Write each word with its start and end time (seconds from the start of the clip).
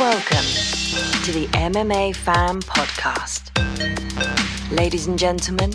Welcome 0.00 0.46
to 1.24 1.30
the 1.30 1.46
MMA 1.52 2.16
Fan 2.16 2.62
Podcast. 2.62 3.50
Ladies 4.74 5.06
and 5.06 5.18
gentlemen, 5.18 5.74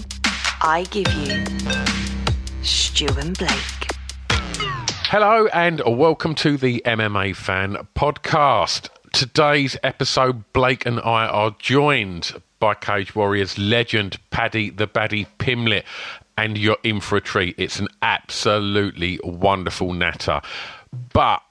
I 0.64 0.88
give 0.90 1.08
you 1.14 1.46
Stu 2.64 3.06
and 3.20 3.38
Blake. 3.38 3.92
Hello 5.12 5.46
and 5.54 5.80
welcome 5.86 6.34
to 6.36 6.58
the 6.58 6.82
MMA 6.88 7.36
Fan 7.36 7.78
Podcast. 7.96 8.90
Today's 9.14 9.78
episode, 9.84 10.52
Blake 10.54 10.88
and 10.88 11.00
I 11.02 11.28
are 11.28 11.56
joined 11.60 12.42
by 12.58 12.74
Cage 12.74 13.14
Warriors 13.16 13.60
legend 13.60 14.18
Paddy 14.32 14.72
the 14.72 14.88
Baddy 14.88 15.28
Pimblett, 15.38 15.84
and 16.36 16.58
you're 16.58 16.80
in 16.82 17.00
for 17.00 17.16
a 17.16 17.22
treat. 17.22 17.54
It's 17.60 17.80
an 17.80 17.90
absolutely 18.02 19.20
wonderful 19.24 19.94
natter. 19.94 20.42
But, 21.14 21.44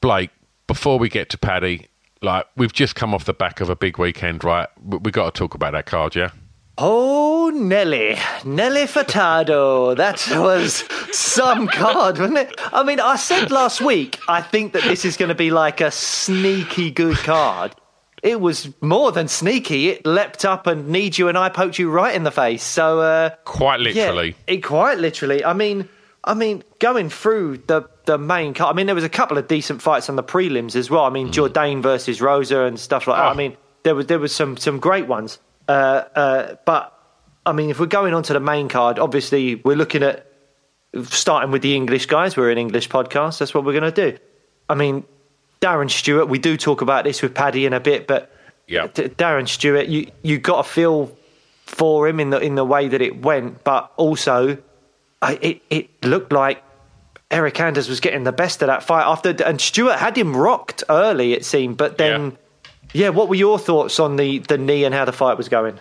Blake, 0.00 0.30
before 0.68 1.00
we 1.00 1.08
get 1.08 1.28
to 1.30 1.36
Paddy, 1.36 1.88
like 2.22 2.46
we've 2.56 2.72
just 2.72 2.94
come 2.94 3.14
off 3.14 3.24
the 3.24 3.34
back 3.34 3.60
of 3.60 3.68
a 3.68 3.76
big 3.76 3.98
weekend, 3.98 4.44
right? 4.44 4.68
We, 4.82 4.98
we 4.98 5.10
got 5.10 5.34
to 5.34 5.38
talk 5.38 5.54
about 5.54 5.72
that 5.72 5.86
card, 5.86 6.14
yeah. 6.14 6.30
Oh, 6.78 7.50
Nelly. 7.54 8.16
Nelly 8.44 8.86
Furtado. 8.86 9.94
That 9.96 10.24
was 10.38 10.84
some 11.14 11.68
card, 11.68 12.18
wasn't 12.18 12.38
it? 12.38 12.58
I 12.72 12.82
mean, 12.82 12.98
I 12.98 13.16
said 13.16 13.50
last 13.50 13.80
week, 13.82 14.18
I 14.28 14.40
think 14.40 14.72
that 14.72 14.82
this 14.84 15.04
is 15.04 15.16
going 15.18 15.28
to 15.28 15.34
be 15.34 15.50
like 15.50 15.80
a 15.80 15.90
sneaky 15.90 16.90
good 16.90 17.18
card. 17.18 17.74
It 18.22 18.40
was 18.40 18.70
more 18.80 19.12
than 19.12 19.28
sneaky. 19.28 19.88
It 19.90 20.06
leapt 20.06 20.44
up 20.44 20.66
and 20.66 20.88
need 20.88 21.18
you 21.18 21.28
and 21.28 21.36
I 21.36 21.48
poked 21.50 21.78
you 21.78 21.90
right 21.90 22.14
in 22.14 22.22
the 22.22 22.30
face. 22.30 22.62
So, 22.62 23.00
uh, 23.00 23.30
Quite 23.44 23.80
literally. 23.80 24.28
Yeah, 24.28 24.54
it 24.54 24.58
quite 24.58 24.98
literally. 24.98 25.44
I 25.44 25.52
mean, 25.52 25.88
I 26.24 26.34
mean, 26.34 26.62
going 26.78 27.10
through 27.10 27.58
the 27.66 27.88
the 28.04 28.18
main 28.18 28.54
card. 28.54 28.74
I 28.74 28.76
mean, 28.76 28.86
there 28.86 28.94
was 28.94 29.04
a 29.04 29.08
couple 29.08 29.38
of 29.38 29.48
decent 29.48 29.82
fights 29.82 30.08
on 30.08 30.16
the 30.16 30.22
prelims 30.22 30.76
as 30.76 30.90
well. 30.90 31.04
I 31.04 31.10
mean, 31.10 31.30
Jourdain 31.30 31.82
versus 31.82 32.20
Rosa 32.20 32.62
and 32.62 32.78
stuff 32.78 33.06
like 33.06 33.16
that. 33.18 33.26
Oh. 33.26 33.30
I 33.30 33.34
mean, 33.34 33.56
there 33.82 33.94
was 33.94 34.06
there 34.06 34.18
was 34.18 34.34
some 34.34 34.56
some 34.56 34.78
great 34.78 35.06
ones. 35.06 35.38
Uh, 35.68 36.04
uh, 36.14 36.56
but 36.64 36.92
I 37.46 37.52
mean, 37.52 37.70
if 37.70 37.80
we're 37.80 37.86
going 37.86 38.14
on 38.14 38.22
to 38.24 38.32
the 38.32 38.40
main 38.40 38.68
card, 38.68 38.98
obviously 38.98 39.56
we're 39.56 39.76
looking 39.76 40.02
at 40.02 40.26
starting 41.04 41.50
with 41.50 41.62
the 41.62 41.74
English 41.74 42.06
guys. 42.06 42.36
We're 42.36 42.50
an 42.50 42.58
English 42.58 42.88
podcast. 42.88 43.38
That's 43.38 43.54
what 43.54 43.64
we're 43.64 43.78
going 43.78 43.92
to 43.92 44.10
do. 44.12 44.18
I 44.68 44.74
mean, 44.74 45.04
Darren 45.60 45.90
Stewart. 45.90 46.28
We 46.28 46.38
do 46.38 46.56
talk 46.56 46.82
about 46.82 47.04
this 47.04 47.22
with 47.22 47.34
Paddy 47.34 47.66
in 47.66 47.72
a 47.72 47.80
bit, 47.80 48.06
but 48.06 48.30
Yeah. 48.68 48.88
D- 48.92 49.08
Darren 49.08 49.48
Stewart, 49.48 49.86
you 49.86 50.10
you 50.22 50.38
got 50.38 50.64
to 50.64 50.68
feel 50.68 51.16
for 51.66 52.06
him 52.06 52.20
in 52.20 52.30
the 52.30 52.38
in 52.38 52.54
the 52.54 52.64
way 52.64 52.88
that 52.88 53.00
it 53.00 53.22
went, 53.22 53.64
but 53.64 53.90
also 53.96 54.58
I, 55.22 55.38
it 55.40 55.62
it 55.70 56.04
looked 56.04 56.32
like 56.32 56.62
Eryk 57.30 57.58
Anders 57.60 57.88
was 57.88 58.00
getting 58.00 58.24
the 58.24 58.32
best 58.32 58.60
of 58.62 58.66
that 58.66 58.82
fight 58.82 59.04
after, 59.04 59.30
and 59.44 59.60
Stewart 59.60 59.98
had 59.98 60.18
him 60.18 60.36
rocked 60.36 60.84
early. 60.90 61.32
It 61.32 61.44
seemed, 61.44 61.76
but 61.78 61.96
then, 61.96 62.36
yeah. 62.92 63.08
what 63.10 63.28
were 63.28 63.34
your 63.36 63.58
thoughts 63.58 63.98
on 64.00 64.16
the 64.16 64.38
the 64.40 64.58
knee 64.58 64.84
and 64.84 64.94
how 64.94 65.04
the 65.06 65.12
fight 65.12 65.38
was 65.38 65.48
going? 65.48 65.78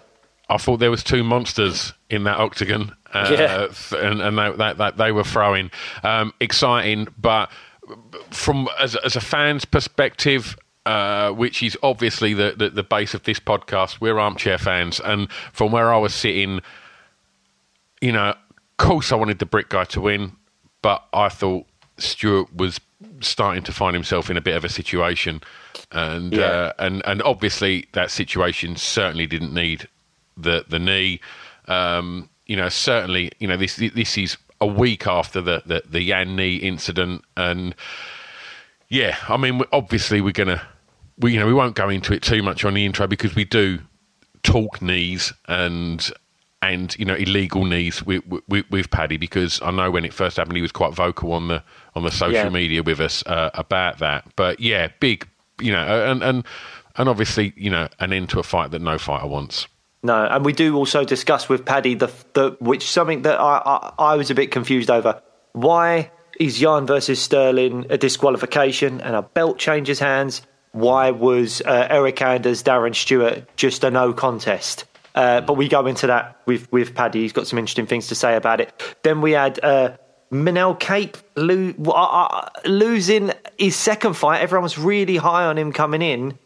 I 0.49 0.57
thought 0.57 0.77
there 0.77 0.91
was 0.91 1.03
two 1.03 1.23
monsters 1.23 1.93
in 2.09 2.25
that 2.25 2.37
octagon, 2.37 2.93
uh, 3.13 3.27
Yeah. 3.31 3.67
and, 3.97 4.21
and 4.21 4.37
they, 4.37 4.51
they, 4.51 4.73
they, 4.73 4.91
they 4.97 5.11
were 5.13 5.23
throwing. 5.23 5.71
Um, 6.03 6.33
exciting, 6.41 7.07
but 7.17 7.49
from 8.31 8.67
as, 8.77 8.97
as 8.97 9.15
a 9.15 9.21
fan's 9.21 9.63
perspective, 9.63 10.57
uh, 10.85 11.31
which 11.31 11.63
is 11.63 11.77
obviously 11.83 12.33
the, 12.33 12.53
the, 12.57 12.69
the 12.69 12.83
base 12.83 13.13
of 13.13 13.23
this 13.23 13.39
podcast, 13.39 14.01
we're 14.01 14.19
armchair 14.19 14.57
fans, 14.57 14.99
and 14.99 15.31
from 15.53 15.71
where 15.71 15.93
I 15.93 15.97
was 15.97 16.13
sitting, 16.13 16.59
you 18.01 18.11
know, 18.11 18.35
course 18.81 19.11
I 19.11 19.15
wanted 19.15 19.39
the 19.39 19.45
brick 19.45 19.69
guy 19.69 19.83
to 19.85 20.01
win, 20.01 20.33
but 20.81 21.03
I 21.13 21.29
thought 21.29 21.65
Stewart 21.97 22.53
was 22.55 22.79
starting 23.19 23.63
to 23.63 23.71
find 23.71 23.95
himself 23.95 24.29
in 24.29 24.37
a 24.37 24.41
bit 24.41 24.55
of 24.55 24.63
a 24.65 24.69
situation, 24.69 25.41
and 25.91 26.33
Yeah. 26.33 26.45
uh, 26.45 26.73
and 26.79 27.01
and 27.05 27.21
obviously 27.23 27.87
that 27.93 28.11
situation 28.11 28.75
certainly 28.75 29.27
didn't 29.27 29.53
need 29.53 29.87
the 30.37 30.65
the 30.67 30.79
knee. 30.79 31.19
Um, 31.67 32.29
you 32.47 32.55
know, 32.57 32.69
certainly, 32.69 33.31
you 33.39 33.47
know 33.47 33.57
this 33.57 33.75
this 33.77 34.17
is 34.17 34.37
a 34.59 34.67
week 34.67 35.07
after 35.07 35.41
the 35.41 35.63
the, 35.65 35.83
the 35.89 36.01
Yan 36.01 36.35
knee 36.35 36.55
incident, 36.57 37.23
and 37.37 37.75
yeah, 38.89 39.15
I 39.29 39.37
mean, 39.37 39.61
obviously 39.71 40.21
we're 40.21 40.31
gonna 40.33 40.61
we 41.17 41.33
you 41.33 41.39
know 41.39 41.47
we 41.47 41.53
won't 41.53 41.75
go 41.75 41.89
into 41.89 42.13
it 42.13 42.21
too 42.23 42.41
much 42.43 42.65
on 42.65 42.73
the 42.73 42.85
intro 42.85 43.07
because 43.07 43.35
we 43.35 43.45
do 43.45 43.79
talk 44.43 44.81
knees 44.81 45.33
and 45.47 46.11
and 46.61 46.97
you 46.99 47.05
know 47.05 47.15
illegal 47.15 47.65
knees 47.65 48.03
with, 48.05 48.23
with, 48.47 48.65
with 48.69 48.89
Paddy 48.91 49.17
because 49.17 49.61
I 49.61 49.71
know 49.71 49.89
when 49.89 50.05
it 50.05 50.13
first 50.13 50.37
happened 50.37 50.55
he 50.55 50.61
was 50.61 50.71
quite 50.71 50.93
vocal 50.93 51.33
on 51.33 51.47
the 51.47 51.63
on 51.95 52.03
the 52.03 52.11
social 52.11 52.33
Yeah. 52.33 52.49
media 52.49 52.83
with 52.83 52.99
us 52.99 53.23
uh, 53.25 53.49
about 53.53 53.99
that. 53.99 54.25
But 54.35 54.59
yeah, 54.59 54.89
big 54.99 55.27
you 55.59 55.71
know 55.71 56.11
and 56.11 56.21
and 56.23 56.45
and 56.95 57.09
obviously 57.09 57.53
you 57.55 57.69
know 57.69 57.87
an 57.99 58.13
end 58.13 58.29
to 58.29 58.39
a 58.39 58.43
fight 58.43 58.71
that 58.71 58.81
no 58.81 58.97
fighter 58.97 59.27
wants. 59.27 59.67
No, 60.03 60.25
and 60.25 60.43
we 60.43 60.51
do 60.53 60.75
also 60.75 61.03
discuss 61.03 61.47
with 61.49 61.65
Paddy 61.65 61.95
the 61.95 62.11
the 62.33 62.57
which 62.59 62.89
something 62.89 63.23
that 63.23 63.39
I 63.39 63.61
I, 63.65 63.93
I 64.13 64.15
was 64.15 64.29
a 64.31 64.35
bit 64.35 64.51
confused 64.51 64.89
over. 64.89 65.21
Why 65.53 66.11
is 66.39 66.61
Yan 66.61 66.85
versus 66.87 67.21
Sterling 67.21 67.85
a 67.89 67.97
disqualification 67.97 69.01
and 69.01 69.15
a 69.15 69.21
belt 69.21 69.59
changes 69.59 69.99
hands? 69.99 70.41
Why 70.71 71.11
was 71.11 71.61
uh, 71.65 71.87
Eryk 71.89 72.21
Anders, 72.21 72.63
Darren 72.63 72.95
Stewart 72.95 73.45
just 73.57 73.83
a 73.83 73.91
no 73.91 74.13
contest? 74.13 74.85
Uh, 75.15 75.41
but 75.41 75.53
we 75.55 75.67
go 75.67 75.85
into 75.87 76.07
that 76.07 76.39
with 76.45 76.71
with 76.71 76.95
Paddy. 76.95 77.21
He's 77.21 77.33
got 77.33 77.47
some 77.47 77.59
interesting 77.59 77.85
things 77.87 78.07
to 78.07 78.15
say 78.15 78.35
about 78.35 78.61
it. 78.61 78.73
Then 79.03 79.21
we 79.21 79.31
had. 79.31 79.59
Uh, 79.63 79.97
Manel 80.31 80.79
Kape 80.79 81.17
lo- 81.35 81.73
uh, 81.87 81.91
uh, 81.91 82.49
losing 82.63 83.33
his 83.59 83.75
second 83.75 84.13
fight. 84.13 84.39
Everyone 84.39 84.63
was 84.63 84.77
really 84.77 85.17
high 85.17 85.43
on 85.43 85.57
him 85.57 85.73
coming 85.73 86.01
in. 86.01 86.39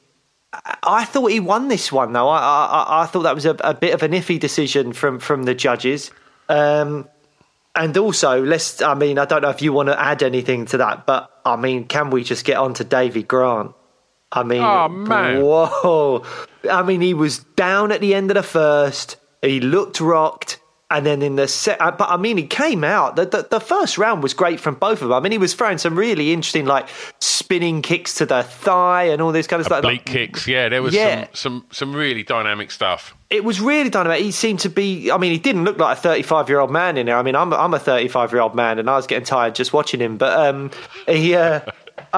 I 0.82 1.06
thought 1.06 1.28
he 1.28 1.40
won 1.40 1.68
this 1.68 1.92
one 1.92 2.12
though. 2.12 2.28
I 2.28 2.40
I, 2.40 3.04
I 3.04 3.06
thought 3.06 3.22
that 3.22 3.36
was 3.36 3.46
a, 3.46 3.52
a 3.60 3.76
bit 3.76 3.94
of 3.94 4.02
an 4.02 4.14
iffy 4.14 4.40
decision 4.40 4.92
from 4.92 5.20
from 5.20 5.44
the 5.44 5.54
judges. 5.54 6.10
Um, 6.50 7.08
and 7.76 7.96
also, 7.96 8.44
let's. 8.44 8.82
I 8.82 8.96
mean, 8.96 9.20
I 9.20 9.26
don't 9.26 9.44
know 9.44 9.50
if 9.52 9.62
you 9.62 9.72
want 9.72 9.90
to 9.90 10.02
add 10.02 10.24
anything 10.24 10.66
to 10.68 10.78
that, 10.78 11.06
but 11.06 11.30
I 11.46 11.56
mean, 11.56 11.86
can 11.86 12.10
we 12.10 12.24
just 12.24 12.44
get 12.44 12.58
on 12.58 12.74
to 12.76 12.84
Davey 12.84 13.22
Grant? 13.22 13.72
I 14.32 14.42
mean, 14.42 14.64
Oh, 14.64 14.88
man. 14.88 15.42
whoa! 15.44 16.24
I 16.70 16.84
mean, 16.84 17.02
he 17.02 17.14
was 17.14 17.40
down 17.40 17.92
at 17.92 18.02
the 18.02 18.14
end 18.16 18.32
of 18.32 18.36
the 18.36 18.44
first. 18.44 19.18
He 19.42 19.60
looked 19.60 20.00
rocked. 20.00 20.60
And 20.92 21.04
then 21.04 21.24
in 21.24 21.36
the 21.36 21.48
set, 21.48 21.82
uh, 21.82 21.90
but 21.90 22.10
I 22.12 22.18
mean, 22.18 22.38
he 22.38 22.46
came 22.46 22.84
out. 22.84 23.16
The, 23.16 23.26
the 23.26 23.48
the 23.50 23.60
first 23.60 23.98
round 23.98 24.22
was 24.22 24.36
great 24.36 24.60
from 24.60 24.76
both 24.76 25.02
of 25.02 25.10
them. 25.10 25.14
I 25.14 25.20
mean, 25.20 25.32
he 25.32 25.40
was 25.40 25.56
throwing 25.56 25.80
some 25.80 25.98
really 25.98 26.32
interesting, 26.32 26.68
like 26.68 26.88
spinning 27.20 27.82
kicks 27.82 28.14
to 28.16 28.26
the 28.28 28.44
thigh 28.44 29.06
and 29.06 29.20
all 29.20 29.32
this 29.32 29.48
kind 29.48 29.60
of 29.62 29.66
stuff. 29.66 29.80
Oblique 29.80 30.02
Like, 30.02 30.06
kicks, 30.06 30.48
yeah, 30.48 30.70
there 30.70 30.84
was 30.84 30.94
Yeah. 30.94 31.22
some, 31.34 31.34
some 31.34 31.66
some 31.72 31.96
really 31.96 32.22
dynamic 32.22 32.70
stuff. 32.70 33.16
it 33.32 33.44
was 33.44 33.60
really 33.60 33.90
dynamic. 33.90 34.22
He 34.22 34.32
seemed 34.32 34.60
to 34.60 34.70
be. 34.70 35.10
I 35.10 35.18
mean, 35.18 35.32
he 35.32 35.40
didn't 35.40 35.64
look 35.64 35.80
like 35.80 35.98
a 35.98 36.00
35 36.02 36.50
year 36.50 36.60
old 36.60 36.70
man 36.72 36.98
in 36.98 37.08
there. 37.08 37.18
I 37.18 37.24
mean, 37.24 37.36
I'm 37.36 37.52
I'm 37.52 37.74
a 37.74 37.80
35 37.80 38.32
year 38.32 38.42
old 38.42 38.54
man, 38.54 38.78
and 38.78 38.88
I 38.88 38.96
was 38.96 39.08
getting 39.08 39.26
tired 39.26 39.56
just 39.56 39.74
watching 39.74 40.00
him. 40.00 40.18
But 40.18 40.38
um, 40.48 40.70
he. 41.08 41.34
Uh, 41.34 41.62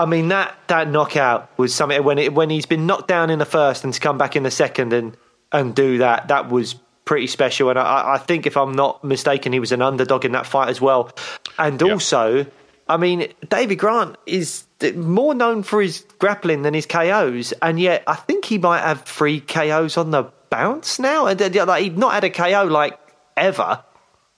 I 0.01 0.05
mean 0.05 0.27
that 0.29 0.55
that 0.67 0.89
knockout 0.89 1.49
was 1.57 1.73
something 1.73 2.03
when 2.03 2.17
it 2.19 2.33
when 2.33 2.49
he's 2.49 2.65
been 2.65 2.85
knocked 2.85 3.07
down 3.07 3.29
in 3.29 3.39
the 3.39 3.45
first 3.45 3.83
and 3.83 3.93
to 3.93 3.99
come 3.99 4.17
back 4.17 4.35
in 4.35 4.43
the 4.43 4.51
second 4.51 4.93
and 4.93 5.17
and 5.51 5.73
do 5.75 5.97
that 5.99 6.27
that 6.29 6.49
was 6.49 6.75
pretty 7.05 7.27
special. 7.27 7.69
And 7.69 7.79
I, 7.79 8.15
I 8.15 8.17
think, 8.17 8.45
if 8.45 8.57
I'm 8.57 8.73
not 8.73 9.01
mistaken, 9.03 9.53
he 9.53 9.59
was 9.61 9.71
an 9.71 9.81
underdog 9.81 10.25
in 10.25 10.33
that 10.33 10.45
fight 10.45 10.67
as 10.67 10.81
well. 10.81 11.09
And 11.57 11.81
Yep. 11.81 11.91
also, 11.91 12.45
I 12.89 12.97
mean, 12.97 13.31
David 13.47 13.75
Grant 13.77 14.17
is 14.25 14.65
more 14.93 15.33
known 15.33 15.63
for 15.63 15.81
his 15.81 16.05
grappling 16.19 16.63
than 16.63 16.73
his 16.73 16.85
KOs, 16.85 17.53
and 17.61 17.79
yet 17.79 18.03
I 18.07 18.15
think 18.15 18.43
he 18.43 18.57
might 18.57 18.81
have 18.81 19.03
three 19.03 19.39
KOs 19.39 19.95
on 19.95 20.11
the 20.11 20.23
bounce 20.49 20.99
now. 20.99 21.27
And 21.27 21.39
like, 21.39 21.83
he's 21.83 21.93
not 21.97 22.11
had 22.13 22.25
a 22.25 22.29
KO 22.29 22.65
like 22.65 22.99
ever, 23.37 23.81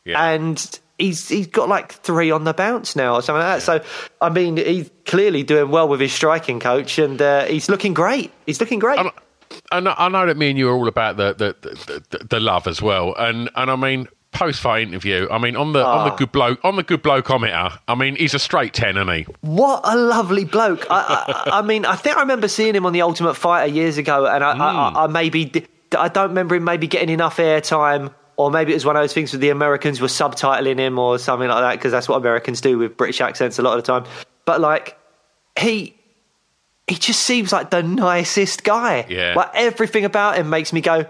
Yeah. 0.06 0.24
and 0.34 0.80
he's 1.00 1.28
he's 1.28 1.48
got 1.48 1.68
like 1.70 1.94
three 1.94 2.30
on 2.30 2.44
the 2.44 2.54
bounce 2.54 2.96
now 2.96 3.16
or 3.16 3.22
something 3.22 3.42
like 3.42 3.60
that. 3.60 3.64
So 3.64 3.84
I 4.22 4.30
mean, 4.30 4.58
he's 4.58 4.92
clearly 5.06 5.44
doing 5.44 5.72
well 5.72 5.88
with 5.88 6.00
his 6.00 6.14
striking 6.14 6.60
coach, 6.60 7.00
and 7.00 7.20
uh, 7.22 7.46
he's 7.46 7.70
looking 7.70 7.94
great. 7.94 8.32
He's 8.46 8.60
looking 8.60 8.80
great. 8.80 9.00
I, 9.00 9.12
I 9.72 9.80
know, 9.80 9.96
I 9.98 10.10
know 10.10 10.28
that 10.28 10.38
me 10.38 10.50
and 10.50 10.60
you 10.60 10.70
are 10.70 10.74
all 10.74 10.88
about 10.88 11.18
the 11.18 11.34
the, 11.34 12.02
the, 12.12 12.26
the, 12.26 12.40
love 12.40 12.68
as 12.68 12.82
well, 12.82 13.16
and 13.18 13.50
and 13.56 13.72
I 13.72 13.76
mean 13.76 14.08
post 14.32 14.62
fight 14.62 14.88
interview. 14.88 15.28
I 15.32 15.40
mean 15.40 15.56
on 15.56 15.74
the 15.74 15.84
on 15.84 16.00
Ah. 16.02 16.10
the 16.12 16.16
good 16.16 16.32
bloke 16.32 16.60
on 16.64 16.76
the 16.76 16.84
good 16.84 17.02
blokeometer. 17.02 17.80
I 17.88 17.96
mean 17.96 18.16
he's 18.16 18.36
a 18.36 18.40
straight 18.40 18.74
ten, 18.74 18.96
isn't 18.96 19.12
he? 19.12 19.26
What 19.42 19.82
a 19.86 19.96
lovely 19.96 20.46
bloke! 20.46 20.86
I, 20.92 21.44
I, 21.48 21.60
I 21.60 21.62
mean, 21.64 21.86
I 21.86 21.96
think 21.96 22.16
I 22.18 22.20
remember 22.22 22.48
seeing 22.48 22.76
him 22.76 22.86
on 22.86 22.94
the 22.94 23.02
Ultimate 23.02 23.34
Fighter 23.34 23.74
years 23.74 23.98
ago, 23.98 24.28
and 24.28 24.44
I, 24.44 24.52
I, 24.52 25.04
I 25.06 25.08
maybe 25.08 25.66
I 25.98 26.10
don't 26.10 26.30
remember 26.30 26.54
him 26.56 26.64
maybe 26.64 26.86
getting 26.86 27.10
enough 27.10 27.38
airtime, 27.38 28.14
or 28.40 28.50
maybe 28.50 28.72
it 28.72 28.76
was 28.76 28.86
one 28.86 28.96
of 28.96 29.04
those 29.04 29.12
things 29.12 29.34
where 29.34 29.40
the 29.42 29.50
Americans 29.50 30.00
were 30.00 30.08
subtitling 30.08 30.78
him 30.78 30.98
or 30.98 31.20
something 31.20 31.50
like 31.50 31.62
that, 31.62 31.74
because 31.74 31.92
that's 31.92 32.08
what 32.08 32.16
Americans 32.16 32.62
do 32.62 32.78
with 32.78 32.96
British 32.96 33.20
accents 33.20 33.60
a 33.60 33.62
lot 33.62 33.78
of 33.78 33.84
the 33.84 33.92
time. 33.92 34.10
But 34.46 34.62
like, 34.62 34.98
he 35.60 35.94
he 36.88 36.96
just 36.96 37.20
seems 37.20 37.52
like 37.52 37.70
the 37.70 37.84
nicest 37.84 38.64
guy. 38.64 39.06
Yeah. 39.10 39.34
Like 39.36 39.52
everything 39.56 40.06
about 40.06 40.38
him 40.38 40.50
makes 40.50 40.72
me 40.72 40.80
go, 40.80 41.06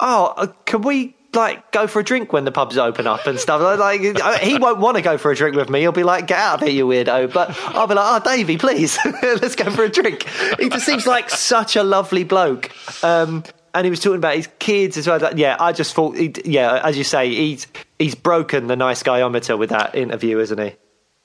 oh, 0.00 0.32
uh, 0.38 0.46
can 0.64 0.80
we 0.80 1.14
like 1.34 1.70
go 1.70 1.86
for 1.86 2.00
a 2.00 2.02
drink 2.02 2.32
when 2.32 2.46
the 2.46 2.50
pubs 2.50 2.78
open 2.78 3.06
up 3.06 3.26
and 3.26 3.38
stuff? 3.38 3.60
Like 3.78 4.00
he 4.40 4.56
won't 4.56 4.78
want 4.78 4.96
to 4.96 5.02
go 5.02 5.18
for 5.18 5.30
a 5.30 5.36
drink 5.36 5.56
with 5.56 5.68
me. 5.68 5.80
He'll 5.80 5.92
be 5.92 6.02
like, 6.02 6.28
get 6.28 6.38
out 6.38 6.62
of 6.62 6.66
here, 6.66 6.74
you 6.74 6.86
weirdo. 6.86 7.30
But 7.30 7.50
I'll 7.76 7.88
be 7.88 7.94
like, 7.94 8.22
oh, 8.22 8.24
Davey, 8.24 8.56
please, 8.56 8.98
let's 9.22 9.54
go 9.54 9.70
for 9.70 9.84
a 9.84 9.90
drink. 9.90 10.26
He 10.58 10.70
just 10.70 10.86
seems 10.86 11.06
like 11.06 11.28
such 11.28 11.76
a 11.76 11.82
lovely 11.82 12.24
bloke. 12.24 12.70
Um, 13.04 13.44
and 13.74 13.84
he 13.84 13.90
was 13.90 14.00
talking 14.00 14.16
about 14.18 14.36
his 14.36 14.48
kids 14.58 14.96
as 14.96 15.06
well. 15.06 15.20
Yeah, 15.36 15.56
I 15.60 15.72
just 15.72 15.94
thought, 15.94 16.16
he, 16.16 16.32
yeah, 16.44 16.80
as 16.84 16.96
you 16.98 17.04
say, 17.04 17.28
he's 17.34 17.66
he's 17.98 18.14
broken 18.14 18.66
the 18.66 18.76
nice 18.76 19.02
guyometer 19.02 19.58
with 19.58 19.70
that 19.70 19.94
interview, 19.94 20.38
isn't 20.38 20.58
he? 20.58 20.74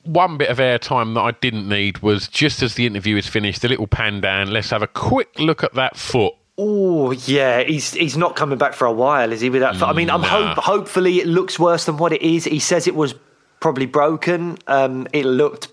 One 0.03 0.37
bit 0.37 0.49
of 0.49 0.57
airtime 0.59 1.15
that 1.15 1.21
I 1.21 1.31
didn't 1.31 1.67
need 1.67 1.99
was 1.99 2.27
just 2.27 2.61
as 2.61 2.75
the 2.75 2.85
interview 2.85 3.17
is 3.17 3.25
finished, 3.27 3.61
the 3.63 3.69
little 3.69 3.87
pan 3.87 4.21
down. 4.21 4.51
Let's 4.51 4.69
have 4.69 4.83
a 4.83 4.87
quick 4.87 5.39
look 5.39 5.63
at 5.63 5.73
that 5.73 5.97
foot. 5.97 6.33
Oh 6.57 7.11
yeah, 7.11 7.63
he's 7.63 7.93
he's 7.93 8.15
not 8.15 8.35
coming 8.35 8.57
back 8.57 8.73
for 8.75 8.85
a 8.85 8.91
while, 8.93 9.31
is 9.31 9.41
he? 9.41 9.49
With 9.49 9.61
that, 9.61 9.75
foot? 9.75 9.89
I 9.89 9.93
mean, 9.93 10.09
I'm 10.09 10.21
Nah. 10.21 10.53
hope 10.55 10.63
hopefully 10.63 11.19
it 11.19 11.27
looks 11.27 11.57
worse 11.59 11.85
than 11.85 11.97
what 11.97 12.13
it 12.13 12.21
is. 12.21 12.45
He 12.45 12.59
says 12.59 12.87
it 12.87 12.95
was 12.95 13.15
probably 13.59 13.87
broken. 13.87 14.57
Um, 14.67 15.07
it 15.11 15.25
looked 15.25 15.69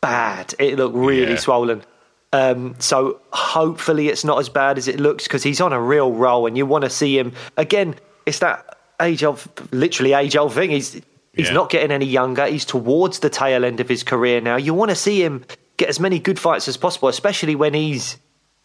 bad. 0.00 0.54
It 0.58 0.76
looked 0.76 0.96
really 0.96 1.32
Yeah. 1.32 1.38
swollen. 1.38 1.82
Um, 2.32 2.74
so 2.78 3.20
hopefully 3.32 4.08
it's 4.08 4.24
not 4.24 4.38
as 4.38 4.48
bad 4.48 4.78
as 4.78 4.88
it 4.88 4.98
looks 4.98 5.24
because 5.24 5.42
he's 5.42 5.60
on 5.60 5.72
a 5.72 5.80
real 5.80 6.12
roll, 6.12 6.46
and 6.46 6.56
you 6.56 6.64
want 6.66 6.84
to 6.84 6.90
see 6.90 7.18
him 7.18 7.32
again. 7.56 7.94
It's 8.24 8.38
that 8.38 8.78
age 9.00 9.22
of 9.24 9.48
literally 9.72 10.12
age 10.14 10.36
old 10.36 10.54
thing. 10.54 10.70
He's 10.70 10.94
he's 11.34 11.48
Yeah. 11.48 11.52
not 11.52 11.70
getting 11.70 11.90
any 11.90 12.06
younger. 12.06 12.46
He's 12.46 12.64
towards 12.64 13.18
the 13.18 13.28
tail 13.30 13.64
end 13.64 13.80
of 13.80 13.88
his 13.88 14.02
career 14.02 14.40
now. 14.40 14.56
You 14.56 14.72
want 14.74 14.90
to 14.90 14.94
see 14.96 15.22
him 15.22 15.44
get 15.76 15.88
as 15.88 15.98
many 16.00 16.18
good 16.18 16.38
fights 16.38 16.68
as 16.68 16.76
possible, 16.76 17.08
especially 17.08 17.54
when 17.54 17.74
he's 17.74 18.16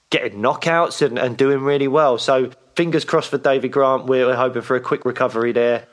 getting 0.09 0.39
knockouts 0.41 1.05
and, 1.05 1.17
and 1.19 1.35
doing 1.35 1.61
really 1.61 1.87
well. 1.87 2.17
So 2.17 2.51
fingers 2.75 3.03
crossed 3.03 3.29
for 3.29 3.37
David 3.37 3.71
Grant. 3.73 4.05
We're, 4.05 4.27
we're 4.27 4.35
hoping 4.35 4.61
for 4.61 4.75
a 4.77 4.81
quick 4.81 5.03
recovery 5.03 5.51
there. 5.51 5.85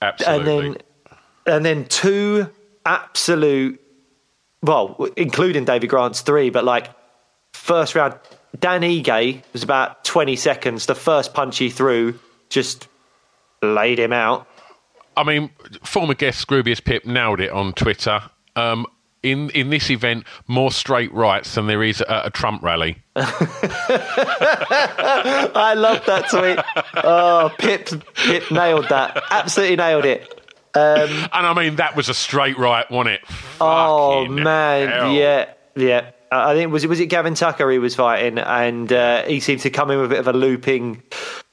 Absolutely. 0.00 0.38
And 0.38 0.74
then 0.74 0.76
and 1.46 1.64
then 1.64 1.84
two 1.86 2.48
absolute 2.86 3.80
well, 4.64 5.08
including 5.16 5.64
David 5.64 5.88
Grant's 5.90 6.22
three, 6.22 6.50
but 6.50 6.64
like 6.64 6.90
first 7.52 7.94
round 7.94 8.18
Dan 8.58 8.80
Ige 8.82 9.42
was 9.52 9.62
about 9.62 10.04
twenty 10.04 10.36
seconds. 10.36 10.86
The 10.86 10.94
first 10.94 11.34
punch 11.34 11.58
he 11.58 11.70
threw 11.70 12.18
just 12.48 12.88
laid 13.62 13.98
him 13.98 14.12
out. 14.12 14.48
I 15.16 15.22
mean, 15.22 15.50
former 15.82 16.14
guest 16.14 16.46
Scroobius 16.46 16.82
Pip 16.82 17.04
nailed 17.04 17.40
it 17.40 17.50
on 17.50 17.72
Twitter. 17.72 18.20
Um, 18.56 18.86
in 19.22 19.50
in 19.50 19.70
this 19.70 19.90
event, 19.90 20.24
more 20.46 20.70
straight 20.70 21.12
rights 21.12 21.54
than 21.54 21.66
there 21.66 21.82
is 21.82 22.00
at 22.02 22.26
a 22.26 22.30
Trump 22.30 22.62
rally. 22.62 23.02
I 23.16 23.24
love 25.76 26.04
that 26.06 26.28
tweet. 26.30 26.58
Oh, 27.04 27.50
Pip 27.58 27.88
Pip 28.14 28.50
nailed 28.50 28.88
that. 28.88 29.22
Absolutely 29.30 29.76
nailed 29.76 30.04
it. 30.04 30.43
And 31.32 31.46
I 31.46 31.54
mean, 31.54 31.76
that 31.76 31.94
was 31.96 32.08
a 32.08 32.14
straight 32.14 32.58
right, 32.58 32.90
wasn't 32.90 33.16
it? 33.16 33.24
Oh 33.60 34.22
Fucking 34.24 34.42
man, 34.42 34.88
hell. 34.88 35.12
yeah, 35.12 35.52
yeah. 35.76 36.10
I 36.32 36.54
think 36.54 36.72
was 36.72 36.82
it 36.82 36.88
was 36.88 36.98
it 36.98 37.06
Gavin 37.06 37.34
Tucker 37.34 37.70
he 37.70 37.78
was 37.78 37.94
fighting, 37.94 38.38
and 38.38 38.92
uh, 38.92 39.22
he 39.22 39.38
seemed 39.40 39.60
to 39.60 39.70
come 39.70 39.90
in 39.90 39.98
with 39.98 40.06
a 40.06 40.14
bit 40.14 40.18
of 40.18 40.26
a 40.26 40.32
looping 40.32 41.02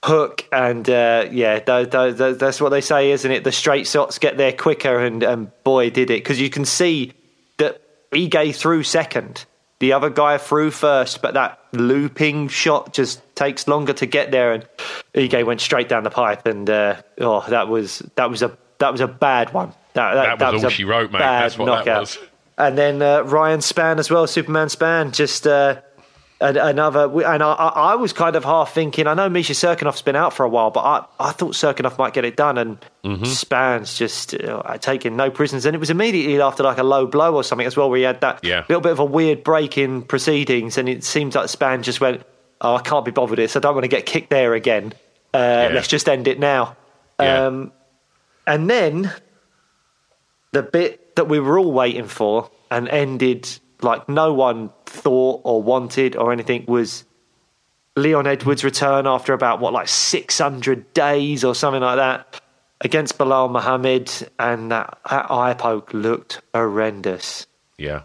hook, 0.04 0.46
and 0.52 0.90
uh, 0.90 1.28
yeah, 1.32 1.60
that's 1.60 2.60
what 2.60 2.70
they 2.70 2.82
say, 2.82 3.12
isn't 3.12 3.32
it? 3.32 3.44
The 3.44 3.52
straight 3.52 3.88
shots 3.88 4.18
get 4.18 4.38
there 4.38 4.52
quicker, 4.52 5.00
and, 5.00 5.22
and 5.22 5.52
boy 5.64 5.92
did 5.92 6.10
it 6.10 6.24
because 6.24 6.40
you 6.40 6.50
can 6.50 6.66
see 6.66 7.14
that 7.58 7.82
Ige 8.12 8.56
threw 8.56 8.82
second, 8.82 9.46
the 9.80 9.94
other 9.94 10.10
guy 10.10 10.38
threw 10.40 10.72
first, 10.72 11.22
but 11.22 11.36
that 11.36 11.60
looping 11.74 12.48
shot 12.48 12.94
just 12.94 13.22
takes 13.36 13.68
longer 13.68 13.94
to 13.94 14.06
get 14.08 14.32
there, 14.32 14.54
and 14.54 14.68
Ige 15.14 15.46
went 15.46 15.62
straight 15.62 15.90
down 15.90 16.04
the 16.04 16.10
pipe, 16.10 16.48
and 16.48 16.68
uh, 16.70 17.02
oh, 17.20 17.46
that 17.50 17.68
was 17.68 18.00
that 18.16 18.32
was 18.32 18.42
a 18.42 18.58
that 18.82 18.92
was 18.92 19.02
a 19.02 19.08
bad 19.08 19.54
one. 19.54 19.74
That, 19.94 20.38
That 20.40 20.54
was 20.54 20.64
all 20.64 20.68
a 20.70 20.72
she 20.72 20.84
wrote, 20.84 21.12
mate. 21.12 21.20
That's 21.20 21.58
what 21.58 21.86
that 21.86 22.00
was. 22.00 22.18
And 22.58 22.78
then 22.78 23.02
uh, 23.02 23.22
Ryan 23.24 23.60
Spann 23.62 23.98
as 23.98 24.12
well, 24.12 24.28
Superman 24.28 24.68
Spann, 24.68 25.12
just 25.14 25.48
uh, 25.48 25.82
an, 26.40 26.58
another. 26.58 27.06
And 27.24 27.42
I, 27.42 27.54
I 27.54 27.96
was 27.96 28.14
kind 28.14 28.36
of 28.36 28.44
half 28.44 28.74
thinking. 28.74 29.08
I 29.08 29.14
know 29.16 29.30
Misha 29.30 29.54
Cirkunov's 29.54 30.02
been 30.04 30.16
out 30.16 30.32
for 30.34 30.44
a 30.44 30.50
while, 30.50 30.70
but 30.70 30.82
I, 30.82 31.06
I 31.20 31.32
thought 31.32 31.54
Cirkunov 31.54 31.98
might 31.98 32.14
get 32.14 32.26
it 32.26 32.36
done, 32.36 32.58
and 32.58 32.78
Mm-hmm. 33.04 33.24
Spann's 33.24 33.98
just 33.98 34.36
uh, 34.36 34.78
taking 34.78 35.16
no 35.16 35.32
prisoners. 35.32 35.66
And 35.66 35.76
it 35.76 35.80
was 35.80 35.90
immediately 35.90 36.40
after 36.40 36.62
like 36.62 36.78
a 36.78 36.84
low 36.84 37.08
blow 37.08 37.34
or 37.34 37.44
something 37.44 37.66
as 37.66 37.76
well, 37.76 37.90
where 37.90 37.98
he 37.98 38.04
had 38.04 38.22
that 38.22 38.44
Yeah. 38.44 38.64
little 38.70 38.82
bit 38.82 38.92
of 38.92 39.00
a 39.00 39.06
weird 39.06 39.44
break 39.44 39.76
in 39.78 40.04
proceedings, 40.04 40.78
and 40.78 40.88
it 40.88 41.04
seems 41.04 41.34
like 41.34 41.48
Spann 41.48 41.82
just 41.82 42.00
went, 42.00 42.22
"Oh, 42.62 42.76
I 42.76 42.82
can't 42.82 43.04
be 43.04 43.10
bothered 43.10 43.32
with 43.32 43.40
this. 43.40 43.56
I 43.56 43.60
don't 43.60 43.74
want 43.74 43.86
to 43.86 43.88
get 43.90 44.06
kicked 44.06 44.30
there 44.30 44.54
again. 44.54 44.94
Uh, 45.34 45.70
Let's 45.74 45.88
just 45.88 46.08
end 46.08 46.28
it 46.28 46.40
now." 46.40 46.76
Yeah. 47.20 47.48
Um, 47.48 47.72
and 48.48 48.70
then 48.70 49.12
the 50.52 50.64
bit 50.64 51.16
that 51.16 51.28
we 51.28 51.40
were 51.40 51.58
all 51.60 51.72
waiting 51.72 52.08
for 52.08 52.50
and 52.70 52.88
ended 52.90 53.48
like 53.82 54.08
no 54.08 54.34
one 54.34 54.72
thought 54.86 55.42
or 55.44 55.62
wanted 55.62 56.16
or 56.16 56.32
anything 56.32 56.66
was 56.68 57.04
Leon 57.96 58.28
Edwards' 58.28 58.64
return 58.64 59.08
after 59.08 59.34
about 59.34 59.60
what 59.60 59.74
like 59.74 59.88
600 59.88 60.94
days 60.94 61.44
or 61.44 61.56
something 61.56 61.82
like 61.82 61.98
that 61.98 62.42
against 62.80 63.18
Belal 63.18 63.52
Muhammad 63.52 64.12
and 64.40 64.72
that, 64.72 64.98
that 65.10 65.30
eye 65.30 65.54
poke 65.54 65.94
looked 65.94 66.42
horrendous. 66.54 67.46
Yeah. 67.78 68.04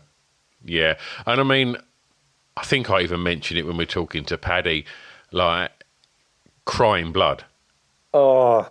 Yeah. 0.64 0.99
And 1.25 1.40
I 1.40 1.45
mean, 1.45 1.76
I 2.57 2.64
think 2.64 2.90
I 2.90 3.02
even 3.02 3.23
mentioned 3.23 3.59
it 3.59 3.64
when 3.64 3.76
we 3.76 3.83
were 3.83 3.87
talking 3.87 4.25
to 4.26 4.38
Paddy, 4.38 4.87
like 5.31 5.71
crying 6.64 7.12
blood. 7.12 7.45
Oh, 8.12 8.69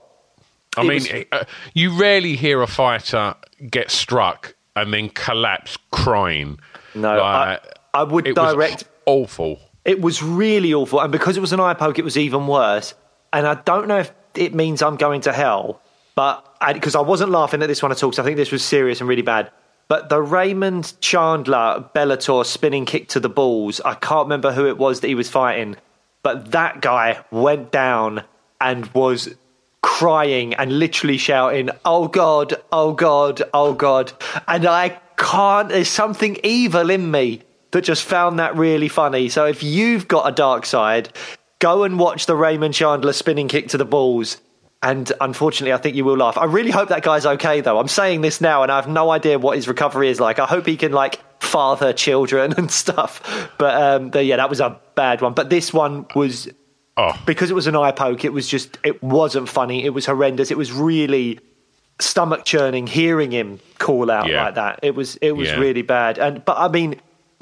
I 0.77 0.81
It 0.81 0.87
mean, 0.87 0.93
was- 1.31 1.41
uh, 1.41 1.43
you 1.73 1.91
rarely 1.91 2.35
hear 2.35 2.61
a 2.61 2.67
fighter 2.67 3.35
get 3.69 3.91
struck 3.91 4.55
and 4.75 4.93
then 4.93 5.09
collapse 5.09 5.77
crying. 5.91 6.59
No, 6.93 7.21
I- 7.21 7.59
I 7.93 8.03
would 8.03 8.27
it 8.27 8.37
was 8.37 8.53
direct- 8.53 8.83
awful. 9.05 9.59
It 9.85 10.01
was 10.01 10.21
really 10.23 10.73
awful, 10.73 10.99
and 10.99 11.11
because 11.11 11.37
it 11.37 11.41
was 11.41 11.53
an 11.53 11.59
eye 11.59 11.73
poke, 11.75 11.99
it 11.99 12.03
was 12.03 12.17
even 12.17 12.47
worse. 12.47 12.93
And 13.31 13.45
I 13.47 13.53
don't 13.55 13.87
know 13.87 13.99
if 13.99 14.11
it 14.33 14.53
means 14.55 14.81
I'm 14.81 14.95
going 14.95 15.21
to 15.21 15.31
hell, 15.33 15.79
but 16.15 16.43
because 16.73 16.95
I, 16.95 17.01
wasn't 17.01 17.31
laughing 17.31 17.61
at 17.61 17.67
this 17.67 17.83
one 17.83 17.91
at 17.91 18.01
all, 18.03 18.09
because 18.09 18.19
I 18.19 18.23
think 18.23 18.37
this 18.37 18.51
was 18.51 18.63
serious 18.63 18.99
and 18.99 19.07
really 19.07 19.21
bad. 19.21 19.51
But 19.87 20.09
the 20.09 20.19
Raymond 20.21 20.93
Chandler 21.01 21.85
Bellator 21.93 22.43
spinning 22.45 22.85
kick 22.85 23.07
to 23.09 23.19
the 23.19 23.29
balls, 23.29 23.79
I 23.85 23.93
can't 23.93 24.25
remember 24.25 24.51
who 24.51 24.65
it 24.67 24.77
was 24.79 25.01
that 25.01 25.07
he 25.07 25.15
was 25.15 25.29
fighting, 25.29 25.75
but 26.23 26.51
that 26.51 26.81
guy 26.81 27.19
went 27.29 27.71
down 27.71 28.23
and 28.59 28.87
was 28.93 29.35
crying 29.85 30.55
and 30.55 30.79
literally 30.79 31.15
shouting, 31.15 31.69
"Oh 31.85 32.07
God, 32.07 32.55
oh 32.71 32.93
God, 32.93 33.43
oh 33.53 33.73
God!" 33.73 34.11
And 34.47 34.65
I 34.65 34.99
can't. 35.15 35.69
There's 35.69 35.87
something 35.87 36.37
evil 36.43 36.89
in 36.89 37.11
me 37.11 37.43
that 37.69 37.83
just 37.83 38.03
found 38.03 38.39
that 38.39 38.57
really 38.57 38.87
funny. 38.87 39.29
So 39.29 39.45
if 39.45 39.61
you've 39.61 40.07
got 40.07 40.27
a 40.27 40.31
dark 40.31 40.65
side, 40.65 41.09
go 41.59 41.83
and 41.83 41.99
watch 41.99 42.25
the 42.25 42.35
Raymond 42.35 42.73
Chandler 42.73 43.13
spinning 43.13 43.47
kick 43.47 43.67
to 43.69 43.77
the 43.77 43.85
balls. 43.85 44.41
And 44.81 45.11
unfortunately, 45.21 45.73
I 45.73 45.77
think 45.77 45.95
you 45.95 46.03
will 46.03 46.17
laugh. 46.17 46.37
I 46.37 46.45
really 46.45 46.71
hope 46.71 46.89
that 46.89 47.03
guy's 47.03 47.25
okay, 47.25 47.61
though. 47.61 47.79
I'm 47.79 47.87
saying 47.87 48.21
this 48.21 48.41
now, 48.41 48.63
and 48.63 48.71
I 48.71 48.77
have 48.77 48.87
no 48.87 49.11
idea 49.11 49.37
what 49.37 49.55
his 49.55 49.67
recovery 49.67 50.09
is 50.09 50.19
like. 50.19 50.39
I 50.39 50.45
hope 50.45 50.65
he 50.65 50.77
can 50.77 50.91
like 50.93 51.19
father 51.41 51.93
children 51.93 52.53
and 52.57 52.71
stuff. 52.71 53.51
But, 53.59 53.81
um, 53.81 54.11
yeah, 54.23 54.37
that 54.37 54.49
was 54.49 54.61
a 54.61 54.79
bad 54.95 55.21
one. 55.21 55.33
But 55.33 55.51
this 55.51 55.71
one 55.71 56.07
was 56.15 56.49
Oh. 56.97 57.11
because 57.25 57.51
it 57.51 57.53
was 57.53 57.67
an 57.67 57.75
eye 57.75 57.91
poke. 57.91 58.23
It 58.23 58.31
was 58.33 58.47
just 58.47 58.77
it 58.83 59.03
wasn't 59.03 59.49
funny. 59.49 59.83
It 59.83 59.89
was 59.89 60.05
horrendous. 60.05 60.49
It 60.51 60.57
was 60.57 60.71
really 60.71 61.39
stomach 61.99 62.45
churning 62.45 62.87
hearing 62.87 63.31
him 63.31 63.59
call 63.79 64.09
out 64.11 64.27
Yeah. 64.27 64.45
like 64.45 64.55
that. 64.55 64.79
It 64.83 64.95
was 64.95 65.15
it 65.17 65.33
was 65.33 65.49
Yeah. 65.49 65.55
really 65.59 65.81
bad. 65.81 66.17
And 66.17 66.43
but 66.45 66.57
I 66.57 66.67
mean, 66.69 66.99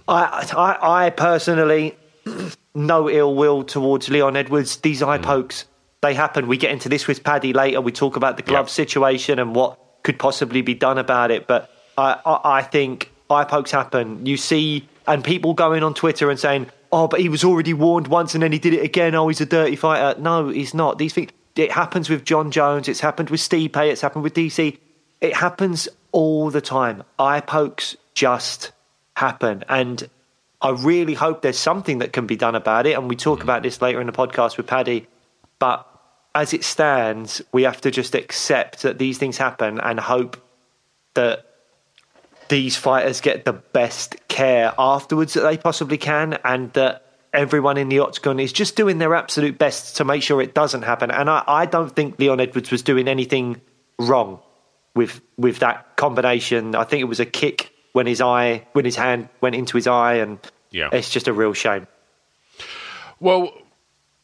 I 0.07 0.47
I, 0.55 1.05
I 1.05 1.09
personally 1.11 1.95
no 2.75 3.09
ill 3.09 3.35
will 3.35 3.63
towards 3.63 4.09
Leon 4.09 4.35
Edwards. 4.35 4.77
These 4.77 5.03
eye 5.03 5.17
Mm. 5.19 5.23
pokes 5.23 5.65
they 6.01 6.13
happen. 6.13 6.47
We 6.47 6.57
get 6.57 6.71
into 6.71 6.89
this 6.89 7.07
with 7.07 7.23
Paddy 7.23 7.53
later. 7.53 7.79
We 7.79 7.91
talk 7.93 8.15
about 8.17 8.35
the 8.37 8.43
glove 8.43 8.65
Yep. 8.65 8.69
situation 8.71 9.39
and 9.39 9.55
what 9.55 9.77
could 10.03 10.19
possibly 10.19 10.61
be 10.61 10.73
done 10.73 10.97
about 10.97 11.31
it. 11.31 11.47
But 11.47 11.69
I, 11.97 12.17
I, 12.25 12.57
I 12.57 12.61
think 12.61 13.09
eye 13.29 13.45
pokes 13.45 13.71
happen. 13.71 14.25
You 14.25 14.35
see, 14.35 14.85
and 15.07 15.23
people 15.23 15.53
going 15.53 15.81
on 15.81 15.93
Twitter 15.93 16.29
and 16.29 16.37
saying, 16.37 16.65
"Oh, 16.93 17.07
but 17.07 17.19
he 17.19 17.27
was 17.27 17.43
already 17.43 17.73
warned 17.73 18.07
once 18.07 18.33
and 18.33 18.43
then 18.43 18.51
he 18.51 18.59
did 18.59 18.73
it 18.73 18.83
again. 18.83 19.15
Oh, 19.15 19.27
he's 19.27 19.41
a 19.41 19.45
dirty 19.45 19.75
fighter." 19.75 20.19
No, 20.19 20.47
he's 20.49 20.73
not. 20.73 20.97
These 20.97 21.13
things. 21.13 21.31
It 21.55 21.71
happens 21.71 22.09
with 22.09 22.23
Jon 22.23 22.51
Jones. 22.51 22.87
It's 22.87 23.01
happened 23.01 23.29
with 23.29 23.41
Stipe. 23.41 23.75
It's 23.75 24.01
happened 24.01 24.23
with 24.23 24.33
DC. 24.33 24.77
It 25.19 25.35
happens 25.35 25.89
all 26.11 26.49
the 26.49 26.61
time. 26.61 27.03
Eye 27.19 27.41
pokes 27.41 27.97
just 28.13 28.71
happen, 29.15 29.63
and 29.67 30.09
I 30.61 30.69
really 30.69 31.13
hope 31.13 31.41
there's 31.41 31.59
something 31.59 31.97
that 31.97 32.13
can 32.13 32.25
be 32.25 32.37
done 32.37 32.55
about 32.55 32.87
it. 32.87 32.93
And 32.93 33.09
we 33.09 33.17
talk 33.17 33.39
mm. 33.39 33.43
about 33.43 33.63
this 33.63 33.81
later 33.81 33.99
in 33.99 34.07
the 34.07 34.13
podcast 34.13 34.55
with 34.55 34.67
Paddy. 34.67 35.07
But 35.59 35.85
as 36.33 36.53
it 36.53 36.63
stands, 36.63 37.41
we 37.51 37.63
have 37.63 37.81
to 37.81 37.91
just 37.91 38.15
accept 38.15 38.81
that 38.83 38.97
these 38.97 39.17
things 39.17 39.37
happen 39.37 39.79
and 39.79 39.99
hope 39.99 40.37
that 41.15 41.45
these 42.49 42.75
fighters 42.75 43.21
get 43.21 43.45
the 43.45 43.53
best 43.53 44.15
care 44.27 44.73
afterwards 44.77 45.33
that 45.33 45.41
they 45.41 45.57
possibly 45.57 45.97
can, 45.97 46.37
and 46.43 46.71
that 46.73 47.05
everyone 47.33 47.77
in 47.77 47.89
the 47.89 47.99
octagon 47.99 48.39
is 48.39 48.53
just 48.53 48.75
doing 48.75 48.97
their 48.99 49.15
absolute 49.15 49.57
best 49.57 49.97
to 49.97 50.05
make 50.05 50.21
sure 50.21 50.41
it 50.41 50.53
doesn't 50.53 50.83
happen. 50.83 51.09
And 51.11 51.29
I, 51.29 51.43
I 51.47 51.65
don't 51.65 51.95
think 51.95 52.19
Leon 52.19 52.39
Edwards 52.39 52.69
was 52.71 52.81
doing 52.83 53.07
anything 53.07 53.59
wrong 53.99 54.39
with 54.95 55.21
with 55.37 55.59
that 55.59 55.95
combination. 55.97 56.75
I 56.75 56.83
think 56.83 57.01
it 57.01 57.05
was 57.05 57.19
a 57.19 57.25
kick 57.25 57.71
when 57.93 58.05
his 58.07 58.21
eye, 58.21 58.65
when 58.73 58.85
his 58.85 58.95
hand 58.95 59.29
went 59.41 59.55
into 59.55 59.77
his 59.77 59.87
eye, 59.87 60.15
and 60.15 60.39
Yeah. 60.71 60.89
it's 60.91 61.09
just 61.09 61.27
a 61.27 61.33
real 61.33 61.53
shame. 61.53 61.87
Well, 63.19 63.51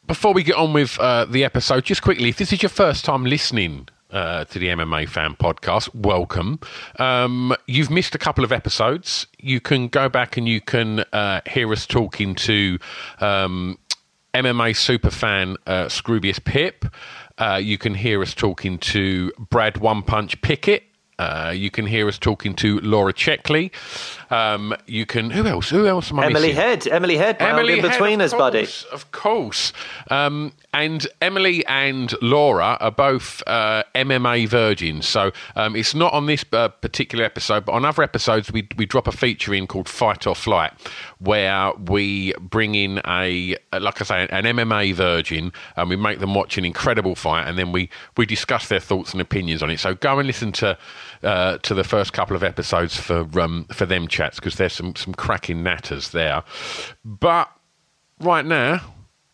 before 0.06 0.34
we 0.34 0.42
get 0.42 0.56
on 0.56 0.72
with 0.72 0.98
uh, 0.98 1.24
the 1.24 1.44
episode, 1.44 1.84
just 1.84 2.02
quickly, 2.02 2.28
if 2.28 2.36
this 2.38 2.52
is 2.52 2.62
your 2.62 2.70
first 2.70 3.04
time 3.04 3.24
listening 3.24 3.88
uh, 4.12 4.44
to 4.46 4.58
the 4.58 4.68
MMA 4.68 5.08
Fan 5.08 5.34
Podcast, 5.34 5.94
welcome. 5.94 6.60
Um, 6.98 7.54
you've 7.66 7.90
missed 7.90 8.14
a 8.14 8.18
couple 8.18 8.44
of 8.44 8.52
episodes. 8.52 9.26
You 9.38 9.60
can 9.60 9.88
go 9.88 10.08
back 10.08 10.36
and 10.36 10.48
you 10.48 10.60
can 10.60 11.00
uh, 11.12 11.40
hear 11.48 11.72
us 11.72 11.86
talking 11.86 12.34
to 12.36 12.78
um, 13.20 13.78
MMA 14.34 14.72
superfan 14.74 15.56
uh, 15.66 15.86
Scroobius 15.86 16.42
Pip. 16.42 16.84
Uh, 17.38 17.60
you 17.62 17.78
can 17.78 17.94
hear 17.94 18.22
us 18.22 18.34
talking 18.34 18.78
to 18.78 19.32
Brad 19.38 19.78
One 19.78 20.02
Punch 20.02 20.40
Pickett. 20.42 20.84
Uh, 21.20 21.52
you 21.54 21.70
can 21.70 21.84
hear 21.84 22.08
us 22.08 22.18
talking 22.18 22.54
to 22.54 22.80
Laura 22.80 23.12
Checkley. 23.12 23.70
Um, 24.30 24.74
you 24.86 25.04
can 25.04 25.28
who 25.28 25.46
else? 25.46 25.68
Who 25.68 25.86
else 25.86 26.10
am 26.10 26.18
I 26.18 26.26
Emily 26.26 26.48
missing? 26.48 26.56
Head, 26.56 26.88
Emily 26.88 27.18
Head, 27.18 27.36
Emily 27.40 27.78
Head, 27.78 27.90
between 27.90 28.22
us, 28.22 28.32
buddy. 28.32 28.66
Of 28.90 29.12
course. 29.12 29.74
Um, 30.10 30.52
and 30.72 31.06
Emily 31.20 31.64
and 31.66 32.14
Laura 32.22 32.76
are 32.80 32.90
both 32.90 33.42
uh, 33.46 33.82
MMA 33.94 34.48
virgins. 34.48 35.08
So 35.08 35.32
um, 35.56 35.74
it's 35.74 35.94
not 35.94 36.12
on 36.12 36.26
this 36.26 36.44
uh, 36.52 36.68
particular 36.68 37.24
episode, 37.24 37.64
but 37.64 37.72
on 37.72 37.84
other 37.84 38.02
episodes, 38.02 38.52
we, 38.52 38.68
we 38.76 38.86
drop 38.86 39.08
a 39.08 39.12
feature 39.12 39.52
in 39.52 39.66
called 39.66 39.88
Fight 39.88 40.26
or 40.26 40.34
Flight, 40.34 40.72
where 41.18 41.72
we 41.74 42.32
bring 42.40 42.74
in 42.74 43.00
a, 43.06 43.56
like 43.72 44.00
I 44.00 44.04
say, 44.04 44.28
an 44.30 44.44
MMA 44.44 44.94
virgin 44.94 45.52
and 45.76 45.88
we 45.88 45.96
make 45.96 46.20
them 46.20 46.34
watch 46.34 46.56
an 46.56 46.64
incredible 46.64 47.14
fight 47.16 47.48
and 47.48 47.58
then 47.58 47.72
we, 47.72 47.90
we 48.16 48.24
discuss 48.24 48.68
their 48.68 48.80
thoughts 48.80 49.12
and 49.12 49.20
opinions 49.20 49.62
on 49.62 49.70
it. 49.70 49.80
So 49.80 49.94
go 49.94 50.18
and 50.18 50.26
listen 50.26 50.52
to. 50.52 50.78
Uh, 51.22 51.58
to 51.58 51.74
the 51.74 51.84
first 51.84 52.14
couple 52.14 52.34
of 52.34 52.42
episodes 52.42 52.96
for 52.96 53.28
um, 53.38 53.66
for 53.70 53.84
them 53.84 54.08
chats 54.08 54.36
because 54.36 54.54
there's 54.54 54.72
some 54.72 54.96
some 54.96 55.12
cracking 55.12 55.62
natters 55.62 56.12
there, 56.12 56.42
but 57.04 57.50
right 58.20 58.46
now, 58.46 58.80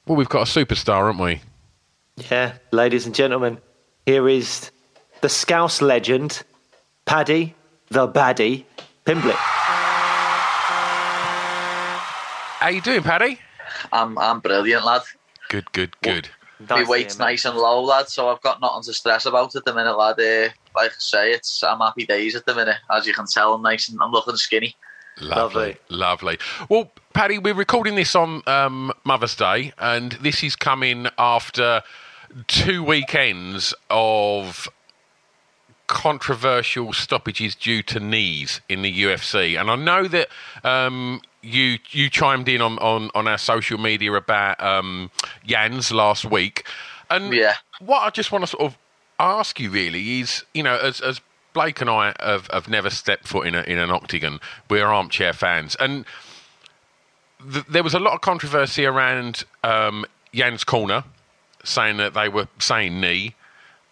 well, 0.06 0.16
we've 0.16 0.28
got 0.28 0.48
a 0.48 0.50
superstar, 0.50 1.06
haven't 1.06 1.18
we? 1.25 1.40
Yeah, 2.30 2.54
ladies 2.72 3.06
and 3.06 3.14
gentlemen, 3.14 3.58
here 4.06 4.28
is 4.28 4.70
the 5.20 5.28
Scouse 5.28 5.82
legend, 5.82 6.42
Paddy 7.04 7.54
the 7.88 8.08
Baddy 8.08 8.64
Pimblett. 9.04 9.36
How 12.58 12.68
you 12.68 12.80
doing, 12.80 13.02
Paddy? 13.02 13.38
I'm 13.92 14.18
I'm 14.18 14.40
brilliant, 14.40 14.84
lad. 14.84 15.02
Good, 15.48 15.70
good, 15.72 15.94
good. 16.00 16.28
My 16.68 16.78
Nice 16.80 16.88
weight's 16.88 17.14
to 17.16 17.22
hear, 17.22 17.26
mate. 17.26 17.32
nice 17.32 17.44
and 17.44 17.56
low, 17.58 17.82
lad, 17.82 18.08
so 18.08 18.28
I've 18.30 18.40
got 18.40 18.60
nothing 18.62 18.82
to 18.84 18.94
stress 18.94 19.26
about 19.26 19.54
at 19.54 19.64
the 19.64 19.75
minute, 19.75 19.96
lad. 19.96 20.18
Uh, 20.18 20.48
like 20.75 20.90
I 20.92 20.94
say, 20.98 21.30
it's 21.32 21.62
I'm 21.62 21.78
happy 21.80 22.06
days 22.06 22.34
at 22.34 22.46
the 22.46 22.54
minute. 22.54 22.76
As 22.90 23.06
you 23.06 23.12
can 23.12 23.26
tell, 23.26 23.54
I'm 23.54 23.62
nice 23.62 23.88
and 23.88 23.98
I'm 24.02 24.10
looking 24.10 24.36
skinny. 24.36 24.75
Lovely, 25.20 25.76
lovely. 25.88 26.38
Well, 26.68 26.90
Paddy, 27.14 27.38
we're 27.38 27.54
recording 27.54 27.94
this 27.94 28.14
on 28.14 28.42
um, 28.46 28.92
Mother's 29.04 29.35
Day, 29.35 29.73
and 29.78 30.12
this 30.12 30.42
is 30.42 30.56
coming 30.56 31.06
after 31.18 31.82
two 32.49 32.82
weekends 32.85 33.73
of 33.88 34.68
controversial 35.87 36.92
stoppages 36.92 37.54
due 37.54 37.82
to 37.85 38.00
knees 38.00 38.61
in 38.68 38.82
the 38.82 39.02
UFC. 39.04 39.58
And 39.58 39.70
I 39.70 39.76
know 39.76 40.08
that 40.08 40.28
um, 40.64 41.23
you 41.42 41.78
you 41.90 42.11
chimed 42.11 42.49
in 42.49 42.61
on, 42.61 42.78
on, 42.80 43.11
on 43.14 43.26
our 43.28 43.38
social 43.38 43.78
media 43.78 44.12
about 44.12 44.62
um, 44.62 45.11
Yan's 45.44 45.92
last 45.92 46.25
week. 46.25 46.66
And 47.08 47.32
Yeah. 47.32 47.54
what 47.80 48.00
I 48.00 48.11
just 48.11 48.32
want 48.32 48.42
to 48.42 48.49
sort 48.49 48.64
of 48.64 48.78
ask 49.18 49.58
you 49.61 49.70
really 49.70 50.20
is, 50.20 50.44
you 50.52 50.62
know, 50.62 50.76
as, 50.76 51.00
as 51.00 51.20
Blake 51.56 51.80
and 51.80 51.88
I 51.88 52.12
have, 52.20 52.50
have 52.52 52.68
never 52.68 52.90
stepped 52.90 53.26
foot 53.26 53.46
in, 53.46 53.54
a, 53.54 53.62
in 53.62 53.78
an 53.78 53.90
octagon, 53.90 54.40
we're 54.68 54.84
armchair 54.84 55.32
fans. 55.32 55.75
And 55.80 56.04
th- 57.50 57.64
there 57.64 57.82
was 57.82 57.94
a 57.94 57.98
lot 57.98 58.12
of 58.12 58.20
controversy 58.20 58.84
around 58.84 59.44
um, 59.64 60.04
Yan's 60.32 60.64
corner, 60.64 61.04
saying 61.64 61.96
that 61.96 62.12
they 62.12 62.28
were 62.28 62.46
saying 62.58 63.00
knee. 63.00 63.34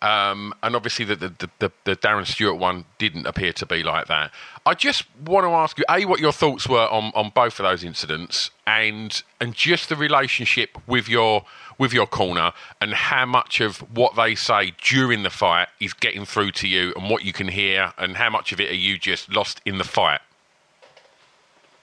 Um, 0.05 0.53
and 0.63 0.77
obviously, 0.77 1.07
the, 1.07 1.17
the, 1.17 1.49
the, 1.61 1.73
the 1.85 1.97
Darren 1.97 2.27
Stewart 2.27 2.59
one 2.59 2.85
didn't 2.99 3.27
appear 3.27 3.55
to 3.55 3.65
be 3.65 3.83
like 3.83 4.07
that. 4.09 4.33
I 4.67 4.75
just 4.75 5.05
want 5.19 5.47
to 5.47 5.51
ask 5.51 5.79
you, 5.79 5.85
A, 5.89 6.05
what 6.05 6.21
your 6.21 6.31
thoughts 6.31 6.69
were 6.69 6.87
on, 6.89 7.11
on 7.15 7.31
both 7.35 7.59
of 7.59 7.65
those 7.65 7.83
incidents 7.83 8.51
and 8.67 9.23
and 9.41 9.55
just 9.55 9.89
the 9.89 9.97
relationship 9.97 10.77
with 10.87 11.09
your 11.09 11.47
with 11.79 11.95
your 11.95 12.07
corner 12.07 12.53
and 12.83 12.93
how 12.93 13.25
much 13.25 13.63
of 13.63 13.79
what 13.97 14.15
they 14.15 14.35
say 14.35 14.75
during 14.83 15.23
the 15.23 15.31
fight 15.31 15.69
is 15.81 15.95
getting 15.95 16.27
through 16.27 16.51
to 16.53 16.69
you 16.69 16.93
and 16.97 17.09
what 17.09 17.25
you 17.25 17.33
can 17.33 17.49
hear 17.49 17.95
and 17.97 18.19
how 18.19 18.29
much 18.29 18.53
of 18.53 18.61
it 18.61 18.71
are 18.71 18.75
you 18.75 18.99
just 18.99 19.33
lost 19.33 19.63
in 19.65 19.79
the 19.79 19.85
fight? 19.85 20.21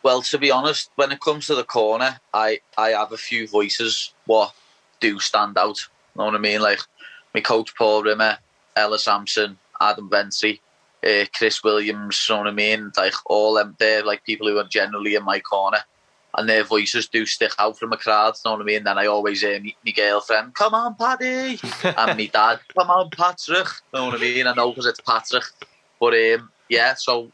Well, 0.04 0.22
to 0.22 0.38
be 0.38 0.52
honest, 0.52 0.92
when 0.96 1.12
it 1.12 1.22
comes 1.22 1.48
to 1.48 1.56
the 1.56 1.64
corner, 1.64 2.20
I 2.36 2.60
I 2.78 2.90
have 2.90 3.14
a 3.14 3.18
few 3.18 3.48
voices 3.48 4.14
what 4.28 4.54
do 5.00 5.20
stand 5.20 5.58
out. 5.58 5.80
Know 6.16 6.26
what 6.26 6.36
I 6.36 6.38
mean? 6.38 6.62
Like 6.62 6.82
my 7.34 7.42
coach 7.42 7.76
Paul 7.76 8.04
Rimmer, 8.04 8.38
Ella 8.76 9.00
Sampson, 9.00 9.58
Adam 9.80 10.10
Ventry, 10.10 10.62
uh, 11.06 11.26
Chris 11.34 11.64
Williams. 11.64 12.26
you 12.28 12.36
Know 12.36 12.42
what 12.42 12.48
I 12.48 12.52
mean? 12.52 12.92
Like 12.96 13.14
all 13.26 13.56
them, 13.56 13.76
they're 13.80 14.04
like 14.04 14.24
people 14.24 14.48
who 14.48 14.58
are 14.58 14.68
generally 14.68 15.16
in 15.16 15.24
my 15.24 15.40
corner. 15.40 15.80
And 16.38 16.48
their 16.48 16.64
voices 16.64 17.10
do 17.10 17.26
stick 17.26 17.52
out 17.60 17.78
from 17.78 17.92
a 17.92 17.98
crowd, 17.98 18.36
You 18.46 18.52
know 18.52 18.56
what 18.56 18.62
I 18.62 18.66
mean? 18.66 18.86
Then 18.86 18.98
I 18.98 19.08
always 19.08 19.42
hear 19.42 19.60
me, 19.60 19.76
my 19.86 19.92
girlfriend, 19.92 20.56
come 20.56 20.74
on, 20.74 20.96
Paddy! 20.96 21.60
and 21.84 22.18
my 22.18 22.30
dad, 22.32 22.62
come 22.78 22.90
on, 22.90 23.10
Patrick! 23.10 23.68
You 23.94 24.00
Know 24.00 24.06
what 24.06 24.16
I 24.16 24.18
mean? 24.22 24.48
I 24.48 24.54
know 24.54 24.70
because 24.70 24.86
it's 24.86 25.02
Patrick. 25.02 25.44
But 26.00 26.14
um, 26.14 26.50
yeah, 26.70 26.94
so 26.94 27.32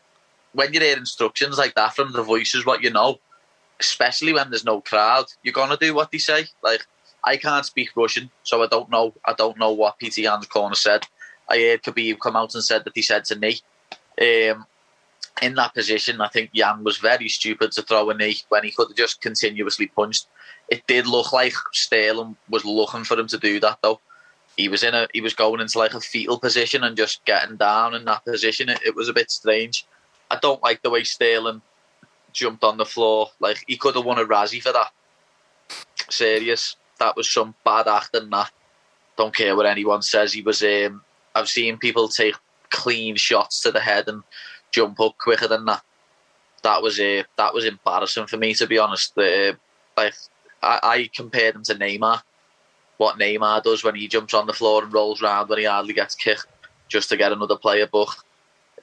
when 0.53 0.73
you 0.73 0.79
hear 0.79 0.97
instructions 0.97 1.59
like 1.59 1.75
that 1.75 1.95
from 1.95 2.11
the 2.11 2.23
voices, 2.23 2.65
what 2.65 2.81
you 2.81 2.89
know, 2.89 3.19
especially 3.79 4.33
when 4.33 4.49
there's 4.49 4.65
no 4.65 4.81
crowd, 4.81 5.25
you're 5.43 5.53
gonna 5.53 5.77
do 5.77 5.93
what 5.93 6.11
they 6.11 6.17
say. 6.17 6.45
Like 6.63 6.87
I 7.23 7.37
can't 7.37 7.65
speak 7.65 7.89
Russian, 7.95 8.29
so 8.43 8.63
I 8.63 8.67
don't 8.67 8.89
know. 8.89 9.13
I 9.25 9.33
don't 9.33 9.57
know 9.57 9.71
what 9.71 9.99
Peter 9.99 10.21
Yan's 10.21 10.47
Corner 10.47 10.75
said. 10.75 11.07
I 11.49 11.57
heard 11.59 11.83
Khabib 11.83 12.19
come 12.19 12.35
out 12.35 12.53
and 12.53 12.63
said 12.63 12.83
that 12.85 12.93
he 12.95 13.01
said 13.01 13.25
to 13.25 13.35
me, 13.35 13.59
um, 14.21 14.65
in 15.41 15.55
that 15.55 15.73
position, 15.73 16.21
I 16.21 16.27
think 16.27 16.49
Yan 16.53 16.83
was 16.83 16.97
very 16.97 17.29
stupid 17.29 17.71
to 17.73 17.81
throw 17.81 18.09
a 18.09 18.13
knee 18.13 18.37
when 18.49 18.63
he 18.63 18.71
could 18.71 18.89
have 18.89 18.97
just 18.97 19.21
continuously 19.21 19.87
punched. 19.87 20.27
It 20.69 20.85
did 20.87 21.07
look 21.07 21.31
like 21.31 21.53
Sterling 21.73 22.35
was 22.49 22.65
looking 22.65 23.03
for 23.03 23.17
him 23.17 23.27
to 23.27 23.37
do 23.37 23.59
that 23.59 23.79
though. 23.81 23.99
He 24.57 24.69
was 24.69 24.83
in 24.83 24.95
a 24.95 25.07
he 25.13 25.21
was 25.21 25.35
going 25.35 25.61
into 25.61 25.77
like 25.77 25.93
a 25.93 25.99
fetal 25.99 26.39
position 26.39 26.83
and 26.83 26.97
just 26.97 27.23
getting 27.25 27.57
down 27.57 27.93
in 27.93 28.05
that 28.05 28.25
position. 28.25 28.69
It, 28.69 28.81
it 28.83 28.95
was 28.95 29.09
a 29.09 29.13
bit 29.13 29.29
strange. 29.29 29.85
I 30.31 30.39
don't 30.41 30.63
like 30.63 30.81
the 30.81 30.89
way 30.89 31.03
Sterling 31.03 31.61
jumped 32.33 32.63
on 32.63 32.77
the 32.77 32.85
floor. 32.85 33.29
Like 33.39 33.63
he 33.67 33.77
could 33.77 33.95
have 33.95 34.05
won 34.05 34.17
a 34.17 34.25
Razzie 34.25 34.61
for 34.61 34.73
that. 34.73 34.91
Serious. 36.09 36.75
That 36.99 37.15
was 37.15 37.31
some 37.31 37.55
bad 37.63 37.87
acting. 37.87 38.29
That 38.29 38.51
don't 39.17 39.35
care 39.35 39.55
what 39.55 39.65
anyone 39.65 40.01
says. 40.01 40.33
He 40.33 40.41
was. 40.41 40.63
Um, 40.63 41.01
I've 41.35 41.49
seen 41.49 41.77
people 41.77 42.07
take 42.07 42.35
clean 42.69 43.15
shots 43.15 43.61
to 43.61 43.71
the 43.71 43.79
head 43.79 44.07
and 44.07 44.23
jump 44.71 44.99
up 44.99 45.17
quicker 45.17 45.47
than 45.47 45.65
that. 45.65 45.81
That 46.63 46.81
was 46.81 46.99
uh, 46.99 47.23
that 47.37 47.53
was 47.53 47.65
embarrassing 47.65 48.27
for 48.27 48.37
me 48.37 48.53
to 48.55 48.67
be 48.67 48.77
honest. 48.77 49.17
Uh, 49.17 49.53
like 49.95 50.13
I, 50.61 50.79
I 50.83 51.09
compared 51.13 51.55
him 51.55 51.63
to 51.63 51.75
Neymar 51.75 52.21
what 52.97 53.17
Neymar 53.17 53.63
does 53.63 53.83
when 53.83 53.95
he 53.95 54.07
jumps 54.07 54.33
on 54.33 54.47
the 54.47 54.53
floor 54.53 54.83
and 54.83 54.93
rolls 54.93 55.21
around 55.21 55.49
when 55.49 55.59
he 55.59 55.65
hardly 55.65 55.93
gets 55.93 56.15
kicked 56.15 56.47
just 56.87 57.09
to 57.09 57.17
get 57.17 57.31
another 57.31 57.57
player 57.57 57.87
book. 57.87 58.09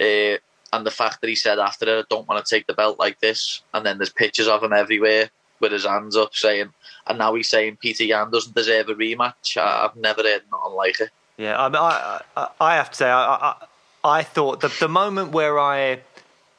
Uh, 0.01 0.39
and 0.73 0.85
the 0.85 0.91
fact 0.91 1.21
that 1.21 1.29
he 1.29 1.37
said 1.37 1.59
after 1.59 1.87
it, 1.87 2.01
I 2.01 2.05
don't 2.09 2.27
want 2.29 2.45
to 2.45 2.55
take 2.55 2.67
the 2.67 2.75
belt 2.75 2.99
like 2.99 3.21
this. 3.21 3.63
And 3.73 3.85
then 3.85 3.99
there's 3.99 4.13
pictures 4.13 4.49
of 4.49 4.63
him 4.63 4.73
everywhere 4.73 5.31
with 5.61 5.73
his 5.73 5.85
hands 5.85 6.17
up 6.17 6.35
saying, 6.35 6.71
and 7.07 7.19
now 7.19 7.35
he's 7.35 7.49
saying 7.49 7.77
Peter 7.77 8.05
Yan 8.05 8.31
doesn't 8.31 8.55
deserve 8.55 8.89
a 8.89 8.95
rematch. 8.95 9.57
I've 9.57 9.97
never 9.97 10.23
heard 10.23 10.43
nothing 10.51 10.75
like 10.75 11.01
it. 11.01 11.11
Yeah, 11.37 11.61
I, 11.61 11.69
mean, 11.69 11.77
I, 11.77 12.21
I, 12.37 12.49
I 12.61 12.75
have 12.77 12.91
to 12.91 12.97
say, 12.97 13.11
I, 13.11 13.25
I, 13.25 13.67
I 14.05 14.23
thought 14.23 14.61
the, 14.61 14.75
the 14.81 14.89
moment 14.89 15.33
where 15.33 15.59
I 15.59 16.01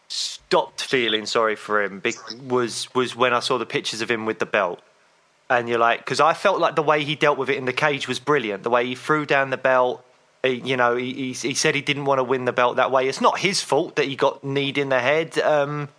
stopped 0.07 0.83
feeling 0.83 1.25
sorry 1.25 1.55
for 1.55 1.83
him 1.83 2.01
was 2.47 2.93
was 2.93 3.15
when 3.15 3.33
I 3.33 3.39
saw 3.39 3.57
the 3.57 3.65
pictures 3.65 4.01
of 4.01 4.09
him 4.09 4.25
with 4.25 4.39
the 4.39 4.45
belt. 4.45 4.81
And 5.47 5.69
you're 5.69 5.79
like, 5.79 5.99
because 5.99 6.19
I 6.19 6.33
felt 6.33 6.59
like 6.59 6.75
the 6.75 6.81
way 6.81 7.03
he 7.03 7.15
dealt 7.15 7.37
with 7.37 7.49
it 7.49 7.57
in 7.57 7.65
the 7.65 7.73
cage 7.73 8.07
was 8.07 8.19
brilliant. 8.19 8.63
The 8.63 8.71
way 8.71 8.87
he 8.87 8.95
threw 8.95 9.27
down 9.27 9.51
the 9.51 9.57
belt, 9.57 10.03
he, 10.41 10.53
you 10.53 10.75
know, 10.75 10.95
he, 10.95 11.13
he, 11.13 11.33
he 11.33 11.53
said 11.53 11.75
he 11.75 11.81
didn't 11.81 12.05
want 12.05 12.17
to 12.17 12.23
win 12.23 12.45
the 12.45 12.51
belt 12.51 12.77
that 12.77 12.89
way. 12.89 13.07
It's 13.07 13.21
not 13.21 13.37
his 13.39 13.61
fault 13.61 13.95
that 13.97 14.05
he 14.05 14.15
got 14.15 14.43
kneed 14.43 14.79
in 14.79 14.89
the 14.89 14.99
head. 14.99 15.37
Um, 15.37 15.89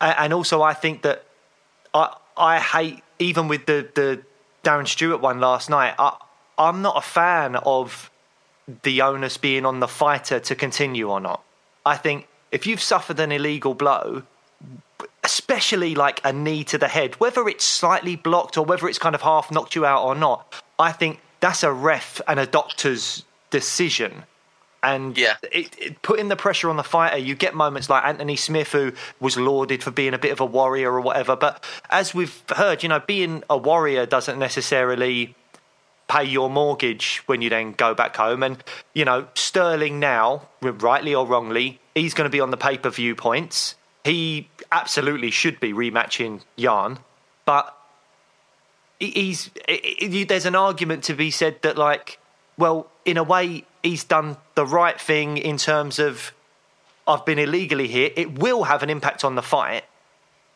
and 0.00 0.32
also, 0.32 0.62
I 0.62 0.74
think 0.74 1.02
that 1.02 1.24
I 1.94 2.16
I 2.38 2.60
hate 2.60 3.02
even 3.18 3.48
with 3.48 3.66
the 3.66 3.88
the 3.94 4.22
Darren 4.64 4.86
Stewart 4.86 5.20
one 5.20 5.40
last 5.40 5.70
night. 5.70 5.94
I 5.98 6.16
I'm 6.56 6.82
not 6.82 6.96
a 6.96 7.00
fan 7.02 7.56
of 7.56 8.10
the 8.82 9.00
onus 9.02 9.36
being 9.36 9.64
on 9.64 9.80
the 9.80 9.88
fighter 9.88 10.40
to 10.40 10.54
continue 10.54 11.08
or 11.08 11.20
not. 11.20 11.42
I 11.86 11.96
think 11.96 12.26
if 12.52 12.66
you've 12.66 12.80
suffered 12.80 13.18
an 13.20 13.32
illegal 13.32 13.74
blow, 13.74 14.22
especially 15.24 15.94
like 15.94 16.20
a 16.24 16.32
knee 16.32 16.64
to 16.64 16.78
the 16.78 16.88
head, 16.88 17.14
whether 17.20 17.48
it's 17.48 17.64
slightly 17.64 18.16
blocked 18.16 18.58
or 18.58 18.64
whether 18.64 18.88
it's 18.88 18.98
kind 18.98 19.14
of 19.14 19.22
half 19.22 19.50
knocked 19.50 19.74
you 19.74 19.86
out 19.86 20.04
or 20.04 20.14
not, 20.14 20.62
I 20.78 20.92
think 20.92 21.20
that's 21.40 21.62
a 21.62 21.72
ref 21.72 22.20
and 22.26 22.38
a 22.38 22.46
doctor's 22.46 23.24
decision. 23.50 24.24
And 24.82 25.18
yeah. 25.18 25.36
it, 25.50 25.76
it, 25.78 26.02
putting 26.02 26.28
the 26.28 26.36
pressure 26.36 26.70
on 26.70 26.76
the 26.76 26.84
fighter, 26.84 27.16
you 27.16 27.34
get 27.34 27.54
moments 27.54 27.90
like 27.90 28.04
Anthony 28.04 28.36
Smith, 28.36 28.72
who 28.72 28.92
was 29.18 29.36
lauded 29.36 29.82
for 29.82 29.90
being 29.90 30.14
a 30.14 30.18
bit 30.18 30.30
of 30.30 30.40
a 30.40 30.46
warrior 30.46 30.92
or 30.92 31.00
whatever. 31.00 31.34
But 31.34 31.64
as 31.90 32.14
we've 32.14 32.42
heard, 32.50 32.82
you 32.82 32.88
know, 32.88 33.00
being 33.00 33.42
a 33.50 33.56
warrior 33.56 34.06
doesn't 34.06 34.38
necessarily 34.38 35.34
pay 36.08 36.24
your 36.24 36.48
mortgage 36.48 37.22
when 37.26 37.42
you 37.42 37.50
then 37.50 37.72
go 37.72 37.94
back 37.94 38.16
home. 38.16 38.42
And, 38.42 38.62
you 38.94 39.04
know, 39.04 39.28
Sterling 39.34 40.00
now, 40.00 40.48
rightly 40.60 41.14
or 41.14 41.26
wrongly, 41.26 41.80
he's 41.94 42.14
going 42.14 42.28
to 42.28 42.32
be 42.32 42.40
on 42.40 42.50
the 42.50 42.56
pay 42.56 42.78
per 42.78 42.90
view 42.90 43.14
points. 43.14 43.74
He 44.04 44.48
absolutely 44.72 45.30
should 45.30 45.60
be 45.60 45.72
rematching 45.72 46.42
Yan, 46.56 46.98
but 47.44 47.76
he's 48.98 49.50
there's 50.26 50.46
an 50.46 50.54
argument 50.54 51.04
to 51.04 51.14
be 51.14 51.30
said 51.30 51.60
that 51.62 51.76
like, 51.76 52.18
well, 52.56 52.90
in 53.04 53.16
a 53.16 53.22
way, 53.22 53.64
he's 53.82 54.04
done 54.04 54.36
the 54.54 54.66
right 54.66 55.00
thing 55.00 55.36
in 55.36 55.56
terms 55.56 55.98
of 55.98 56.32
I've 57.06 57.24
been 57.24 57.38
illegally 57.38 57.88
here. 57.88 58.10
It 58.16 58.38
will 58.38 58.64
have 58.64 58.82
an 58.82 58.90
impact 58.90 59.24
on 59.24 59.34
the 59.34 59.42
fight. 59.42 59.84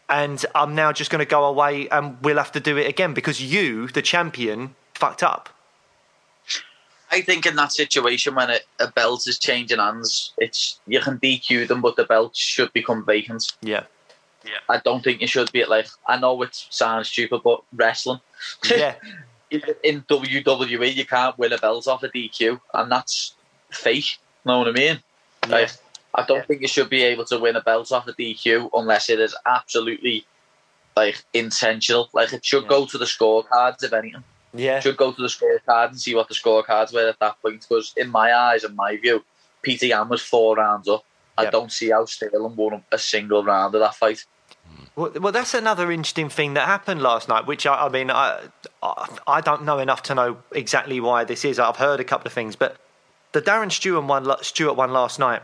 And 0.09 0.45
I'm 0.55 0.75
now 0.75 0.93
just 0.93 1.11
going 1.11 1.21
to 1.21 1.31
go 1.31 1.45
away 1.45 1.89
and 1.89 2.19
we'll 2.21 2.37
have 2.37 2.53
to 2.53 2.61
do 2.61 2.77
it 2.77 2.87
again 2.87 3.15
because 3.15 3.41
you, 3.41 3.89
the 3.89 4.03
champion, 4.03 4.75
fucked 4.95 5.23
up. 5.23 5.49
I 7.11 7.21
think 7.21 7.47
in 7.47 7.57
that 7.57 7.73
situation 7.73 8.35
when 8.35 8.51
a, 8.51 8.59
a, 8.81 8.89
belt 8.89 9.27
is 9.27 9.39
changing 9.39 9.79
hands, 9.79 10.33
it's 10.39 10.81
you 10.87 11.01
can 11.01 11.19
DQ 11.19 11.69
them, 11.69 11.83
but 11.83 11.97
the 11.97 12.05
belt 12.05 12.35
should 12.35 12.73
become 12.73 13.05
vacant. 13.05 13.53
Yeah, 13.61 13.85
yeah. 14.45 14.59
I 14.69 14.79
don't 14.79 15.05
think 15.05 15.21
you 15.21 15.27
should 15.27 15.53
be 15.53 15.61
at 15.61 15.69
like. 15.69 15.89
I 16.07 16.19
know 16.19 16.41
it 16.43 16.55
sounds 16.71 17.09
stupid, 17.09 17.43
but 17.45 17.63
wrestling. 17.75 18.21
Yeah. 18.69 18.95
in 19.83 20.03
WWE, 20.03 20.95
you 20.95 21.07
can't 21.07 21.39
win 21.39 21.53
a 21.53 21.59
belt 21.59 21.87
off 21.89 22.03
a 22.03 22.09
DQ, 22.09 22.61
and 22.75 22.91
that's 22.91 23.35
fake. 23.71 24.19
Know 24.45 24.59
what 24.59 24.69
I 24.69 24.73
mean? 24.73 25.01
Yeah. 25.47 25.55
Like, 25.55 25.71
I 26.15 26.25
don't 26.25 26.39
yeah. 26.39 26.45
think 26.45 26.63
you 26.63 26.69
should 26.69 26.91
be 26.91 27.03
able 27.05 27.25
to 27.27 27.39
win 27.39 27.57
a 27.57 27.63
belt 27.63 27.91
off 27.93 28.07
a 28.07 28.13
DQ 28.13 28.71
unless 28.75 29.09
it 29.09 29.21
is 29.21 29.35
absolutely 29.47 30.27
like 30.97 31.25
intentional. 31.33 32.09
Like 32.13 32.33
it 32.33 32.45
should 32.45 32.65
yeah. 32.65 32.69
go 32.69 32.87
to 32.87 32.99
the 32.99 33.05
scorecards 33.05 33.83
if 33.83 33.93
anything. 33.93 34.25
Yeah. 34.55 34.81
Should 34.81 34.99
go 34.99 35.13
to 35.13 35.23
the 35.23 35.29
scorecard 35.29 35.89
and 35.89 36.01
see 36.01 36.15
what 36.15 36.29
the 36.29 36.35
scorecards 36.35 36.93
were 36.93 37.09
at 37.09 37.19
that 37.21 37.41
point. 37.41 37.65
Because 37.67 37.95
in 37.97 38.11
my 38.11 38.35
eyes 38.35 38.65
and 38.65 38.77
my 38.77 38.97
view, 38.97 39.25
Peter 39.63 39.87
Yan 39.87 40.09
was 40.09 40.23
four 40.23 40.57
rounds 40.57 40.89
up. 40.89 41.05
I 41.39 41.47
don't 41.47 41.73
see 41.73 41.91
how 41.91 42.05
Sterling 42.05 42.57
won 42.57 42.85
a 42.93 42.99
single 42.99 43.43
round 43.43 43.75
of 43.75 43.81
that 43.81 43.95
fight. 43.95 44.25
Well, 44.95 45.13
well, 45.21 45.33
that's 45.33 45.55
another 45.55 45.91
interesting 45.91 46.29
thing 46.29 46.55
that 46.55 46.67
happened 46.67 47.01
last 47.03 47.29
night. 47.29 47.47
Which 47.47 47.67
I, 47.67 47.87
I 47.87 47.89
mean, 47.89 48.11
I, 48.11 48.49
I 49.27 49.41
don't 49.41 49.65
know 49.65 49.79
enough 49.79 50.03
to 50.05 50.15
know 50.15 50.39
exactly 50.53 51.01
why 51.01 51.25
this 51.25 51.45
is. 51.45 51.59
I've 51.59 51.77
heard 51.77 52.01
a 52.01 52.05
couple 52.05 52.27
of 52.27 52.33
things, 52.33 52.57
but 52.57 52.77
the 53.33 53.41
Darren 53.41 53.73
Stewart 53.73 54.05
one, 54.05 54.31
Stewart 54.43 54.77
one 54.77 54.93
last 54.93 55.19
night, 55.19 55.43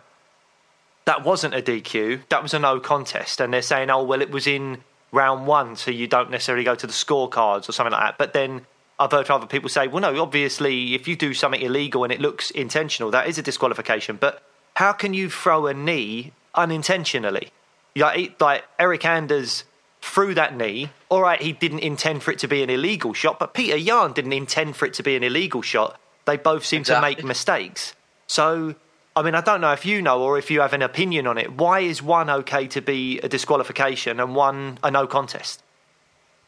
that 1.06 1.24
wasn't 1.24 1.54
a 1.54 1.62
DQ. 1.62 2.28
That 2.28 2.42
was 2.42 2.52
a 2.52 2.58
no 2.58 2.78
contest, 2.80 3.40
and 3.40 3.52
they're 3.52 3.62
saying, 3.62 3.90
oh 3.90 4.02
well, 4.02 4.20
it 4.20 4.30
was 4.30 4.46
in 4.46 4.84
round 5.12 5.46
one, 5.46 5.76
so 5.76 5.90
you 5.90 6.06
don't 6.06 6.30
necessarily 6.30 6.64
go 6.64 6.74
to 6.74 6.86
the 6.86 6.92
scorecards 6.92 7.68
or 7.68 7.72
something 7.72 7.92
like 7.92 8.02
that. 8.02 8.18
But 8.18 8.34
then 8.34 8.66
I've 8.98 9.12
heard 9.12 9.30
other 9.30 9.46
people 9.46 9.70
say, 9.70 9.88
well, 9.88 10.02
no, 10.02 10.20
obviously, 10.20 10.94
if 10.94 11.08
you 11.08 11.16
do 11.16 11.32
something 11.32 11.62
illegal 11.62 12.04
and 12.04 12.12
it 12.12 12.20
looks 12.20 12.50
intentional, 12.50 13.10
that 13.12 13.26
is 13.26 13.38
a 13.38 13.42
disqualification. 13.42 14.16
But 14.16 14.42
how 14.76 14.92
can 14.92 15.14
you 15.14 15.30
throw 15.30 15.66
a 15.66 15.72
knee 15.72 16.32
unintentionally? 16.54 17.50
Like, 17.96 18.40
like 18.40 18.64
Eryk 18.78 19.04
Anders 19.04 19.64
threw 20.00 20.34
that 20.34 20.56
knee. 20.56 20.90
All 21.08 21.22
right, 21.22 21.40
he 21.40 21.52
didn't 21.52 21.80
intend 21.80 22.22
for 22.22 22.30
it 22.30 22.38
to 22.40 22.48
be 22.48 22.62
an 22.62 22.70
illegal 22.70 23.12
shot, 23.12 23.38
but 23.38 23.54
Peter 23.54 23.76
Yan 23.76 24.12
didn't 24.12 24.32
intend 24.32 24.76
for 24.76 24.86
it 24.86 24.94
to 24.94 25.02
be 25.02 25.16
an 25.16 25.22
illegal 25.22 25.62
shot. 25.62 26.00
They 26.24 26.36
both 26.36 26.64
seem 26.64 26.80
exactly. 26.80 27.14
to 27.14 27.22
make 27.22 27.26
mistakes. 27.26 27.94
So, 28.26 28.74
I 29.16 29.22
mean, 29.22 29.34
I 29.34 29.40
don't 29.40 29.60
know 29.60 29.72
if 29.72 29.86
you 29.86 30.02
know 30.02 30.22
or 30.22 30.38
if 30.38 30.50
you 30.50 30.60
have 30.60 30.74
an 30.74 30.82
opinion 30.82 31.26
on 31.26 31.38
it. 31.38 31.52
Why 31.52 31.80
is 31.80 32.02
one 32.02 32.30
okay 32.30 32.66
to 32.68 32.82
be 32.82 33.18
a 33.20 33.28
disqualification 33.28 34.20
and 34.20 34.34
one 34.34 34.78
a 34.82 34.90
no 34.90 35.06
contest? 35.06 35.62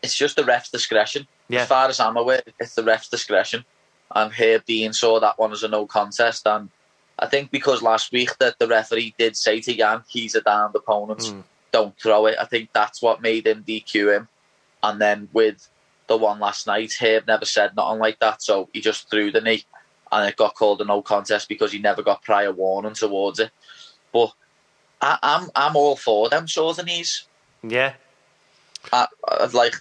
It's 0.02 0.14
just 0.14 0.36
the 0.36 0.44
ref's 0.44 0.70
discretion. 0.70 1.26
Yeah. 1.48 1.62
As 1.62 1.68
far 1.68 1.88
as 1.88 2.00
I'm 2.00 2.16
aware, 2.16 2.42
it's 2.58 2.74
the 2.74 2.84
ref's 2.84 3.08
discretion. 3.08 3.64
And 4.14 4.32
Herb 4.32 4.64
Dean 4.64 4.92
saw 4.92 5.20
that 5.20 5.38
one 5.38 5.52
as 5.52 5.62
a 5.62 5.68
no 5.68 5.86
contest. 5.86 6.46
And 6.46 6.70
I 7.20 7.26
think 7.26 7.50
because 7.50 7.82
last 7.82 8.12
week 8.12 8.36
that 8.38 8.58
the 8.58 8.66
referee 8.66 9.14
did 9.18 9.36
say 9.36 9.60
to 9.60 9.74
Yan, 9.74 10.02
he's 10.08 10.34
a 10.34 10.40
downed 10.40 10.74
opponent, 10.74 11.20
mm. 11.20 11.42
don't 11.70 11.96
throw 11.98 12.26
it. 12.26 12.36
I 12.40 12.46
think 12.46 12.70
that's 12.72 13.02
what 13.02 13.20
made 13.20 13.46
him 13.46 13.62
DQ 13.62 14.16
him. 14.16 14.28
And 14.82 15.00
then 15.00 15.28
with 15.34 15.68
the 16.06 16.16
one 16.16 16.40
last 16.40 16.66
night, 16.66 16.94
Herb 16.98 17.26
never 17.26 17.44
said 17.44 17.76
nothing 17.76 18.00
like 18.00 18.18
that. 18.20 18.42
So 18.42 18.70
he 18.72 18.80
just 18.80 19.10
threw 19.10 19.30
the 19.30 19.42
knee 19.42 19.64
and 20.10 20.28
it 20.28 20.36
got 20.36 20.54
called 20.54 20.80
a 20.80 20.84
no 20.84 21.02
contest 21.02 21.48
because 21.48 21.72
he 21.72 21.78
never 21.78 22.02
got 22.02 22.22
prior 22.22 22.52
warning 22.52 22.94
towards 22.94 23.38
it. 23.38 23.50
But 24.12 24.32
I, 25.00 25.18
am 25.22 25.42
I'm, 25.42 25.50
I'm 25.54 25.76
all 25.76 25.96
for 25.96 26.30
them 26.30 26.48
sort 26.48 26.78
of 26.78 26.86
knees. 26.86 27.26
Yeah. 27.62 27.92
I, 28.92 29.06
I'd 29.28 29.52
like 29.52 29.74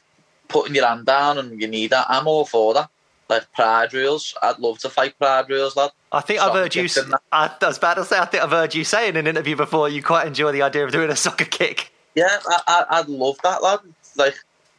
putting 0.50 0.76
your 0.76 0.88
hand 0.88 1.06
down 1.06 1.38
and 1.38 1.62
you 1.62 1.68
need 1.70 1.92
that. 1.92 2.08
I'm 2.10 2.28
all 2.28 2.46
for 2.46 2.74
that. 2.74 2.90
Like 3.30 3.52
pride 3.54 3.94
rules, 3.94 4.34
I'd 4.42 4.58
love 4.58 4.80
to 4.80 4.90
fight 4.90 5.18
pride 5.20 5.50
rules, 5.50 5.76
lad. 5.76 5.92
I 6.12 6.22
think 6.22 6.40
I've 6.42 6.54
heard 6.54 6.74
you. 6.74 6.88
I, 7.32 7.52
I 7.62 7.68
was 7.68 7.78
about 7.78 7.96
to 7.96 8.06
say, 8.06 8.18
I 8.18 8.26
think 8.26 8.44
I've 8.44 8.50
heard 8.50 8.74
you 8.74 8.84
say 8.84 9.08
in 9.08 9.16
an 9.18 9.28
interview 9.28 9.56
before 9.56 9.88
you 9.88 10.02
quite 10.02 10.26
enjoy 10.26 10.52
the 10.52 10.64
idea 10.64 10.84
of 10.84 10.92
doing 10.92 11.12
a 11.12 11.16
soccer 11.16 11.46
kick. 11.46 11.92
Yeah, 12.16 12.40
I, 12.68 12.86
I, 12.90 13.02
would 13.02 13.10
love 13.10 13.38
that, 13.44 13.62
lad. 13.62 13.80
Like 14.16 14.34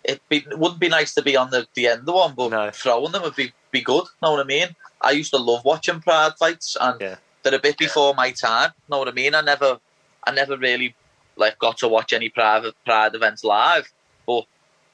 it, 0.05 0.21
wouldn't 0.31 0.81
be 0.81 0.89
nice 0.89 1.15
to 1.15 1.23
be 1.23 1.37
on 1.37 1.51
the, 1.51 1.67
the 1.75 1.87
end 1.87 2.09
of 2.09 2.15
one, 2.15 2.35
but 2.35 2.49
no. 2.49 2.71
throwing 2.73 3.13
them 3.13 3.23
would 3.23 3.37
be, 3.37 3.53
be 3.71 3.83
good. 3.83 4.05
Know 4.23 4.33
what 4.33 4.41
I 4.41 4.45
mean? 4.45 4.75
I 5.01 5.13
used 5.13 5.31
to 5.31 5.39
love 5.39 5.65
watching 5.65 6.01
pride 6.01 6.33
fights, 6.39 6.77
and 6.81 7.01
yeah. 7.01 7.17
they're 7.43 7.55
a 7.55 7.61
bit 7.61 7.79
before 7.79 8.15
my 8.15 8.33
time. 8.33 8.73
Know 8.89 8.99
what 8.99 9.09
I 9.09 9.13
mean? 9.13 9.35
I 9.35 9.43
never, 9.43 9.79
I 10.25 10.33
never 10.33 10.57
really 10.57 10.95
like 11.37 11.59
got 11.59 11.79
to 11.79 11.89
watch 11.89 12.13
any 12.13 12.29
private 12.29 12.75
pride 12.85 13.15
events 13.15 13.45
live, 13.45 13.93
but 14.27 14.45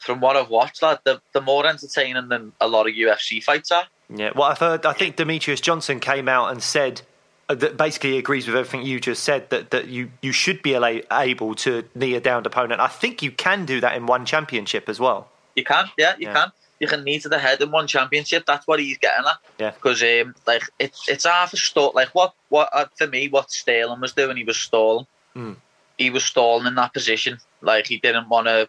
from 0.06 0.20
what 0.20 0.36
I've 0.36 0.48
watched, 0.48 0.82
lad, 0.82 1.00
they're, 1.04 1.20
they're 1.32 1.42
more 1.42 1.66
entertaining 1.66 2.28
than 2.28 2.52
a 2.60 2.68
lot 2.68 2.88
of 2.88 2.94
UFC 2.94 3.42
fights 3.42 3.72
are. 3.72 3.84
Yeah, 4.08 4.30
well, 4.34 4.44
I've 4.44 4.58
heard. 4.58 4.86
I 4.86 4.92
think 4.92 5.16
Demetrious 5.16 5.60
Johnson 5.60 5.98
came 5.98 6.28
out 6.28 6.52
and 6.52 6.62
said 6.62 7.02
uh, 7.48 7.56
that 7.56 7.76
basically 7.76 8.16
agrees 8.16 8.46
with 8.46 8.54
everything 8.54 8.86
you 8.86 9.00
just 9.00 9.24
said. 9.24 9.50
That 9.50 9.72
that 9.72 9.88
you 9.88 10.12
you 10.22 10.30
should 10.30 10.62
be 10.62 10.74
able 10.74 11.54
to 11.56 11.84
knee 11.96 12.14
a 12.14 12.20
downed 12.20 12.46
opponent. 12.46 12.80
I 12.80 12.86
think 12.86 13.20
you 13.20 13.32
can 13.32 13.66
do 13.66 13.80
that 13.80 13.96
in 13.96 14.06
one 14.06 14.24
championship 14.24 14.88
as 14.88 15.00
well. 15.00 15.28
You 15.56 15.64
can, 15.64 15.90
yeah, 15.98 16.14
you 16.18 16.28
yeah. 16.28 16.34
can. 16.34 16.52
You 16.78 16.86
can 16.86 17.02
knee 17.02 17.18
to 17.20 17.28
the 17.28 17.38
head 17.38 17.60
in 17.60 17.72
one 17.72 17.88
championship. 17.88 18.44
That's 18.46 18.66
what 18.68 18.78
he's 18.78 18.98
getting 18.98 19.26
at. 19.26 19.38
Yeah, 19.58 19.70
because 19.70 20.04
um, 20.04 20.36
like 20.46 20.62
it's 20.78 21.08
it's 21.08 21.24
half 21.24 21.52
a 21.52 21.56
stall. 21.56 21.90
Like 21.92 22.10
what 22.10 22.32
what 22.48 22.68
uh, 22.72 22.84
for 22.96 23.08
me, 23.08 23.26
what 23.26 23.50
Sterling 23.50 24.00
was 24.00 24.12
doing, 24.12 24.36
he 24.36 24.44
was 24.44 24.56
stalling. 24.56 25.06
Mm. 25.34 25.56
He 25.98 26.10
was 26.10 26.24
stalling 26.24 26.66
in 26.68 26.76
that 26.76 26.92
position. 26.92 27.38
Like 27.60 27.88
he 27.88 27.98
didn't 27.98 28.28
want 28.28 28.46
to 28.46 28.68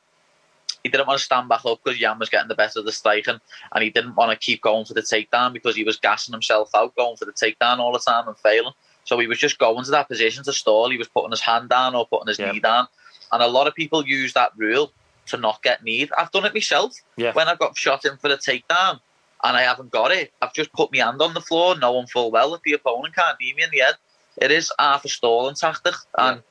he 0.87 0.91
didn't 0.91 1.07
want 1.07 1.19
to 1.19 1.25
stand 1.25 1.49
back 1.49 1.65
up 1.65 1.79
because 1.83 1.99
Yan 1.99 2.19
was 2.19 2.29
getting 2.29 2.47
the 2.47 2.55
better 2.55 2.79
of 2.79 2.85
the 2.85 2.91
striking, 2.91 3.39
and 3.71 3.83
he 3.83 3.89
didn't 3.89 4.15
want 4.15 4.31
to 4.31 4.37
keep 4.37 4.61
going 4.61 4.85
for 4.85 4.93
the 4.93 5.01
takedown 5.01 5.53
because 5.53 5.75
he 5.75 5.83
was 5.83 5.97
gassing 5.97 6.33
himself 6.33 6.69
out, 6.73 6.95
going 6.95 7.17
for 7.17 7.25
the 7.25 7.33
takedown 7.33 7.79
all 7.79 7.91
the 7.91 7.99
time 7.99 8.27
and 8.27 8.37
failing. 8.37 8.73
So 9.03 9.19
he 9.19 9.27
was 9.27 9.37
just 9.37 9.57
going 9.57 9.83
to 9.85 9.91
that 9.91 10.09
position 10.09 10.43
to 10.43 10.53
stall. 10.53 10.89
He 10.89 10.97
was 10.97 11.07
putting 11.07 11.31
his 11.31 11.41
hand 11.41 11.69
down 11.69 11.95
or 11.95 12.07
putting 12.07 12.27
his 12.27 12.39
yeah. 12.39 12.51
knee 12.51 12.59
down, 12.59 12.87
and 13.31 13.43
a 13.43 13.47
lot 13.47 13.67
of 13.67 13.75
people 13.75 14.05
use 14.05 14.33
that 14.33 14.51
rule 14.57 14.91
to 15.27 15.37
not 15.37 15.61
get 15.61 15.83
kneed. 15.83 16.09
I've 16.17 16.31
done 16.31 16.45
it 16.45 16.53
myself. 16.53 16.95
Yeah. 17.17 17.33
When 17.33 17.47
I 17.47 17.55
got 17.55 17.77
shot 17.77 18.05
in 18.05 18.17
for 18.17 18.29
the 18.29 18.37
takedown, 18.37 18.99
and 19.43 19.55
I 19.55 19.61
haven't 19.61 19.91
got 19.91 20.11
it. 20.11 20.33
I've 20.41 20.53
just 20.53 20.73
put 20.73 20.91
my 20.91 20.99
hand 20.99 21.21
on 21.21 21.33
the 21.33 21.41
floor, 21.41 21.77
knowing 21.77 22.07
full 22.07 22.31
well 22.31 22.51
that 22.51 22.63
the 22.63 22.73
opponent 22.73 23.15
can't 23.15 23.37
beat 23.37 23.55
me 23.55 23.63
in 23.63 23.69
the 23.71 23.79
head. 23.79 23.95
It 24.37 24.51
is 24.51 24.71
half 24.79 25.05
a 25.05 25.09
stalling 25.09 25.55
tactic, 25.55 25.95
and 26.17 26.41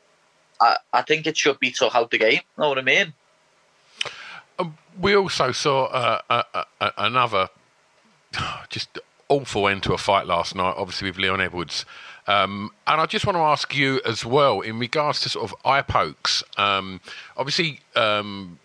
I, 0.61 0.77
I 0.93 1.03
think 1.03 1.27
it 1.27 1.37
should 1.37 1.59
be 1.59 1.71
took 1.71 1.95
out 1.95 2.11
the 2.11 2.19
game. 2.19 2.41
Know 2.59 2.69
what 2.69 2.79
I 2.79 2.83
mean? 2.83 3.13
Um, 4.59 4.77
we 5.01 5.15
also 5.15 5.53
saw 5.53 5.85
uh, 5.87 6.21
uh, 6.31 6.43
uh, 6.81 6.91
another 6.97 7.49
just 8.69 8.99
awful 9.29 9.69
end 9.69 9.83
to 9.85 9.93
a 9.93 9.99
fight 9.99 10.27
last 10.27 10.55
night, 10.55 10.75
obviously 10.77 11.09
with 11.09 11.19
Leon 11.19 11.41
Edwards. 11.41 11.85
Um, 12.27 12.71
and 12.87 13.01
I 13.01 13.07
just 13.07 13.25
want 13.25 13.37
to 13.37 13.43
ask 13.43 13.75
you 13.75 14.01
as 14.05 14.25
well, 14.25 14.61
in 14.61 14.79
regards 14.79 15.21
to 15.21 15.29
sort 15.29 15.51
of 15.51 15.57
eye 15.65 15.83
pokes. 15.83 16.43
Um, 16.57 17.01
obviously, 17.37 17.81
um, 17.95 18.59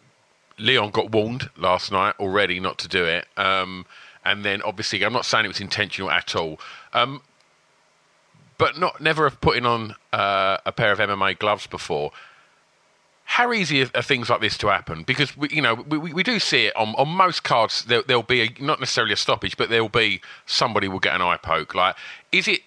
Leon 0.58 0.92
got 0.92 1.12
warned 1.12 1.50
last 1.58 1.92
night 1.92 2.16
already 2.20 2.60
not 2.60 2.78
to 2.80 2.88
do 2.88 3.06
it. 3.06 3.28
Um, 3.38 3.86
and 4.26 4.44
then 4.44 4.62
obviously, 4.64 5.04
I'm 5.04 5.14
not 5.14 5.26
saying 5.26 5.46
it 5.46 5.50
was 5.50 5.62
intentional 5.62 6.10
at 6.10 6.36
all. 6.36 6.60
Um, 6.94 7.22
but 8.58 8.78
not 8.78 9.02
never 9.02 9.28
have 9.28 9.42
putting 9.42 9.66
on 9.66 9.96
uh, 10.14 10.58
a 10.66 10.72
pair 10.72 10.92
of 10.92 11.00
MMA 11.00 11.40
gloves 11.40 11.66
before. 11.66 12.12
How 13.32 13.54
easy 13.54 13.82
are, 13.82 14.02
things 14.02 14.30
like 14.30 14.42
this 14.42 14.58
to 14.58 14.68
happen? 14.68 15.04
Because 15.04 15.38
we, 15.38 15.48
you 15.52 15.62
know, 15.62 15.76
we, 15.76 15.98
we 15.98 16.22
do 16.22 16.38
see 16.38 16.66
it 16.66 16.76
on, 16.76 16.90
on 16.96 17.08
most 17.08 17.46
cards. 17.46 17.86
There, 17.86 18.04
will 18.06 18.24
be 18.24 18.42
a, 18.42 18.50
not 18.60 18.82
necessarily 18.82 19.14
a 19.14 19.18
stoppage, 19.18 19.56
but 19.56 19.70
there'll 19.70 19.88
be 19.88 20.20
somebody 20.46 20.90
will 20.90 21.00
get 21.00 21.16
an 21.16 21.22
eye 21.22 21.38
poke. 21.38 21.74
Like, 21.74 21.96
is 22.34 22.50
it? 22.50 22.60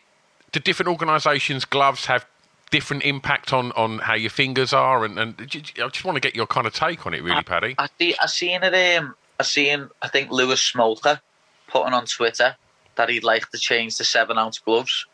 Do 0.53 0.61
different 0.61 0.89
organisations' 0.89 1.67
gloves 1.67 2.07
have 2.07 2.25
different 2.71 3.03
impact 3.03 3.53
on, 3.53 3.73
on 3.73 3.99
how 3.99 4.15
your 4.15 4.31
fingers 4.31 4.73
are? 4.73 5.05
And, 5.05 5.19
and 5.19 5.35
I 5.39 5.45
just 5.45 6.03
want 6.03 6.17
to 6.17 6.21
get 6.21 6.35
your 6.35 6.47
kind 6.47 6.67
of 6.67 6.73
take 6.73 7.05
on 7.07 7.13
it, 7.13 7.23
really, 7.23 7.43
Paddy. 7.43 7.75
I, 7.77 7.89
I, 8.01 8.15
I 8.23 8.27
seen 8.27 8.63
it. 8.63 8.99
Um, 8.99 9.17
I 9.39 9.43
seen. 9.43 9.91
I 10.01 10.09
think 10.09 10.31
Louis 10.31 10.73
Smolka 10.73 11.21
putting 11.69 11.93
on 11.93 12.07
Twitter 12.07 12.57
that 12.97 13.11
he'd 13.11 13.23
like 13.23 13.51
to 13.51 13.59
change 13.59 13.99
the 13.99 14.05
seven 14.05 14.39
ounce 14.39 14.61
gloves 14.61 15.05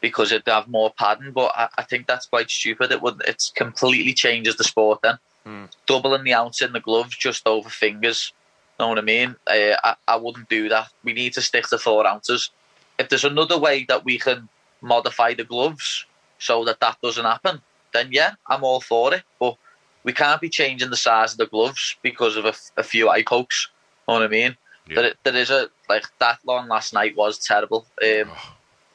because 0.00 0.32
it'd 0.32 0.46
have 0.46 0.68
more 0.68 0.92
padding. 0.92 1.32
But 1.32 1.52
I, 1.54 1.68
I, 1.78 1.82
think 1.82 2.06
that's 2.06 2.26
quite 2.26 2.50
stupid. 2.50 2.92
It 2.92 3.02
would 3.02 3.22
it 3.26 3.50
completely 3.54 4.12
changes 4.12 4.56
the 4.56 4.64
sport 4.64 5.00
then. 5.02 5.18
Mm. 5.46 5.68
Doubling 5.86 6.24
the 6.24 6.34
ounce 6.34 6.62
in 6.62 6.72
the 6.72 6.80
gloves 6.80 7.16
just 7.16 7.46
over 7.46 7.68
fingers. 7.68 8.32
Know 8.78 8.88
what 8.88 8.98
I 8.98 9.02
mean? 9.02 9.36
Uh, 9.46 9.76
I, 9.82 9.94
I 10.08 10.16
wouldn't 10.16 10.48
do 10.48 10.68
that. 10.68 10.88
We 11.04 11.12
need 11.12 11.32
to 11.34 11.42
stick 11.42 11.66
to 11.68 11.78
four 11.78 12.06
ounces. 12.06 12.50
If 12.98 13.08
there's 13.08 13.24
another 13.24 13.58
way 13.58 13.84
that 13.88 14.04
we 14.04 14.18
can 14.18 14.48
modify 14.80 15.34
the 15.34 15.44
gloves 15.44 16.06
so 16.38 16.64
that 16.64 16.80
that 16.80 17.00
doesn't 17.02 17.24
happen, 17.24 17.62
then 17.92 18.08
yeah, 18.10 18.32
I'm 18.46 18.64
all 18.64 18.80
for 18.80 19.14
it. 19.14 19.22
But 19.38 19.56
we 20.02 20.12
can't 20.12 20.40
be 20.40 20.48
changing 20.48 20.90
the 20.90 20.96
size 20.96 21.32
of 21.32 21.38
the 21.38 21.46
gloves 21.46 21.96
because 22.02 22.36
of 22.36 22.44
a, 22.44 22.54
a 22.76 22.82
few 22.82 23.08
eye 23.08 23.22
pokes. 23.22 23.68
Know 24.06 24.14
what 24.14 24.22
I 24.22 24.28
mean? 24.28 24.56
Yeah. 24.88 24.94
There, 24.96 25.14
there 25.24 25.36
is 25.36 25.50
a 25.50 25.70
like 25.88 26.04
that 26.18 26.40
long 26.44 26.68
last 26.68 26.92
night 26.92 27.16
was 27.16 27.38
terrible. 27.38 27.86
Um, 28.02 28.30
oh 28.30 28.54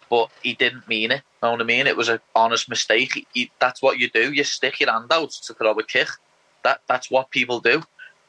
but 0.09 0.29
he 0.41 0.53
didn't 0.53 0.87
mean 0.87 1.11
it. 1.11 1.21
You 1.41 1.47
know 1.47 1.51
what 1.51 1.61
I 1.61 1.65
mean? 1.65 1.87
It 1.87 1.97
was 1.97 2.09
an 2.09 2.19
honest 2.35 2.69
mistake. 2.69 3.13
He, 3.13 3.27
he, 3.33 3.51
that's 3.59 3.81
what 3.81 3.99
you 3.99 4.09
do. 4.09 4.31
You 4.33 4.43
stick 4.43 4.79
your 4.79 4.91
hand 4.91 5.11
out 5.11 5.31
to 5.31 5.53
throw 5.53 5.71
a 5.71 5.83
kick. 5.83 6.09
That 6.63 6.81
that's 6.87 7.09
what 7.09 7.29
people 7.31 7.59
do. 7.59 7.83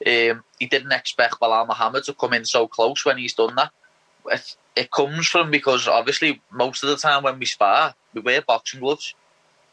Um, 0.06 0.44
he 0.58 0.66
didn't 0.66 0.92
expect 0.92 1.40
Belal 1.40 1.66
Muhammad 1.66 2.04
to 2.04 2.14
come 2.14 2.32
in 2.32 2.44
so 2.44 2.66
close 2.66 3.04
when 3.04 3.18
he's 3.18 3.34
done 3.34 3.54
that. 3.56 3.70
It, 4.26 4.56
it 4.76 4.90
comes 4.90 5.26
from 5.26 5.50
because 5.50 5.88
obviously 5.88 6.40
most 6.50 6.82
of 6.82 6.90
the 6.90 6.96
time 6.96 7.22
when 7.22 7.38
we 7.38 7.46
spar, 7.46 7.94
we 8.14 8.20
wear 8.20 8.42
boxing 8.42 8.80
gloves. 8.80 9.14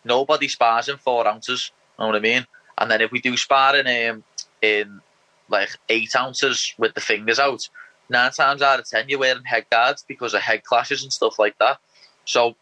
Nobody 0.04 0.48
spars 0.48 0.90
in 0.90 0.98
four 0.98 1.28
ounces. 1.28 1.72
You 1.98 2.04
know 2.04 2.08
what 2.08 2.18
I 2.18 2.20
mean? 2.20 2.46
And 2.78 2.92
then 2.92 3.02
if 3.02 3.12
we 3.12 3.22
do 3.22 3.38
spar 3.38 3.76
in 3.76 4.10
um, 4.10 4.24
in 4.62 5.02
like 5.50 5.70
eight 5.90 6.16
ounces 6.16 6.74
with 6.78 6.94
the 6.94 7.02
fingers 7.02 7.40
out, 7.40 7.68
nine 8.10 8.32
times 8.32 8.62
out 8.62 8.80
of 8.80 8.90
ten 8.90 9.08
you're 9.10 9.20
wearing 9.20 9.44
head 9.44 9.66
guards 9.70 10.04
because 10.08 10.34
of 10.34 10.42
head 10.42 10.64
clashes 10.64 11.04
and 11.04 11.14
stuff 11.14 11.40
like 11.40 11.58
that. 11.60 11.80
So 12.28 12.56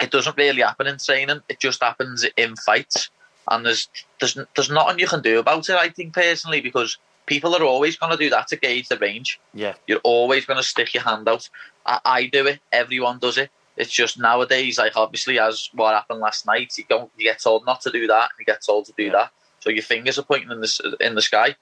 it 0.00 0.10
doesn't 0.10 0.36
really 0.36 0.62
happen 0.62 0.86
in 0.86 0.98
training. 0.98 1.40
It 1.48 1.58
just 1.58 1.82
happens 1.82 2.24
in 2.36 2.54
fights, 2.56 3.10
and 3.50 3.64
there's 3.64 3.88
there's 4.20 4.38
there's 4.54 4.70
nothing 4.70 4.98
you 4.98 5.08
can 5.08 5.22
do 5.22 5.38
about 5.38 5.68
it. 5.68 5.76
I 5.76 5.88
think 5.88 6.14
personally 6.14 6.60
because 6.60 6.98
people 7.26 7.54
are 7.56 7.64
always 7.64 7.96
going 7.96 8.12
to 8.12 8.18
do 8.18 8.30
that 8.30 8.48
to 8.48 8.56
gauge 8.56 8.88
the 8.88 8.98
range. 8.98 9.40
Yeah, 9.54 9.74
you're 9.86 10.04
always 10.04 10.44
going 10.44 10.58
to 10.58 10.62
stick 10.62 10.94
your 10.94 11.02
hand 11.02 11.28
out. 11.28 11.48
I, 11.86 12.00
I, 12.04 12.26
do 12.26 12.46
it. 12.46 12.60
Everyone 12.70 13.18
does 13.18 13.38
it. 13.38 13.50
It's 13.78 13.90
just 13.90 14.18
nowadays, 14.18 14.78
like 14.78 14.96
obviously, 14.96 15.38
as 15.38 15.70
what 15.72 15.94
happened 15.94 16.20
last 16.20 16.46
night, 16.46 16.76
you 16.76 16.84
don't 16.88 17.10
you 17.16 17.24
get 17.24 17.40
told 17.40 17.64
not 17.64 17.80
to 17.82 17.90
do 17.90 18.06
that, 18.08 18.30
and 18.30 18.38
you 18.38 18.44
get 18.44 18.62
told 18.64 18.84
to 18.86 18.92
do 18.96 19.04
yeah. 19.04 19.12
that. 19.12 19.32
So 19.60 19.70
your 19.70 19.82
fingers 19.82 20.18
are 20.18 20.22
pointing 20.22 20.50
in 20.50 20.60
the 20.60 20.96
in 21.00 21.14
the 21.14 21.22
sky. 21.22 21.56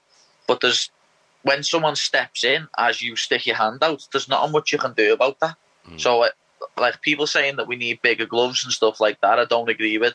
But 0.49 0.61
there's 0.61 0.91
when 1.43 1.63
someone 1.63 1.95
steps 1.95 2.43
in 2.43 2.67
as 2.77 3.01
you 3.01 3.15
stick 3.15 3.47
your 3.47 3.57
hand 3.57 3.79
out, 3.83 4.07
there's 4.11 4.29
not 4.29 4.51
much 4.51 4.73
you 4.73 4.79
can 4.79 4.95
do 4.95 5.13
about 5.13 5.39
that. 5.39 5.57
Mm. 5.89 6.01
So 6.01 6.25
uh, 6.25 6.31
like 6.79 7.01
people 7.03 7.27
saying 7.27 7.57
that 7.57 7.69
we 7.69 7.77
need 7.77 8.03
bigger 8.03 8.27
gloves 8.27 8.65
and 8.65 8.73
stuff 8.73 9.01
like 9.01 9.21
that, 9.21 9.39
I 9.39 9.45
don't 9.45 9.69
agree 9.69 9.99
with. 9.99 10.15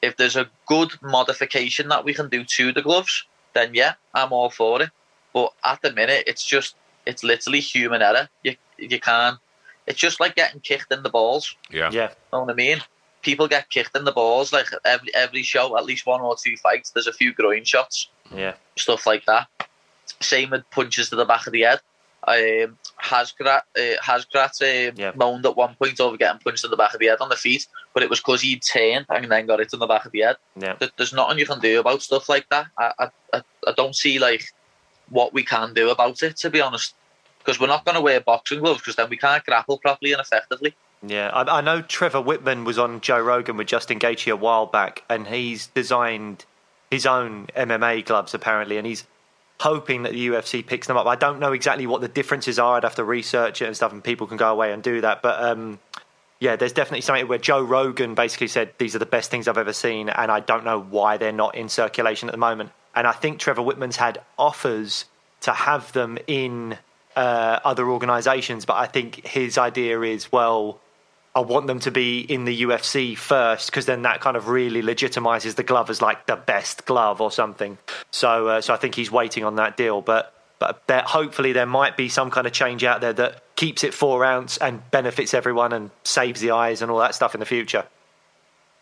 If 0.00 0.16
there's 0.16 0.36
a 0.36 0.50
good 0.66 0.90
modification 1.00 1.88
that 1.88 2.04
we 2.04 2.14
can 2.14 2.28
do 2.28 2.44
to 2.44 2.72
the 2.72 2.82
gloves, 2.82 3.24
then 3.54 3.74
yeah, 3.74 3.94
I'm 4.14 4.32
all 4.32 4.50
for 4.50 4.82
it. 4.82 4.90
But 5.32 5.52
at 5.64 5.80
the 5.82 5.92
minute, 5.92 6.24
it's 6.26 6.44
just 6.44 6.74
it's 7.06 7.22
literally 7.22 7.60
human 7.60 8.02
error. 8.02 8.28
You 8.42 8.56
you 8.78 9.00
can't. 9.00 9.38
It's 9.86 9.98
just 9.98 10.20
like 10.20 10.36
getting 10.36 10.60
kicked 10.60 10.92
in 10.92 11.02
the 11.02 11.10
balls. 11.10 11.56
Yeah, 11.70 11.90
yeah. 11.92 12.10
Know 12.32 12.40
what 12.40 12.50
I 12.50 12.54
mean? 12.54 12.78
People 13.22 13.48
get 13.48 13.70
kicked 13.70 13.96
in 13.96 14.04
the 14.04 14.12
balls 14.12 14.52
like 14.52 14.66
every 14.84 15.14
every 15.14 15.42
show, 15.42 15.76
at 15.76 15.84
least 15.84 16.06
one 16.06 16.20
or 16.20 16.36
two 16.36 16.56
fights. 16.56 16.90
There's 16.90 17.06
a 17.06 17.12
few 17.12 17.32
groin 17.32 17.64
shots. 17.64 18.08
Yeah, 18.34 18.54
stuff 18.76 19.06
like 19.06 19.24
that. 19.26 19.48
Same 20.20 20.50
with 20.50 20.68
punches 20.70 21.10
to 21.10 21.16
the 21.16 21.24
back 21.24 21.46
of 21.46 21.52
the 21.52 21.62
head. 21.62 21.80
Um, 22.26 22.78
Hasgrat, 23.02 23.62
uh, 23.76 24.00
Hasgrat 24.02 24.90
um, 24.90 24.94
yeah. 24.96 25.12
moaned 25.16 25.44
at 25.44 25.56
one 25.56 25.74
point 25.74 26.00
over 26.00 26.16
getting 26.16 26.40
punched 26.40 26.64
in 26.64 26.70
the 26.70 26.76
back 26.76 26.94
of 26.94 27.00
the 27.00 27.06
head 27.06 27.20
on 27.20 27.28
the 27.28 27.36
feet, 27.36 27.66
but 27.94 28.02
it 28.02 28.10
was 28.10 28.20
because 28.20 28.42
he'd 28.42 28.62
turned 28.62 29.06
and 29.08 29.30
then 29.30 29.46
got 29.46 29.60
it 29.60 29.72
in 29.72 29.80
the 29.80 29.86
back 29.86 30.06
of 30.06 30.12
the 30.12 30.20
head. 30.20 30.36
Yeah. 30.56 30.76
There's 30.96 31.12
nothing 31.12 31.38
you 31.38 31.46
can 31.46 31.60
do 31.60 31.80
about 31.80 32.02
stuff 32.02 32.28
like 32.28 32.48
that. 32.50 32.66
I, 32.78 33.08
I, 33.32 33.42
I 33.66 33.72
don't 33.76 33.96
see 33.96 34.18
like 34.18 34.44
what 35.08 35.32
we 35.32 35.44
can 35.44 35.74
do 35.74 35.90
about 35.90 36.22
it, 36.22 36.36
to 36.38 36.50
be 36.50 36.60
honest, 36.60 36.94
because 37.38 37.60
we're 37.60 37.66
not 37.66 37.84
going 37.84 37.96
to 37.96 38.00
wear 38.00 38.20
boxing 38.20 38.60
gloves 38.60 38.80
because 38.80 38.96
then 38.96 39.10
we 39.10 39.16
can't 39.16 39.44
grapple 39.44 39.78
properly 39.78 40.12
and 40.12 40.20
effectively. 40.20 40.74
Yeah, 41.04 41.30
I, 41.30 41.58
I 41.58 41.60
know 41.60 41.82
Trevor 41.82 42.22
Wittman 42.22 42.64
was 42.64 42.78
on 42.78 43.00
Joe 43.00 43.20
Rogan 43.20 43.56
with 43.56 43.66
Justin 43.66 43.98
Gaethje 43.98 44.32
a 44.32 44.36
while 44.36 44.66
back, 44.66 45.02
and 45.08 45.26
he's 45.26 45.66
designed 45.68 46.44
his 46.90 47.06
own 47.06 47.48
MMA 47.56 48.04
gloves 48.04 48.34
apparently, 48.34 48.76
and 48.76 48.86
he's 48.86 49.06
hoping 49.62 50.02
that 50.02 50.12
the 50.12 50.28
UFC 50.28 50.66
picks 50.66 50.88
them 50.88 50.96
up. 50.96 51.06
I 51.06 51.14
don't 51.14 51.38
know 51.38 51.52
exactly 51.52 51.86
what 51.86 52.00
the 52.00 52.08
differences 52.08 52.58
are. 52.58 52.76
I'd 52.76 52.82
have 52.82 52.96
to 52.96 53.04
research 53.04 53.62
it 53.62 53.66
and 53.66 53.76
stuff, 53.76 53.92
and 53.92 54.02
people 54.02 54.26
can 54.26 54.36
go 54.36 54.50
away 54.50 54.72
and 54.72 54.82
do 54.82 55.00
that. 55.02 55.22
But 55.22 55.40
um, 55.40 55.78
yeah, 56.40 56.56
there's 56.56 56.72
definitely 56.72 57.02
something 57.02 57.28
where 57.28 57.38
Joe 57.38 57.62
Rogan 57.62 58.16
basically 58.16 58.48
said 58.48 58.72
these 58.78 58.96
are 58.96 58.98
the 58.98 59.06
best 59.06 59.30
things 59.30 59.46
I've 59.46 59.58
ever 59.58 59.72
seen, 59.72 60.08
and 60.08 60.32
I 60.32 60.40
don't 60.40 60.64
know 60.64 60.80
why 60.80 61.16
they're 61.16 61.30
not 61.30 61.54
in 61.54 61.68
circulation 61.68 62.28
at 62.28 62.32
the 62.32 62.38
moment. 62.38 62.72
And 62.94 63.06
I 63.06 63.12
think 63.12 63.38
Trevor 63.38 63.62
Wittman's 63.62 63.96
had 63.96 64.20
offers 64.36 65.04
to 65.42 65.52
have 65.52 65.92
them 65.92 66.18
in 66.26 66.76
uh, 67.14 67.60
other 67.64 67.88
organisations, 67.88 68.64
but 68.64 68.74
I 68.74 68.86
think 68.86 69.24
his 69.24 69.58
idea 69.58 70.00
is 70.00 70.32
well 70.32 70.80
I 71.34 71.40
want 71.40 71.66
them 71.66 71.80
to 71.80 71.90
be 71.90 72.20
in 72.20 72.44
the 72.44 72.62
UFC 72.62 73.16
first 73.16 73.70
because 73.70 73.86
then 73.86 74.02
that 74.02 74.20
kind 74.20 74.36
of 74.36 74.48
really 74.48 74.82
legitimizes 74.82 75.54
the 75.54 75.62
glove 75.62 75.88
as 75.88 76.02
like 76.02 76.26
the 76.26 76.36
best 76.36 76.84
glove 76.84 77.20
or 77.20 77.30
something. 77.30 77.78
So, 78.10 78.48
uh, 78.48 78.60
so 78.60 78.74
I 78.74 78.76
think 78.76 78.94
he's 78.94 79.10
waiting 79.10 79.42
on 79.44 79.56
that 79.56 79.78
deal. 79.78 80.02
But, 80.02 80.34
but 80.58 80.86
there, 80.88 81.02
hopefully 81.02 81.52
there 81.52 81.66
might 81.66 81.96
be 81.96 82.10
some 82.10 82.30
kind 82.30 82.46
of 82.46 82.52
change 82.52 82.84
out 82.84 83.00
there 83.00 83.14
that 83.14 83.42
keeps 83.56 83.82
it 83.82 83.94
four 83.94 84.24
ounce 84.24 84.58
and 84.58 84.88
benefits 84.90 85.32
everyone 85.32 85.72
and 85.72 85.90
saves 86.04 86.42
the 86.42 86.50
eyes 86.50 86.82
and 86.82 86.90
all 86.90 86.98
that 86.98 87.14
stuff 87.14 87.34
in 87.34 87.40
the 87.40 87.46
future. 87.46 87.84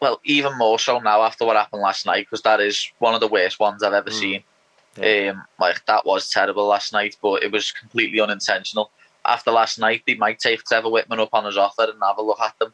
Well, 0.00 0.20
even 0.24 0.58
more 0.58 0.78
so 0.80 0.98
now 0.98 1.22
after 1.22 1.44
what 1.44 1.56
happened 1.56 1.82
last 1.82 2.04
night 2.04 2.26
because 2.26 2.42
that 2.42 2.60
is 2.60 2.90
one 2.98 3.14
of 3.14 3.20
the 3.20 3.28
worst 3.28 3.60
ones 3.60 3.82
I've 3.82 3.92
ever 3.92 4.10
mm. 4.10 4.18
seen. 4.18 4.42
Yeah. 4.96 5.34
Um, 5.34 5.44
like 5.60 5.84
that 5.86 6.04
was 6.04 6.30
terrible 6.30 6.66
last 6.66 6.92
night, 6.92 7.16
but 7.22 7.44
it 7.44 7.52
was 7.52 7.70
completely 7.70 8.20
unintentional 8.20 8.90
after 9.24 9.50
last 9.50 9.78
night, 9.78 10.02
they 10.06 10.14
might 10.14 10.38
take 10.38 10.64
Trevor 10.64 10.88
Wittman 10.88 11.18
up 11.20 11.30
on 11.32 11.44
his 11.44 11.56
offer 11.56 11.82
and 11.82 12.00
have 12.02 12.18
a 12.18 12.22
look 12.22 12.40
at 12.40 12.58
them. 12.58 12.72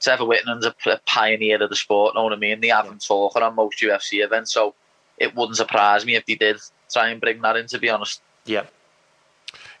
Trevor 0.00 0.24
Wittman's 0.24 0.66
a, 0.66 0.74
a 0.90 1.00
pioneer 1.06 1.62
of 1.62 1.70
the 1.70 1.76
sport, 1.76 2.14
know 2.14 2.24
what 2.24 2.32
I 2.32 2.36
mean? 2.36 2.60
They 2.60 2.68
have 2.68 2.86
him 2.86 2.98
talking 2.98 3.42
on 3.42 3.54
most 3.54 3.80
UFC 3.80 4.24
events, 4.24 4.52
so 4.52 4.74
it 5.18 5.34
wouldn't 5.34 5.56
surprise 5.56 6.04
me 6.04 6.16
if 6.16 6.26
they 6.26 6.34
did 6.34 6.58
try 6.92 7.08
and 7.08 7.20
bring 7.20 7.40
that 7.42 7.56
in, 7.56 7.66
to 7.68 7.78
be 7.78 7.88
honest. 7.88 8.20
Yeah. 8.44 8.64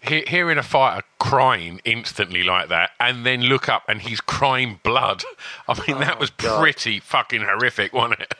hearing 0.02 0.58
a 0.58 0.62
fighter 0.62 1.04
crying 1.18 1.80
instantly 1.84 2.42
like 2.42 2.68
that 2.68 2.90
and 3.00 3.26
then 3.26 3.42
look 3.42 3.68
up 3.68 3.82
and 3.88 4.00
he's 4.00 4.20
crying 4.20 4.80
blood. 4.82 5.24
I 5.68 5.74
mean, 5.74 5.96
oh, 5.96 6.00
that 6.00 6.18
was 6.18 6.30
God. 6.30 6.60
pretty 6.60 7.00
fucking 7.00 7.42
horrific, 7.42 7.92
wasn't 7.92 8.20
it? 8.20 8.34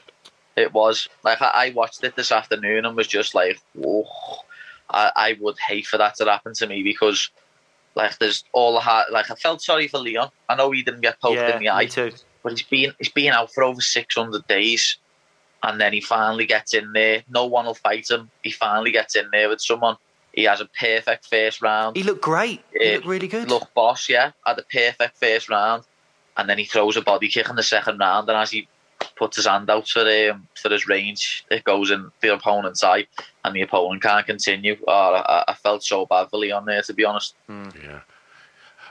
It 0.57 0.73
was. 0.73 1.09
Like, 1.25 1.43
I 1.43 1.73
watched 1.75 2.05
it 2.05 2.15
this 2.15 2.31
afternoon 2.31 2.85
and 2.85 2.97
was 2.97 3.09
just 3.09 3.35
like, 3.35 3.59
whoa. 3.75 4.07
I, 4.91 5.11
I 5.17 5.37
would 5.41 5.59
hate 5.59 5.87
for 5.87 5.99
that 5.99 6.15
to 6.17 6.25
happen 6.25 6.55
to 6.55 6.67
me 6.67 6.83
because 6.83 7.31
like 7.95 8.19
there's 8.19 8.45
all 8.53 8.73
the 8.75 8.81
heart. 8.81 9.13
Like 9.13 9.31
I 9.31 9.35
felt 9.35 9.63
sorry 9.63 9.89
for 9.89 9.99
Leon. 9.99 10.31
I 10.49 10.55
know 10.57 10.71
he 10.71 10.83
didn't 10.83 11.01
get 11.03 11.21
poked 11.21 11.37
yeah, 11.37 11.55
in 11.57 11.61
the 11.63 11.71
eye, 11.71 11.87
too. 11.87 12.13
but 12.43 12.53
he's 12.53 12.63
been 12.63 12.93
he's 12.99 13.09
been 13.09 13.33
out 13.33 13.53
for 13.53 13.63
over 13.65 13.81
600 13.81 14.47
days, 14.47 14.99
and 15.63 15.81
then 15.81 15.93
he 15.93 16.01
finally 16.01 16.47
gets 16.47 16.75
in 16.75 16.93
there. 16.93 17.23
No 17.29 17.47
one 17.47 17.67
will 17.67 17.75
fight 17.75 18.11
him. 18.11 18.31
He 18.43 18.51
finally 18.51 18.91
gets 18.91 19.17
in 19.17 19.29
there 19.33 19.49
with 19.49 19.61
someone. 19.61 19.97
He 20.33 20.45
has 20.45 20.61
a 20.61 20.67
perfect 20.81 21.27
first 21.27 21.63
round. 21.63 21.97
He 21.97 22.03
looked 22.03 22.23
great. 22.23 22.61
He 22.73 22.91
Uh, 22.91 22.95
looked 22.95 23.07
really 23.07 23.29
good. 23.29 23.49
Look, 23.49 23.73
boss, 23.73 24.09
yeah, 24.09 24.33
had 24.45 24.59
a 24.59 24.65
perfect 24.65 25.17
first 25.19 25.49
round, 25.49 25.85
and 26.37 26.49
then 26.51 26.59
he 26.59 26.65
throws 26.65 26.97
a 26.97 27.03
body 27.03 27.29
kick 27.29 27.49
in 27.49 27.55
the 27.55 27.63
second 27.63 27.99
round, 27.99 28.29
and 28.29 28.37
as 28.37 28.51
he 28.51 28.67
puts 29.17 29.37
his 29.37 29.47
hand 29.47 29.71
out 29.71 29.89
for 29.89 30.01
um, 30.31 30.47
for 30.55 30.71
his 30.71 30.89
range, 30.89 31.45
it 31.51 31.65
goes 31.65 31.91
in 31.91 32.11
the 32.21 32.33
opponent's 32.33 32.83
eye, 32.83 33.07
and 33.45 33.55
the 33.55 33.63
opponent 33.63 34.03
can't 34.03 34.27
continue. 34.27 34.77
Oh, 34.87 35.15
I, 35.15 35.45
I 35.49 35.55
felt 35.55 35.83
so 35.83 36.07
bad 36.07 36.31
for 36.31 36.39
Leon 36.39 36.67
there, 36.67 36.83
to 36.83 36.93
be 36.93 37.05
honest. 37.05 37.35
Yeah. 37.49 38.01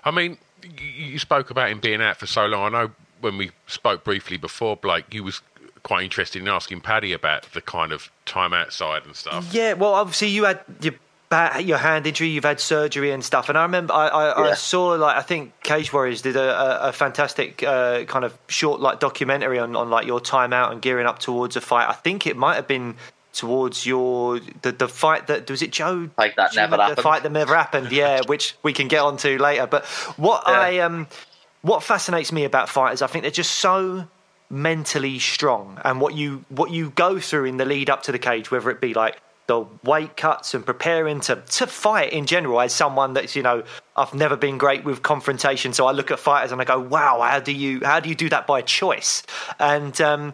I 0.05 0.11
mean, 0.11 0.37
you 0.79 1.19
spoke 1.19 1.49
about 1.49 1.69
him 1.69 1.79
being 1.79 2.01
out 2.01 2.17
for 2.17 2.27
so 2.27 2.45
long. 2.45 2.73
I 2.73 2.83
know 2.83 2.91
when 3.21 3.37
we 3.37 3.51
spoke 3.67 4.03
briefly 4.03 4.37
before, 4.37 4.75
Blake, 4.75 5.13
you 5.13 5.23
was 5.23 5.41
quite 5.83 6.03
interested 6.03 6.41
in 6.41 6.47
asking 6.47 6.81
Paddy 6.81 7.13
about 7.13 7.43
the 7.53 7.61
kind 7.61 7.91
of 7.91 8.09
time 8.25 8.53
outside 8.53 9.05
and 9.05 9.15
stuff. 9.15 9.53
Yeah, 9.53 9.73
well, 9.73 9.93
obviously 9.93 10.29
you 10.29 10.45
had 10.45 10.61
your 10.81 10.93
ba- 10.93 10.99
your 11.59 11.77
hand 11.77 12.07
injury, 12.07 12.27
you've 12.29 12.43
had 12.43 12.59
surgery 12.59 13.11
and 13.11 13.23
stuff, 13.23 13.49
and 13.49 13.57
I 13.57 13.63
remember 13.63 13.93
I, 13.93 14.07
I, 14.07 14.51
I 14.51 14.53
saw 14.53 14.89
like 14.89 15.17
I 15.17 15.21
think 15.21 15.51
Cage 15.63 15.91
Warriors 15.91 16.21
did 16.21 16.35
a, 16.35 16.85
a, 16.85 16.89
a 16.89 16.91
fantastic 16.93 17.63
uh, 17.63 18.03
kind 18.05 18.23
of 18.25 18.37
short 18.47 18.79
like 18.81 18.99
documentary 18.99 19.59
on, 19.59 19.75
on 19.75 19.89
like 19.89 20.05
your 20.07 20.19
time 20.21 20.53
out 20.53 20.71
and 20.71 20.81
gearing 20.81 21.05
up 21.07 21.19
towards 21.19 21.55
a 21.55 21.61
fight. 21.61 21.89
I 21.89 21.93
think 21.93 22.25
it 22.27 22.37
might 22.37 22.55
have 22.55 22.67
been 22.67 22.95
towards 23.33 23.85
your 23.85 24.39
the, 24.61 24.71
the 24.71 24.87
fight 24.87 25.25
that 25.27 25.49
was 25.49 25.61
it 25.63 25.71
Joe 25.71 26.09
Like 26.19 26.35
that 26.35 26.55
never 26.55 26.77
the 26.77 26.83
happened. 26.83 27.01
fight 27.01 27.23
that 27.23 27.31
never 27.31 27.55
happened 27.55 27.91
yeah 27.91 28.21
which 28.27 28.55
we 28.61 28.73
can 28.73 28.87
get 28.87 29.01
onto 29.01 29.39
later 29.39 29.65
but 29.65 29.85
what 30.17 30.43
Yeah. 30.45 30.53
I 30.53 30.77
um 30.79 31.07
what 31.63 31.81
fascinates 31.81 32.31
me 32.31 32.43
about 32.45 32.69
fighters 32.69 33.01
I 33.01 33.07
think 33.07 33.23
they're 33.23 33.31
just 33.31 33.53
so 33.53 34.07
mentally 34.51 35.17
strong 35.17 35.79
and 35.83 35.99
what 35.99 36.13
you 36.13 36.45
what 36.49 36.69
you 36.69 36.91
go 36.91 37.19
through 37.19 37.45
in 37.45 37.57
the 37.57 37.65
lead 37.65 37.89
up 37.89 38.03
to 38.03 38.11
the 38.11 38.19
cage 38.19 38.51
whether 38.51 38.69
it 38.69 38.79
be 38.79 38.93
like 38.93 39.19
the 39.47 39.65
weight 39.83 40.15
cuts 40.15 40.53
and 40.53 40.65
preparing 40.65 41.19
to 41.21 41.35
to 41.35 41.67
fight 41.67 42.13
in 42.13 42.25
general 42.25 42.61
as 42.61 42.73
someone 42.73 43.13
that's 43.13 43.35
you 43.35 43.43
know 43.43 43.63
I've 43.95 44.13
never 44.13 44.35
been 44.35 44.57
great 44.57 44.85
with 44.85 45.03
confrontation. 45.03 45.73
So 45.73 45.85
I 45.85 45.91
look 45.91 46.11
at 46.11 46.19
fighters 46.19 46.51
and 46.51 46.61
I 46.61 46.65
go 46.65 46.79
wow 46.79 47.21
how 47.21 47.39
do 47.39 47.51
you 47.51 47.81
how 47.83 47.99
do 47.99 48.09
you 48.09 48.15
do 48.15 48.29
that 48.29 48.47
by 48.47 48.61
choice? 48.61 49.23
And 49.59 49.99
um 50.01 50.33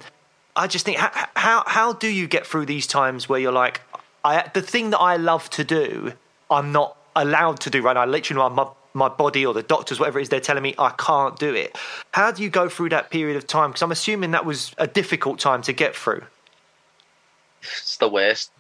I 0.55 0.67
just 0.67 0.85
think 0.85 0.97
how 0.97 1.27
how, 1.35 1.63
how 1.65 1.93
do 1.93 2.07
you 2.07 2.27
get 2.27 2.45
through 2.45 2.67
these 2.67 2.85
times 2.85 3.27
where 3.27 3.39
you're 3.39 3.51
like 3.51 3.81
I 4.23 4.49
the 4.53 4.61
thing 4.61 4.91
that 4.91 4.99
I 4.99 5.17
love 5.17 5.49
to 5.51 5.63
do 5.63 6.13
I'm 6.51 6.71
not 6.71 6.95
allowed 7.15 7.59
to 7.61 7.69
do 7.69 7.81
right? 7.81 7.93
Now 7.93 8.01
I 8.01 8.05
literally 8.05 8.55
my 8.55 8.67
my 8.93 9.09
body 9.09 9.45
or 9.45 9.53
the 9.53 9.63
doctors 9.63 9.99
whatever 9.99 10.19
it 10.19 10.23
is 10.23 10.29
they're 10.29 10.39
telling 10.39 10.63
me 10.63 10.75
I 10.77 10.91
can't 10.91 11.37
do 11.39 11.53
it. 11.53 11.77
How 12.11 12.31
do 12.31 12.43
you 12.43 12.49
go 12.49 12.69
through 12.69 12.89
that 12.89 13.09
period 13.09 13.37
of 13.37 13.47
time? 13.47 13.71
Because 13.71 13.81
I'm 13.81 13.91
assuming 13.91 14.31
that 14.31 14.45
was 14.45 14.73
a 14.77 14.87
difficult 14.87 15.39
time 15.39 15.61
to 15.63 15.73
get 15.73 15.95
through. 15.95 16.23
It's 17.61 17.97
the 17.97 18.07
worst 18.07 18.51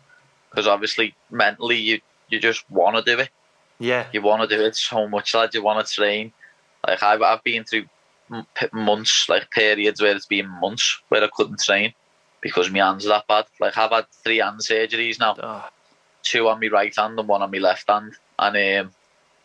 because 0.49 0.67
obviously 0.67 1.15
mentally 1.29 1.77
you 1.77 2.01
you 2.29 2.39
just 2.39 2.69
want 2.69 2.95
to 2.95 3.01
do 3.15 3.19
it. 3.21 3.29
yeah 3.79 4.07
You 4.13 4.21
want 4.21 4.47
to 4.47 4.55
do 4.55 4.63
it 4.63 4.75
so 4.75 5.07
much, 5.07 5.33
lad. 5.33 5.53
You 5.53 5.63
want 5.63 5.85
to 5.85 5.93
train. 5.93 6.33
Like 6.87 7.01
I've 7.03 7.21
I've 7.21 7.43
been 7.43 7.63
through 7.63 7.85
months, 8.73 9.27
like 9.27 9.49
periods 9.51 10.01
where 10.01 10.15
it's 10.15 10.25
been 10.25 10.47
months 10.47 11.01
where 11.09 11.23
I 11.23 11.29
couldn't 11.33 11.59
train 11.59 11.93
because 12.41 12.71
my 12.71 12.79
hands 12.79 13.05
are 13.05 13.09
that 13.09 13.27
bad. 13.27 13.45
Like 13.59 13.77
I've 13.77 13.91
had 13.91 14.05
three 14.23 14.37
hand 14.37 14.59
surgeries 14.59 15.19
now. 15.19 15.35
two 16.23 16.47
on 16.47 16.59
my 16.59 16.67
right 16.67 16.95
hand 16.95 17.17
and 17.19 17.27
one 17.27 17.41
on 17.41 17.51
my 17.51 17.57
left 17.57 17.89
hand. 17.89 18.13
And 18.37 18.55
um, 18.87 18.91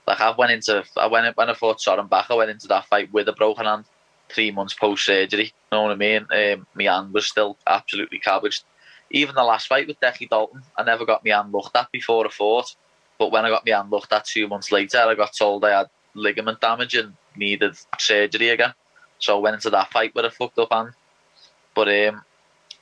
like 0.07 0.21
I 0.21 0.35
went 0.37 0.53
into, 0.53 0.85
I 0.97 1.07
went 1.07 1.37
when 1.37 1.51
I 1.51 1.55
fought 1.55 1.81
Soren 1.81 2.07
Bak, 2.07 2.27
I 2.31 2.35
went 2.35 2.51
into 2.51 2.69
that 2.69 2.87
fight 2.87 3.13
with 3.13 3.29
a 3.29 3.33
broken 3.33 3.65
hand, 3.67 3.85
three 4.29 4.51
months 4.51 4.75
post 4.75 5.05
surgery. 5.07 5.45
You 5.45 5.51
know 5.73 5.83
what 5.83 5.93
I 5.93 5.95
mean? 5.97 6.27
Um, 6.31 6.67
my 6.75 6.85
hand 6.85 7.15
was 7.15 7.27
still 7.27 7.57
absolutely 7.67 8.19
cabbaged. 8.19 8.65
Even 9.11 9.35
the 9.35 9.45
last 9.45 9.69
fight 9.69 9.87
with 9.87 10.01
Decky 10.01 10.29
Dalton, 10.29 10.63
I 10.77 10.83
never 10.83 11.05
got 11.05 11.25
my 11.25 11.31
hand 11.33 11.53
looked 11.53 11.77
at 11.77 11.91
before 11.93 12.27
I 12.27 12.31
fought. 12.31 12.75
But 13.19 13.31
when 13.31 13.45
I 13.45 13.49
got 13.51 13.65
my 13.67 13.73
hand 13.77 13.91
looked 13.91 14.13
at 14.13 14.25
two 14.25 14.49
months 14.49 14.73
later, 14.73 14.99
I 14.99 15.15
got 15.15 15.35
told 15.37 15.65
I 15.65 15.79
had 15.79 15.89
ligament 16.15 16.61
damage 16.61 16.95
and 16.95 17.15
needed 17.37 17.77
surgery 17.99 18.49
again. 18.49 18.75
So 19.19 19.37
I 19.37 19.41
went 19.41 19.55
into 19.55 19.71
that 19.71 19.91
fight 19.93 20.15
with 20.15 20.25
a 20.25 20.31
fucked 20.31 20.59
up 20.59 20.73
hand. 20.73 20.91
But 21.75 21.89
um, 21.89 22.23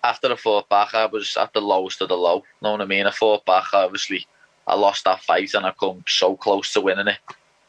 after 0.02 0.32
I 0.32 0.36
fought 0.36 0.68
back, 0.68 0.94
I 0.94 1.06
was 1.06 1.36
at 1.36 1.52
the 1.52 1.60
lowest 1.60 2.00
of 2.00 2.08
the 2.08 2.16
low. 2.16 2.44
Know 2.60 2.72
what 2.72 2.80
I 2.80 2.86
mean? 2.86 3.06
I 3.06 3.10
fought 3.10 3.44
back, 3.44 3.66
obviously. 3.72 4.26
I 4.66 4.74
lost 4.74 5.04
that 5.04 5.22
fight 5.22 5.54
and 5.54 5.66
I 5.66 5.72
come 5.72 6.04
so 6.06 6.36
close 6.36 6.72
to 6.72 6.80
winning 6.80 7.08
it 7.08 7.18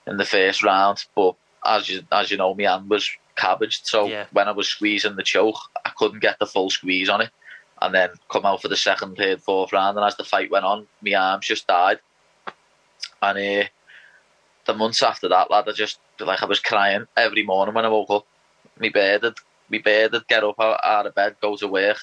in 0.07 0.17
the 0.17 0.25
first 0.25 0.63
round. 0.63 1.05
But 1.15 1.35
as 1.65 1.89
you 1.89 2.03
as 2.11 2.29
you 2.29 2.37
know, 2.37 2.53
my 2.53 2.63
hand 2.63 2.89
was 2.89 3.09
cabbaged. 3.35 3.87
So 3.87 4.05
Yeah. 4.07 4.25
when 4.31 4.47
I 4.47 4.51
was 4.51 4.67
squeezing 4.67 5.15
the 5.15 5.23
choke, 5.23 5.57
I 5.85 5.89
couldn't 5.97 6.19
get 6.19 6.39
the 6.39 6.45
full 6.45 6.69
squeeze 6.69 7.09
on 7.09 7.21
it. 7.21 7.31
And 7.83 7.93
then 7.93 8.09
come 8.31 8.45
out 8.45 8.61
for 8.61 8.69
the 8.69 8.77
second, 8.77 9.17
third, 9.17 9.41
fourth 9.41 9.73
round. 9.73 9.97
And 9.97 10.05
as 10.05 10.17
the 10.17 10.23
fight 10.23 10.49
went 10.49 10.65
on, 10.65 10.87
my 11.01 11.13
arms 11.13 11.45
just 11.45 11.67
died. 11.67 11.99
And 13.21 13.37
uh, 13.37 13.67
the 14.65 14.73
months 14.73 15.03
after 15.03 15.27
that, 15.29 15.51
lad, 15.51 15.67
I 15.67 15.73
just 15.73 15.99
like 16.19 16.41
I 16.41 16.45
was 16.45 16.59
crying 16.59 17.05
every 17.17 17.43
morning 17.43 17.75
when 17.75 17.85
I 17.85 17.89
woke 17.89 18.09
up. 18.09 18.25
My 18.79 18.89
bed 18.89 19.23
my 19.73 19.79
bed 19.79 20.11
would 20.11 20.27
get 20.27 20.43
up 20.43 20.59
out, 20.59 21.07
of 21.07 21.15
bed, 21.15 21.35
go 21.41 21.55
to 21.57 21.67
work, 21.67 21.97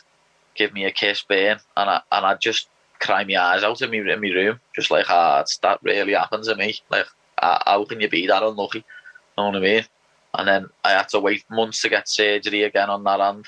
give 0.55 0.73
me 0.73 0.85
a 0.85 0.91
kiss, 0.91 1.23
burn, 1.23 1.59
and 1.77 1.91
I 1.91 2.03
and 2.13 2.27
I 2.27 2.35
just 2.35 2.69
cry 2.99 3.25
my 3.25 3.37
eyes 3.37 3.63
out 3.63 3.81
in 3.81 3.91
my 3.91 4.13
in 4.13 4.21
my 4.21 4.29
room, 4.29 4.61
just 4.75 4.91
like 4.91 5.07
ah, 5.09 5.45
that 5.63 5.79
really 5.83 6.13
happened 6.13 6.45
to 6.45 6.57
me. 6.57 6.79
Like, 6.91 7.07
ah, 7.41 7.63
how 7.65 7.85
can 7.85 8.01
you 8.01 8.09
be 8.09 8.27
that 8.27 8.43
unlucky? 8.43 8.85
know 9.39 9.47
what 9.47 9.57
I 9.57 9.61
mean? 9.61 9.85
And 10.35 10.49
then 10.49 10.67
I 10.85 10.91
had 10.93 11.09
to 11.11 11.21
wait 11.21 11.45
months 11.51 11.83
to 11.83 11.89
get 11.89 12.09
surgery 12.09 12.63
again 12.63 12.91
on 12.91 13.05
that 13.05 13.21
hand, 13.21 13.47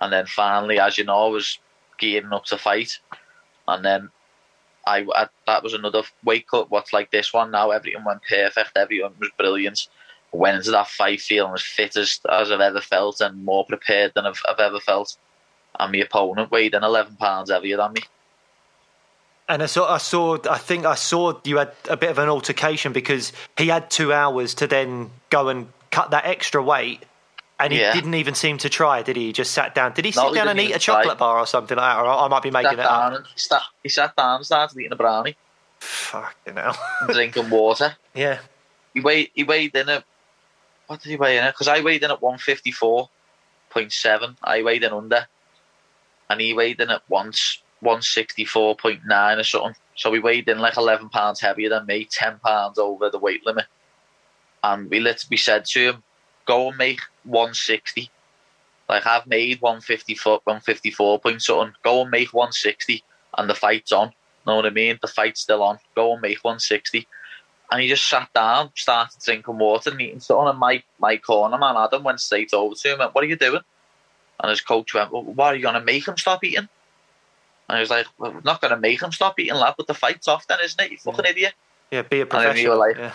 and 0.00 0.12
then 0.12 0.26
finally, 0.26 0.78
as 0.78 0.98
you 0.98 1.04
know, 1.04 1.26
I 1.26 1.28
was 1.28 1.58
gearing 1.98 2.32
up 2.32 2.44
to 2.46 2.58
fight, 2.58 2.98
and 3.66 3.84
then 3.84 4.10
I, 4.86 5.06
I 5.14 5.28
that 5.46 5.62
was 5.62 5.74
another 5.74 6.02
wake 6.24 6.52
up. 6.52 6.70
What's 6.70 6.92
like 6.92 7.10
this 7.10 7.32
one 7.32 7.50
now? 7.50 7.70
Everything 7.70 8.04
went 8.04 8.22
perfect. 8.28 8.76
Everyone 8.76 9.14
was 9.18 9.30
brilliant. 9.36 9.88
I 10.32 10.36
Went 10.36 10.56
into 10.58 10.72
that 10.72 10.88
fight 10.88 11.20
feeling 11.20 11.54
as 11.54 11.62
fit 11.62 11.96
as, 11.96 12.20
as 12.30 12.50
I've 12.50 12.60
ever 12.60 12.80
felt 12.80 13.20
and 13.20 13.44
more 13.44 13.64
prepared 13.64 14.12
than 14.14 14.26
I've, 14.26 14.42
I've 14.48 14.60
ever 14.60 14.80
felt. 14.80 15.16
And 15.78 15.92
my 15.92 15.98
opponent 15.98 16.50
weighed 16.50 16.74
in 16.74 16.82
eleven 16.82 17.16
pounds 17.16 17.50
heavier 17.50 17.76
than 17.76 17.92
me. 17.92 18.02
And 19.48 19.62
I 19.62 19.66
saw, 19.66 19.92
I 19.92 19.98
saw, 19.98 20.38
I 20.50 20.58
think 20.58 20.84
I 20.86 20.96
saw 20.96 21.38
you 21.44 21.58
had 21.58 21.72
a 21.88 21.96
bit 21.96 22.10
of 22.10 22.18
an 22.18 22.28
altercation 22.28 22.92
because 22.92 23.32
he 23.56 23.68
had 23.68 23.90
two 23.90 24.12
hours 24.12 24.54
to 24.54 24.66
then 24.66 25.10
go 25.30 25.48
and 25.48 25.68
cut 25.92 26.10
that 26.10 26.26
extra 26.26 26.60
weight, 26.60 27.04
and 27.58 27.72
he 27.72 27.80
Yeah. 27.80 27.92
didn't 27.92 28.14
even 28.14 28.34
seem 28.34 28.58
to 28.58 28.68
try, 28.68 29.02
did 29.02 29.16
he? 29.16 29.26
He 29.26 29.32
just 29.32 29.52
sat 29.52 29.74
down. 29.74 29.92
Did 29.92 30.04
he 30.04 30.12
No, 30.14 30.22
sit 30.24 30.28
he 30.28 30.34
down 30.34 30.48
and 30.48 30.60
eat 30.60 30.64
a 30.64 30.68
even 30.68 30.80
try. 30.80 31.02
chocolate 31.02 31.18
bar 31.18 31.38
or 31.38 31.46
something 31.46 31.76
like 31.76 31.96
that? 31.96 32.02
Or 32.02 32.06
I 32.08 32.28
might 32.28 32.42
be 32.42 32.50
making 32.50 32.72
it 32.78 32.80
up. 32.80 33.12
and 33.14 33.26
he 33.26 33.38
sat, 33.38 33.62
he 33.82 33.88
sat 33.88 34.14
down 34.16 34.36
and 34.36 34.46
started 34.46 34.78
eating 34.78 34.92
a 34.92 34.96
brownie 34.96 35.36
Fucking 35.80 36.56
hell. 36.56 36.76
drinking 37.08 37.50
water. 37.50 37.96
yeah. 38.14 38.38
He 38.94 39.00
weighed 39.00 39.30
he 39.34 39.44
weighed 39.44 39.74
in 39.76 39.88
at 39.88 40.04
what 40.86 41.00
did 41.02 41.10
he 41.10 41.16
weigh 41.16 41.36
in 41.38 41.44
at? 41.44 41.54
Because 41.54 41.68
I 41.68 41.80
weighed 41.80 42.02
in 42.02 42.10
at 42.10 42.22
one 42.22 42.38
fifty 42.38 42.70
four 42.70 43.10
point 43.70 43.92
seven. 43.92 44.36
I 44.42 44.62
weighed 44.62 44.84
in 44.84 44.92
under, 44.92 45.26
and 46.30 46.40
he 46.40 46.54
weighed 46.54 46.80
in 46.80 46.90
at 46.90 47.02
once 47.08 47.62
one 47.80 48.00
sixty 48.02 48.44
four 48.44 48.74
point 48.76 49.00
nine 49.06 49.38
or 49.38 49.44
something. 49.44 49.74
So 49.96 50.12
he 50.12 50.18
weighed 50.18 50.48
in 50.48 50.58
like 50.60 50.76
eleven 50.76 51.08
pounds 51.10 51.40
heavier 51.40 51.68
than 51.68 51.86
me, 51.86 52.06
ten 52.10 52.38
pounds 52.38 52.78
over 52.78 53.10
the 53.10 53.18
weight 53.18 53.44
limit. 53.44 53.66
And 54.62 54.88
we 54.90 55.00
literally 55.00 55.36
said 55.36 55.64
to 55.66 55.80
him, 55.90 56.02
"Go 56.46 56.68
and 56.68 56.78
make 56.78 57.00
one 57.24 57.54
sixty. 57.54 58.10
Like 58.88 59.06
I've 59.06 59.26
made 59.26 59.60
one 59.60 59.80
fifty 59.80 60.14
four, 60.14 60.40
one 60.44 60.60
fifty 60.60 60.90
four 60.90 61.18
point 61.20 61.42
something. 61.42 61.74
Go 61.82 62.02
and 62.02 62.10
make 62.10 62.32
one 62.32 62.52
sixty, 62.52 63.02
and 63.36 63.50
the 63.50 63.54
fight's 63.54 63.92
on. 63.92 64.12
Know 64.46 64.56
what 64.56 64.66
I 64.66 64.70
mean? 64.70 64.98
The 65.02 65.08
fight's 65.08 65.40
still 65.40 65.62
on. 65.62 65.78
Go 65.94 66.12
and 66.12 66.22
make 66.22 66.38
one 66.44 66.60
sixty. 66.60 67.06
And 67.70 67.82
he 67.82 67.88
just 67.88 68.08
sat 68.08 68.32
down, 68.32 68.70
started 68.76 69.18
drinking 69.24 69.58
water 69.58 69.90
and 69.90 70.00
eating 70.00 70.20
something. 70.20 70.50
And 70.50 70.58
my, 70.58 70.84
my 71.00 71.16
corner 71.16 71.58
man, 71.58 71.74
Adam, 71.76 72.04
went 72.04 72.20
straight 72.20 72.54
over 72.54 72.76
to 72.76 72.92
him 72.92 73.00
and 73.00 73.10
What 73.12 73.24
are 73.24 73.26
you 73.26 73.34
doing? 73.34 73.60
And 74.38 74.50
his 74.50 74.60
coach 74.60 74.94
went, 74.94 75.10
well, 75.10 75.24
What 75.24 75.46
are 75.46 75.56
you 75.56 75.62
going 75.62 75.74
to 75.74 75.80
make 75.80 76.06
him 76.06 76.16
stop 76.16 76.44
eating? 76.44 76.68
And 77.68 77.76
he 77.76 77.80
was 77.80 77.90
like, 77.90 78.06
well, 78.18 78.30
We're 78.34 78.40
not 78.44 78.60
going 78.60 78.70
to 78.72 78.78
make 78.78 79.02
him 79.02 79.10
stop 79.10 79.40
eating, 79.40 79.56
lad, 79.56 79.74
but 79.76 79.88
the 79.88 79.94
fight's 79.94 80.28
off 80.28 80.46
then, 80.46 80.58
isn't 80.62 80.80
it? 80.80 80.92
You 80.92 80.98
fucking 80.98 81.24
idiot. 81.24 81.54
Yeah, 81.90 82.02
be 82.02 82.20
a 82.20 82.24
then 82.24 82.28
professional. 82.28 82.78
were 82.78 82.86
like- 82.86 82.98
yeah. 82.98 83.12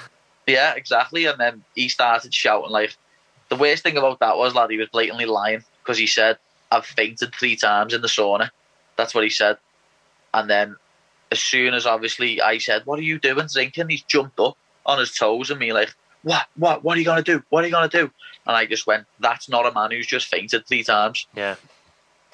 Yeah, 0.47 0.73
exactly. 0.75 1.27
And 1.27 1.39
then 1.39 1.63
he 1.73 1.87
started 1.87 2.33
shouting 2.33 2.71
like 2.71 2.97
the 3.51 3.57
worst 3.57 3.83
thing 3.83 3.97
about 3.97 4.19
that 4.21 4.37
was 4.37 4.55
lad, 4.55 4.71
he 4.71 4.77
was 4.77 4.87
blatantly 4.87 5.25
lying 5.25 5.63
because 5.83 5.97
he 5.97 6.07
said, 6.07 6.37
I've 6.71 6.85
fainted 6.85 7.35
three 7.35 7.57
times 7.57 7.93
in 7.93 8.01
the 8.01 8.07
sauna. 8.07 8.49
That's 8.95 9.13
what 9.13 9.25
he 9.25 9.29
said. 9.29 9.57
And 10.33 10.49
then 10.49 10.77
as 11.31 11.39
soon 11.41 11.73
as 11.73 11.85
obviously 11.85 12.41
I 12.41 12.57
said, 12.59 12.85
What 12.85 12.97
are 12.97 13.03
you 13.03 13.19
doing 13.19 13.47
drinking? 13.53 13.89
He's 13.89 14.03
jumped 14.03 14.39
up 14.39 14.57
on 14.85 14.99
his 14.99 15.13
toes 15.13 15.51
and 15.51 15.59
me 15.59 15.73
like, 15.73 15.93
What, 16.23 16.47
what, 16.55 16.81
what 16.83 16.95
are 16.95 16.99
you 16.99 17.05
gonna 17.05 17.23
do? 17.23 17.43
What 17.49 17.63
are 17.63 17.67
you 17.67 17.73
gonna 17.73 17.89
do? 17.89 18.09
And 18.47 18.55
I 18.55 18.65
just 18.65 18.87
went, 18.87 19.05
That's 19.19 19.49
not 19.49 19.65
a 19.67 19.73
man 19.73 19.91
who's 19.91 20.07
just 20.07 20.27
fainted 20.27 20.65
three 20.65 20.83
times 20.83 21.27
Yeah. 21.35 21.55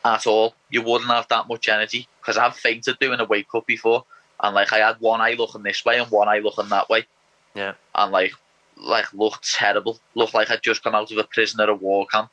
at 0.05 0.27
all. 0.27 0.53
You 0.69 0.83
wouldn't 0.83 1.09
have 1.09 1.27
that 1.29 1.47
much 1.47 1.67
energy 1.67 2.07
because 2.21 2.37
I've 2.37 2.55
fainted 2.55 2.99
doing 2.99 3.19
a 3.19 3.25
wake 3.25 3.47
up 3.55 3.65
before, 3.65 4.05
and 4.39 4.53
like 4.53 4.71
I 4.71 4.77
had 4.77 4.97
one 4.99 5.19
eye 5.21 5.33
looking 5.33 5.63
this 5.63 5.83
way 5.83 5.97
and 5.97 6.11
one 6.11 6.27
eye 6.27 6.39
looking 6.39 6.69
that 6.69 6.89
way, 6.89 7.07
Yeah. 7.55 7.73
and 7.95 8.11
like 8.11 8.33
like 8.79 9.11
looked 9.13 9.53
terrible. 9.53 9.99
Looked 10.15 10.33
like 10.33 10.51
I'd 10.51 10.63
just 10.63 10.83
come 10.83 10.95
out 10.95 11.11
of 11.11 11.17
a 11.17 11.23
prisoner 11.23 11.69
of 11.69 11.81
war 11.81 12.05
camp, 12.07 12.29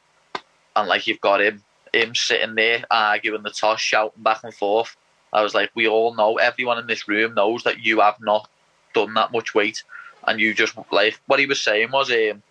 and 0.77 0.89
like 0.89 1.07
you've 1.07 1.21
got 1.21 1.41
him 1.41 1.63
him 1.93 2.15
sitting 2.15 2.55
there 2.55 2.85
arguing 2.91 3.43
the 3.43 3.51
toss, 3.51 3.81
shouting 3.81 4.23
back 4.23 4.43
and 4.43 4.53
forth, 4.53 4.97
I 5.33 5.43
was 5.43 5.55
like, 5.55 5.71
we 5.75 5.89
all 5.89 6.15
know, 6.15 6.39
everyone 6.39 6.79
in 6.79 6.87
this 6.87 7.09
room 7.09 7.35
knows 7.35 7.65
that 7.65 7.81
you 7.81 8.01
have 8.01 8.21
not 8.21 8.49
done 8.95 9.15
that 9.15 9.33
much 9.33 9.55
weight, 9.55 9.83
and 10.27 10.41
you 10.41 10.55
just 10.55 10.75
like 10.93 11.21
what 11.27 11.41
he 11.41 11.47
was 11.47 11.61
saying 11.61 11.91
was, 11.91 12.11
um, 12.11 12.43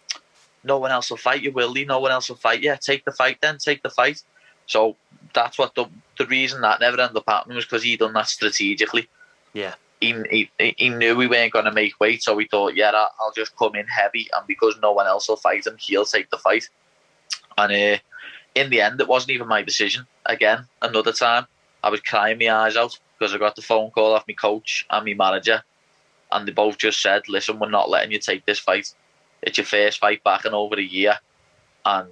no 0.63 0.77
one 0.79 0.91
else 0.91 1.09
will 1.09 1.17
fight 1.17 1.41
you, 1.41 1.51
will 1.51 1.73
he? 1.73 1.85
No 1.85 1.99
one 1.99 2.11
else 2.11 2.29
will 2.29 2.35
fight 2.35 2.61
you. 2.61 2.75
Take 2.79 3.05
the 3.05 3.11
fight, 3.11 3.37
then 3.41 3.57
take 3.57 3.83
the 3.83 3.89
fight. 3.89 4.21
So 4.65 4.95
that's 5.33 5.57
what 5.57 5.75
the 5.75 5.85
the 6.17 6.25
reason 6.25 6.61
that 6.61 6.79
never 6.79 6.99
ended 6.99 7.17
up 7.17 7.23
happening 7.27 7.55
was 7.55 7.65
because 7.65 7.83
he 7.83 7.97
done 7.97 8.13
that 8.13 8.27
strategically. 8.27 9.07
Yeah. 9.53 9.75
He, 10.03 10.49
he, 10.59 10.75
he 10.77 10.89
knew 10.89 11.15
we 11.15 11.27
weren't 11.27 11.53
going 11.53 11.63
to 11.63 11.71
make 11.71 11.97
weight, 12.01 12.21
so 12.21 12.35
we 12.35 12.45
thought, 12.45 12.75
yeah, 12.75 12.91
I'll 12.91 13.31
just 13.33 13.55
come 13.55 13.75
in 13.75 13.87
heavy, 13.87 14.27
and 14.33 14.45
because 14.45 14.75
no 14.81 14.91
one 14.91 15.07
else 15.07 15.29
will 15.29 15.37
fight 15.37 15.65
him, 15.65 15.77
he'll 15.79 16.03
take 16.03 16.29
the 16.29 16.37
fight. 16.37 16.67
And 17.57 17.71
uh, 17.71 17.97
in 18.53 18.69
the 18.69 18.81
end, 18.81 18.99
it 18.99 19.07
wasn't 19.07 19.31
even 19.31 19.47
my 19.47 19.61
decision. 19.61 20.05
Again, 20.25 20.67
another 20.81 21.13
time, 21.13 21.47
I 21.83 21.89
was 21.89 22.01
crying 22.01 22.37
my 22.37 22.51
eyes 22.51 22.75
out 22.75 22.99
because 23.17 23.33
I 23.33 23.37
got 23.37 23.55
the 23.55 23.61
phone 23.61 23.91
call 23.91 24.13
off 24.13 24.25
my 24.27 24.33
coach 24.33 24.85
and 24.89 25.05
my 25.05 25.13
manager, 25.13 25.63
and 26.33 26.45
they 26.45 26.51
both 26.51 26.77
just 26.77 27.01
said, 27.01 27.29
"Listen, 27.29 27.59
we're 27.59 27.69
not 27.69 27.89
letting 27.89 28.11
you 28.11 28.19
take 28.19 28.45
this 28.45 28.59
fight. 28.59 28.93
It's 29.41 29.57
your 29.57 29.65
first 29.65 29.99
fight 29.99 30.21
back 30.23 30.43
in 30.43 30.53
over 30.53 30.75
a 30.75 30.83
year, 30.83 31.17
and 31.85 32.09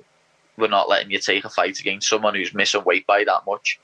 we're 0.55 0.67
not 0.67 0.87
letting 0.87 1.11
you 1.11 1.19
take 1.19 1.43
a 1.43 1.49
fight 1.49 1.79
against 1.79 2.07
someone 2.07 2.35
who's 2.35 2.53
missing 2.53 2.85
weight 2.85 3.05
by 3.05 3.25
that 3.25 3.45
much." 3.45 3.79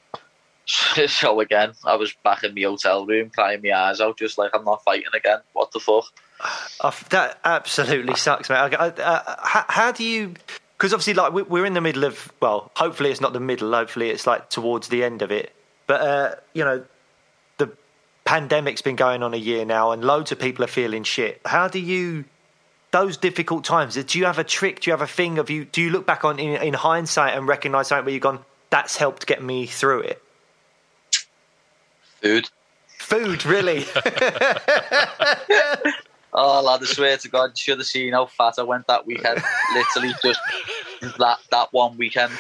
so 1.08 1.40
again, 1.40 1.74
I 1.86 1.96
was 1.96 2.14
back 2.24 2.44
in 2.44 2.54
my 2.54 2.62
hotel 2.62 3.06
room 3.06 3.30
crying 3.34 3.62
my 3.64 3.72
eyes 3.72 4.02
out, 4.02 4.18
just 4.18 4.38
like 4.38 4.52
I'm 4.54 4.66
not 4.66 4.84
fighting 4.84 5.08
again. 5.14 5.40
What 5.54 5.72
the 5.72 5.80
fuck? 5.80 6.06
Uh, 6.82 6.92
that 7.10 7.40
absolutely 7.46 8.16
sucks, 8.16 8.50
mate. 8.50 8.58
Uh, 8.58 8.92
uh, 8.98 9.36
how, 9.44 9.66
how, 9.68 9.92
do 9.92 10.04
you? 10.04 10.34
Because 10.78 10.94
obviously, 10.94 11.14
like 11.14 11.32
we're 11.32 11.66
in 11.66 11.74
the 11.74 11.82
middle 11.82 12.04
of. 12.04 12.32
Well, 12.42 12.70
hopefully 12.76 13.12
it's 13.12 13.22
not 13.22 13.32
the 13.32 13.40
middle. 13.40 13.72
Hopefully 13.74 14.10
it's 14.10 14.28
like 14.28 14.50
towards 14.50 14.90
the 14.90 15.04
end 15.04 15.22
of 15.22 15.32
it. 15.32 15.54
But 15.88 16.02
uh, 16.02 16.36
you 16.54 16.66
know, 16.66 16.84
the 17.58 17.72
pandemic's 18.26 18.82
been 18.82 18.98
going 18.98 19.24
on 19.24 19.34
a 19.34 19.38
year 19.38 19.64
now, 19.64 19.92
and 19.92 20.04
loads 20.04 20.34
of 20.34 20.40
people 20.40 20.66
are 20.66 20.70
feeling 20.70 21.04
shit. 21.04 21.42
How 21.46 21.70
do 21.70 21.80
you? 21.80 22.26
Those 22.92 23.18
difficult 23.18 23.64
times. 23.64 24.02
Do 24.02 24.20
you 24.20 24.26
have 24.26 24.40
a 24.40 24.44
trick? 24.44 24.82
Do 24.82 24.90
you 24.90 24.94
have 24.94 25.02
a 25.02 25.08
thing? 25.08 25.38
Of 25.40 25.50
you? 25.50 25.64
Do 25.64 25.82
you 25.82 25.92
look 25.92 26.06
back 26.06 26.26
on 26.26 26.40
in, 26.40 26.62
in 26.62 26.74
hindsight 26.74 27.38
and 27.38 27.48
recognise 27.48 27.88
something 27.88 28.06
where 28.06 28.14
you've 28.14 28.24
gone? 28.24 28.44
That's 28.70 28.98
helped 28.98 29.28
get 29.28 29.42
me 29.42 29.66
through 29.66 30.02
it. 30.02 30.22
Food. 32.22 32.50
Food, 33.00 33.46
really? 33.46 33.86
oh, 36.34 36.62
lad, 36.62 36.82
I 36.82 36.86
swear 36.86 37.18
to 37.18 37.30
God, 37.30 37.52
you 37.52 37.56
should 37.56 37.78
have 37.78 37.88
seen 37.88 38.14
how 38.14 38.26
fat 38.26 38.56
I 38.58 38.64
went 38.64 38.88
that 38.88 39.06
weekend. 39.06 39.42
Literally, 39.74 40.14
just 40.24 40.40
that 41.20 41.38
that 41.52 41.68
one 41.72 41.98
weekend. 41.98 42.34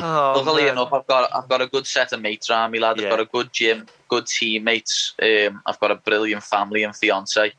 Oh, 0.00 0.34
Luckily 0.36 0.64
man. 0.64 0.72
enough, 0.72 0.92
I've 0.92 1.06
got 1.06 1.34
I've 1.34 1.48
got 1.48 1.60
a 1.62 1.66
good 1.66 1.86
set 1.86 2.12
of 2.12 2.20
mates 2.20 2.50
around 2.50 2.70
me, 2.70 2.78
lad. 2.78 2.98
Yeah. 2.98 3.04
I've 3.06 3.10
got 3.10 3.20
a 3.20 3.24
good 3.26 3.52
gym, 3.52 3.86
good 4.08 4.26
teammates. 4.26 5.14
Um, 5.20 5.62
I've 5.66 5.80
got 5.80 5.90
a 5.90 5.96
brilliant 5.96 6.42
family 6.42 6.82
and 6.82 6.94
fiance 6.94 7.52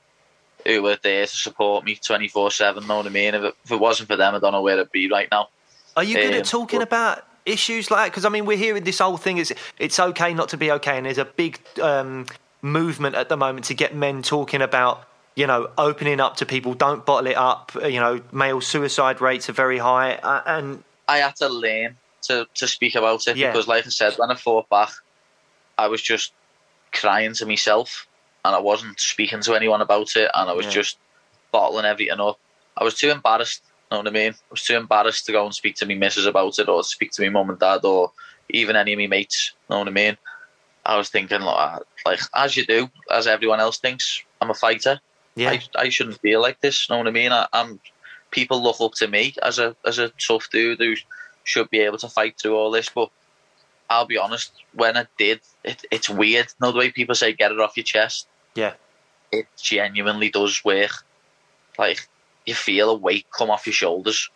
who 0.65 0.82
were 0.84 0.97
there 1.02 1.25
to 1.25 1.36
support 1.36 1.86
me 1.86 1.95
twenty 1.95 2.28
four 2.28 2.52
seven. 2.52 2.86
Know 2.88 2.97
what 2.97 3.06
I 3.08 3.10
mean? 3.10 3.34
If 3.34 3.43
it, 3.43 3.56
if 3.65 3.71
it 3.71 3.80
wasn't 3.80 4.10
for 4.10 4.15
them, 4.15 4.36
I 4.36 4.39
don't 4.39 4.52
know 4.52 4.62
where 4.62 4.80
I'd 4.80 4.91
be 4.91 5.10
right 5.10 5.28
now. 5.32 5.49
Are 5.97 6.04
you 6.04 6.15
good 6.15 6.34
Um, 6.34 6.39
at 6.39 6.45
talking 6.45 6.80
but- 6.80 6.88
about 6.88 7.25
issues 7.45 7.89
like 7.91 8.06
that? 8.06 8.12
Because 8.12 8.25
I 8.25 8.30
mean, 8.30 8.45
we're 8.45 8.58
hearing 8.58 8.84
this 8.84 8.99
whole 8.99 9.17
thing 9.17 9.38
is 9.38 9.54
it's 9.78 9.99
okay 9.99 10.34
not 10.34 10.49
to 10.49 10.58
be 10.58 10.71
okay, 10.73 10.97
and 10.97 11.06
there's 11.06 11.17
a 11.17 11.25
big 11.25 11.60
um, 11.82 12.25
movement 12.62 13.15
at 13.15 13.30
the 13.30 13.38
moment 13.38 13.65
to 13.65 13.73
get 13.73 13.95
men 13.95 14.21
talking 14.21 14.62
about 14.62 15.04
you 15.36 15.47
know 15.47 15.69
opening 15.78 16.19
up 16.19 16.38
to 16.38 16.45
people. 16.45 16.73
Don't 16.73 17.06
bottle 17.06 17.28
it 17.28 17.38
up. 17.38 17.71
You 17.75 17.99
know, 17.99 18.21
male 18.32 18.62
suicide 18.62 19.21
rates 19.21 19.49
are 19.49 19.54
very 19.54 19.78
high, 19.78 20.15
uh, 20.15 20.41
and 20.45 20.84
I 21.08 21.17
had 21.17 21.36
to 21.38 21.49
learn 21.49 21.97
to, 22.23 22.47
to 22.56 22.67
speak 22.67 22.95
about 22.95 23.28
it 23.28 23.38
Yeah. 23.38 23.52
because, 23.52 23.67
like 23.67 23.86
I 23.86 23.89
said, 23.89 24.13
when 24.17 24.30
I 24.30 24.36
fought 24.36 24.69
back, 24.69 24.91
I 25.78 25.88
was 25.88 26.02
just 26.02 26.34
crying 26.91 27.34
to 27.34 27.45
myself 27.45 28.08
and 28.45 28.56
I 28.56 28.60
wasn't 28.60 28.99
speaking 28.99 29.41
to 29.41 29.56
anyone 29.56 29.82
about 29.82 30.15
it 30.15 30.30
and 30.34 30.49
I 30.49 30.54
was 30.54 30.65
Yeah. 30.67 30.71
just 30.73 30.97
bottling 31.52 31.86
everything 31.86 32.19
up. 32.19 32.39
I 32.78 32.84
was 32.84 32.95
too 32.95 33.10
embarrassed, 33.10 33.62
know 33.91 33.97
what 33.97 34.08
I 34.08 34.12
mean? 34.12 34.32
I 34.34 34.52
was 34.52 34.63
too 34.63 34.75
embarrassed 34.75 35.25
to 35.25 35.32
go 35.32 35.45
and 35.45 35.54
speak 35.54 35.75
to 35.78 35.86
my 35.86 35.95
missus 35.95 36.25
about 36.25 36.60
it 36.60 36.69
or 36.69 36.84
speak 36.84 37.12
to 37.13 37.21
my 37.23 37.30
mum 37.30 37.49
and 37.49 37.60
dad 37.60 37.84
or 37.84 38.12
even 38.49 38.75
any 38.75 38.93
of 38.93 38.99
my 38.99 39.08
mates, 39.08 39.54
know 39.69 39.80
what 39.80 39.88
I 39.88 39.91
mean? 39.91 40.17
I 40.86 40.97
was 40.97 41.10
thinking, 41.10 41.41
like, 41.41 41.56
ah, 41.56 41.80
like 42.06 42.19
as 42.34 42.58
you 42.58 42.65
do, 42.65 42.89
as 43.12 43.28
everyone 43.28 43.60
else 43.60 43.78
thinks, 43.78 44.23
I'm 44.41 44.49
a 44.49 44.54
fighter. 44.54 44.99
yeah, 45.36 45.52
I, 45.52 45.62
I 45.75 45.89
shouldn't 45.89 46.19
feel 46.21 46.41
like 46.41 46.62
this. 46.62 46.89
Know 46.89 46.97
what 46.97 47.08
I 47.08 47.12
mean? 47.12 47.32
I, 47.32 47.47
I'm 47.54 47.80
people 48.32 48.62
look 48.62 48.80
up 48.80 48.93
to 48.93 49.08
me 49.08 49.34
as 49.43 49.60
a 49.60 49.75
as 49.86 49.99
a 49.99 50.10
tough 50.10 50.49
dude 50.52 50.80
who 50.80 50.95
should 51.43 51.69
be 51.69 51.80
able 51.80 51.97
to 51.99 52.08
fight 52.08 52.39
through 52.39 52.56
all 52.56 52.71
this. 52.71 52.89
But 52.89 53.10
I'll 53.89 54.06
be 54.06 54.17
honest, 54.17 54.52
when 54.73 54.97
I 54.97 55.06
did, 55.17 55.41
it, 55.63 55.84
it's 55.91 56.10
weird. 56.10 56.47
You 56.47 56.65
know 56.67 56.71
the 56.71 56.80
way 56.80 56.91
people 56.91 57.15
say 57.15 57.34
get 57.34 57.52
it 57.52 57.60
off 57.60 57.78
your 57.78 57.84
chest. 57.84 58.28
yeah, 58.56 58.73
It 59.32 59.47
genuinely 59.62 60.30
does 60.30 60.63
work. 60.63 60.91
Like 61.78 62.08
you 62.50 62.56
feel 62.56 62.90
a 62.90 62.96
weight 62.96 63.26
come 63.32 63.50
off 63.50 63.66
your 63.66 63.74
shoulders 63.74 64.30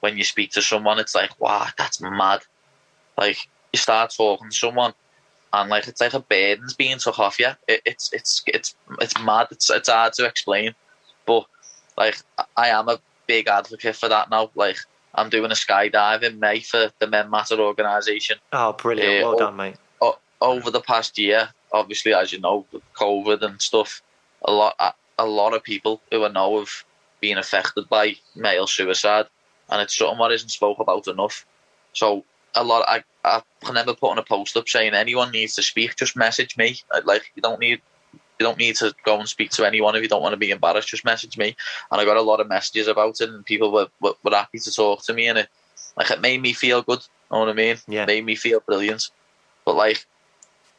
when 0.00 0.16
you 0.16 0.24
speak 0.24 0.52
to 0.52 0.62
someone. 0.62 0.98
It's 0.98 1.14
like 1.14 1.40
wow, 1.40 1.66
that's 1.76 2.00
mad. 2.00 2.42
Like 3.18 3.38
you 3.72 3.78
start 3.78 4.14
talking 4.16 4.50
to 4.50 4.56
someone. 4.56 4.94
And 5.52 5.70
like 5.70 5.88
it's 5.88 6.00
like 6.00 6.14
a 6.14 6.20
burden's 6.20 6.74
being 6.74 6.98
took 6.98 7.18
off 7.18 7.38
you. 7.40 7.50
It, 7.66 7.80
it's 7.84 8.12
it's 8.12 8.42
it's 8.46 8.76
it's 9.00 9.18
mad. 9.22 9.48
It's 9.50 9.70
it's 9.70 9.88
hard 9.88 10.12
to 10.14 10.26
explain, 10.26 10.74
but 11.24 11.46
like 11.96 12.16
I 12.56 12.68
am 12.68 12.88
a 12.88 13.00
big 13.26 13.48
advocate 13.48 13.96
for 13.96 14.08
that 14.08 14.28
now. 14.28 14.50
Like 14.54 14.76
I'm 15.14 15.30
doing 15.30 15.50
a 15.50 15.54
skydive 15.54 16.22
in 16.22 16.38
May 16.40 16.60
for 16.60 16.90
the 16.98 17.06
Men 17.06 17.30
Matter 17.30 17.58
organisation. 17.58 18.38
oh, 18.52 18.72
brilliant, 18.72 19.24
well 19.24 19.38
done, 19.38 19.56
mate. 19.56 19.76
O- 20.02 20.18
over 20.42 20.70
the 20.70 20.80
past 20.80 21.16
year, 21.16 21.48
obviously, 21.72 22.12
as 22.12 22.32
you 22.32 22.40
know, 22.40 22.66
with 22.72 22.82
COVID 22.94 23.40
and 23.42 23.62
stuff, 23.62 24.02
a 24.42 24.52
lot 24.52 24.74
a, 24.78 24.92
a 25.18 25.26
lot 25.26 25.54
of 25.54 25.62
people 25.62 26.02
who 26.10 26.24
I 26.24 26.28
know 26.28 26.58
have 26.58 26.84
been 27.20 27.38
affected 27.38 27.88
by 27.88 28.16
male 28.34 28.66
suicide, 28.66 29.26
and 29.68 29.80
it's 29.80 29.96
something 29.96 30.18
that 30.18 30.32
isn't 30.32 30.50
spoke 30.50 30.78
about 30.78 31.08
enough. 31.08 31.46
So 31.92 32.24
a 32.54 32.64
lot, 32.64 32.84
I 32.88 33.04
I 33.24 33.42
remember 33.66 33.94
putting 33.94 34.18
a 34.18 34.22
post 34.22 34.56
up 34.56 34.68
saying 34.68 34.94
anyone 34.94 35.30
needs 35.30 35.54
to 35.56 35.62
speak, 35.62 35.96
just 35.96 36.16
message 36.16 36.56
me. 36.56 36.76
Like 37.04 37.30
you 37.34 37.42
don't 37.42 37.60
need. 37.60 37.80
You 38.38 38.44
don't 38.44 38.58
need 38.58 38.76
to 38.76 38.94
go 39.02 39.18
and 39.18 39.26
speak 39.26 39.50
to 39.52 39.64
anyone 39.64 39.96
if 39.96 40.02
you 40.02 40.10
don't 40.10 40.20
want 40.20 40.34
to 40.34 40.36
be 40.36 40.50
embarrassed. 40.50 40.88
Just 40.88 41.06
message 41.06 41.38
me, 41.38 41.56
and 41.90 41.98
I 41.98 42.04
got 42.04 42.18
a 42.18 42.22
lot 42.22 42.38
of 42.38 42.48
messages 42.48 42.86
about 42.86 43.18
it, 43.22 43.30
and 43.30 43.46
people 43.46 43.72
were, 43.72 43.88
were, 44.02 44.12
were 44.22 44.30
happy 44.30 44.58
to 44.58 44.70
talk 44.70 45.02
to 45.04 45.14
me, 45.14 45.26
and 45.26 45.38
it 45.38 45.48
like 45.96 46.10
it 46.10 46.20
made 46.20 46.42
me 46.42 46.52
feel 46.52 46.82
good. 46.82 47.00
Know 47.30 47.40
what 47.40 47.48
I 47.48 47.54
mean? 47.54 47.76
Yeah. 47.88 48.04
made 48.04 48.26
me 48.26 48.34
feel 48.34 48.60
brilliant. 48.60 49.10
But 49.64 49.76
like 49.76 50.06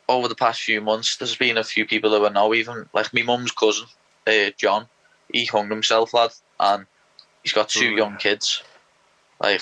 over 0.07 0.27
the 0.27 0.35
past 0.35 0.61
few 0.61 0.81
months, 0.81 1.17
there's 1.17 1.35
been 1.35 1.57
a 1.57 1.63
few 1.63 1.85
people 1.85 2.11
who 2.11 2.25
I 2.25 2.29
know, 2.29 2.53
even 2.53 2.87
like 2.93 3.13
my 3.13 3.23
mum's 3.23 3.51
cousin, 3.51 3.87
uh, 4.25 4.51
John. 4.57 4.87
He 5.31 5.45
hung 5.45 5.69
himself, 5.69 6.13
lad, 6.13 6.31
and 6.59 6.85
he's 7.43 7.53
got 7.53 7.69
two 7.69 7.89
Ooh. 7.89 7.97
young 7.97 8.17
kids. 8.17 8.63
Like 9.41 9.61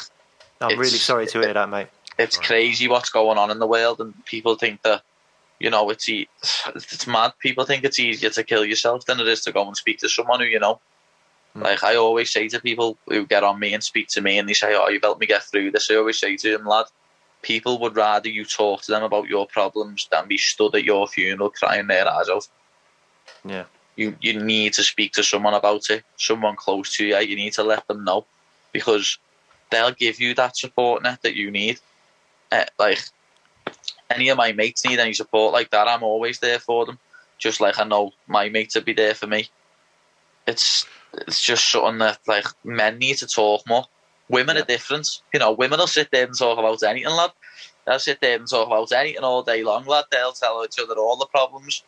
I'm 0.62 0.78
really 0.78 0.89
sorry 0.89 1.28
to 1.28 1.41
hear 1.41 1.54
that, 1.54 1.69
mate. 1.69 1.88
it's 2.17 2.38
crazy 2.38 2.88
what's 2.88 3.10
going 3.10 3.38
on 3.38 3.51
in 3.51 3.60
the 3.60 3.67
world, 3.67 3.99
and 3.99 4.13
people 4.25 4.56
think 4.56 4.82
that 4.84 5.04
you 5.60 5.69
know 5.69 5.89
it's 5.89 6.08
it's 6.10 7.08
mad. 7.08 7.34
People 7.39 7.65
think 7.65 7.84
it's 7.84 7.99
easier 7.99 8.30
to 8.32 8.43
kill 8.43 8.65
yourself 8.65 9.06
than 9.06 9.19
it 9.19 9.28
is 9.28 9.41
to 9.41 9.51
go 9.51 9.65
and 9.67 9.75
speak 9.75 9.99
to 9.99 10.10
someone 10.10 10.39
who 10.39 10.45
you 10.45 10.60
know. 10.60 10.80
Mm. 11.56 11.63
Like 11.63 11.84
I 11.84 11.95
always 11.95 12.32
say 12.32 12.47
to 12.49 12.60
people 12.60 12.97
who 13.08 13.25
get 13.25 13.43
on 13.43 13.60
me 13.60 13.73
and 13.73 13.84
speak 13.84 14.08
to 14.10 14.21
me, 14.21 14.38
and 14.38 14.47
they 14.47 14.54
say, 14.54 14.75
"Oh, 14.75 14.89
you've 14.89 15.04
helped 15.04 15.21
me 15.21 15.28
get 15.28 15.43
through 15.43 15.71
this." 15.71 15.89
I 15.89 15.95
always 15.95 16.19
say 16.19 16.38
to 16.38 16.51
them, 16.51 16.65
"Lad, 16.65 16.86
people 17.41 17.80
would 17.80 17.95
rather 17.95 18.30
you 18.30 18.45
talk 18.45 18.82
to 18.84 18.91
them 18.91 19.04
about 19.04 19.28
your 19.28 19.47
problems 19.47 20.08
than 20.12 20.28
be 20.28 20.38
stood 20.38 20.75
at 20.75 20.84
your 20.84 21.08
funeral 21.08 21.49
crying 21.49 21.88
their 21.88 22.10
eyes 22.10 22.30
out." 22.30 22.47
Yeah, 23.43 23.65
you 23.95 24.15
you 24.21 24.39
need 24.39 24.73
to 24.73 24.84
speak 24.84 25.13
to 25.13 25.23
someone 25.23 25.53
about 25.53 25.89
it, 25.89 26.03
someone 26.17 26.55
close 26.55 26.95
to 26.97 27.05
you. 27.05 27.17
You 27.17 27.36
need 27.36 27.53
to 27.53 27.63
let 27.63 27.88
them 27.88 28.03
know 28.03 28.25
because 28.71 29.17
they'll 29.71 29.91
give 29.91 30.19
you 30.19 30.34
that 30.36 30.58
support 30.58 31.03
net 31.03 31.21
that 31.23 31.36
you 31.36 31.51
need. 31.51 31.79
Uh, 32.51 32.65
like 32.77 32.99
any 34.10 34.29
of 34.29 34.38
my 34.38 34.51
mates 34.51 34.86
need 34.86 34.99
any 34.99 35.13
support 35.13 35.53
like 35.53 35.71
that, 35.71 35.88
I'm 35.88 36.03
always 36.03 36.39
there 36.39 36.60
for 36.60 36.86
them. 36.86 36.99
Just 37.38 37.60
like 37.62 37.79
I 37.79 37.84
know 37.84 38.12
my 38.27 38.49
mates 38.49 38.75
would 38.75 38.86
be 38.86 38.93
there 38.93 39.13
for 39.13 39.27
me. 39.27 39.49
It's 40.47 40.86
it's 41.13 41.41
just 41.41 41.69
something 41.72 41.97
that 41.99 42.19
like 42.28 42.45
men 42.63 42.97
need 42.99 43.17
to 43.17 43.28
talk 43.28 43.67
more. 43.67 43.86
Women 44.30 44.55
Yeah. 44.55 44.63
are 44.63 44.65
different. 44.65 45.07
You 45.34 45.39
know, 45.39 45.51
women 45.51 45.80
will 45.80 45.88
sit 45.88 46.09
there 46.11 46.26
and 46.26 46.38
talk 46.38 46.57
about 46.57 46.82
anything, 46.84 47.13
lad. 47.13 47.32
They'll 47.86 47.99
sit 47.99 48.19
there 48.22 48.38
and 48.38 48.47
talk 48.49 48.67
about 48.67 48.91
anything 48.91 49.24
all 49.24 49.43
day 49.43 49.63
long, 49.63 49.86
lad. 49.86 50.05
They'll 50.11 50.32
tell 50.34 50.63
each 50.65 50.80
other 50.80 50.95
all 50.95 51.15
the 51.15 51.28
problems. 51.28 51.84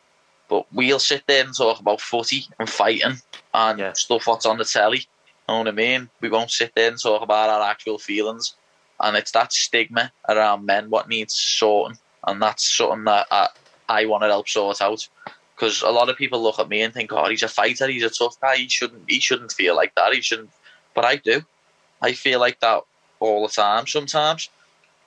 But 0.50 0.66
we'll 0.74 1.00
sit 1.00 1.24
there 1.28 1.44
and 1.44 1.56
talk 1.56 1.80
about 1.80 2.02
footy 2.02 2.46
and 2.60 2.70
fighting 2.70 3.22
and 3.54 3.80
Yeah. 3.80 3.94
stuff 3.94 4.28
what's 4.28 4.46
on 4.46 4.58
the 4.58 4.66
telly. 4.66 5.00
You 5.00 5.06
know 5.50 5.58
what 5.60 5.68
I 5.68 5.72
mean? 5.72 6.10
We 6.22 6.30
won't 6.30 6.52
sit 6.52 6.74
there 6.76 6.90
and 6.90 7.02
talk 7.02 7.22
about 7.22 7.50
our 7.50 7.70
actual 7.70 8.00
feelings. 8.00 8.56
And 9.00 9.16
it's 9.16 9.32
that 9.32 9.54
stigma 9.54 10.12
around 10.28 10.66
men 10.66 10.90
what 10.90 11.08
needs 11.08 11.34
sorting. 11.34 11.98
And 12.26 12.42
that's 12.42 12.78
something 12.78 13.04
that 13.06 13.28
I, 13.32 13.50
I 13.88 14.06
want 14.06 14.24
to 14.24 14.28
help 14.28 14.48
sort 14.50 14.82
out. 14.82 15.08
Because 15.56 15.82
a 15.82 15.90
lot 15.90 16.10
of 16.10 16.18
people 16.18 16.42
look 16.42 16.60
at 16.60 16.70
me 16.70 16.82
and 16.82 16.94
think, 16.94 17.12
oh, 17.12 17.30
he's 17.30 17.44
a 17.44 17.48
fighter, 17.48 17.88
he's 17.88 18.04
a 18.04 18.10
tough 18.10 18.40
guy, 18.40 18.58
he 18.58 18.70
shouldn't, 18.70 19.10
he 19.10 19.20
shouldn't 19.20 19.52
feel 19.52 19.76
like 19.76 19.96
that, 19.96 20.14
he 20.14 20.22
shouldn't. 20.22 20.52
But 20.94 21.06
I 21.06 21.16
do. 21.18 21.44
I 22.02 22.14
feel 22.14 22.40
like 22.40 22.60
that 22.60 22.84
all 23.20 23.48
the 23.48 23.54
time 23.54 23.88
sometimes. 23.88 24.50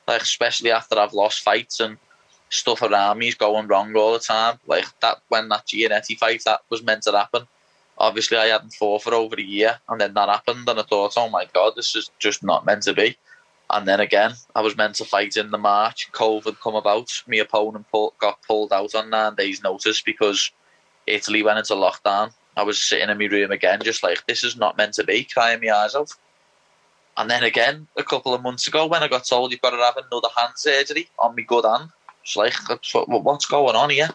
Like, 0.08 0.22
especially 0.22 0.72
after 0.72 0.98
I've 0.98 1.12
lost 1.12 1.40
fights 1.42 1.78
and 1.78 1.98
stuff 2.50 2.82
around 2.82 3.18
me 3.18 3.28
is 3.28 3.34
going 3.34 3.66
wrong 3.66 3.96
all 3.96 4.12
the 4.12 4.18
time. 4.18 4.58
Like 4.66 4.86
that 5.00 5.18
when 5.28 5.48
that 5.48 5.66
Giannetti 5.66 6.18
fight 6.18 6.42
that 6.44 6.60
was 6.68 6.82
meant 6.82 7.04
to 7.04 7.12
happen. 7.12 7.46
Obviously, 7.98 8.38
I 8.38 8.46
hadn't 8.46 8.72
fought 8.72 9.02
for 9.02 9.14
over 9.14 9.36
a 9.36 9.42
year, 9.42 9.78
and 9.88 10.00
then 10.00 10.14
that 10.14 10.30
happened, 10.30 10.66
and 10.68 10.80
I 10.80 10.82
thought, 10.82 11.14
oh 11.18 11.28
my 11.28 11.46
god, 11.52 11.74
this 11.76 11.94
is 11.94 12.10
just 12.18 12.42
not 12.42 12.64
meant 12.64 12.82
to 12.84 12.94
be. 12.94 13.16
And 13.68 13.86
then 13.86 14.00
again, 14.00 14.32
I 14.54 14.62
was 14.62 14.76
meant 14.76 14.96
to 14.96 15.04
fight 15.04 15.36
in 15.36 15.50
the 15.50 15.58
March. 15.58 16.10
COVID 16.12 16.60
come 16.60 16.74
about. 16.74 17.22
My 17.28 17.36
opponent 17.36 17.86
pull, 17.92 18.14
got 18.18 18.42
pulled 18.42 18.72
out 18.72 18.94
on 18.94 19.10
nine 19.10 19.34
days' 19.36 19.62
notice 19.62 20.00
because 20.00 20.50
Italy 21.06 21.42
went 21.42 21.58
into 21.58 21.74
lockdown. 21.74 22.32
I 22.56 22.62
was 22.64 22.80
sitting 22.80 23.10
in 23.10 23.18
my 23.18 23.26
room 23.26 23.52
again, 23.52 23.80
just 23.82 24.02
like 24.02 24.26
this 24.26 24.42
is 24.42 24.56
not 24.56 24.76
meant 24.76 24.94
to 24.94 25.04
be, 25.04 25.24
crying 25.24 25.60
my 25.62 25.70
eyes 25.70 25.94
out. 25.94 26.10
And 27.16 27.30
then 27.30 27.42
again, 27.42 27.86
a 27.96 28.02
couple 28.02 28.34
of 28.34 28.42
months 28.42 28.66
ago, 28.66 28.86
when 28.86 29.02
I 29.02 29.08
got 29.08 29.24
told 29.24 29.52
you've 29.52 29.60
got 29.60 29.70
to 29.70 29.76
have 29.76 29.96
another 29.96 30.28
hand 30.36 30.54
surgery 30.56 31.08
on 31.18 31.36
my 31.36 31.42
good 31.42 31.64
hand, 31.64 31.90
it's 32.22 32.36
like, 32.36 32.54
what's 33.08 33.46
going 33.46 33.76
on 33.76 33.90
here? 33.90 34.10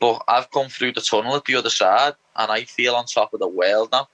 But 0.00 0.22
I've 0.28 0.50
come 0.50 0.68
through 0.68 0.92
the 0.92 1.00
tunnel 1.00 1.36
at 1.36 1.44
the 1.44 1.56
other 1.56 1.70
side, 1.70 2.14
and 2.36 2.52
I 2.52 2.64
feel 2.64 2.94
on 2.94 3.06
top 3.06 3.34
of 3.34 3.40
the 3.40 3.48
world 3.48 3.90
now. 3.90 4.08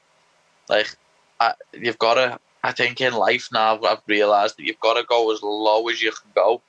Like, 0.68 0.96
I, 1.38 1.54
you've 1.72 1.98
got 1.98 2.14
to 2.14 2.38
I 2.64 2.72
think 2.72 3.02
in 3.02 3.12
life 3.12 3.50
now 3.52 3.78
I've 3.82 4.00
realised 4.06 4.56
that 4.56 4.64
you've 4.64 4.80
got 4.80 4.94
to 4.94 5.04
go 5.04 5.30
as 5.30 5.42
low 5.42 5.86
as 5.90 6.00
you 6.00 6.10
can 6.12 6.30
go 6.34 6.62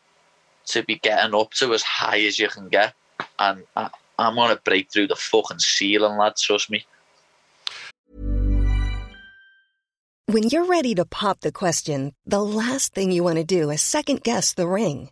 to 0.66 0.84
be 0.84 0.96
getting 0.96 1.34
up 1.34 1.52
to 1.52 1.74
as 1.74 1.84
high 1.84 2.20
as 2.20 2.38
you 2.38 2.50
can 2.50 2.68
get. 2.68 2.94
And 3.40 3.64
I, 3.78 3.90
I'm 4.20 4.36
going 4.36 4.54
to 4.54 4.62
break 4.62 4.92
through 4.92 5.08
the 5.08 5.16
fucking 5.16 5.60
ceiling, 5.60 6.18
lad, 6.18 6.36
trust 6.36 6.70
me. 6.70 6.86
When 10.26 10.44
you're 10.44 10.66
ready 10.66 10.94
to 10.96 11.06
pop 11.06 11.40
the 11.40 11.54
question, 11.54 12.14
the 12.26 12.44
last 12.44 12.94
thing 12.94 13.12
you 13.12 13.24
want 13.24 13.38
to 13.38 13.46
do 13.46 13.70
is 13.70 13.82
second 13.82 14.22
guess 14.22 14.54
the 14.54 14.68
ring. 14.68 15.12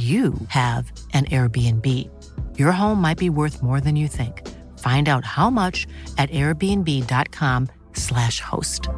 you 0.00 0.32
have 0.48 0.90
an 1.12 1.26
Airbnb. 1.26 1.86
Your 2.58 2.72
home 2.72 3.02
might 3.02 3.18
be 3.18 3.28
worth 3.28 3.62
more 3.62 3.80
than 3.80 3.96
you 3.96 4.08
think. 4.08 4.48
Find 4.78 5.10
out 5.10 5.26
how 5.26 5.50
much 5.50 5.86
at 6.16 6.30
airbnb.com/slash 6.30 8.40
host. 8.40 8.88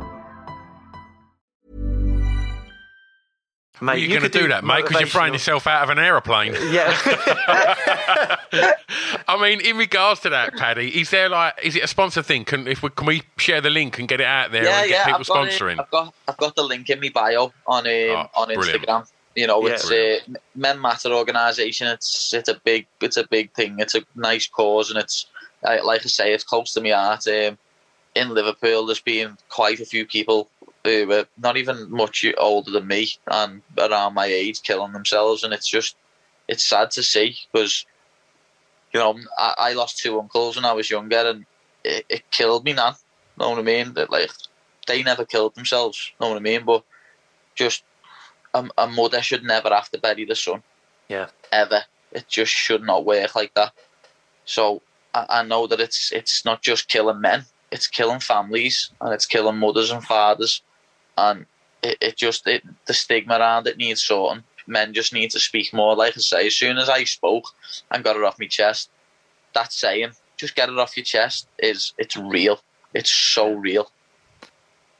Mate, 3.81 3.95
you're 3.95 4.11
you 4.11 4.21
going 4.21 4.31
to 4.31 4.39
do, 4.39 4.47
that, 4.49 4.63
mate, 4.63 4.83
because 4.83 5.01
you're 5.01 5.09
throwing 5.09 5.33
yourself 5.33 5.67
out 5.67 5.83
of 5.83 5.91
an 5.91 5.99
aeroplane. 5.99 6.55
Yeah. 6.71 6.95
I 9.27 9.41
mean, 9.41 9.61
in 9.61 9.77
regards 9.77 10.21
to 10.21 10.31
that, 10.31 10.57
Paddy, 10.57 11.01
is 11.01 11.11
there 11.11 11.29
like, 11.29 11.55
is 11.63 11.75
it 11.75 11.83
a 11.83 11.89
sponsor 11.89 12.23
thing? 12.23 12.45
Can 12.45 12.69
if 12.69 12.81
we 12.83 12.91
can 12.91 13.07
we 13.07 13.23
share 13.39 13.61
the 13.61 13.71
link 13.71 13.99
and 13.99 14.07
get 14.07 14.21
it 14.21 14.27
out 14.27 14.53
there 14.53 14.63
yeah, 14.65 14.83
and 14.83 14.89
get 14.89 14.95
yeah, 14.95 15.05
people 15.07 15.21
I've 15.21 15.27
got 15.27 15.49
sponsoring? 15.49 15.73
It, 15.73 15.81
I've 15.81 15.91
got 15.91 16.15
I've 16.29 16.37
got 16.37 16.55
the 16.55 16.63
link 16.63 16.89
in 16.91 17.01
my 17.01 17.09
bio 17.09 17.53
on 17.67 17.87
um, 17.87 17.89
oh, 17.89 18.29
on 18.37 18.49
Instagram. 18.49 18.85
Brilliant. 18.85 19.13
You 19.35 19.47
know, 19.47 19.67
yeah, 19.67 19.75
it's 19.75 19.91
a 19.91 20.21
Men 20.55 20.81
Matter 20.81 21.13
organisation. 21.13 21.87
It's 21.89 22.35
it's 22.35 22.49
a 22.49 22.61
big 22.65 22.87
it's 23.01 23.17
a 23.17 23.27
big 23.27 23.53
thing. 23.53 23.77
It's 23.79 23.95
a 23.95 24.03
nice 24.15 24.47
cause, 24.47 24.91
and 24.91 24.99
it's 24.99 25.27
like 25.63 26.05
I 26.05 26.09
say, 26.09 26.33
it's 26.33 26.45
close 26.45 26.73
to 26.75 26.81
my 26.81 26.91
heart. 26.91 27.27
Um, 27.27 27.59
in 28.15 28.29
Liverpool, 28.29 28.87
there's 28.87 29.01
been 29.01 29.39
quite 29.49 29.81
a 29.81 29.87
few 29.87 30.07
people 30.07 30.49
who 30.85 31.07
were 31.07 31.27
not 31.39 31.57
even 31.57 31.91
much 31.91 32.27
older 32.37 32.71
than 32.71 32.87
me 32.87 33.09
and 33.29 33.63
around 33.79 34.15
my 34.15 34.27
age 34.27 34.63
killing 34.63 34.93
themselves, 34.93 35.45
and 35.45 35.55
it's 35.55 35.69
just 35.69 35.97
it's 36.49 36.65
sad 36.65 36.91
to 36.93 37.03
see 37.03 37.37
because 37.53 37.87
you 38.93 39.01
know 39.01 39.19
I, 39.39 39.55
I, 39.59 39.73
lost 39.75 39.99
two 39.99 40.19
uncles 40.19 40.57
when 40.57 40.65
I 40.65 40.73
was 40.73 40.91
younger, 40.91 41.17
and 41.17 41.47
it, 41.85 42.05
it 42.09 42.31
killed 42.31 42.65
me, 42.65 42.75
man. 42.75 42.95
Know 43.39 43.51
what 43.51 43.59
I 43.59 43.63
mean? 43.63 43.95
That 43.95 44.11
like 44.11 44.31
they 44.87 45.03
never 45.03 45.25
killed 45.25 45.55
themselves. 45.55 46.13
Know 46.21 46.29
what 46.29 46.37
I 46.37 46.41
mean? 46.41 46.65
But 46.65 46.85
just 47.55 47.85
a, 48.55 48.69
a 48.79 48.87
mother 48.87 49.23
should 49.23 49.45
never 49.45 49.71
have 49.71 49.91
to 49.91 49.99
bury 49.99 50.25
the 50.25 50.35
son. 50.35 50.63
Yeah. 51.09 51.29
Ever. 51.51 51.85
It 52.13 52.29
just 52.29 52.53
should 52.53 52.83
not 52.83 53.05
work 53.05 53.35
like 53.35 53.55
that. 53.55 53.73
So 54.45 54.83
I, 55.15 55.27
I 55.29 55.43
know 55.43 55.67
that 55.67 55.81
it's 55.81 56.13
it's 56.13 56.45
not 56.45 56.63
just 56.63 56.89
killing 56.89 57.21
men, 57.21 57.45
it's 57.71 57.87
killing 57.87 58.21
families 58.21 58.91
and 59.01 59.13
it's 59.13 59.27
killing 59.27 59.59
mothers 59.59 59.91
and 59.91 60.05
fathers. 60.05 60.63
And 61.17 61.47
it, 61.83 61.99
it 62.01 62.17
just 62.17 62.47
it, 62.47 62.63
the 62.87 62.95
stigma 62.95 63.39
around 63.39 63.67
it 63.67 63.77
needs 63.79 64.03
sorting. 64.03 64.45
Men 64.67 64.95
just 64.95 65.13
need 65.13 65.31
to 65.33 65.41
speak 65.41 65.73
more. 65.73 65.97
Like 65.97 66.17
I 66.17 66.21
say, 66.21 66.47
as 66.47 66.57
soon 66.57 66.79
as 66.79 66.89
I 66.89 67.05
spoke 67.05 67.47
and 67.91 68.05
got 68.05 68.17
it 68.17 68.23
off 68.23 68.39
my 68.39 68.47
chest, 68.47 68.91
that 69.55 69.73
saying, 69.73 70.13
just 70.37 70.55
get 70.55 70.69
it 70.69 70.79
off 70.79 70.97
your 70.97 71.05
chest, 71.05 71.49
is 71.59 71.93
it's 71.99 72.17
real. 72.17 72.61
It's 72.95 73.11
so 73.11 73.53
real. 73.53 73.91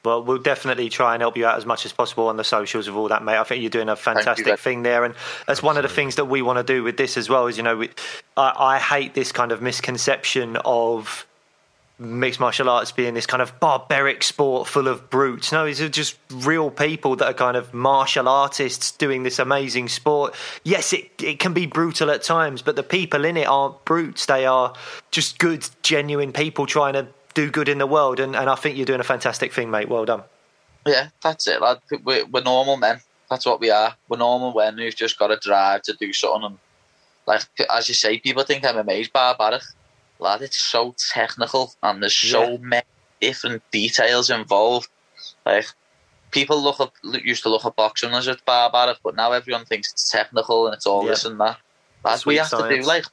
Well, 0.05 0.21
we'll 0.23 0.37
definitely 0.37 0.89
try 0.89 1.13
and 1.13 1.21
help 1.21 1.37
you 1.37 1.45
out 1.45 1.57
as 1.57 1.65
much 1.65 1.85
as 1.85 1.93
possible 1.93 2.27
on 2.27 2.35
the 2.35 2.43
socials 2.43 2.89
of 2.89 2.97
all 2.97 3.07
that, 3.07 3.23
mate. 3.23 3.37
I 3.37 3.43
think 3.43 3.61
you're 3.61 3.69
doing 3.69 3.87
a 3.87 3.95
fantastic 3.95 4.45
you, 4.45 4.57
thing 4.57 4.83
there, 4.83 5.05
and 5.05 5.15
that's 5.47 5.63
one 5.63 5.77
of 5.77 5.83
the 5.83 5.89
things 5.89 6.15
that 6.15 6.25
we 6.25 6.41
want 6.41 6.57
to 6.57 6.63
do 6.63 6.83
with 6.83 6.97
this 6.97 7.15
as 7.15 7.29
well. 7.29 7.47
Is 7.47 7.55
you 7.57 7.63
know, 7.63 7.77
we, 7.77 7.89
I, 8.35 8.53
I 8.57 8.79
hate 8.79 9.13
this 9.13 9.31
kind 9.31 9.51
of 9.53 9.61
misconception 9.61 10.57
of 10.65 11.25
mixed 11.99 12.39
martial 12.39 12.69
arts 12.69 12.91
being 12.91 13.13
this 13.13 13.25
kind 13.25 13.41
of 13.41 13.57
barbaric 13.59 14.23
sport 14.23 14.67
full 14.67 14.87
of 14.87 15.09
brutes. 15.09 15.51
No, 15.51 15.65
these 15.65 15.79
are 15.79 15.89
just 15.89 16.17
real 16.31 16.69
people 16.69 17.15
that 17.17 17.25
are 17.25 17.33
kind 17.33 17.55
of 17.55 17.73
martial 17.73 18.27
artists 18.27 18.91
doing 18.91 19.23
this 19.23 19.39
amazing 19.39 19.87
sport. 19.89 20.35
Yes, 20.63 20.93
it, 20.93 21.11
it 21.21 21.39
can 21.39 21.53
be 21.53 21.65
brutal 21.65 22.09
at 22.11 22.23
times, 22.23 22.61
but 22.61 22.75
the 22.75 22.83
people 22.83 23.25
in 23.25 23.37
it 23.37 23.47
aren't 23.47 23.85
brutes. 23.85 24.25
They 24.25 24.45
are 24.45 24.73
just 25.11 25.39
good, 25.39 25.67
genuine 25.81 26.33
people 26.33 26.65
trying 26.65 26.93
to 26.93 27.07
do 27.33 27.49
good 27.49 27.69
in 27.69 27.77
the 27.77 27.87
world, 27.87 28.19
and, 28.19 28.35
and 28.35 28.49
I 28.49 28.55
think 28.55 28.77
you're 28.77 28.85
doing 28.85 28.99
a 28.99 29.05
fantastic 29.05 29.53
thing, 29.53 29.69
mate. 29.71 29.89
Well 29.89 30.05
done. 30.05 30.23
Yeah, 30.85 31.09
that's 31.21 31.47
it, 31.47 31.61
lad. 31.61 31.79
We're, 32.03 32.25
we're 32.25 32.43
normal 32.43 32.77
men. 32.77 33.01
That's 33.29 33.45
what 33.45 33.59
we 33.59 33.69
are. 33.69 33.95
We're 34.09 34.17
normal 34.17 34.53
men 34.53 34.77
who've 34.77 34.95
just 34.95 35.17
got 35.17 35.31
a 35.31 35.37
drive 35.37 35.83
to 35.83 35.93
do 35.93 36.11
something. 36.13 36.43
And 36.43 36.57
like 37.25 37.41
as 37.71 37.87
you 37.87 37.95
say, 37.95 38.19
people 38.19 38.43
think 38.43 38.65
I'm 38.65 38.75
MMA 38.75 39.01
is 39.01 39.07
barbaric. 39.09 39.63
Lad, 40.19 40.41
it's 40.41 40.57
so 40.57 40.93
technical, 41.13 41.73
and 41.81 42.01
there's 42.01 42.15
so 42.15 42.51
yeah. 42.51 42.57
many 42.59 42.85
different 43.21 43.63
details 43.71 44.29
involved. 44.29 44.89
Like 45.45 45.65
people 46.31 46.61
look 46.61 46.79
at 46.79 46.91
used 47.23 47.43
to 47.43 47.49
look 47.49 47.65
at 47.65 47.75
boxing 47.75 48.11
as 48.11 48.27
it's 48.27 48.41
barbaric, 48.41 48.97
but 49.03 49.15
now 49.15 49.31
everyone 49.31 49.65
thinks 49.65 49.91
it's 49.91 50.11
technical 50.11 50.67
and 50.67 50.75
it's 50.75 50.85
all 50.85 51.03
yeah. 51.03 51.09
this 51.11 51.25
and 51.25 51.39
that. 51.39 51.57
As 52.05 52.25
we 52.25 52.35
have 52.35 52.47
science. 52.47 52.67
to 52.67 52.81
do 52.81 52.85
like 52.85 53.05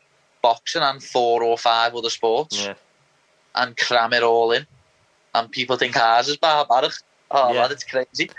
boxing 0.42 0.82
and 0.82 1.02
four 1.02 1.44
or 1.44 1.56
five 1.56 1.94
other 1.94 2.10
sports. 2.10 2.64
Yeah 2.64 2.74
and 3.54 3.76
cram 3.76 4.12
it 4.12 4.22
all 4.22 4.52
in. 4.52 4.66
And 5.34 5.50
people 5.50 5.76
think 5.76 5.96
ours 5.96 6.28
is 6.28 6.36
barbaric. 6.36 6.92
Oh, 7.30 7.52
yeah. 7.52 7.62
man, 7.62 7.72
it's 7.72 7.84
crazy. 7.84 8.30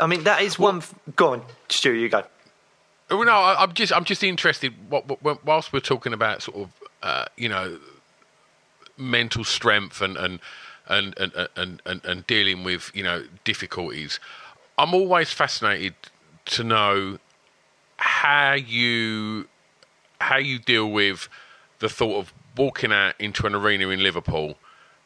I 0.00 0.06
mean, 0.06 0.24
that 0.24 0.42
is 0.42 0.58
one. 0.58 0.78
F- 0.78 0.94
go 1.16 1.32
on, 1.32 1.42
Stu, 1.68 1.92
you 1.94 2.08
go. 2.08 2.24
Well, 3.10 3.24
no, 3.24 3.32
I, 3.32 3.62
am 3.62 3.72
just 3.72 3.92
I'm 3.92 4.04
just 4.04 4.22
interested. 4.22 4.74
What, 4.88 5.22
what, 5.22 5.44
whilst 5.44 5.72
we're 5.72 5.80
talking 5.80 6.12
about 6.12 6.42
sort 6.42 6.58
of 6.58 6.68
uh, 7.02 7.24
you 7.36 7.48
know 7.48 7.78
mental 8.96 9.44
strength 9.44 10.00
and 10.00 10.16
and 10.16 10.40
and 10.88 11.14
and, 11.18 11.48
and, 11.56 11.82
and, 11.86 12.04
and 12.04 12.26
dealing 12.26 12.64
with 12.64 12.90
you 12.94 13.02
know 13.02 13.24
difficulties. 13.44 14.20
I'm 14.76 14.94
always 14.94 15.32
fascinated 15.32 15.94
to 16.46 16.64
know 16.64 17.18
how 17.96 18.54
you 18.54 19.48
how 20.20 20.36
you 20.36 20.58
deal 20.58 20.90
with 20.90 21.28
the 21.78 21.88
thought 21.88 22.16
of 22.16 22.32
walking 22.58 22.92
out 22.92 23.14
into 23.18 23.46
an 23.46 23.54
arena 23.54 23.88
in 23.88 24.02
Liverpool, 24.02 24.58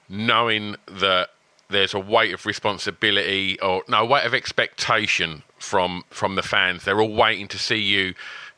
knowing 0.08 0.76
that 0.86 1.30
there's 1.68 1.94
a 1.94 1.98
weight 1.98 2.32
of 2.34 2.46
responsibility 2.46 3.58
or 3.60 3.82
no 3.88 4.04
weight 4.04 4.24
of 4.26 4.34
expectation 4.34 5.42
from 5.58 6.04
from 6.10 6.34
the 6.34 6.42
fans. 6.42 6.84
They're 6.84 7.00
all 7.00 7.14
waiting 7.14 7.48
to 7.48 7.58
see 7.58 7.76
you 7.76 8.14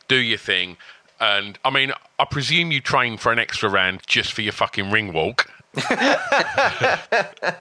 do 0.09 0.17
your 0.17 0.39
thing. 0.39 0.77
And 1.21 1.59
I 1.65 1.71
mean, 1.71 1.93
I 2.19 2.25
presume 2.25 2.73
you 2.73 2.81
train 2.81 3.17
for 3.17 3.33
an 3.33 3.39
extra 3.39 3.69
round 3.69 4.03
just 4.07 4.33
for 4.33 4.43
your 4.43 4.53
fucking 4.53 4.91
ring 4.91 5.13
walk. 5.13 5.51
uh, 5.91 7.53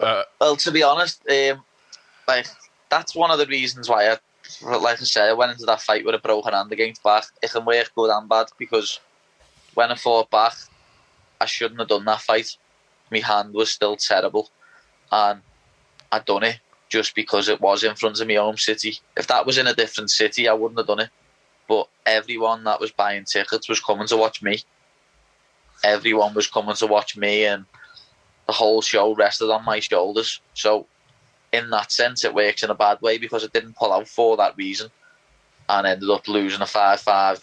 well, 0.40 0.56
to 0.56 0.70
be 0.72 0.82
honest, 0.82 1.22
um, 1.30 1.62
like 2.26 2.46
that's 2.88 3.14
one 3.14 3.30
of 3.30 3.38
the 3.38 3.46
reasons 3.46 3.88
why 3.88 4.10
I, 4.10 4.16
like 4.62 5.00
I 5.00 5.04
said, 5.04 5.28
I 5.28 5.32
went 5.32 5.52
into 5.52 5.66
that 5.66 5.80
fight 5.80 6.04
with 6.04 6.14
a 6.14 6.18
broken 6.18 6.52
hand 6.52 6.72
against 6.72 7.02
Bak. 7.02 7.24
It 7.42 7.50
can 7.50 7.64
work 7.64 7.90
good 7.94 8.10
and 8.10 8.28
bad 8.28 8.46
because 8.58 9.00
when 9.74 9.90
I 9.90 9.94
fought 9.94 10.30
Bak, 10.30 10.54
I 11.40 11.46
shouldn't 11.46 11.80
have 11.80 11.88
done 11.88 12.04
that 12.04 12.20
fight. 12.20 12.56
My 13.10 13.18
hand 13.18 13.52
was 13.54 13.70
still 13.70 13.96
terrible, 13.96 14.50
and 15.10 15.40
I 16.10 16.18
done 16.20 16.44
it 16.44 16.60
just 16.88 17.14
because 17.14 17.48
it 17.48 17.60
was 17.60 17.82
in 17.82 17.94
front 17.96 18.20
of 18.20 18.28
my 18.28 18.34
home 18.34 18.56
city. 18.56 18.98
If 19.16 19.26
that 19.26 19.46
was 19.46 19.58
in 19.58 19.66
a 19.66 19.74
different 19.74 20.10
city, 20.10 20.48
I 20.48 20.52
wouldn't 20.52 20.78
have 20.78 20.86
done 20.86 21.00
it. 21.00 21.10
But 21.68 21.88
everyone 22.06 22.64
that 22.64 22.80
was 22.80 22.92
buying 22.92 23.24
tickets 23.24 23.68
was 23.68 23.80
coming 23.80 24.06
to 24.08 24.16
watch 24.16 24.42
me. 24.42 24.62
Everyone 25.82 26.34
was 26.34 26.46
coming 26.46 26.76
to 26.76 26.86
watch 26.86 27.16
me, 27.16 27.44
and 27.44 27.64
the 28.46 28.52
whole 28.52 28.80
show 28.80 29.14
rested 29.14 29.50
on 29.50 29.64
my 29.64 29.80
shoulders. 29.80 30.40
So, 30.54 30.86
in 31.54 31.70
that 31.70 31.92
sense, 31.92 32.24
it 32.24 32.34
works 32.34 32.64
in 32.64 32.70
a 32.70 32.74
bad 32.74 33.00
way 33.00 33.16
because 33.16 33.44
it 33.44 33.52
didn't 33.52 33.76
pull 33.76 33.92
out 33.92 34.08
for 34.08 34.36
that 34.36 34.56
reason, 34.56 34.90
and 35.68 35.86
ended 35.86 36.10
up 36.10 36.26
losing 36.26 36.60
a 36.60 36.66
five-five, 36.66 37.42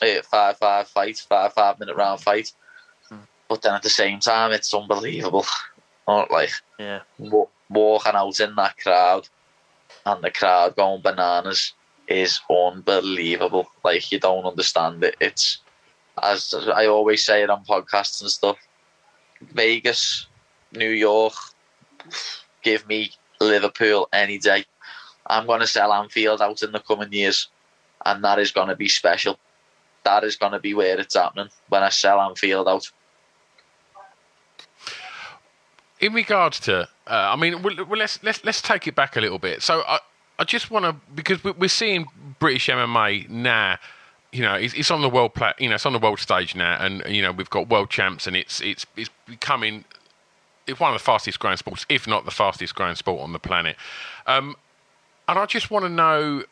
eh, 0.00 0.22
five-five 0.22 0.88
fight, 0.88 1.18
five-five 1.18 1.78
minute 1.78 1.96
round 1.96 2.20
fight. 2.20 2.52
Hmm. 3.08 3.26
But 3.48 3.62
then 3.62 3.74
at 3.74 3.82
the 3.82 3.90
same 3.90 4.20
time, 4.20 4.52
it's 4.52 4.72
unbelievable. 4.72 5.44
Not 6.08 6.30
like 6.30 6.50
yeah, 6.78 7.00
walking 7.70 8.14
out 8.14 8.40
in 8.40 8.54
that 8.56 8.76
crowd, 8.78 9.28
and 10.06 10.24
the 10.24 10.30
crowd 10.30 10.74
going 10.74 11.02
bananas 11.02 11.74
is 12.08 12.40
unbelievable. 12.50 13.68
Like 13.84 14.10
you 14.10 14.18
don't 14.18 14.46
understand 14.46 15.04
it. 15.04 15.16
It's 15.20 15.58
as 16.20 16.54
I 16.74 16.86
always 16.86 17.24
say 17.24 17.42
it 17.42 17.50
on 17.50 17.64
podcasts 17.64 18.20
and 18.22 18.30
stuff. 18.30 18.56
Vegas, 19.40 20.26
New 20.72 20.90
York, 20.90 21.34
give 22.62 22.86
me 22.88 23.12
Liverpool 23.42 24.08
any 24.12 24.38
day. 24.38 24.64
I'm 25.26 25.46
going 25.46 25.60
to 25.60 25.66
sell 25.66 25.92
Anfield 25.92 26.40
out 26.40 26.62
in 26.62 26.72
the 26.72 26.80
coming 26.80 27.12
years, 27.12 27.48
and 28.04 28.22
that 28.24 28.38
is 28.38 28.50
going 28.50 28.68
to 28.68 28.76
be 28.76 28.88
special. 28.88 29.38
That 30.04 30.24
is 30.24 30.36
going 30.36 30.52
to 30.52 30.58
be 30.58 30.74
where 30.74 30.98
it's 30.98 31.14
happening 31.14 31.48
when 31.68 31.82
I 31.82 31.90
sell 31.90 32.20
Anfield 32.20 32.68
out. 32.68 32.90
In 36.00 36.12
regards 36.12 36.58
to, 36.60 36.82
uh, 36.82 36.86
I 37.06 37.36
mean, 37.36 37.62
well, 37.62 37.74
let's 37.90 38.22
let's 38.24 38.44
let's 38.44 38.60
take 38.60 38.88
it 38.88 38.96
back 38.96 39.16
a 39.16 39.20
little 39.20 39.38
bit. 39.38 39.62
So 39.62 39.82
I 39.86 40.00
I 40.38 40.44
just 40.44 40.70
want 40.70 40.84
to 40.84 40.96
because 41.14 41.44
we're 41.44 41.68
seeing 41.68 42.06
British 42.40 42.66
MMA 42.66 43.28
now 43.28 43.78
you 44.32 44.40
know, 44.40 44.54
it's, 44.54 44.90
on 44.90 45.02
the 45.02 45.10
world 45.10 45.34
plat, 45.34 45.60
you 45.60 45.68
know, 45.68 45.74
it's 45.74 45.84
on 45.84 45.92
the 45.92 45.98
world 45.98 46.18
stage 46.18 46.54
now, 46.54 46.78
and 46.80 47.02
you 47.06 47.20
know, 47.20 47.32
we've 47.32 47.50
got 47.50 47.68
world 47.68 47.90
champs, 47.90 48.26
and 48.26 48.34
it's 48.34 48.60
it's 48.62 48.86
it's 48.96 49.10
becoming 49.26 49.84
it's 50.66 50.80
one 50.80 50.92
of 50.92 50.98
the 50.98 51.04
fastest 51.04 51.38
growing 51.38 51.56
sports, 51.56 51.86
if 51.88 52.06
not 52.06 52.24
the 52.24 52.30
fastest 52.30 52.74
growing 52.74 52.94
sport 52.94 53.22
on 53.22 53.32
the 53.32 53.38
planet. 53.38 53.76
Um, 54.26 54.56
and 55.28 55.38
I 55.38 55.46
just 55.46 55.70
want 55.70 55.84
to 55.84 55.88
know. 55.88 56.44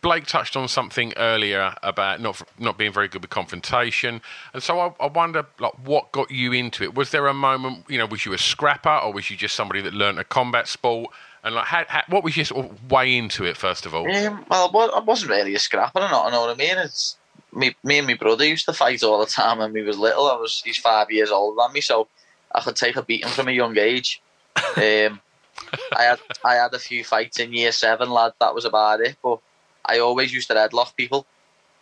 Blake 0.00 0.26
touched 0.26 0.56
on 0.56 0.68
something 0.68 1.12
earlier 1.16 1.74
about 1.82 2.20
not 2.20 2.40
not 2.56 2.78
being 2.78 2.92
very 2.92 3.08
good 3.08 3.20
with 3.22 3.30
confrontation, 3.30 4.20
and 4.54 4.62
so 4.62 4.78
I, 4.78 4.92
I 5.00 5.06
wonder, 5.06 5.44
like, 5.58 5.72
what 5.84 6.12
got 6.12 6.30
you 6.30 6.52
into 6.52 6.84
it? 6.84 6.94
Was 6.94 7.10
there 7.10 7.26
a 7.26 7.34
moment, 7.34 7.84
you 7.88 7.98
know, 7.98 8.06
was 8.06 8.24
you 8.24 8.32
a 8.32 8.38
scrapper, 8.38 8.96
or 8.96 9.12
was 9.12 9.28
you 9.28 9.36
just 9.36 9.56
somebody 9.56 9.80
that 9.80 9.94
learned 9.94 10.20
a 10.20 10.24
combat 10.24 10.68
sport? 10.68 11.10
And 11.42 11.56
like, 11.56 11.64
how, 11.66 11.84
how, 11.88 12.02
what 12.08 12.22
was 12.22 12.36
your 12.36 12.44
sort 12.44 12.66
of 12.66 12.90
way 12.92 13.16
into 13.16 13.44
it 13.44 13.56
first 13.56 13.86
of 13.86 13.94
all? 13.94 14.08
Um, 14.08 14.44
well, 14.48 14.92
I 14.94 15.00
wasn't 15.00 15.30
really 15.30 15.54
a 15.54 15.58
scrapper. 15.58 15.98
I 15.98 16.10
know, 16.10 16.24
I 16.24 16.30
know 16.30 16.42
what 16.42 16.50
I 16.50 16.54
mean. 16.54 16.78
It's 16.78 17.16
me, 17.52 17.74
me 17.82 17.98
and 17.98 18.06
my 18.06 18.14
brother 18.14 18.44
used 18.44 18.66
to 18.66 18.72
fight 18.72 19.02
all 19.02 19.18
the 19.18 19.26
time 19.26 19.58
when 19.58 19.72
we 19.72 19.82
was 19.82 19.98
little. 19.98 20.30
I 20.30 20.36
was 20.36 20.62
he's 20.64 20.76
five 20.76 21.10
years 21.10 21.30
older 21.30 21.56
than 21.60 21.72
me, 21.72 21.80
so 21.80 22.06
I 22.52 22.60
could 22.60 22.76
take 22.76 22.96
a 22.96 23.02
beating 23.02 23.30
from 23.30 23.48
a 23.48 23.52
young 23.52 23.76
age. 23.78 24.22
Um, 24.76 25.20
I 25.96 26.02
had 26.02 26.20
I 26.44 26.54
had 26.54 26.72
a 26.72 26.78
few 26.78 27.04
fights 27.04 27.40
in 27.40 27.52
year 27.52 27.72
seven, 27.72 28.10
lad. 28.10 28.32
That 28.40 28.54
was 28.54 28.64
about 28.64 29.00
it. 29.00 29.16
But 29.22 29.40
I 29.84 29.98
always 29.98 30.32
used 30.32 30.48
to 30.48 30.54
headlock 30.54 30.94
people, 30.96 31.26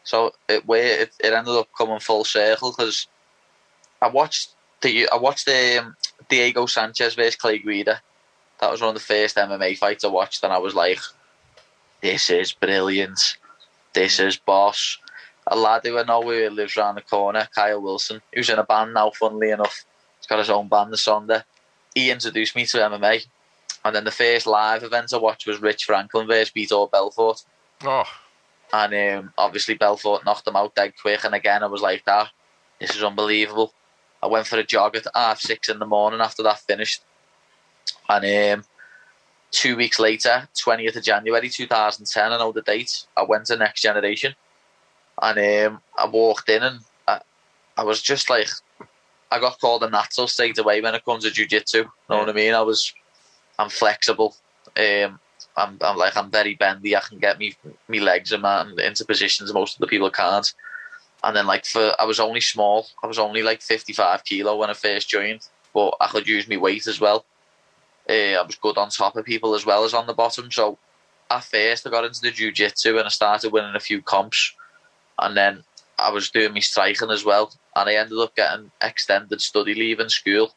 so 0.02 0.32
it 0.48 0.64
it, 0.68 1.10
it 1.20 1.32
ended 1.32 1.54
up 1.54 1.68
coming 1.76 2.00
full 2.00 2.24
circle 2.24 2.72
because 2.72 3.06
I 4.00 4.08
watched 4.08 4.50
the 4.80 5.08
I 5.10 5.16
watched 5.16 5.46
the 5.46 5.78
um, 5.78 5.96
Diego 6.28 6.66
Sanchez 6.66 7.14
versus 7.14 7.36
Clay 7.36 7.58
Guida 7.58 8.00
that 8.60 8.70
was 8.70 8.80
one 8.80 8.88
of 8.88 8.94
the 8.94 9.00
first 9.00 9.36
MMA 9.36 9.76
fights 9.76 10.04
I 10.04 10.08
watched, 10.08 10.42
and 10.42 10.52
I 10.52 10.58
was 10.58 10.74
like, 10.74 10.98
"This 12.00 12.30
is 12.30 12.52
brilliant. 12.52 13.36
This 13.92 14.18
is 14.18 14.36
boss." 14.36 14.98
A 15.46 15.56
lad 15.56 15.82
who 15.84 15.98
I 15.98 16.02
know 16.02 16.22
who 16.22 16.50
lives 16.50 16.76
around 16.76 16.96
the 16.96 17.02
corner, 17.02 17.48
Kyle 17.54 17.80
Wilson, 17.80 18.20
who's 18.32 18.50
in 18.50 18.58
a 18.58 18.64
band 18.64 18.94
now. 18.94 19.10
Funnily 19.10 19.50
enough, 19.50 19.84
he's 20.26 20.28
got 20.28 20.38
his 20.38 20.50
own 20.50 20.68
band, 20.68 20.92
The 20.92 20.96
Sonder. 20.96 21.44
He 21.94 22.10
introduced 22.10 22.56
me 22.56 22.66
to 22.66 22.78
MMA, 22.78 23.26
and 23.84 23.94
then 23.94 24.04
the 24.04 24.10
first 24.10 24.46
live 24.46 24.82
event 24.82 25.14
I 25.14 25.18
watched 25.18 25.46
was 25.46 25.60
Rich 25.60 25.84
Franklin 25.84 26.26
versus 26.26 26.52
Vitor 26.54 26.90
Belfort. 26.90 27.44
Oh. 27.84 28.04
And 28.72 28.94
um, 28.94 29.32
obviously 29.38 29.74
Belfort 29.74 30.24
knocked 30.24 30.46
him 30.46 30.56
out 30.56 30.74
dead 30.74 30.94
quick, 31.00 31.24
and 31.24 31.34
again 31.34 31.62
I 31.62 31.66
was 31.66 31.80
like, 31.80 32.04
"That, 32.04 32.30
this 32.80 32.94
is 32.94 33.04
unbelievable." 33.04 33.72
I 34.22 34.26
went 34.26 34.46
for 34.46 34.58
a 34.58 34.64
jog 34.64 34.96
at 34.96 35.06
half 35.14 35.40
six 35.40 35.68
in 35.68 35.78
the 35.78 35.86
morning 35.86 36.20
after 36.20 36.42
that 36.42 36.58
finished 36.60 37.02
and 38.08 38.58
um, 38.58 38.64
two 39.50 39.76
weeks 39.76 39.98
later, 39.98 40.48
20th 40.54 40.96
of 40.96 41.04
January 41.04 41.48
2010, 41.48 42.32
I 42.32 42.38
know 42.38 42.52
the 42.52 42.62
date, 42.62 43.06
I 43.16 43.22
went 43.22 43.46
to 43.46 43.56
Next 43.56 43.82
Generation. 43.82 44.34
And 45.20 45.66
um, 45.66 45.80
I 45.96 46.06
walked 46.06 46.48
in 46.48 46.62
and 46.62 46.80
I, 47.08 47.20
I 47.76 47.84
was 47.84 48.02
just 48.02 48.28
like, 48.28 48.48
I 49.30 49.40
got 49.40 49.60
called 49.60 49.82
a 49.82 49.90
natural 49.90 50.28
straight 50.28 50.58
away 50.58 50.80
when 50.80 50.94
it 50.94 51.04
comes 51.04 51.24
to 51.24 51.30
jiu-jitsu. 51.30 51.78
You 51.78 51.90
know 52.08 52.18
what 52.18 52.28
I 52.28 52.32
mean? 52.32 52.54
I 52.54 52.62
was, 52.62 52.92
I'm 53.58 53.68
flexible. 53.68 54.36
Um, 54.76 55.18
I'm, 55.56 55.78
I'm 55.80 55.96
like, 55.96 56.16
I'm 56.16 56.30
very 56.30 56.54
bendy. 56.54 56.94
I 56.94 57.00
can 57.00 57.18
get 57.18 57.38
me, 57.38 57.54
me 57.88 58.00
legs 58.00 58.32
in 58.32 58.42
my, 58.42 58.66
into 58.78 59.04
positions 59.04 59.52
most 59.52 59.74
of 59.74 59.80
the 59.80 59.86
people 59.86 60.10
can't. 60.10 60.52
And 61.24 61.34
then 61.34 61.46
like 61.46 61.64
for, 61.64 61.92
I 61.98 62.04
was 62.04 62.20
only 62.20 62.40
small. 62.40 62.86
I 63.02 63.06
was 63.06 63.18
only 63.18 63.42
like 63.42 63.62
55 63.62 64.24
kilo 64.24 64.56
when 64.56 64.70
I 64.70 64.74
first 64.74 65.08
joined, 65.08 65.48
but 65.74 65.94
I 66.00 66.08
could 66.08 66.28
use 66.28 66.48
my 66.48 66.56
weight 66.56 66.86
as 66.86 67.00
well. 67.00 67.24
Uh, 68.08 68.38
I 68.38 68.42
was 68.42 68.54
good 68.54 68.78
on 68.78 68.90
top 68.90 69.16
of 69.16 69.24
people 69.24 69.54
as 69.54 69.66
well 69.66 69.84
as 69.84 69.94
on 69.94 70.06
the 70.06 70.14
bottom. 70.14 70.52
So 70.52 70.78
at 71.30 71.42
first 71.42 71.86
I 71.86 71.90
got 71.90 72.04
into 72.04 72.20
the 72.20 72.30
jiu-jitsu 72.30 72.98
and 72.98 73.06
I 73.06 73.10
started 73.10 73.52
winning 73.52 73.74
a 73.74 73.80
few 73.80 74.02
comps. 74.02 74.54
And 75.18 75.36
then 75.36 75.64
I 75.98 76.10
was 76.10 76.30
doing 76.30 76.52
my 76.52 76.60
striking 76.60 77.10
as 77.10 77.24
well. 77.24 77.52
And 77.76 77.90
I 77.90 77.94
ended 77.94 78.18
up 78.18 78.34
getting 78.34 78.70
extended 78.80 79.40
study 79.42 79.74
leave 79.74 80.00
in 80.00 80.08
school. 80.08 80.54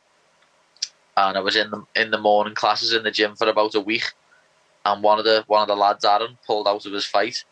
And 1.17 1.37
I 1.37 1.41
was 1.41 1.57
in 1.57 1.69
the 1.69 1.83
in 1.95 2.11
the 2.11 2.17
morning 2.17 2.55
classes 2.55 2.93
in 2.93 3.03
the 3.03 3.11
gym 3.11 3.35
for 3.35 3.47
about 3.49 3.75
a 3.75 3.81
week. 3.81 4.13
And 4.85 5.03
one 5.03 5.19
of 5.19 5.25
the 5.25 5.43
one 5.47 5.61
of 5.61 5.67
the 5.67 5.75
lads, 5.75 6.05
Aaron, 6.05 6.37
pulled 6.47 6.67
out 6.67 6.85
of 6.85 6.93
his 6.93 7.05
fight. 7.05 7.43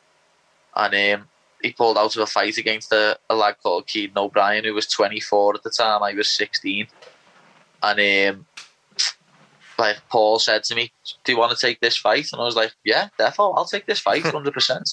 And 0.74 1.20
um, 1.22 1.28
he 1.62 1.74
pulled 1.74 1.98
out 1.98 2.16
of 2.16 2.22
a 2.22 2.26
fight 2.26 2.58
against 2.58 2.94
a, 2.94 3.20
a 3.30 3.36
lad 3.36 3.58
called 3.62 3.88
Keaton 3.88 4.18
O'Brien, 4.18 4.64
who 4.64 4.74
was 4.74 4.88
24 4.88 5.56
at 5.56 5.64
the 5.64 5.70
time. 5.70 6.02
I 6.02 6.14
was 6.14 6.30
16. 6.30 6.88
And 7.84 8.36
um, 8.36 8.46
like 9.78 9.98
Paul 10.10 10.40
said 10.40 10.64
to 10.64 10.76
me, 10.76 10.92
"Do 11.26 11.34
you 11.34 11.38
want 11.38 11.52
to 11.52 11.58
take 11.58 11.82
this 11.82 11.98
fight?" 11.98 12.30
And 12.32 12.42
I 12.42 12.46
was 12.46 12.56
like, 12.56 12.74
"Yeah, 12.86 13.10
definitely, 13.18 13.54
I'll 13.58 13.66
take 13.66 13.86
this 13.86 14.00
fight, 14.00 14.24
hundred 14.26 14.54
percent." 14.54 14.90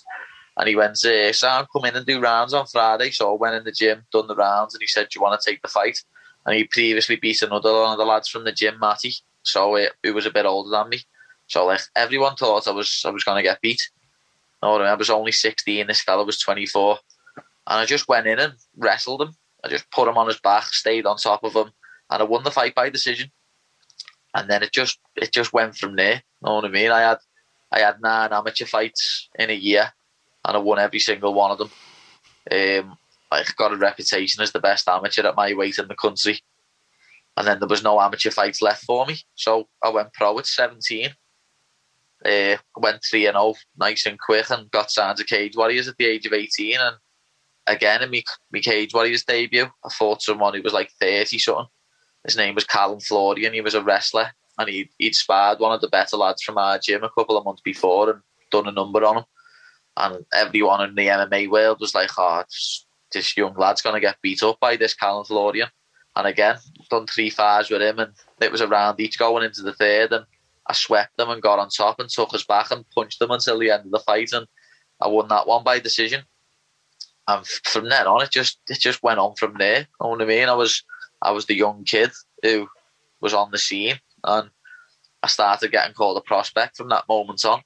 And 0.56 0.68
he 0.68 0.76
went, 0.76 1.04
uh, 1.04 1.32
"Sam, 1.32 1.66
come 1.72 1.84
in 1.86 1.96
and 1.96 2.06
do 2.06 2.20
rounds 2.20 2.54
on 2.54 2.66
Friday." 2.66 3.10
So 3.10 3.32
I 3.32 3.36
went 3.38 3.56
in 3.56 3.64
the 3.64 3.72
gym, 3.72 4.06
done 4.12 4.28
the 4.28 4.36
rounds, 4.36 4.74
and 4.74 4.80
he 4.80 4.86
said, 4.86 5.08
"Do 5.08 5.18
you 5.18 5.22
want 5.22 5.40
to 5.40 5.50
take 5.50 5.62
the 5.62 5.68
fight?" 5.68 5.98
And 6.46 6.56
he 6.56 6.64
previously 6.64 7.16
beat 7.16 7.42
another 7.42 7.72
one 7.72 7.92
of 7.92 7.98
the 7.98 8.04
lads 8.04 8.28
from 8.28 8.44
the 8.44 8.52
gym, 8.52 8.78
Matty, 8.78 9.14
so 9.42 9.76
uh, 9.76 9.88
who 10.02 10.14
was 10.14 10.26
a 10.26 10.30
bit 10.30 10.46
older 10.46 10.70
than 10.70 10.90
me. 10.90 11.00
So 11.46 11.66
like 11.66 11.80
everyone 11.96 12.36
thought 12.36 12.68
I 12.68 12.72
was 12.72 13.02
I 13.04 13.10
was 13.10 13.24
going 13.24 13.38
to 13.38 13.48
get 13.48 13.60
beat. 13.60 13.80
No, 14.62 14.76
I 14.76 14.94
was 14.94 15.10
only 15.10 15.32
sixteen. 15.32 15.86
This 15.86 16.02
fella 16.02 16.24
was 16.24 16.38
twenty 16.38 16.66
four, 16.66 16.98
and 17.36 17.80
I 17.80 17.84
just 17.86 18.08
went 18.08 18.26
in 18.26 18.38
and 18.38 18.54
wrestled 18.76 19.22
him. 19.22 19.34
I 19.64 19.68
just 19.68 19.90
put 19.90 20.08
him 20.08 20.18
on 20.18 20.28
his 20.28 20.40
back, 20.40 20.64
stayed 20.64 21.06
on 21.06 21.16
top 21.16 21.42
of 21.42 21.54
him, 21.54 21.72
and 22.10 22.22
I 22.22 22.24
won 22.24 22.44
the 22.44 22.50
fight 22.50 22.74
by 22.74 22.90
decision 22.90 23.30
and 24.34 24.50
then 24.50 24.62
it 24.62 24.72
just 24.72 24.98
it 25.16 25.32
just 25.32 25.52
went 25.52 25.76
from 25.76 25.96
there. 25.96 26.22
Know 26.42 26.56
what 26.56 26.64
I 26.64 26.68
mean? 26.68 26.90
I 26.90 27.00
had 27.00 27.18
I 27.72 27.80
had 27.80 28.02
nine 28.02 28.32
amateur 28.32 28.66
fights 28.66 29.28
in 29.38 29.50
a 29.50 29.54
year, 29.54 29.92
and 30.44 30.56
I 30.56 30.60
won 30.60 30.78
every 30.78 31.00
single 31.00 31.34
one 31.34 31.50
of 31.50 31.58
them. 31.58 31.70
Um, 32.50 32.98
got 33.56 33.72
a 33.72 33.76
reputation 33.76 34.42
as 34.42 34.52
the 34.52 34.60
best 34.60 34.88
amateur 34.88 35.26
at 35.26 35.36
my 35.36 35.54
weight 35.54 35.78
in 35.78 35.88
the 35.88 35.94
country. 35.94 36.38
And 37.36 37.46
then 37.48 37.58
there 37.58 37.68
was 37.68 37.82
no 37.82 38.00
amateur 38.00 38.30
fights 38.30 38.62
left 38.62 38.84
for 38.84 39.04
me, 39.06 39.16
so 39.34 39.68
I 39.82 39.88
went 39.88 40.12
pro 40.12 40.38
at 40.38 40.46
seventeen. 40.46 41.10
Uh, 42.24 42.56
went 42.76 43.02
three 43.02 43.26
and 43.26 43.34
zero, 43.34 43.54
nice 43.76 44.06
and 44.06 44.18
quick, 44.18 44.48
and 44.50 44.70
got 44.70 44.90
signed 44.90 45.18
to 45.18 45.24
Cage 45.24 45.56
Warriors 45.56 45.88
at 45.88 45.96
the 45.96 46.06
age 46.06 46.26
of 46.26 46.32
eighteen. 46.32 46.78
And 46.78 46.96
again, 47.66 48.02
in 48.02 48.10
my, 48.10 48.22
my 48.52 48.60
Cage 48.60 48.94
Warriors 48.94 49.24
debut, 49.24 49.66
I 49.84 49.88
fought 49.92 50.22
someone 50.22 50.54
who 50.54 50.62
was 50.62 50.72
like 50.72 50.90
thirty 51.00 51.38
something. 51.38 51.66
His 52.24 52.36
name 52.36 52.54
was 52.54 52.64
Callum 52.64 53.00
Florian. 53.00 53.46
And 53.46 53.54
he 53.54 53.60
was 53.60 53.74
a 53.74 53.82
wrestler, 53.82 54.30
and 54.58 54.68
he 54.68 54.88
he'd 54.98 55.16
sparred 55.16 55.58
one 55.58 55.72
of 55.72 55.80
the 55.80 55.88
better 55.88 56.16
lads 56.16 56.42
from 56.42 56.56
our 56.56 56.78
gym 56.78 57.02
a 57.02 57.10
couple 57.10 57.36
of 57.36 57.44
months 57.44 57.62
before, 57.62 58.10
and 58.10 58.20
done 58.52 58.68
a 58.68 58.72
number 58.72 59.04
on 59.04 59.18
him. 59.18 59.24
And 59.96 60.24
everyone 60.32 60.88
in 60.88 60.94
the 60.94 61.06
MMA 61.06 61.48
world 61.48 61.78
was 61.80 61.94
like, 61.94 62.10
"Oh, 62.18 62.42
this 63.12 63.36
young 63.36 63.54
lad's 63.54 63.82
going 63.82 63.94
to 63.94 64.00
get 64.00 64.20
beat 64.22 64.42
up 64.42 64.58
by 64.60 64.76
this 64.76 64.94
Florian." 64.94 65.68
And 66.16 66.26
again, 66.26 66.56
done 66.90 67.06
three 67.06 67.30
fives 67.30 67.70
with 67.70 67.82
him, 67.82 67.98
and 67.98 68.12
it 68.40 68.52
was 68.52 68.60
a 68.60 68.68
round 68.68 69.00
each 69.00 69.18
going 69.18 69.44
into 69.44 69.62
the 69.62 69.72
third, 69.72 70.12
and 70.12 70.24
I 70.66 70.72
swept 70.72 71.16
them 71.16 71.30
and 71.30 71.42
got 71.42 71.58
on 71.58 71.68
top 71.68 71.98
and 71.98 72.08
took 72.08 72.32
us 72.34 72.44
back 72.44 72.70
and 72.70 72.88
punched 72.90 73.18
them 73.18 73.30
until 73.30 73.58
the 73.58 73.70
end 73.70 73.86
of 73.86 73.90
the 73.90 73.98
fight, 73.98 74.32
and 74.32 74.46
I 75.00 75.08
won 75.08 75.28
that 75.28 75.46
one 75.46 75.64
by 75.64 75.78
decision. 75.80 76.24
And 77.26 77.46
from 77.46 77.88
then 77.88 78.06
on, 78.06 78.22
it 78.22 78.30
just 78.30 78.60
it 78.68 78.78
just 78.78 79.02
went 79.02 79.18
on 79.18 79.34
from 79.36 79.56
there. 79.58 79.80
You 79.80 79.86
know 80.00 80.08
what 80.10 80.22
I 80.22 80.26
mean? 80.26 80.48
I 80.48 80.54
was 80.54 80.82
I 81.22 81.32
was 81.32 81.46
the 81.46 81.56
young 81.56 81.84
kid 81.84 82.10
who 82.42 82.68
was 83.20 83.34
on 83.34 83.50
the 83.50 83.58
scene, 83.58 83.98
and 84.24 84.50
I 85.22 85.26
started 85.26 85.72
getting 85.72 85.94
called 85.94 86.18
a 86.18 86.20
prospect 86.20 86.76
from 86.76 86.90
that 86.90 87.08
moment 87.08 87.44
on. 87.44 87.62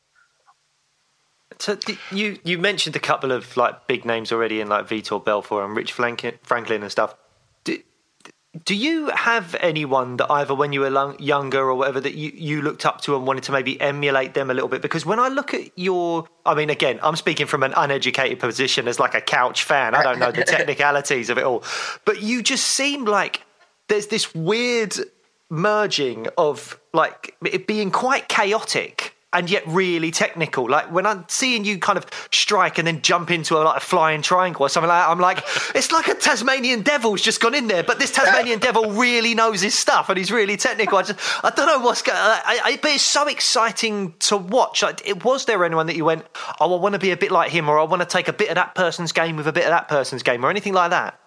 So 1.58 1.76
you 2.12 2.38
you 2.44 2.58
mentioned 2.58 2.94
a 2.94 3.00
couple 3.00 3.32
of 3.32 3.56
like 3.56 3.86
big 3.86 4.04
names 4.04 4.30
already 4.32 4.60
in 4.60 4.68
like 4.68 4.86
Vitor 4.86 5.24
Belfort 5.24 5.64
and 5.64 5.76
Rich 5.76 5.92
Franklin 5.92 6.82
and 6.82 6.90
stuff. 6.90 7.16
Do, 7.64 7.78
do 8.64 8.74
you 8.74 9.08
have 9.08 9.56
anyone 9.60 10.16
that 10.18 10.30
either 10.30 10.54
when 10.54 10.72
you 10.72 10.80
were 10.80 11.16
younger 11.18 11.60
or 11.60 11.74
whatever 11.74 12.00
that 12.00 12.14
you, 12.14 12.30
you 12.34 12.62
looked 12.62 12.86
up 12.86 13.00
to 13.02 13.16
and 13.16 13.26
wanted 13.26 13.42
to 13.44 13.52
maybe 13.52 13.80
emulate 13.80 14.34
them 14.34 14.50
a 14.50 14.54
little 14.54 14.68
bit? 14.68 14.82
Because 14.82 15.04
when 15.04 15.18
I 15.18 15.28
look 15.28 15.52
at 15.52 15.76
your, 15.76 16.28
I 16.46 16.54
mean, 16.54 16.70
again, 16.70 16.98
I'm 17.02 17.16
speaking 17.16 17.46
from 17.46 17.62
an 17.62 17.74
uneducated 17.76 18.38
position 18.38 18.88
as 18.88 18.98
like 18.98 19.14
a 19.14 19.20
couch 19.20 19.64
fan. 19.64 19.94
I 19.94 20.02
don't 20.02 20.18
know 20.18 20.32
the 20.32 20.44
technicalities 20.44 21.28
of 21.28 21.38
it 21.38 21.44
all, 21.44 21.64
but 22.04 22.22
you 22.22 22.42
just 22.42 22.66
seem 22.66 23.04
like 23.04 23.42
there's 23.88 24.06
this 24.06 24.34
weird 24.34 24.94
merging 25.50 26.28
of 26.36 26.78
like 26.92 27.36
it 27.44 27.66
being 27.66 27.90
quite 27.90 28.28
chaotic 28.28 29.14
and 29.32 29.50
yet 29.50 29.62
really 29.66 30.10
technical. 30.10 30.68
Like 30.68 30.90
when 30.90 31.04
I'm 31.04 31.26
seeing 31.28 31.64
you 31.64 31.78
kind 31.78 31.98
of 31.98 32.06
strike 32.32 32.78
and 32.78 32.86
then 32.86 33.02
jump 33.02 33.30
into 33.30 33.56
a, 33.56 33.60
like 33.60 33.76
a 33.76 33.84
flying 33.84 34.22
triangle 34.22 34.64
or 34.64 34.68
something 34.68 34.88
like 34.88 35.02
that, 35.02 35.10
I'm 35.10 35.20
like, 35.20 35.38
it's 35.74 35.92
like 35.92 36.08
a 36.08 36.14
Tasmanian 36.14 36.82
devil's 36.82 37.20
just 37.20 37.40
gone 37.40 37.54
in 37.54 37.66
there, 37.66 37.82
but 37.82 37.98
this 37.98 38.10
Tasmanian 38.10 38.58
devil 38.58 38.90
really 38.92 39.34
knows 39.34 39.60
his 39.60 39.74
stuff 39.74 40.08
and 40.08 40.16
he's 40.16 40.32
really 40.32 40.56
technical. 40.56 40.98
I 40.98 41.02
just, 41.02 41.44
I 41.44 41.50
don't 41.50 41.66
know 41.66 41.80
what's 41.80 42.00
going. 42.02 42.16
I, 42.18 42.78
but 42.80 42.90
it's 42.92 43.02
so 43.02 43.26
exciting 43.28 44.14
to 44.20 44.36
watch. 44.36 44.82
Like, 44.82 45.06
it, 45.06 45.24
was 45.24 45.44
there 45.44 45.62
anyone 45.64 45.86
that 45.86 45.96
you 45.96 46.06
went, 46.06 46.24
oh, 46.60 46.74
I 46.74 46.80
want 46.80 46.94
to 46.94 46.98
be 46.98 47.10
a 47.10 47.16
bit 47.16 47.30
like 47.30 47.50
him, 47.50 47.68
or 47.68 47.78
I 47.78 47.84
want 47.84 48.00
to 48.00 48.08
take 48.08 48.28
a 48.28 48.32
bit 48.32 48.48
of 48.48 48.54
that 48.54 48.74
person's 48.74 49.12
game 49.12 49.36
with 49.36 49.46
a 49.46 49.52
bit 49.52 49.64
of 49.64 49.70
that 49.70 49.88
person's 49.88 50.22
game, 50.22 50.44
or 50.44 50.50
anything 50.50 50.72
like 50.72 50.90
that? 50.90 51.20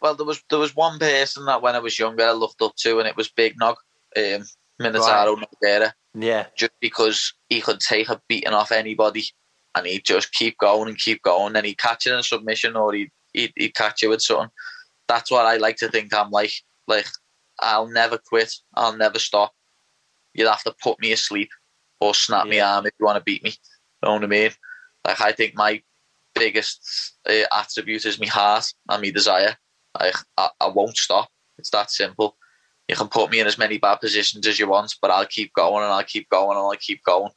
Well, 0.00 0.14
there 0.14 0.26
was 0.26 0.42
there 0.50 0.58
was 0.58 0.74
one 0.76 0.98
person 0.98 1.46
that 1.46 1.62
when 1.62 1.74
I 1.74 1.78
was 1.78 1.98
younger 1.98 2.24
I 2.24 2.32
looked 2.32 2.60
up 2.62 2.74
to, 2.76 2.98
and 2.98 3.08
it 3.08 3.16
was 3.16 3.28
Big 3.30 3.54
Nog, 3.58 3.76
um, 4.16 4.44
Minotauro 4.80 5.36
right. 5.36 5.48
Nogueira. 5.62 5.92
Yeah. 6.14 6.46
Just 6.56 6.72
because 6.80 7.34
he 7.48 7.60
could 7.60 7.80
take 7.80 8.08
a 8.08 8.20
beating 8.28 8.52
off 8.52 8.72
anybody, 8.72 9.24
and 9.74 9.86
he'd 9.86 10.04
just 10.04 10.32
keep 10.32 10.56
going 10.58 10.88
and 10.88 10.98
keep 10.98 11.22
going, 11.22 11.56
and 11.56 11.66
he'd 11.66 11.78
catch 11.78 12.06
it 12.06 12.12
in 12.12 12.18
a 12.18 12.22
submission 12.22 12.76
or 12.76 12.92
he'd, 12.94 13.10
he'd, 13.32 13.52
he'd 13.56 13.74
catch 13.74 14.02
you 14.02 14.10
with 14.10 14.22
something. 14.22 14.50
That's 15.08 15.30
what 15.30 15.46
I 15.46 15.56
like 15.56 15.76
to 15.76 15.88
think 15.88 16.14
I'm 16.14 16.30
like. 16.30 16.52
Like 16.86 17.06
I'll 17.60 17.88
never 17.88 18.18
quit. 18.18 18.52
I'll 18.74 18.96
never 18.96 19.18
stop. 19.18 19.52
You'll 20.32 20.50
have 20.50 20.62
to 20.64 20.74
put 20.82 21.00
me 21.00 21.12
asleep 21.12 21.50
or 22.00 22.14
snap 22.14 22.46
yeah. 22.46 22.50
me 22.50 22.60
arm 22.60 22.86
if 22.86 22.92
you 22.98 23.06
want 23.06 23.18
to 23.18 23.24
beat 23.24 23.42
me. 23.42 23.50
You 23.50 24.08
know 24.08 24.14
what 24.14 24.24
I 24.24 24.26
mean? 24.26 24.50
Like 25.06 25.20
I 25.20 25.32
think 25.32 25.54
my 25.54 25.82
biggest 26.34 27.16
uh, 27.28 27.44
attribute 27.52 28.04
is 28.04 28.20
my 28.20 28.26
heart 28.26 28.72
and 28.88 29.02
my 29.02 29.10
desire. 29.10 29.56
Like 29.98 30.14
I, 30.36 30.48
I 30.60 30.68
won't 30.68 30.96
stop. 30.96 31.28
It's 31.58 31.70
that 31.70 31.90
simple. 31.90 32.36
You 32.88 32.96
can 32.96 33.08
put 33.08 33.30
me 33.30 33.40
in 33.40 33.46
as 33.46 33.58
many 33.58 33.78
bad 33.78 33.96
positions 33.96 34.46
as 34.46 34.58
you 34.58 34.68
want, 34.68 34.94
but 35.00 35.10
I'll 35.10 35.26
keep 35.26 35.52
going 35.54 35.82
and 35.82 35.92
I'll 35.92 36.04
keep 36.04 36.28
going 36.28 36.56
and 36.56 36.58
I'll 36.58 36.76
keep 36.76 37.02
going. 37.02 37.30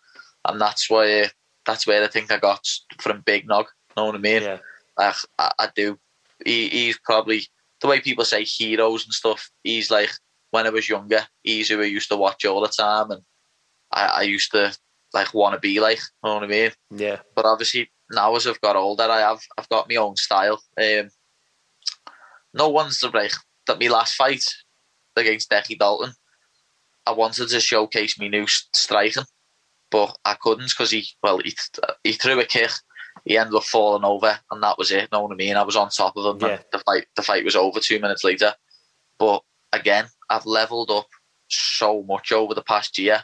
And 0.45 0.59
that's 0.59 0.89
why 0.89 1.29
that's 1.65 1.87
where 1.87 2.03
I 2.03 2.07
think 2.07 2.31
I 2.31 2.37
got 2.37 2.65
from 2.99 3.21
Big 3.21 3.47
Nog. 3.47 3.67
Know 3.95 4.05
what 4.05 4.15
I 4.15 4.19
mean? 4.19 4.41
Yeah. 4.41 4.57
Like, 4.97 5.15
I, 5.39 5.51
I 5.59 5.69
do. 5.75 5.97
He, 6.45 6.69
he's 6.69 6.99
probably 6.99 7.43
the 7.81 7.87
way 7.87 7.99
people 7.99 8.25
say 8.25 8.43
heroes 8.43 9.05
and 9.05 9.13
stuff. 9.13 9.49
He's 9.63 9.89
like 9.89 10.11
when 10.51 10.65
I 10.65 10.69
was 10.69 10.89
younger, 10.89 11.21
he's 11.43 11.69
who 11.69 11.81
I 11.81 11.85
used 11.85 12.09
to 12.09 12.17
watch 12.17 12.45
all 12.45 12.61
the 12.61 12.67
time, 12.67 13.11
and 13.11 13.21
I, 13.91 14.05
I 14.07 14.21
used 14.23 14.51
to 14.51 14.75
like 15.13 15.33
want 15.33 15.55
to 15.55 15.59
be 15.59 15.79
like. 15.79 15.99
Know 16.23 16.35
what 16.35 16.43
I 16.43 16.47
mean? 16.47 16.71
Yeah. 16.91 17.19
But 17.35 17.45
obviously 17.45 17.89
now 18.11 18.35
as 18.35 18.47
I've 18.47 18.61
got 18.61 18.75
older, 18.75 19.03
I 19.03 19.19
have 19.19 19.39
I've 19.57 19.69
got 19.69 19.89
my 19.89 19.95
own 19.95 20.15
style. 20.15 20.61
Um, 20.79 21.09
no 22.53 22.69
one's 22.69 22.99
the 22.99 23.09
like 23.09 23.33
that. 23.67 23.79
My 23.79 23.87
last 23.87 24.15
fight 24.15 24.43
against 25.17 25.49
Decky 25.49 25.77
Dalton, 25.77 26.13
I 27.05 27.11
wanted 27.11 27.49
to 27.49 27.59
showcase 27.59 28.19
my 28.19 28.27
new 28.27 28.45
striking, 28.47 29.23
but 29.89 30.17
I 30.25 30.35
couldn't 30.35 30.69
because 30.69 30.91
he 30.91 31.07
well 31.23 31.39
he 31.39 31.55
he 32.03 32.13
threw 32.13 32.39
a 32.39 32.45
kick, 32.45 32.71
he 33.25 33.37
ended 33.37 33.55
up 33.55 33.63
falling 33.63 34.03
over, 34.03 34.39
and 34.51 34.63
that 34.63 34.77
was 34.77 34.91
it. 34.91 35.11
Know 35.11 35.21
what 35.21 35.31
I 35.31 35.35
mean? 35.35 35.55
I 35.55 35.63
was 35.63 35.75
on 35.75 35.89
top 35.89 36.17
of 36.17 36.41
him. 36.41 36.49
Yeah. 36.49 36.59
the 36.71 36.79
fight 36.79 37.07
the 37.15 37.21
fight 37.21 37.45
was 37.45 37.55
over 37.55 37.79
two 37.79 37.99
minutes 37.99 38.23
later. 38.23 38.53
But 39.19 39.41
again, 39.71 40.05
I've 40.29 40.45
leveled 40.45 40.91
up 40.91 41.07
so 41.49 42.03
much 42.03 42.31
over 42.31 42.53
the 42.53 42.61
past 42.61 42.97
year 42.97 43.23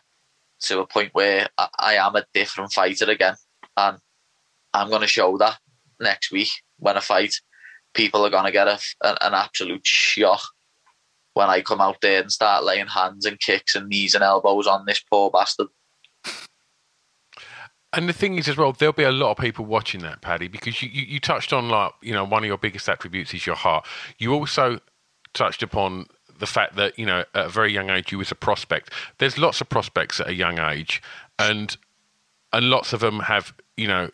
to 0.61 0.79
a 0.79 0.87
point 0.87 1.09
where 1.13 1.49
I, 1.57 1.67
I 1.77 1.93
am 1.95 2.15
a 2.15 2.25
different 2.33 2.71
fighter 2.71 3.09
again, 3.09 3.35
and 3.77 3.97
I'm 4.73 4.89
going 4.89 5.01
to 5.01 5.07
show 5.07 5.37
that 5.37 5.59
next 5.99 6.31
week 6.31 6.49
when 6.77 6.97
I 6.97 7.01
fight 7.01 7.35
people 7.93 8.25
are 8.25 8.29
going 8.29 8.45
to 8.45 8.51
get 8.51 8.67
a, 8.67 8.79
an 9.03 9.33
absolute 9.33 9.85
shock 9.85 10.41
when 11.33 11.49
I 11.49 11.61
come 11.61 11.81
out 11.81 11.97
there 12.01 12.21
and 12.21 12.31
start 12.31 12.63
laying 12.63 12.87
hands 12.87 13.25
and 13.25 13.39
kicks 13.39 13.75
and 13.75 13.89
knees 13.89 14.15
and 14.15 14.23
elbows 14.23 14.67
on 14.67 14.85
this 14.85 14.99
poor 14.99 15.31
bastard. 15.31 15.67
And 17.93 18.09
the 18.09 18.13
thing 18.13 18.37
is, 18.37 18.47
as 18.47 18.57
well, 18.57 18.71
there'll 18.71 18.91
be 18.91 19.03
a 19.03 19.11
lot 19.11 19.31
of 19.31 19.37
people 19.37 19.65
watching 19.65 20.01
that, 20.01 20.21
Paddy, 20.21 20.47
because 20.47 20.81
you, 20.81 20.89
you, 20.91 21.03
you 21.03 21.19
touched 21.19 21.53
on 21.53 21.69
like 21.69 21.91
you 22.01 22.13
know 22.13 22.23
one 22.23 22.43
of 22.43 22.47
your 22.47 22.57
biggest 22.57 22.89
attributes 22.89 23.33
is 23.33 23.45
your 23.45 23.55
heart. 23.55 23.85
You 24.17 24.33
also 24.33 24.79
touched 25.33 25.61
upon 25.61 26.07
the 26.39 26.47
fact 26.47 26.75
that 26.75 26.97
you 26.97 27.05
know 27.05 27.23
at 27.35 27.45
a 27.45 27.49
very 27.49 27.71
young 27.71 27.91
age 27.91 28.11
you 28.11 28.17
was 28.17 28.31
a 28.31 28.35
prospect. 28.35 28.89
There's 29.19 29.37
lots 29.37 29.61
of 29.61 29.69
prospects 29.69 30.19
at 30.19 30.27
a 30.27 30.33
young 30.33 30.57
age, 30.57 31.03
and 31.37 31.77
and 32.51 32.69
lots 32.69 32.93
of 32.93 32.99
them 32.99 33.21
have 33.21 33.53
you 33.77 33.87
know 33.87 34.09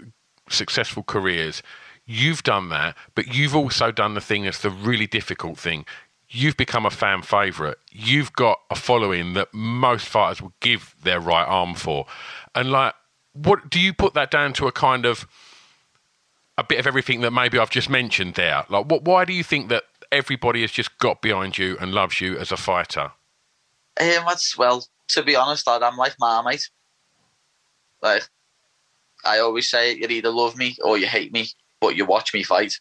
successful 0.50 1.04
careers. 1.04 1.64
You've 2.06 2.44
done 2.44 2.70
that, 2.70 2.98
but 3.16 3.34
you've 3.34 3.56
also 3.56 3.92
done 3.92 4.14
the 4.14 4.22
thing 4.22 4.44
that's 4.44 4.62
the 4.62 4.72
really 4.72 5.08
difficult 5.08 5.58
thing. 5.58 5.86
You've 6.30 6.58
become 6.58 6.86
a 6.86 6.92
fan 6.92 7.22
favourite. 7.24 7.78
You've 7.92 8.34
got 8.34 8.60
a 8.70 8.76
following 8.76 9.34
that 9.34 9.54
most 9.54 10.06
fighters 10.06 10.42
will 10.42 10.54
give 10.60 10.96
their 11.04 11.20
right 11.20 11.46
arm 11.46 11.74
for. 11.74 12.06
And 12.54 12.72
like, 12.72 12.94
what 13.34 13.70
do 13.70 13.80
you 13.80 13.94
put 13.94 14.14
that 14.14 14.30
down 14.30 14.54
to 14.54 14.68
a 14.68 14.72
kind 14.72 15.06
of 15.06 15.28
a 16.58 16.64
bit 16.64 16.80
of 16.80 16.86
everything 16.86 17.22
that 17.22 17.32
maybe 17.32 17.58
I've 17.58 17.72
just 17.72 17.90
mentioned 17.90 18.36
there? 18.36 18.64
Like, 18.70 18.86
what? 18.86 19.04
Why 19.04 19.26
do 19.26 19.34
you 19.34 19.44
think 19.44 19.70
that 19.70 19.84
everybody 20.12 20.62
has 20.62 20.72
just 20.72 20.98
got 21.00 21.22
behind 21.22 21.58
you 21.58 21.78
and 21.80 21.94
loves 21.94 22.22
you 22.22 22.38
as 22.38 22.52
a 22.52 22.58
fighter? 22.58 23.12
Um, 24.00 24.24
that's 24.28 24.58
well. 24.58 24.86
To 25.10 25.24
be 25.24 25.36
honest, 25.36 25.66
lad, 25.66 25.82
I'm 25.82 25.98
like 25.98 26.14
Marmite. 26.20 26.70
Like, 28.04 28.30
I 29.26 29.40
always 29.40 29.70
say, 29.70 29.96
you 29.96 30.08
either 30.08 30.30
love 30.30 30.56
me 30.56 30.78
or 30.84 30.98
you 30.98 31.08
hate 31.08 31.34
me 31.34 31.48
but 31.80 31.96
you 31.96 32.06
watch 32.06 32.34
me 32.34 32.44
fight. 32.44 32.80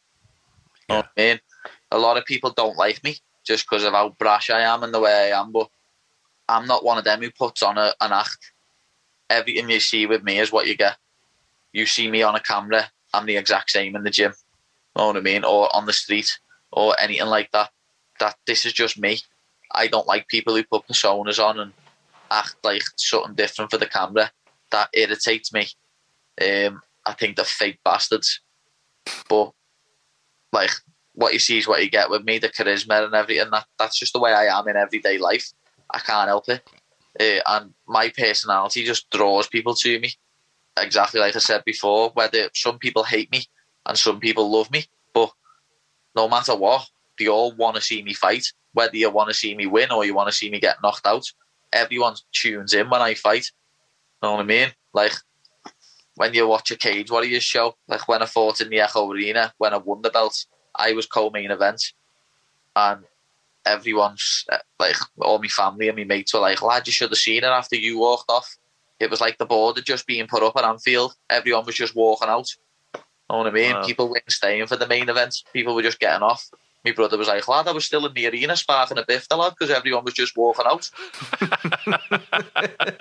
You 0.88 0.96
know 0.96 1.02
I 1.16 1.20
mean? 1.20 1.40
A 1.90 1.98
lot 1.98 2.16
of 2.16 2.24
people 2.24 2.50
don't 2.50 2.76
like 2.76 3.02
me 3.04 3.16
just 3.48 3.68
because 3.68 3.82
of 3.82 3.94
how 3.94 4.10
brash 4.10 4.50
I 4.50 4.60
am 4.60 4.84
and 4.84 4.94
the 4.94 5.00
way 5.00 5.32
I 5.32 5.40
am, 5.40 5.50
but 5.50 5.68
I'm 6.48 6.66
not 6.66 6.84
one 6.84 6.98
of 6.98 7.04
them 7.04 7.20
who 7.20 7.30
puts 7.30 7.62
on 7.62 7.76
a, 7.78 7.92
an 8.00 8.12
act. 8.12 8.52
Everything 9.28 9.68
you 9.68 9.80
see 9.80 10.06
with 10.06 10.22
me 10.22 10.38
is 10.38 10.52
what 10.52 10.66
you 10.66 10.76
get. 10.76 10.96
You 11.72 11.86
see 11.86 12.08
me 12.08 12.22
on 12.22 12.36
a 12.36 12.40
camera, 12.40 12.90
I'm 13.12 13.26
the 13.26 13.36
exact 13.36 13.70
same 13.70 13.96
in 13.96 14.04
the 14.04 14.10
gym. 14.10 14.32
Know 14.96 15.08
what 15.08 15.16
I 15.16 15.20
mean? 15.20 15.44
Or 15.44 15.74
on 15.74 15.86
the 15.86 15.92
street 15.92 16.38
or 16.70 16.94
anything 17.00 17.26
like 17.26 17.50
that. 17.52 17.70
That 18.20 18.36
this 18.46 18.66
is 18.66 18.72
just 18.72 18.98
me. 18.98 19.18
I 19.72 19.86
don't 19.86 20.06
like 20.06 20.28
people 20.28 20.54
who 20.54 20.64
put 20.64 20.88
personas 20.88 21.42
on 21.42 21.58
and 21.58 21.72
act 22.30 22.56
like 22.64 22.82
something 22.96 23.34
different 23.34 23.70
for 23.70 23.78
the 23.78 23.86
camera. 23.86 24.30
That 24.72 24.88
irritates 24.92 25.52
me. 25.52 25.68
Um, 26.40 26.82
I 27.06 27.12
think 27.12 27.36
they're 27.36 27.44
fake 27.44 27.78
bastards. 27.84 28.40
But 29.28 29.52
like 30.52 30.70
what 31.18 31.32
you 31.32 31.40
see 31.40 31.58
is 31.58 31.66
what 31.66 31.82
you 31.82 31.90
get 31.90 32.10
with 32.10 32.22
me, 32.22 32.38
the 32.38 32.48
charisma 32.48 33.04
and 33.04 33.12
everything. 33.12 33.50
That 33.50 33.66
that's 33.76 33.98
just 33.98 34.12
the 34.12 34.20
way 34.20 34.32
I 34.32 34.56
am 34.56 34.68
in 34.68 34.76
everyday 34.76 35.18
life. 35.18 35.52
I 35.90 35.98
can't 35.98 36.28
help 36.28 36.48
it, 36.48 36.62
uh, 37.20 37.42
and 37.54 37.74
my 37.88 38.10
personality 38.10 38.84
just 38.84 39.10
draws 39.10 39.48
people 39.48 39.74
to 39.74 39.98
me. 39.98 40.12
Exactly 40.78 41.20
like 41.20 41.34
I 41.34 41.40
said 41.40 41.64
before, 41.64 42.10
whether 42.10 42.48
some 42.54 42.78
people 42.78 43.02
hate 43.02 43.32
me 43.32 43.42
and 43.84 43.98
some 43.98 44.20
people 44.20 44.48
love 44.48 44.70
me, 44.70 44.84
but 45.12 45.32
no 46.14 46.28
matter 46.28 46.54
what, 46.54 46.88
they 47.18 47.26
all 47.26 47.52
want 47.56 47.74
to 47.74 47.82
see 47.82 48.00
me 48.00 48.14
fight. 48.14 48.52
Whether 48.74 48.96
you 48.96 49.10
want 49.10 49.28
to 49.28 49.34
see 49.34 49.56
me 49.56 49.66
win 49.66 49.90
or 49.90 50.04
you 50.04 50.14
want 50.14 50.28
to 50.28 50.34
see 50.34 50.50
me 50.50 50.60
get 50.60 50.80
knocked 50.84 51.06
out, 51.06 51.26
everyone 51.72 52.14
tunes 52.32 52.74
in 52.74 52.88
when 52.90 53.02
I 53.02 53.14
fight. 53.14 53.50
You 54.22 54.28
Know 54.28 54.32
what 54.34 54.40
I 54.40 54.44
mean? 54.44 54.68
Like 54.94 55.14
when 56.14 56.32
you 56.32 56.46
watch 56.46 56.70
a 56.70 56.76
Cage 56.76 57.10
Warriors 57.10 57.42
show, 57.42 57.74
like 57.88 58.06
when 58.06 58.22
I 58.22 58.26
fought 58.26 58.60
in 58.60 58.68
the 58.68 58.80
Echo 58.80 59.10
Arena, 59.10 59.52
when 59.58 59.74
I 59.74 59.78
won 59.78 60.02
the 60.02 60.10
belt, 60.10 60.46
I 60.78 60.92
was 60.92 61.06
co-main 61.06 61.50
event, 61.50 61.82
and 62.76 63.04
everyone's 63.66 64.44
uh, 64.50 64.58
like, 64.78 64.96
all 65.20 65.38
my 65.40 65.48
family 65.48 65.88
and 65.88 65.96
my 65.98 66.04
mates 66.04 66.32
were 66.32 66.40
like, 66.40 66.62
"Lad, 66.62 66.86
you 66.86 66.92
should 66.92 67.10
have 67.10 67.18
seen 67.18 67.38
it 67.44 67.48
after 67.48 67.76
you 67.76 67.98
walked 67.98 68.30
off." 68.30 68.56
It 69.00 69.10
was 69.10 69.20
like 69.20 69.38
the 69.38 69.46
border 69.46 69.80
just 69.80 70.06
being 70.06 70.26
put 70.26 70.42
up 70.42 70.56
at 70.56 70.64
Anfield. 70.64 71.14
Everyone 71.30 71.64
was 71.66 71.74
just 71.76 71.94
walking 71.94 72.28
out. 72.28 72.48
Know 73.30 73.38
what 73.38 73.46
I 73.46 73.50
mean? 73.50 73.74
Wow. 73.74 73.84
People 73.84 74.08
weren't 74.08 74.30
staying 74.32 74.66
for 74.66 74.76
the 74.76 74.86
main 74.88 75.08
event. 75.08 75.36
People 75.52 75.74
were 75.74 75.82
just 75.82 76.00
getting 76.00 76.22
off. 76.22 76.48
My 76.84 76.92
brother 76.92 77.18
was 77.18 77.28
like, 77.28 77.46
lad, 77.46 77.68
I 77.68 77.72
was 77.72 77.84
still 77.84 78.06
in 78.06 78.14
the 78.14 78.26
arena 78.28 78.56
sparking 78.56 78.96
a 78.98 79.04
biff, 79.06 79.28
the 79.28 79.36
lad, 79.36 79.52
because 79.58 79.70
everyone 79.74 80.04
was 80.04 80.14
just 80.14 80.36
walking 80.36 80.64
out. 80.66 80.90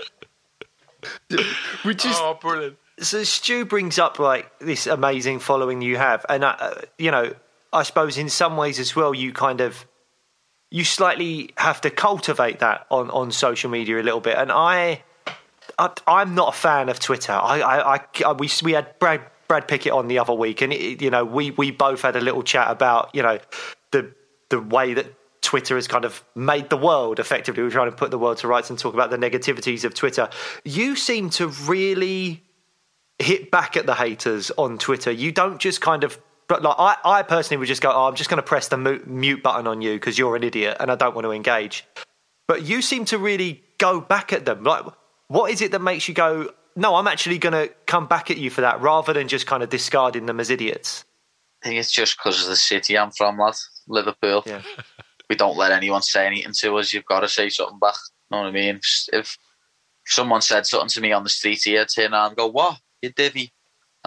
Which 1.84 2.06
is 2.06 2.16
Oh, 2.18 2.38
brilliant. 2.40 2.78
so 3.00 3.24
Stu 3.24 3.66
brings 3.66 3.98
up 4.00 4.20
like 4.20 4.52
this 4.60 4.88
amazing 4.88 5.40
following 5.40 5.82
you 5.82 5.98
have, 5.98 6.26
and 6.30 6.44
uh, 6.44 6.76
you 6.98 7.12
know, 7.12 7.34
I 7.74 7.84
suppose 7.84 8.18
in 8.18 8.30
some 8.30 8.58
ways 8.58 8.80
as 8.80 8.96
well, 8.96 9.14
you 9.14 9.34
kind 9.34 9.62
of 9.62 9.86
you 10.70 10.84
slightly 10.84 11.52
have 11.58 11.82
to 11.82 11.90
cultivate 11.90 12.60
that 12.60 12.86
on 12.90 13.10
on 13.10 13.32
social 13.32 13.70
media 13.70 14.00
a 14.00 14.04
little 14.04 14.20
bit. 14.20 14.38
And 14.38 14.52
I, 14.52 15.04
I 15.78 15.92
I'm 16.08 16.36
not 16.36 16.56
a 16.56 16.58
fan 16.58 16.90
of 16.90 17.00
Twitter. 17.00 17.34
I, 17.34 17.62
I, 17.62 18.00
I 18.26 18.32
we 18.34 18.50
we 18.64 18.74
had 18.74 18.98
Brad 19.00 19.22
Brad 19.48 19.68
Pickett 19.68 19.94
on 19.94 20.08
the 20.08 20.20
other 20.20 20.34
week, 20.34 20.62
and 20.62 20.74
it, 20.74 21.02
you 21.02 21.10
know, 21.10 21.24
we 21.24 21.52
we 21.52 21.72
both 21.72 22.02
had 22.02 22.16
a 22.16 22.22
little 22.22 22.44
chat 22.44 22.70
about 22.70 23.14
you 23.14 23.24
know 23.24 23.40
the 23.92 24.14
the 24.50 24.60
way 24.60 24.94
that 24.94 25.14
Twitter 25.42 25.76
has 25.76 25.88
kind 25.88 26.04
of 26.04 26.24
made 26.36 26.70
the 26.70 26.78
world 26.78 27.20
effectively. 27.20 27.64
We're 27.64 27.70
trying 27.70 27.90
to 27.90 27.96
put 27.96 28.12
the 28.12 28.18
world 28.18 28.38
to 28.40 28.48
rights 28.48 28.70
and 28.70 28.78
talk 28.78 28.94
about 28.94 29.12
the 29.12 29.18
negativities 29.18 29.86
of 29.86 29.94
Twitter. 29.94 30.30
You 30.66 30.96
seem 30.96 31.30
to 31.32 31.48
really 31.48 32.44
hit 33.20 33.50
back 33.50 33.78
at 33.78 33.86
the 33.86 33.96
haters 33.96 34.52
on 34.58 34.78
Twitter. 34.78 35.12
You 35.12 35.32
don't 35.32 35.60
just 35.60 35.82
kind 35.82 36.04
of, 36.04 36.20
but 36.48 36.64
like 36.64 36.76
I, 36.78 36.96
I 37.04 37.24
personally 37.24 37.58
would 37.58 37.68
just 37.68 37.82
go, 37.82 37.92
oh, 37.92 38.08
I'm 38.08 38.16
just 38.16 38.30
going 38.30 38.38
to 38.38 38.44
press 38.44 38.68
the 38.70 38.78
mute 38.78 39.44
button 39.44 39.68
on 39.68 39.82
you 39.82 39.94
because 39.94 40.18
you're 40.18 40.36
an 40.36 40.44
idiot 40.44 40.78
and 40.80 40.92
I 40.92 40.96
don't 40.96 41.16
want 41.16 41.26
to 41.26 41.32
engage. 41.32 41.86
But 42.48 42.64
you 42.64 42.82
seem 42.82 43.06
to 43.06 43.18
really 43.18 43.64
go 43.78 44.00
back 44.00 44.32
at 44.32 44.46
them. 44.46 44.64
Like, 44.64 44.86
what 45.28 45.52
is 45.52 45.62
it 45.62 45.72
that 45.72 45.82
makes 45.82 46.08
you 46.08 46.14
go, 46.14 46.52
no, 46.76 46.96
I'm 46.96 47.08
actually 47.08 47.38
going 47.38 47.54
to 47.54 47.74
come 47.86 48.08
back 48.08 48.32
at 48.32 48.38
you 48.38 48.50
for 48.50 48.62
that 48.62 48.82
rather 48.82 49.12
than 49.12 49.28
just 49.28 49.46
kind 49.46 49.62
of 49.62 49.70
discarding 49.70 50.26
them 50.26 50.40
as 50.40 50.50
idiots? 50.50 51.04
I 51.62 51.68
think 51.68 51.80
it's 51.80 51.92
just 51.92 52.18
because 52.18 52.42
of 52.44 52.50
the 52.50 52.56
city 52.56 52.98
I'm 52.98 53.12
from, 53.12 53.38
lad. 53.38 53.56
Liverpool. 53.88 54.44
Yeah. 54.46 54.62
We 55.30 55.36
don't 55.36 55.58
let 55.58 55.72
anyone 55.72 56.02
say 56.02 56.26
anything 56.26 56.54
to 56.60 56.78
us. 56.78 56.94
You've 56.94 57.06
got 57.06 57.22
to 57.22 57.30
say 57.30 57.50
something 57.50 57.80
back. 57.80 57.96
You 58.32 58.38
Know 58.38 58.44
what 58.44 58.50
I 58.50 58.52
mean? 58.52 58.76
If, 58.76 59.10
if 59.12 59.38
someone 60.06 60.42
said 60.42 60.66
something 60.66 60.90
to 60.90 61.02
me 61.02 61.12
on 61.12 61.24
the 61.24 61.30
street 61.30 61.62
here, 61.64 61.86
turn 61.86 62.14
around 62.14 62.30
and 62.30 62.38
go, 62.38 62.48
"What? 62.48 62.78
You 63.02 63.12
divvy?" 63.12 63.52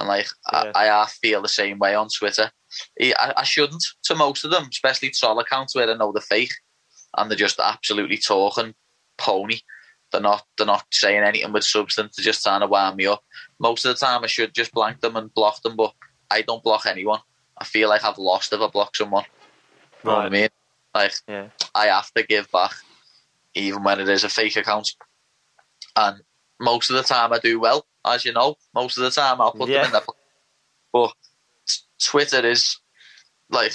And 0.01 0.09
like, 0.09 0.26
Yeah. 0.53 0.72
I, 0.74 0.88
I 0.88 1.07
feel 1.07 1.42
the 1.42 1.48
same 1.48 1.78
way 1.78 1.94
on 1.94 2.09
Twitter. 2.09 2.51
I, 3.01 3.34
I 3.36 3.44
shouldn't 3.44 3.84
to 4.05 4.14
most 4.14 4.44
of 4.44 4.51
them, 4.51 4.66
especially 4.70 5.11
troll 5.11 5.38
accounts 5.38 5.74
where 5.74 5.88
I 5.88 5.94
know 5.94 6.11
they're 6.11 6.22
fake 6.22 6.53
and 7.16 7.30
they're 7.30 7.36
just 7.36 7.61
absolutely 7.61 8.16
talking 8.16 8.74
pony. 9.18 9.59
They're 10.11 10.20
not. 10.20 10.44
They're 10.57 10.66
not 10.66 10.86
saying 10.90 11.22
anything 11.22 11.53
with 11.53 11.64
substance. 11.64 12.16
They're 12.16 12.24
just 12.24 12.42
trying 12.42 12.62
to 12.62 12.66
wind 12.66 12.96
me 12.96 13.07
up. 13.07 13.22
Most 13.61 13.84
of 13.84 13.94
the 13.94 14.05
time, 14.05 14.24
I 14.24 14.26
should 14.26 14.55
just 14.55 14.72
blank 14.72 15.01
them 15.01 15.14
and 15.14 15.32
block 15.34 15.62
them, 15.62 15.76
but 15.76 15.94
I 16.30 16.42
don't 16.42 16.64
block 16.64 16.86
anyone. 16.86 17.20
I 17.59 17.64
feel 17.64 17.88
like 17.88 18.05
I've 18.05 18.18
lost 18.18 18.53
if 18.53 18.61
I 18.61 18.68
block 18.68 18.96
someone. 18.96 19.24
Know 20.03 20.16
what 20.16 20.26
I 20.26 20.30
mean? 20.30 20.48
Like 20.94 21.12
Yeah. 21.28 21.48
I 21.74 21.86
have 21.86 22.11
to 22.14 22.24
give 22.24 22.51
back, 22.51 22.72
even 23.55 23.84
when 23.84 24.01
it 24.01 24.09
is 24.09 24.24
a 24.24 24.28
fake 24.28 24.57
account. 24.57 24.90
And 25.94 26.22
most 26.61 26.90
of 26.90 26.96
the 26.96 27.02
time, 27.02 27.32
I 27.32 27.38
do 27.38 27.58
well, 27.58 27.86
as 28.04 28.24
you 28.24 28.32
know. 28.32 28.56
Most 28.74 28.96
of 28.98 29.02
the 29.04 29.11
time, 29.11 29.40
I'll 29.40 29.52
put 29.52 29.68
Yeah. 29.70 29.78
them 29.78 29.86
in 29.86 29.92
their 29.92 30.00
place. 30.02 30.16
But 30.92 31.12
Twitter 32.02 32.46
is 32.46 32.78
like 33.50 33.72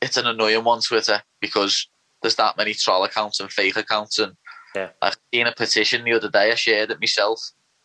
it's 0.00 0.16
an 0.16 0.26
annoying 0.26 0.64
one. 0.64 0.80
Twitter 0.80 1.22
because 1.40 1.88
there's 2.22 2.36
that 2.36 2.56
many 2.56 2.74
troll 2.74 3.04
accounts 3.04 3.40
and 3.40 3.50
fake 3.50 3.76
accounts, 3.76 4.18
and 4.18 4.36
Yeah. 4.74 4.90
I 5.00 5.12
seen 5.32 5.46
a 5.46 5.52
petition 5.52 6.04
the 6.04 6.12
other 6.12 6.28
day. 6.30 6.52
I 6.52 6.54
shared 6.56 6.90
it 6.90 7.00
myself. 7.00 7.40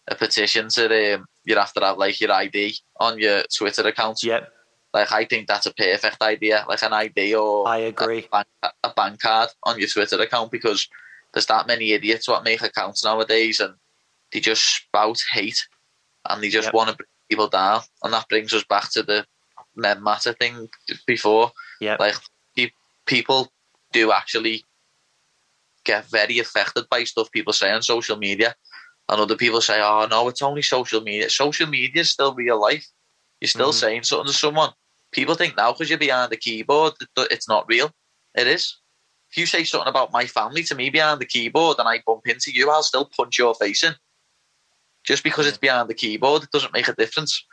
A 0.07 0.15
petition 0.15 0.70
to 0.70 1.15
um, 1.15 1.26
you 1.45 1.55
have 1.55 1.72
to 1.74 1.80
have 1.86 1.97
like 1.97 2.20
your 2.20 2.32
ID 2.32 2.78
on 2.99 3.20
your 3.20 3.43
Twitter 3.55 3.88
account. 3.88 4.24
Yep. 4.24 4.51
Like 4.93 5.11
I 5.11 5.26
think 5.26 5.47
that's 5.47 5.67
a 5.67 5.74
perfect 5.74 6.22
idea, 6.22 6.65
like 6.67 6.82
an 6.82 6.93
ID 6.93 7.36
or 7.36 7.67
I 7.67 7.78
agree. 7.78 8.26
a 8.26 8.30
bank, 8.30 8.47
a 8.84 8.89
bank 8.95 9.20
card 9.22 9.49
on 9.63 9.78
your 9.80 9.88
Twitter 9.88 10.20
account 10.20 10.51
because 10.51 10.88
there's 11.32 11.45
that 11.45 11.67
many 11.67 11.91
idiots 11.91 12.28
what 12.28 12.43
make 12.43 12.63
accounts 12.63 13.03
nowadays 13.03 13.59
and 13.59 13.76
they 14.32 14.39
just 14.39 14.63
spout 14.63 15.19
hate 15.32 15.67
and 16.30 16.41
they 16.43 16.49
just 16.49 16.67
Yep. 16.67 16.73
want 16.73 16.89
to 16.89 16.95
bring 16.95 17.07
people 17.30 17.47
down. 17.47 17.82
And 18.03 18.13
that 18.13 18.27
brings 18.30 18.53
us 18.53 18.63
back 18.63 18.91
to 18.91 19.03
the 19.03 19.25
men 19.75 20.03
matter 20.03 20.34
thing 20.34 20.69
before. 21.07 21.51
Yep. 21.82 21.99
Like 21.99 22.15
pe- 22.55 22.71
people 23.05 23.51
do 23.91 24.11
actually 24.11 24.65
get 25.86 26.05
very 26.05 26.39
affected 26.39 26.88
by 26.89 27.03
stuff 27.03 27.32
people 27.32 27.53
say 27.53 27.71
on 27.71 27.82
social 27.82 28.17
media. 28.17 28.55
And 29.07 29.19
other 29.19 29.36
people 29.36 29.61
say, 29.61 29.82
oh 29.82 30.05
no, 30.09 30.27
it's 30.27 30.41
only 30.41 30.61
social 30.61 31.01
media. 31.01 31.30
Social 31.30 31.67
media 31.67 32.01
is 32.01 32.11
still 32.11 32.36
real 32.36 32.59
life. 32.61 32.86
You're 33.41 33.47
still 33.49 33.71
Mhm. 33.71 33.80
saying 33.80 34.03
something 34.03 34.27
to 34.32 34.38
someone. 34.38 34.73
People 35.11 35.34
think 35.34 35.57
now 35.57 35.71
because 35.71 35.89
you're 35.89 35.97
behind 35.97 36.32
the 36.32 36.38
keyboard, 36.38 36.93
that 37.15 37.32
it's 37.32 37.47
not 37.47 37.67
real. 37.67 37.91
It 38.36 38.45
is. 38.45 38.77
If 39.32 39.38
you 39.38 39.45
say 39.47 39.63
something 39.63 39.88
about 39.89 40.11
my 40.11 40.27
family 40.27 40.63
to 40.63 40.75
me 40.75 40.89
behind 40.91 41.19
the 41.21 41.25
keyboard 41.25 41.80
and 41.80 41.88
I 41.88 42.03
bump 42.05 42.27
into 42.27 42.51
you, 42.51 42.69
I'll 42.69 42.84
still 42.84 43.05
punch 43.05 43.39
your 43.39 43.55
face 43.55 43.84
in. 43.84 43.95
Just 45.06 45.24
because 45.24 45.47
it's 45.47 45.58
behind 45.58 45.89
the 45.89 45.93
keyboard, 45.93 46.43
it 46.43 46.52
doesn't 46.52 46.74
make 46.74 46.88
a 46.88 46.93
difference. 46.93 47.43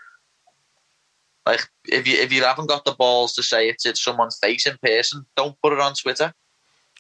Like 1.47 1.61
if 1.85 2.09
you 2.09 2.19
if 2.19 2.33
you 2.33 2.43
haven't 2.43 2.67
got 2.67 2.85
the 2.85 2.93
balls 2.93 3.35
to 3.35 3.43
say 3.43 3.69
it's 3.69 3.87
it's 3.87 4.03
someone's 4.03 4.39
face 4.39 4.67
in 4.67 4.77
person, 4.83 5.25
don't 5.37 5.57
put 5.63 5.73
it 5.73 5.81
on 5.81 5.95
Twitter. 5.95 6.35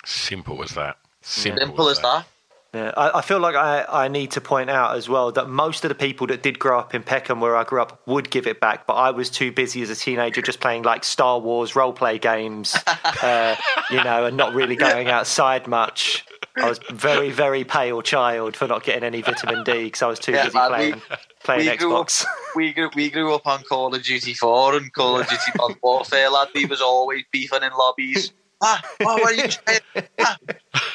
Simple 0.04 0.62
as 0.62 0.70
that. 0.70 0.98
Simple, 1.20 1.66
Simple 1.66 1.88
as 1.88 1.98
that. 2.00 2.26
Yeah, 2.72 2.92
I, 2.96 3.18
I 3.18 3.22
feel 3.22 3.38
like 3.38 3.54
I, 3.54 3.86
I 3.88 4.08
need 4.08 4.32
to 4.32 4.40
point 4.40 4.68
out 4.68 4.96
as 4.96 5.08
well 5.08 5.32
that 5.32 5.48
most 5.48 5.84
of 5.84 5.88
the 5.88 5.94
people 5.94 6.26
that 6.26 6.42
did 6.42 6.58
grow 6.58 6.78
up 6.78 6.94
in 6.94 7.02
Peckham, 7.02 7.40
where 7.40 7.56
I 7.56 7.64
grew 7.64 7.80
up, 7.80 8.06
would 8.06 8.30
give 8.30 8.46
it 8.46 8.60
back, 8.60 8.86
but 8.86 8.94
I 8.94 9.12
was 9.12 9.30
too 9.30 9.50
busy 9.50 9.80
as 9.82 9.88
a 9.88 9.96
teenager 9.96 10.42
just 10.42 10.60
playing 10.60 10.82
like 10.82 11.02
Star 11.02 11.38
Wars 11.38 11.74
role 11.74 11.92
play 11.94 12.18
games, 12.18 12.76
uh, 13.22 13.56
you 13.90 14.04
know, 14.04 14.26
and 14.26 14.36
not 14.36 14.52
really 14.52 14.76
going 14.76 15.08
outside 15.08 15.66
much. 15.66 16.24
I 16.56 16.68
was 16.68 16.78
very, 16.90 17.30
very 17.30 17.64
pale 17.64 18.00
child 18.02 18.56
for 18.56 18.66
not 18.66 18.82
getting 18.82 19.04
any 19.04 19.20
vitamin 19.22 19.62
D 19.64 19.84
because 19.84 20.02
I 20.02 20.06
was 20.06 20.18
too 20.18 20.32
Yeah, 20.32 20.44
busy 20.44 20.56
man, 20.58 20.68
playing 20.70 20.94
we- 20.94 21.16
playing 21.44 21.70
we 21.70 21.76
grew 21.76 21.96
up- 21.96 22.06
Xbox. 22.08 22.26
we 22.56 22.72
grew 22.72 22.90
we 22.94 23.10
grew 23.10 23.34
up 23.34 23.46
on 23.46 23.62
Call 23.64 23.94
of 23.94 24.02
Duty 24.02 24.34
4 24.34 24.76
and 24.76 24.92
Call 24.92 25.20
of 25.20 25.28
Duty 25.28 25.52
Modern 25.56 25.76
Warfare, 25.82 26.30
lad. 26.30 26.48
We 26.54 26.64
was 26.66 26.80
always 26.80 27.24
beefing 27.30 27.62
in 27.62 27.70
lobbies. 27.78 28.32
Ah, 28.62 28.80
oh, 29.02 29.14
what 29.20 29.32
are 29.32 29.34
you 29.34 29.50
saying? 29.50 30.08
Ah. 30.18 30.36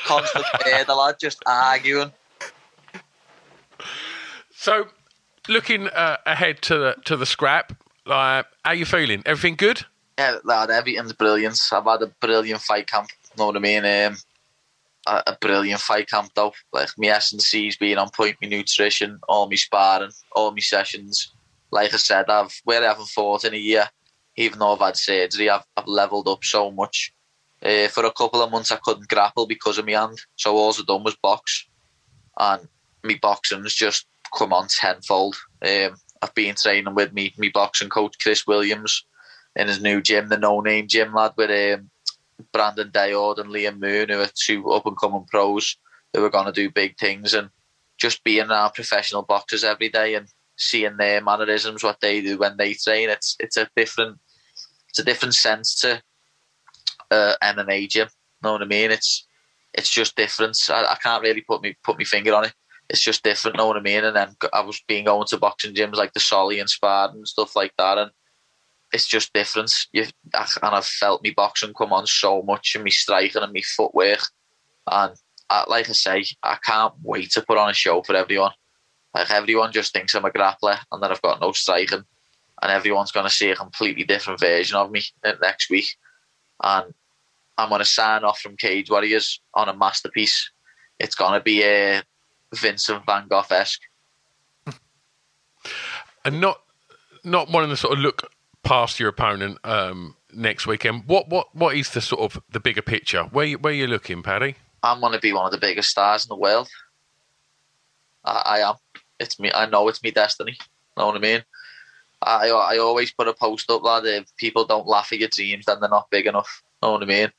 Constant 0.06 0.46
there, 0.66 0.84
the 0.84 0.96
lad 0.96 1.18
just 1.20 1.44
arguing. 1.46 2.12
So, 4.56 4.88
looking 5.48 5.88
uh, 5.88 6.18
ahead 6.26 6.62
to 6.64 6.78
the 6.78 6.96
to 7.06 7.16
the 7.18 7.26
scrap, 7.26 7.74
like, 8.06 8.46
how 8.64 8.72
you 8.72 8.86
feeling? 8.86 9.22
Everything 9.26 9.56
good? 9.56 9.86
Yeah, 10.18 10.38
lad, 10.44 10.70
everything's 10.70 11.14
brilliant. 11.14 11.60
I've 11.72 11.84
had 11.86 12.02
a 12.02 12.08
brilliant 12.08 12.62
fight 12.62 12.88
camp. 12.88 13.10
Know 13.38 13.48
what 13.48 13.56
I 13.56 13.60
mean? 13.60 13.86
Um, 13.86 14.18
a, 15.08 15.38
brilliant 15.40 15.82
fight 15.82 16.10
camp 16.10 16.32
though. 16.36 16.54
Like 16.72 16.90
my 16.98 17.08
S 17.08 17.32
and 17.32 17.42
C's 17.42 17.78
being 17.78 17.98
on 17.98 18.10
point, 18.10 18.38
my 18.42 18.48
nutrition, 18.48 19.20
all 19.28 19.50
my 19.50 19.56
sparring, 19.56 20.12
all 20.34 20.52
my 20.52 20.60
sessions. 20.60 21.34
Like 21.72 21.94
I 21.94 21.98
said, 21.98 22.30
I've 22.30 22.54
where 22.64 22.84
I 22.84 22.88
haven't 22.88 23.10
fought 23.10 23.46
in 23.46 23.54
a 23.54 23.58
year, 23.58 23.90
even 24.36 24.60
though 24.60 24.74
I've 24.74 24.80
had 24.80 24.98
surgery, 24.98 25.50
I've, 25.50 25.66
I've 25.78 25.88
leveled 25.88 26.28
up 26.28 26.44
so 26.44 26.72
much. 26.72 27.14
Uh, 27.64 27.88
for 27.90 28.06
a 28.06 28.12
couple 28.12 28.42
of 28.42 28.52
months, 28.52 28.72
I 28.72 28.80
couldn't 28.84 29.08
grapple 29.08 29.46
because 29.46 29.78
of 29.78 29.86
my 29.86 29.92
hand, 29.92 30.20
so 30.36 30.56
all 30.56 30.74
I 30.74 30.82
done 30.88 31.04
was 31.04 31.16
box, 31.22 31.68
and 32.40 32.68
me 33.04 33.20
boxing's 33.22 33.76
just 33.76 34.08
come 34.36 34.52
on 34.52 34.68
tenfold. 34.68 35.36
Um, 35.62 35.96
I've 36.22 36.34
been 36.34 36.56
training 36.56 36.96
with 36.96 37.14
me 37.14 37.34
me 37.38 37.50
boxing 37.50 37.90
coach 37.90 38.16
Chris 38.22 38.48
Williams 38.48 39.06
in 39.56 39.68
his 39.68 39.82
new 39.82 40.02
gym, 40.02 40.30
the 40.30 40.38
No 40.38 40.60
Name 40.62 40.88
Gym 40.88 41.14
lad, 41.14 41.34
with 41.38 41.52
um, 41.52 41.90
Brandon 42.52 42.90
Dayord 42.92 43.40
and 43.40 43.50
Liam 43.50 43.80
Moon, 43.80 44.10
who 44.10 44.20
are 44.22 44.30
two 44.34 44.70
up 44.72 44.86
and 44.86 44.98
coming 44.98 45.26
pros 45.30 45.78
who 46.14 46.24
are 46.24 46.30
going 46.30 46.46
to 46.46 46.52
do 46.52 46.70
big 46.70 46.98
things, 46.98 47.34
and 47.34 47.50
just 47.98 48.24
being 48.24 48.52
our 48.52 48.72
professional 48.72 49.22
boxers 49.22 49.64
every 49.64 49.90
day 49.90 50.16
and 50.16 50.28
seeing 50.58 50.98
their 50.98 51.22
mannerisms, 51.22 51.84
what 51.84 52.00
they 52.02 52.22
do 52.22 52.38
when 52.38 52.58
they 52.58 52.74
train. 52.74 53.10
It's 53.10 53.36
it's 53.40 53.58
a 53.58 53.70
different 53.76 54.20
it's 54.90 55.00
a 55.00 55.04
different 55.04 55.36
sense 55.36 55.80
to 55.82 56.02
uh, 57.10 57.34
MMA 57.44 57.90
gym. 57.90 58.08
Know 58.44 58.54
what 58.54 58.62
I 58.62 58.66
mean? 58.66 58.92
It's 58.92 59.26
it's 59.74 59.90
just 59.90 60.16
different. 60.16 60.58
I, 60.70 60.86
I 60.86 60.98
can't 61.02 61.24
really 61.24 61.42
put 61.42 61.62
me 61.62 61.76
put 61.84 61.98
my 61.98 62.04
finger 62.04 62.34
on 62.34 62.46
it. 62.46 62.54
It's 62.90 63.02
just 63.02 63.24
different. 63.24 63.58
Know 63.58 63.68
what 63.68 63.78
I 63.78 63.82
mean? 63.82 64.04
And 64.04 64.16
then 64.16 64.36
I 64.52 64.62
was 64.62 64.82
being 64.88 65.06
going 65.06 65.28
to 65.28 65.38
boxing 65.38 65.74
gyms 65.74 65.96
like 65.96 66.14
the 66.14 66.20
Solly 66.20 66.60
and 66.60 66.70
Spartan 66.70 67.18
and 67.18 67.28
stuff 67.28 67.56
like 67.56 67.74
that, 67.78 67.98
and 67.98 68.12
it's 68.92 69.08
just 69.08 69.34
different. 69.34 69.74
You 69.94 70.06
and 70.34 70.48
I've 70.62 70.86
felt 70.86 71.24
me 71.24 71.32
boxing 71.32 71.74
come 71.74 71.94
on 71.94 72.06
so 72.08 72.42
much, 72.42 72.76
and 72.76 72.84
me 72.84 72.92
striking 72.92 73.42
and 73.42 73.52
me 73.52 73.62
footwork, 73.62 74.20
and 74.90 75.16
I, 75.50 75.66
like 75.68 75.90
I 75.90 75.94
say, 75.94 76.26
I 76.44 76.58
can't 76.64 76.94
wait 77.04 77.32
to 77.32 77.42
put 77.42 77.58
on 77.58 77.70
a 77.70 77.74
show 77.74 78.02
for 78.02 78.16
everyone. 78.16 78.52
Like 79.14 79.30
everyone 79.32 79.72
just 79.72 79.94
thinks 79.94 80.14
I'm 80.14 80.26
a 80.26 80.32
grappler, 80.32 80.80
and 80.92 81.02
that 81.02 81.12
I've 81.12 81.22
got 81.22 81.42
no 81.42 81.52
striking, 81.52 82.04
and 82.62 82.72
everyone's 82.72 83.12
going 83.12 83.28
to 83.28 83.34
see 83.34 83.50
a 83.50 83.56
completely 83.56 84.04
different 84.04 84.40
version 84.40 84.78
of 84.78 84.92
me 84.92 85.04
uh, 85.24 85.34
next 85.42 85.70
week. 85.70 85.98
And 86.64 86.94
I'm 87.58 87.70
going 87.70 87.80
to 87.80 87.86
sign 87.86 88.24
off 88.24 88.40
from 88.40 88.58
Cage 88.58 88.90
Warriors 88.90 89.42
on 89.54 89.70
a 89.70 89.76
masterpiece. 89.76 90.52
It's 91.00 91.16
going 91.16 91.34
to 91.34 91.44
be 91.44 91.64
a 91.64 92.04
Vincent 92.54 93.06
Van 93.06 93.28
Gogh 93.28 93.44
esque, 93.50 93.82
and 96.26 96.42
not 96.42 96.62
not 97.24 97.50
wanting 97.50 97.70
the 97.70 97.78
sort 97.78 97.94
of 97.94 98.00
look 98.00 98.32
past 98.64 99.00
your 99.00 99.10
opponent 99.10 99.58
um, 99.64 100.16
next 100.34 100.68
weekend. 100.68 101.04
What 101.08 101.30
what 101.30 101.54
what 101.56 101.76
is 101.76 101.92
the 101.92 102.02
sort 102.02 102.22
of 102.22 102.42
the 102.52 102.60
bigger 102.60 102.82
picture? 102.82 103.24
Where 103.24 103.46
you, 103.46 103.58
where 103.58 103.74
you 103.74 103.88
looking, 103.88 104.24
Paddy? 104.24 104.56
I'm 104.84 105.00
going 105.00 105.14
to 105.14 105.20
be 105.20 105.34
one 105.34 105.46
of 105.46 105.52
the 105.52 105.58
biggest 105.58 105.90
stars 105.90 106.26
in 106.26 106.30
the 106.30 106.36
world. 106.36 106.68
I, 108.26 108.42
I 108.46 108.70
am. 108.70 108.76
It's 109.20 109.40
me. 109.40 109.52
I 109.54 109.68
know 109.68 109.88
it's 109.88 110.04
me 110.04 110.12
destiny. 110.12 110.58
Know 110.98 111.08
what 111.08 111.16
I 111.16 111.20
mean? 111.20 111.44
I 112.22 112.50
I 112.50 112.78
always 112.78 113.12
put 113.12 113.28
a 113.28 113.34
post 113.34 113.70
up, 113.70 113.84
lad. 113.84 114.06
If 114.06 114.36
people 114.38 114.66
don't 114.66 114.88
laugh 114.88 115.12
at 115.12 115.20
your 115.20 115.30
dreams, 115.30 115.66
then 115.66 115.80
they're 115.80 115.90
not 115.90 116.10
big 116.10 116.28
enough. 116.28 116.64
Know 116.82 116.94
what 116.94 117.04
I 117.04 117.06
mean? 117.06 117.32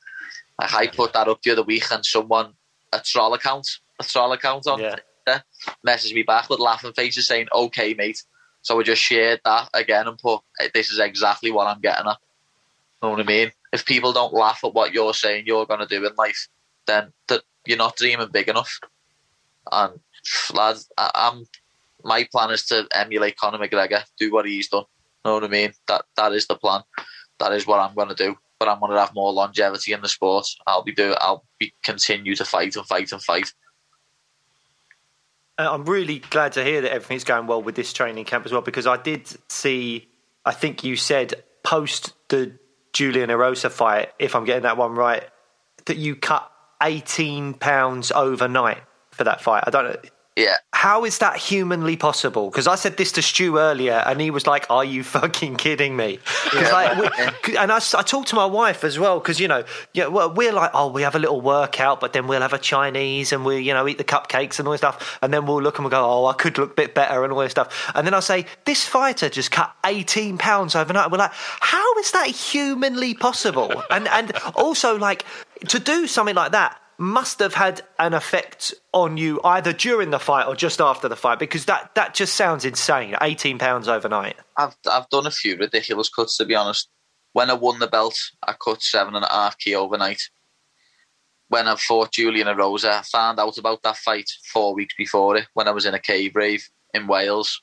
Like 0.59 0.73
I 0.73 0.87
put 0.87 1.13
that 1.13 1.27
up 1.27 1.41
the 1.41 1.51
other 1.51 1.63
week, 1.63 1.85
and 1.91 2.05
someone 2.05 2.53
a 2.91 2.99
troll 2.99 3.33
account, 3.33 3.67
a 3.99 4.03
troll 4.03 4.33
account 4.33 4.67
on 4.67 4.79
yeah. 4.79 4.95
Twitter, 5.25 5.43
messaged 5.85 6.13
me 6.13 6.23
back 6.23 6.49
with 6.49 6.59
laughing 6.59 6.93
faces 6.93 7.27
saying, 7.27 7.47
"Okay, 7.53 7.93
mate." 7.93 8.23
So 8.63 8.75
we 8.75 8.83
just 8.83 9.01
shared 9.01 9.41
that 9.45 9.69
again 9.73 10.07
and 10.07 10.17
put, 10.17 10.41
"This 10.73 10.91
is 10.91 10.99
exactly 10.99 11.51
what 11.51 11.67
I'm 11.67 11.81
getting 11.81 12.07
at." 12.07 12.17
Know 13.01 13.09
what 13.09 13.19
I 13.19 13.23
mean? 13.23 13.51
If 13.71 13.85
people 13.85 14.13
don't 14.13 14.33
laugh 14.33 14.61
at 14.63 14.73
what 14.73 14.93
you're 14.93 15.13
saying 15.13 15.45
you're 15.45 15.65
going 15.65 15.81
to 15.81 15.85
do 15.85 16.05
in 16.05 16.15
life, 16.15 16.47
then 16.87 17.11
that 17.27 17.43
you're 17.65 17.77
not 17.77 17.97
dreaming 17.97 18.29
big 18.31 18.47
enough. 18.47 18.79
And 19.71 19.99
lads, 20.53 20.89
I, 20.97 21.11
am 21.13 21.45
my 22.03 22.27
plan 22.31 22.51
is 22.51 22.65
to 22.67 22.87
emulate 22.93 23.37
Conor 23.37 23.57
McGregor, 23.57 24.03
do 24.17 24.31
what 24.31 24.45
he's 24.45 24.69
done. 24.69 24.85
Know 25.25 25.35
what 25.35 25.43
I 25.43 25.47
mean? 25.47 25.73
That 25.87 26.05
that 26.15 26.33
is 26.33 26.47
the 26.47 26.55
plan. 26.55 26.81
That 27.39 27.53
is 27.53 27.65
what 27.65 27.79
I'm 27.79 27.95
going 27.95 28.09
to 28.09 28.15
do. 28.15 28.35
But 28.59 28.69
I'm 28.69 28.79
going 28.79 28.91
to 28.91 28.99
have 28.99 29.13
more 29.13 29.33
longevity 29.33 29.93
in 29.93 30.01
the 30.01 30.07
sport. 30.07 30.47
I'll 30.67 30.83
be 30.83 30.93
do. 30.93 31.15
I'll 31.19 31.45
be 31.59 31.73
continue 31.83 32.35
to 32.35 32.45
fight 32.45 32.75
and 32.75 32.85
fight 32.85 33.11
and 33.11 33.21
fight. 33.21 33.51
Uh, 35.57 35.71
I'm 35.71 35.85
really 35.85 36.19
glad 36.19 36.53
to 36.53 36.63
hear 36.63 36.81
that 36.81 36.91
everything's 36.91 37.23
going 37.23 37.47
well 37.47 37.61
with 37.61 37.75
this 37.75 37.93
training 37.93 38.25
camp 38.25 38.45
as 38.45 38.51
well 38.51 38.61
because 38.61 38.87
I 38.87 38.97
did 38.97 39.27
see. 39.51 40.07
I 40.45 40.51
think 40.51 40.83
you 40.83 40.95
said 40.95 41.43
post 41.63 42.13
the 42.29 42.57
Julian 42.91 43.29
Erosa 43.29 43.71
fight, 43.71 44.11
if 44.19 44.35
I'm 44.35 44.45
getting 44.45 44.63
that 44.63 44.77
one 44.77 44.93
right, 44.93 45.23
that 45.85 45.97
you 45.97 46.15
cut 46.15 46.49
18 46.81 47.55
pounds 47.55 48.11
overnight 48.11 48.79
for 49.11 49.23
that 49.23 49.41
fight. 49.41 49.63
I 49.65 49.69
don't 49.69 49.85
know. 49.85 50.09
Yeah. 50.35 50.55
How 50.71 51.05
is 51.05 51.19
that 51.19 51.37
humanly 51.37 51.95
possible? 51.95 52.49
Because 52.49 52.67
I 52.67 52.75
said 52.75 52.97
this 52.97 53.11
to 53.13 53.21
Stu 53.21 53.57
earlier, 53.59 54.03
and 54.05 54.19
he 54.19 54.31
was 54.31 54.47
like, 54.47 54.65
"Are 54.69 54.83
you 54.83 55.03
fucking 55.03 55.55
kidding 55.57 55.95
me?" 55.95 56.19
Yeah. 56.53 56.71
Like, 56.71 56.97
we, 57.47 57.57
and 57.57 57.71
I, 57.71 57.77
I 57.77 58.01
talked 58.01 58.29
to 58.29 58.35
my 58.35 58.45
wife 58.45 58.83
as 58.83 58.97
well 58.97 59.19
because 59.19 59.39
you 59.39 59.47
know, 59.47 59.63
yeah, 59.93 60.07
well, 60.07 60.33
we're 60.33 60.51
like, 60.51 60.71
"Oh, 60.73 60.91
we 60.91 61.03
have 61.03 61.15
a 61.15 61.19
little 61.19 61.39
workout, 61.39 61.99
but 61.99 62.13
then 62.13 62.27
we'll 62.27 62.41
have 62.41 62.53
a 62.53 62.57
Chinese, 62.57 63.31
and 63.31 63.45
we, 63.45 63.59
you 63.59 63.73
know, 63.73 63.87
eat 63.87 63.97
the 63.97 64.03
cupcakes 64.03 64.59
and 64.59 64.67
all 64.67 64.71
this 64.71 64.81
stuff, 64.81 65.19
and 65.21 65.33
then 65.33 65.45
we'll 65.45 65.61
look 65.61 65.77
and 65.77 65.85
we'll 65.85 65.91
go, 65.91 66.03
"Oh, 66.03 66.25
I 66.25 66.33
could 66.33 66.57
look 66.57 66.71
a 66.71 66.75
bit 66.75 66.95
better," 66.95 67.23
and 67.23 67.31
all 67.31 67.39
this 67.39 67.51
stuff. 67.51 67.91
And 67.93 68.07
then 68.07 68.13
I 68.13 68.19
say, 68.19 68.45
"This 68.65 68.85
fighter 68.85 69.29
just 69.29 69.51
cut 69.51 69.73
18 69.85 70.37
pounds 70.39 70.75
overnight." 70.75 71.11
We're 71.11 71.19
like, 71.19 71.33
"How 71.33 71.97
is 71.99 72.11
that 72.11 72.27
humanly 72.27 73.13
possible?" 73.13 73.83
and 73.91 74.07
and 74.07 74.35
also 74.55 74.97
like 74.97 75.25
to 75.67 75.79
do 75.79 76.07
something 76.07 76.35
like 76.35 76.51
that 76.53 76.79
must 77.03 77.39
have 77.39 77.53
had 77.53 77.81
an 77.99 78.13
effect 78.13 78.73
on 78.93 79.17
you 79.17 79.41
either 79.43 79.73
during 79.73 80.09
the 80.09 80.19
fight 80.19 80.47
or 80.47 80.55
just 80.55 80.79
after 80.79 81.09
the 81.09 81.15
fight 81.17 81.37
because 81.37 81.65
that, 81.65 81.93
that 81.95 82.13
just 82.13 82.35
sounds 82.35 82.63
insane. 82.63 83.15
18 83.21 83.59
pounds 83.59 83.89
overnight. 83.89 84.37
I've 84.57 84.75
I've 84.89 85.09
done 85.09 85.27
a 85.27 85.31
few 85.31 85.57
ridiculous 85.57 86.09
cuts 86.09 86.37
to 86.37 86.45
be 86.45 86.55
honest. 86.55 86.89
When 87.33 87.49
I 87.49 87.53
won 87.53 87.79
the 87.79 87.87
belt, 87.87 88.15
I 88.47 88.53
cut 88.53 88.81
seven 88.81 89.15
and 89.15 89.25
a 89.25 89.29
half 89.29 89.57
key 89.57 89.75
overnight. 89.75 90.21
When 91.49 91.67
I 91.67 91.75
fought 91.75 92.13
Julian 92.13 92.47
Erosa, 92.47 92.89
I 92.89 93.01
found 93.01 93.39
out 93.39 93.57
about 93.57 93.83
that 93.83 93.97
fight 93.97 94.29
four 94.51 94.73
weeks 94.73 94.95
before 94.97 95.35
it 95.35 95.47
when 95.53 95.67
I 95.67 95.71
was 95.71 95.85
in 95.85 95.93
a 95.93 95.99
cave 95.99 96.35
rave 96.35 96.67
in 96.93 97.07
Wales. 97.07 97.61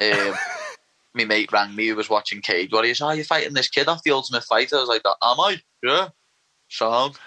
Um, 0.00 0.34
my 1.14 1.24
mate 1.24 1.52
rang 1.52 1.76
me 1.76 1.88
who 1.88 1.96
was 1.96 2.08
watching 2.08 2.40
Cage 2.40 2.72
Warriors. 2.72 3.02
Oh, 3.02 3.08
you're 3.10 3.18
you 3.18 3.24
fighting 3.24 3.54
this 3.54 3.68
kid 3.68 3.88
off 3.88 4.02
the 4.04 4.12
Ultimate 4.12 4.44
Fighter. 4.44 4.76
I 4.76 4.80
was 4.80 4.88
like, 4.88 5.02
Am 5.04 5.40
I? 5.40 5.60
Yeah. 5.82 6.08
Sound 6.74 7.18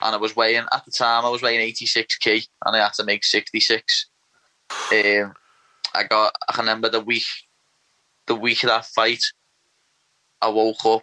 and 0.00 0.14
I 0.14 0.18
was 0.18 0.36
weighing 0.36 0.64
at 0.72 0.84
the 0.84 0.90
time 0.90 1.24
I 1.24 1.28
was 1.28 1.42
weighing 1.42 1.60
86 1.60 2.18
kg 2.18 2.46
and 2.64 2.76
I 2.76 2.80
had 2.80 2.94
to 2.94 3.04
make 3.04 3.24
66. 3.24 4.06
Um, 4.92 5.34
I 5.94 6.04
got 6.04 6.32
I 6.48 6.56
remember 6.58 6.88
the 6.88 7.00
week 7.00 7.24
the 8.26 8.34
week 8.34 8.62
of 8.62 8.68
that 8.68 8.86
fight 8.86 9.22
I 10.40 10.48
woke 10.48 10.84
up 10.86 11.02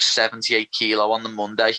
78 0.00 0.70
kilo 0.72 1.12
on 1.12 1.22
the 1.22 1.28
Monday 1.28 1.74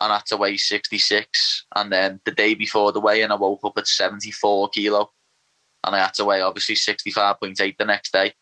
and 0.00 0.12
had 0.12 0.26
to 0.26 0.36
weigh 0.36 0.56
66 0.56 1.66
and 1.74 1.92
then 1.92 2.20
the 2.24 2.32
day 2.32 2.54
before 2.54 2.92
the 2.92 3.00
weigh-in 3.00 3.32
I 3.32 3.36
woke 3.36 3.60
up 3.64 3.78
at 3.78 3.86
74 3.86 4.68
kilo 4.70 5.10
and 5.84 5.96
I 5.96 6.00
had 6.00 6.14
to 6.14 6.24
weigh 6.24 6.40
obviously 6.40 6.74
65.8 6.74 7.76
the 7.76 7.84
next 7.84 8.12
day. 8.12 8.34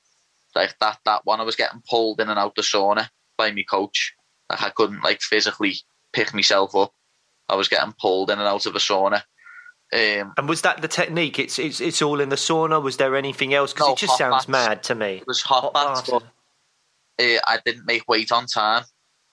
Like 0.55 0.75
that 0.81 0.99
that 1.05 1.25
one 1.25 1.41
I 1.41 1.45
was 1.45 1.57
getting 1.57 1.83
pulled 1.89 2.21
in 2.21 2.29
and 2.29 2.39
out 2.39 2.55
the 2.57 2.63
sauna 2.63 3.09
by 3.39 3.53
my 3.53 3.63
coach. 3.63 4.15
Like 4.51 4.63
I 4.63 4.71
couldn't 4.71 5.05
like 5.05 5.23
physically 5.23 5.77
pick 6.13 6.35
myself 6.35 6.75
up. 6.75 6.93
I 7.49 7.57
was 7.57 7.69
getting 7.69 7.95
pulled 8.01 8.31
in 8.31 8.39
and 8.39 8.49
out 8.49 8.67
of 8.67 8.77
a 8.77 8.79
sauna. 8.79 9.23
Um, 9.93 10.35
and 10.37 10.49
was 10.49 10.63
that 10.63 10.83
the 10.83 10.89
technique? 10.89 11.39
It's 11.39 11.59
it's 11.59 11.81
it's 11.81 12.01
all 12.01 12.21
in 12.21 12.29
the 12.29 12.37
sauna. 12.37 12.81
Was 12.81 12.97
there 12.97 13.17
anything 13.17 13.55
else? 13.55 13.73
Because 13.73 13.89
no, 13.89 13.93
it 13.95 13.99
just 13.99 14.19
sounds 14.19 14.47
mad 14.47 14.85
to 14.85 14.95
me. 14.95 15.17
It 15.17 15.27
was 15.27 15.43
hot, 15.43 15.63
hot 15.63 15.75
baths, 15.75 16.09
but 16.09 16.23
uh, 16.23 17.41
I 17.47 17.59
didn't 17.65 17.87
make 17.87 18.07
weight 18.07 18.31
on 18.31 18.47
time, 18.47 18.85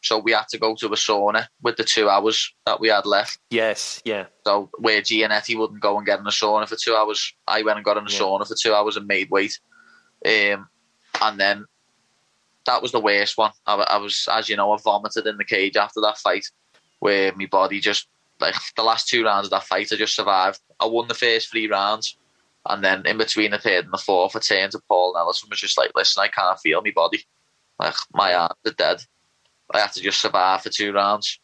so 0.01 0.17
we 0.17 0.31
had 0.31 0.47
to 0.49 0.57
go 0.57 0.73
to 0.79 0.87
a 0.87 0.95
sauna 0.95 1.45
with 1.61 1.77
the 1.77 1.83
two 1.83 2.09
hours 2.09 2.51
that 2.65 2.79
we 2.79 2.87
had 2.87 3.05
left. 3.05 3.37
Yes, 3.51 4.01
yeah. 4.03 4.25
So 4.45 4.71
where 4.79 5.01
Gianetti 5.01 5.55
wouldn't 5.55 5.79
go 5.79 5.95
and 5.97 6.07
get 6.07 6.19
in 6.19 6.25
a 6.25 6.31
sauna 6.31 6.67
for 6.67 6.75
two 6.75 6.95
hours, 6.95 7.35
I 7.47 7.61
went 7.61 7.77
and 7.77 7.85
got 7.85 7.97
in 7.97 8.07
a 8.07 8.11
yeah. 8.11 8.19
sauna 8.19 8.47
for 8.47 8.55
two 8.59 8.73
hours 8.73 8.97
and 8.97 9.05
made 9.05 9.29
weight. 9.29 9.59
Um, 10.25 10.69
and 11.21 11.39
then 11.39 11.65
that 12.65 12.81
was 12.81 12.91
the 12.91 12.99
worst 12.99 13.37
one. 13.37 13.51
I, 13.67 13.75
I 13.75 13.97
was, 13.97 14.27
as 14.31 14.49
you 14.49 14.55
know, 14.55 14.71
I 14.71 14.77
vomited 14.83 15.27
in 15.27 15.37
the 15.37 15.45
cage 15.45 15.77
after 15.77 16.01
that 16.01 16.17
fight 16.17 16.47
where 16.99 17.33
my 17.35 17.45
body 17.45 17.79
just 17.79 18.07
like 18.39 18.55
the 18.75 18.83
last 18.83 19.07
two 19.07 19.23
rounds 19.23 19.47
of 19.47 19.51
that 19.51 19.63
fight, 19.63 19.91
I 19.91 19.95
just 19.95 20.15
survived. 20.15 20.59
I 20.79 20.85
won 20.85 21.07
the 21.07 21.13
first 21.13 21.51
three 21.51 21.67
rounds, 21.67 22.17
and 22.65 22.83
then 22.83 23.05
in 23.05 23.17
between 23.17 23.51
the 23.51 23.57
third 23.57 23.85
and 23.85 23.93
the 23.93 23.97
fourth, 23.97 24.35
I 24.35 24.39
turned 24.39 24.71
to 24.73 24.81
Paul 24.87 25.15
and 25.15 25.25
was 25.25 25.41
just 25.55 25.77
like, 25.77 25.91
"Listen, 25.95 26.23
I 26.23 26.27
can't 26.27 26.59
feel 26.59 26.81
my 26.81 26.91
body. 26.91 27.23
Like 27.79 27.95
my 28.13 28.33
arms 28.33 28.55
are 28.65 28.71
dead. 28.71 29.01
I 29.73 29.79
had 29.79 29.93
to 29.93 30.01
just 30.01 30.21
survive 30.21 30.63
for 30.63 30.69
two 30.69 30.93
rounds." 30.93 31.39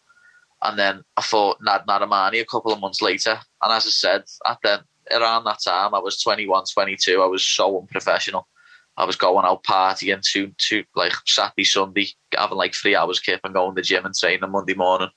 And 0.62 0.80
then 0.80 1.04
I 1.18 1.22
fought 1.22 1.58
Nad 1.62 1.86
Narimani 1.88 2.40
a 2.40 2.46
couple 2.46 2.72
of 2.72 2.80
months 2.80 3.02
later, 3.02 3.40
and 3.62 3.74
as 3.74 3.86
I 3.86 3.90
said, 3.90 4.24
at 4.46 4.60
then 4.64 4.80
around 5.12 5.44
that 5.44 5.62
time, 5.64 5.94
I 5.94 6.00
was 6.00 6.22
21, 6.22 6.64
22. 6.74 7.22
I 7.22 7.26
was 7.26 7.46
so 7.46 7.80
unprofessional. 7.80 8.48
I 8.96 9.06
was 9.06 9.16
going 9.16 9.46
out 9.46 9.64
partying 9.64 10.22
to 10.34 10.52
to 10.70 10.84
like 10.96 11.14
Saturday, 11.26 11.64
Sunday, 11.64 12.10
having 12.38 12.58
like 12.58 12.76
three 12.76 12.96
hours 12.96 13.20
kip 13.20 13.42
and 13.44 13.54
going 13.54 13.76
to 13.76 13.82
the 13.82 13.86
gym 13.86 14.06
and 14.06 14.14
training 14.14 14.50
Monday 14.52 14.76
morning. 14.76 15.10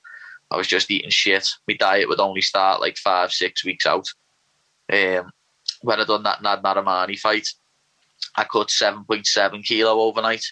I 0.49 0.57
was 0.57 0.67
just 0.67 0.89
eating 0.89 1.09
shit. 1.09 1.49
My 1.67 1.75
diet 1.75 2.07
would 2.07 2.19
only 2.19 2.41
start 2.41 2.81
like 2.81 2.97
five, 2.97 3.31
six 3.31 3.65
weeks 3.65 3.85
out. 3.85 4.07
Um, 4.91 5.29
when 5.81 5.99
I 5.99 6.05
done 6.05 6.23
that 6.23 6.41
Nad 6.41 6.63
Narimani 6.63 7.19
fight, 7.19 7.47
I 8.35 8.45
cut 8.45 8.71
seven 8.71 9.03
point 9.03 9.25
seven 9.25 9.61
kilo 9.61 9.99
overnight, 10.01 10.43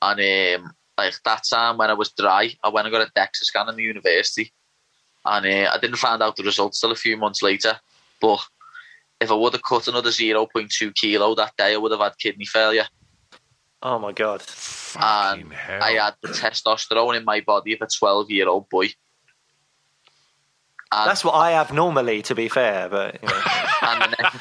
and 0.00 0.64
um, 0.64 0.72
like 0.96 1.14
that 1.24 1.42
time 1.48 1.76
when 1.76 1.90
I 1.90 1.94
was 1.94 2.12
dry, 2.12 2.50
I 2.62 2.68
went 2.68 2.86
and 2.86 2.92
got 2.92 3.06
a 3.06 3.12
DEXA 3.12 3.44
scan 3.44 3.68
in 3.68 3.76
the 3.76 3.82
university, 3.82 4.52
and 5.24 5.46
uh, 5.46 5.70
I 5.72 5.78
didn't 5.78 5.96
find 5.96 6.22
out 6.22 6.36
the 6.36 6.42
results 6.42 6.80
till 6.80 6.92
a 6.92 6.96
few 6.96 7.16
months 7.16 7.42
later. 7.42 7.78
But 8.20 8.40
if 9.20 9.30
I 9.30 9.34
would 9.34 9.52
have 9.52 9.62
cut 9.62 9.88
another 9.88 10.10
zero 10.10 10.46
point 10.46 10.70
two 10.70 10.92
kilo 10.92 11.34
that 11.34 11.56
day, 11.56 11.74
I 11.74 11.76
would 11.76 11.92
have 11.92 12.00
had 12.00 12.18
kidney 12.18 12.46
failure. 12.46 12.86
Oh 13.84 13.98
my 13.98 14.12
god! 14.12 14.40
Fucking 14.40 15.42
and 15.42 15.52
hell. 15.52 15.82
I 15.82 15.90
had 15.92 16.14
the 16.22 16.28
testosterone 16.28 17.18
in 17.18 17.24
my 17.24 17.42
body 17.42 17.74
of 17.74 17.82
a 17.82 17.86
twelve-year-old 17.86 18.70
boy. 18.70 18.88
And 20.90 21.10
That's 21.10 21.22
what 21.22 21.34
I 21.34 21.50
have 21.50 21.72
normally, 21.72 22.22
to 22.22 22.34
be 22.34 22.48
fair. 22.48 22.88
But 22.88 23.22
you 23.22 23.28
know. 23.28 23.34
the 23.82 24.16
next, 24.18 24.38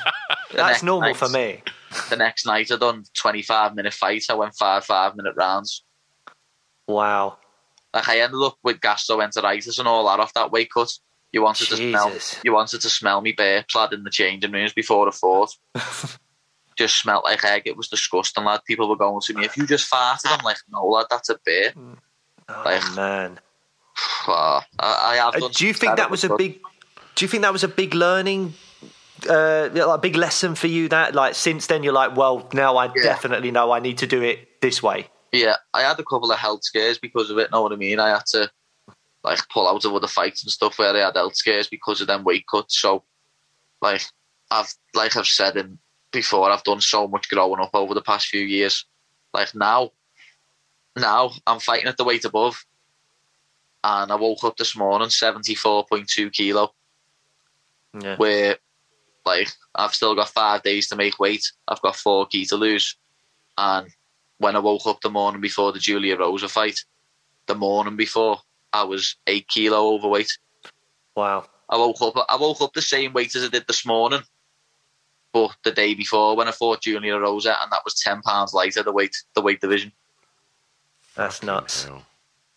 that's 0.53 0.83
normal 0.83 1.09
night, 1.09 1.17
for 1.17 1.27
me. 1.27 1.61
The 2.09 2.15
next 2.15 2.45
night, 2.45 2.71
I 2.71 2.77
done 2.77 3.03
twenty-five 3.13 3.75
minute 3.75 3.93
fight. 3.93 4.23
I 4.29 4.35
went 4.35 4.55
five 4.55 4.85
five-minute 4.85 5.35
rounds. 5.35 5.83
Wow! 6.87 7.37
Like 7.93 8.07
I 8.07 8.21
ended 8.21 8.41
up 8.41 8.57
with 8.63 8.79
gastroenteritis 8.79 9.77
and 9.77 9.89
all 9.89 10.07
that 10.07 10.21
off 10.21 10.33
that 10.35 10.51
weight 10.51 10.71
cut. 10.73 10.91
You 11.33 11.41
wanted 11.41 11.67
Jesus. 11.67 11.79
to 11.79 11.89
smell. 11.89 12.41
You 12.45 12.53
wanted 12.53 12.79
to 12.81 12.89
smell 12.89 13.19
me 13.19 13.33
bare 13.33 13.65
lad 13.75 13.91
in 13.91 14.03
the 14.03 14.09
changing 14.09 14.53
rooms 14.53 14.71
before 14.71 15.05
the 15.05 15.11
fought. 15.11 15.53
just 16.77 16.99
smelt 16.99 17.23
like 17.23 17.43
egg. 17.43 17.63
It 17.65 17.77
was 17.77 17.87
disgusting, 17.87 18.43
lad. 18.45 18.61
People 18.65 18.87
were 18.89 18.95
going 18.95 19.21
to 19.21 19.33
me, 19.33 19.45
if 19.45 19.57
you 19.57 19.65
just 19.67 19.89
farted, 19.91 20.25
I'm 20.25 20.43
like, 20.43 20.57
no, 20.69 20.85
lad, 20.85 21.07
that's 21.09 21.29
a 21.29 21.37
beer. 21.45 21.73
Oh, 21.77 22.61
Like- 22.65 22.95
man. 22.95 23.39
Uh, 24.27 24.61
I, 24.79 25.11
I 25.11 25.15
have 25.17 25.35
Uh, 25.41 25.49
do 25.53 25.67
you 25.67 25.73
think 25.73 25.97
that 25.97 26.09
was 26.09 26.23
a 26.23 26.27
stuff. 26.27 26.37
big? 26.39 26.59
Do 27.15 27.25
you 27.25 27.29
think 27.29 27.43
that 27.43 27.53
was 27.53 27.63
a 27.63 27.67
big 27.67 27.93
learning, 27.93 28.55
uh, 29.29 29.69
like 29.71 29.87
a 29.87 29.97
big 29.99 30.15
lesson 30.15 30.55
for 30.55 30.65
you? 30.67 30.89
That 30.89 31.13
like 31.13 31.35
since 31.35 31.67
then 31.67 31.83
you're 31.83 31.93
like, 31.93 32.15
well, 32.17 32.49
now 32.53 32.75
I 32.77 32.85
Yeah. 32.85 33.03
definitely 33.03 33.51
know 33.51 33.71
I 33.71 33.79
need 33.79 33.99
to 33.99 34.07
do 34.07 34.23
it 34.23 34.61
this 34.61 34.81
way. 34.81 35.09
Yeah, 35.31 35.57
I 35.75 35.81
had 35.81 35.99
a 35.99 36.03
couple 36.03 36.31
of 36.31 36.39
health 36.39 36.63
scares 36.63 36.97
because 36.97 37.29
of 37.29 37.37
it. 37.37 37.51
Know 37.51 37.61
what 37.61 37.71
I 37.71 37.75
mean? 37.75 37.99
I 37.99 38.09
had 38.09 38.25
to 38.27 38.49
like 39.23 39.47
pull 39.49 39.67
out 39.67 39.85
of 39.85 39.93
other 39.93 40.07
fights 40.07 40.43
and 40.43 40.51
stuff 40.51 40.77
where 40.79 40.93
I 40.95 40.99
had 41.05 41.15
health 41.15 41.35
scares 41.35 41.67
because 41.67 42.01
of 42.01 42.07
them 42.07 42.23
weight 42.23 42.45
cuts. 42.49 42.79
So, 42.79 43.03
like 43.81 44.01
I've 44.49 44.73
like 44.95 45.15
I've 45.15 45.27
said 45.27 45.55
in 45.55 45.77
before, 46.13 46.49
I've 46.49 46.63
done 46.63 46.79
so 46.79 47.07
much 47.07 47.27
growing 47.27 47.59
up 47.59 47.71
over 47.73 47.93
the 47.93 48.01
past 48.01 48.27
few 48.27 48.41
years. 48.41 48.85
Like 49.33 49.53
now, 49.53 49.91
now 50.95 51.31
I'm 51.45 51.59
fighting 51.59 51.87
at 51.87 51.97
the 51.97 52.05
weight 52.05 52.23
above, 52.23 52.63
and 53.83 54.11
I 54.11 54.15
woke 54.15 54.43
up 54.45 54.55
this 54.55 54.77
morning 54.77 55.09
seventy 55.09 55.55
four 55.55 55.85
point 55.85 56.07
two 56.07 56.29
kilo. 56.29 56.73
Yeah. 57.99 58.15
Where, 58.15 58.57
like, 59.25 59.49
I've 59.75 59.93
still 59.93 60.15
got 60.15 60.29
five 60.29 60.63
days 60.63 60.87
to 60.87 60.95
make 60.95 61.19
weight. 61.19 61.51
I've 61.67 61.81
got 61.81 61.95
four 61.95 62.25
key 62.27 62.45
to 62.45 62.55
lose, 62.55 62.95
and 63.57 63.87
when 64.37 64.55
I 64.55 64.59
woke 64.59 64.87
up 64.87 65.01
the 65.01 65.09
morning 65.09 65.41
before 65.41 65.71
the 65.71 65.79
Julia 65.79 66.17
Rosa 66.17 66.47
fight, 66.47 66.79
the 67.47 67.55
morning 67.55 67.95
before, 67.95 68.39
I 68.71 68.83
was 68.83 69.15
eight 69.27 69.47
kilo 69.47 69.93
overweight. 69.93 70.31
Wow. 71.15 71.45
I 71.69 71.77
woke 71.77 72.01
up. 72.01 72.25
I 72.29 72.35
woke 72.35 72.61
up 72.61 72.73
the 72.73 72.81
same 72.81 73.13
weight 73.13 73.35
as 73.35 73.43
I 73.43 73.47
did 73.47 73.65
this 73.67 73.85
morning, 73.85 74.21
but 75.33 75.55
the 75.63 75.71
day 75.71 75.95
before 75.95 76.35
when 76.37 76.47
I 76.47 76.51
fought 76.51 76.81
Junior 76.81 77.19
Rosa, 77.19 77.57
and 77.61 77.71
that 77.71 77.81
was 77.83 77.95
ten 77.95 78.21
pounds 78.21 78.53
lighter. 78.53 78.83
The 78.83 78.93
weight, 78.93 79.15
the 79.33 79.41
weight 79.41 79.59
division. 79.59 79.91
That's 81.15 81.43
nuts. 81.43 81.87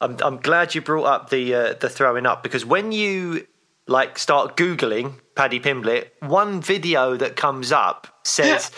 I'm 0.01 0.17
I'm 0.23 0.37
glad 0.39 0.75
you 0.75 0.83
brought 0.83 1.07
up 1.07 1.31
the 1.31 1.55
uh, 1.55 1.75
the 1.75 1.89
throwing 1.89 2.27
up 2.27 2.43
because 2.43 2.65
when 2.65 2.93
you 2.93 3.47
like 3.87 4.19
start 4.19 4.57
googling 4.57 5.15
Paddy 5.35 5.61
Pimblett, 5.61 6.09
one 6.21 6.61
video 6.61 7.17
that 7.17 7.37
comes 7.37 7.73
up 7.73 8.21
says, 8.25 8.71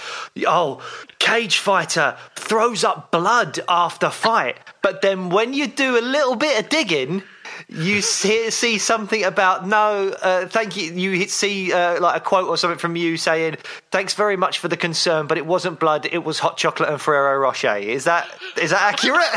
"Oh, 0.47 0.83
cage 1.19 1.59
fighter 1.59 2.17
throws 2.37 2.85
up 2.85 3.11
blood 3.11 3.59
after 3.69 4.11
fight," 4.11 4.59
but 4.83 5.03
then 5.03 5.29
when 5.31 5.55
you 5.55 5.67
do 5.67 5.99
a 5.99 6.01
little 6.01 6.37
bit 6.37 6.63
of 6.63 6.69
digging. 6.69 7.23
You 7.71 8.01
see, 8.01 8.51
see 8.51 8.79
something 8.79 9.25
about 9.25 9.67
no, 9.67 10.09
uh, 10.23 10.47
thank 10.47 10.75
you. 10.77 10.91
You 10.95 11.29
see 11.29 11.71
uh, 11.71 12.01
like 12.01 12.17
a 12.17 12.25
quote 12.25 12.49
or 12.49 12.57
something 12.57 12.79
from 12.79 12.97
you 12.97 13.19
saying, 13.19 13.57
"Thanks 13.91 14.15
very 14.15 14.37
much 14.39 14.59
for 14.59 14.69
the 14.69 14.77
concern, 14.77 15.27
but 15.27 15.37
it 15.37 15.45
wasn't 15.45 15.79
blood; 15.79 16.09
it 16.11 16.25
was 16.25 16.39
hot 16.39 16.57
chocolate 16.57 16.89
and 16.89 16.99
Ferrero 16.99 17.39
Rocher." 17.39 17.77
Is 17.77 18.05
that 18.05 18.27
is 18.57 18.71
that 18.71 18.81
accurate? 18.95 19.29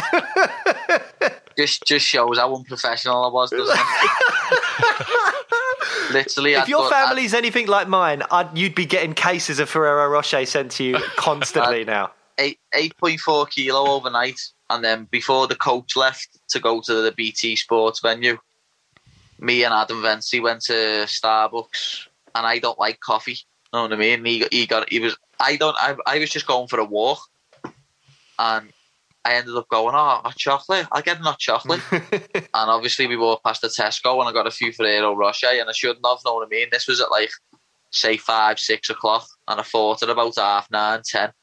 Just, 1.57 1.83
just 1.85 2.05
shows 2.07 2.37
how 2.39 2.55
unprofessional 2.55 3.25
I 3.25 3.27
was. 3.27 3.49
Doesn't 3.51 3.77
it? 3.77 5.07
Literally, 6.13 6.53
if 6.53 6.63
I'd 6.63 6.69
your 6.69 6.83
I'd- 6.83 6.89
family's 6.89 7.33
anything 7.33 7.67
like 7.67 7.89
mine, 7.89 8.23
I'd, 8.31 8.57
you'd 8.57 8.73
be 8.73 8.85
getting 8.85 9.13
cases 9.13 9.59
of 9.59 9.69
Ferrero 9.69 10.07
Rocher 10.07 10.45
sent 10.45 10.71
to 10.73 10.83
you 10.85 10.95
constantly 11.17 11.83
now. 11.83 12.11
eight 12.37 12.57
eight 12.73 12.95
point 12.97 13.19
four 13.19 13.45
kilo 13.47 13.85
overnight, 13.91 14.39
and 14.71 14.83
then 14.83 15.07
before 15.11 15.47
the 15.47 15.55
coach 15.55 15.95
left 15.95 16.39
to 16.49 16.59
go 16.59 16.81
to 16.81 17.01
the 17.01 17.11
BT 17.11 17.57
Sports 17.57 17.99
venue, 17.99 18.37
me 19.37 19.63
and 19.63 19.73
Adam 19.73 20.01
Vency 20.01 20.41
went 20.41 20.61
to 20.61 20.73
Starbucks, 21.05 22.07
and 22.33 22.47
I 22.47 22.59
don't 22.59 22.79
like 22.79 23.01
coffee. 23.01 23.39
Know 23.73 23.83
what 23.83 23.93
I 23.93 23.97
mean? 23.97 24.23
He 24.23 24.45
he 24.49 24.65
got 24.65 24.89
he 24.89 24.99
was 24.99 25.17
I 25.39 25.57
don't 25.57 25.75
I 25.77 25.95
I 26.07 26.19
was 26.19 26.29
just 26.29 26.47
going 26.47 26.67
for 26.67 26.79
a 26.79 26.85
walk, 26.85 27.19
and 28.39 28.71
I 29.25 29.33
ended 29.33 29.55
up 29.55 29.67
going 29.67 29.93
oh 29.93 30.21
hot 30.23 30.37
chocolate 30.37 30.87
I 30.91 31.01
get 31.01 31.17
hot 31.17 31.39
chocolate, 31.39 31.81
and 31.91 32.49
obviously 32.53 33.07
we 33.07 33.17
walked 33.17 33.43
past 33.43 33.61
the 33.61 33.67
Tesco 33.67 34.19
and 34.19 34.29
I 34.29 34.33
got 34.33 34.47
a 34.47 34.51
few 34.51 34.71
Ferrero 34.71 35.15
Rocher, 35.15 35.47
and 35.47 35.69
I 35.69 35.73
shouldn't 35.73 36.05
have. 36.05 36.19
Know 36.23 36.35
what 36.35 36.47
I 36.47 36.49
mean? 36.49 36.67
This 36.71 36.87
was 36.87 37.01
at 37.01 37.11
like 37.11 37.31
say 37.91 38.15
five 38.15 38.57
six 38.57 38.89
o'clock, 38.89 39.27
and 39.47 39.59
I 39.59 39.63
thought 39.63 40.01
at 40.01 40.09
about 40.09 40.37
half 40.37 40.71
nine 40.71 41.01
ten. 41.03 41.33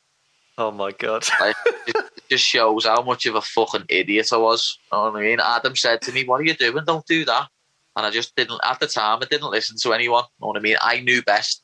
Oh 0.58 0.72
my 0.72 0.90
god! 0.90 1.24
Like, 1.40 1.56
it 1.86 1.96
just 2.28 2.44
shows 2.44 2.84
how 2.84 3.00
much 3.02 3.26
of 3.26 3.36
a 3.36 3.40
fucking 3.40 3.84
idiot 3.88 4.32
I 4.32 4.38
was. 4.38 4.76
You 4.92 4.98
know 4.98 5.04
what 5.04 5.16
I 5.16 5.22
mean? 5.22 5.38
Adam 5.40 5.76
said 5.76 6.02
to 6.02 6.12
me, 6.12 6.24
"What 6.24 6.40
are 6.40 6.44
you 6.44 6.54
doing? 6.54 6.84
Don't 6.84 7.06
do 7.06 7.24
that." 7.24 7.48
And 7.94 8.04
I 8.04 8.10
just 8.10 8.34
didn't. 8.34 8.60
At 8.64 8.80
the 8.80 8.88
time, 8.88 9.20
I 9.22 9.26
didn't 9.26 9.50
listen 9.50 9.76
to 9.82 9.92
anyone. 9.92 10.24
You 10.24 10.44
know 10.44 10.48
what 10.48 10.56
I 10.56 10.60
mean? 10.60 10.76
I 10.82 11.00
knew 11.00 11.22
best. 11.22 11.62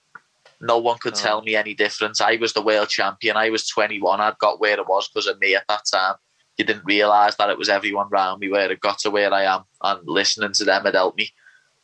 No 0.60 0.78
one 0.78 0.98
could 0.98 1.14
oh. 1.14 1.16
tell 1.16 1.42
me 1.42 1.56
any 1.56 1.74
difference. 1.74 2.20
I 2.20 2.36
was 2.36 2.52
the 2.52 2.62
world 2.62 2.88
champion. 2.88 3.36
I 3.36 3.50
was 3.50 3.66
21. 3.68 4.20
I'd 4.20 4.38
got 4.38 4.60
where 4.60 4.78
I 4.78 4.82
was 4.82 5.08
because 5.08 5.26
of 5.26 5.40
me 5.40 5.56
at 5.56 5.66
that 5.68 5.82
time. 5.92 6.14
You 6.56 6.64
didn't 6.64 6.84
realise 6.84 7.34
that 7.34 7.50
it 7.50 7.58
was 7.58 7.68
everyone 7.68 8.08
around 8.12 8.38
me 8.38 8.48
where 8.48 8.70
it 8.70 8.80
got 8.80 9.00
to 9.00 9.10
where 9.10 9.34
I 9.34 9.42
am, 9.42 9.64
and 9.82 10.00
listening 10.06 10.52
to 10.52 10.64
them 10.64 10.84
had 10.84 10.94
helped 10.94 11.18
me. 11.18 11.30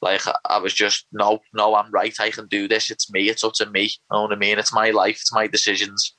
Like 0.01 0.27
I- 0.29 0.39
I 0.45 0.59
was 0.59 0.73
just 0.73 1.07
no, 1.13 1.41
no, 1.53 1.75
I'm 1.75 1.91
right. 1.91 2.15
I 2.21 2.31
can 2.31 2.47
do 2.47 2.69
this. 2.69 2.89
It's 2.89 3.11
me. 3.11 3.29
It's 3.29 3.43
up 3.43 3.55
to 3.55 3.67
me. 3.67 3.83
You 3.83 3.99
know 4.13 4.23
what 4.23 4.33
I 4.33 4.37
mean? 4.37 4.61
It's 4.61 4.73
my 4.73 4.91
life. 4.91 5.19
It's 5.21 5.35
my 5.35 5.49
decisions. 5.49 6.15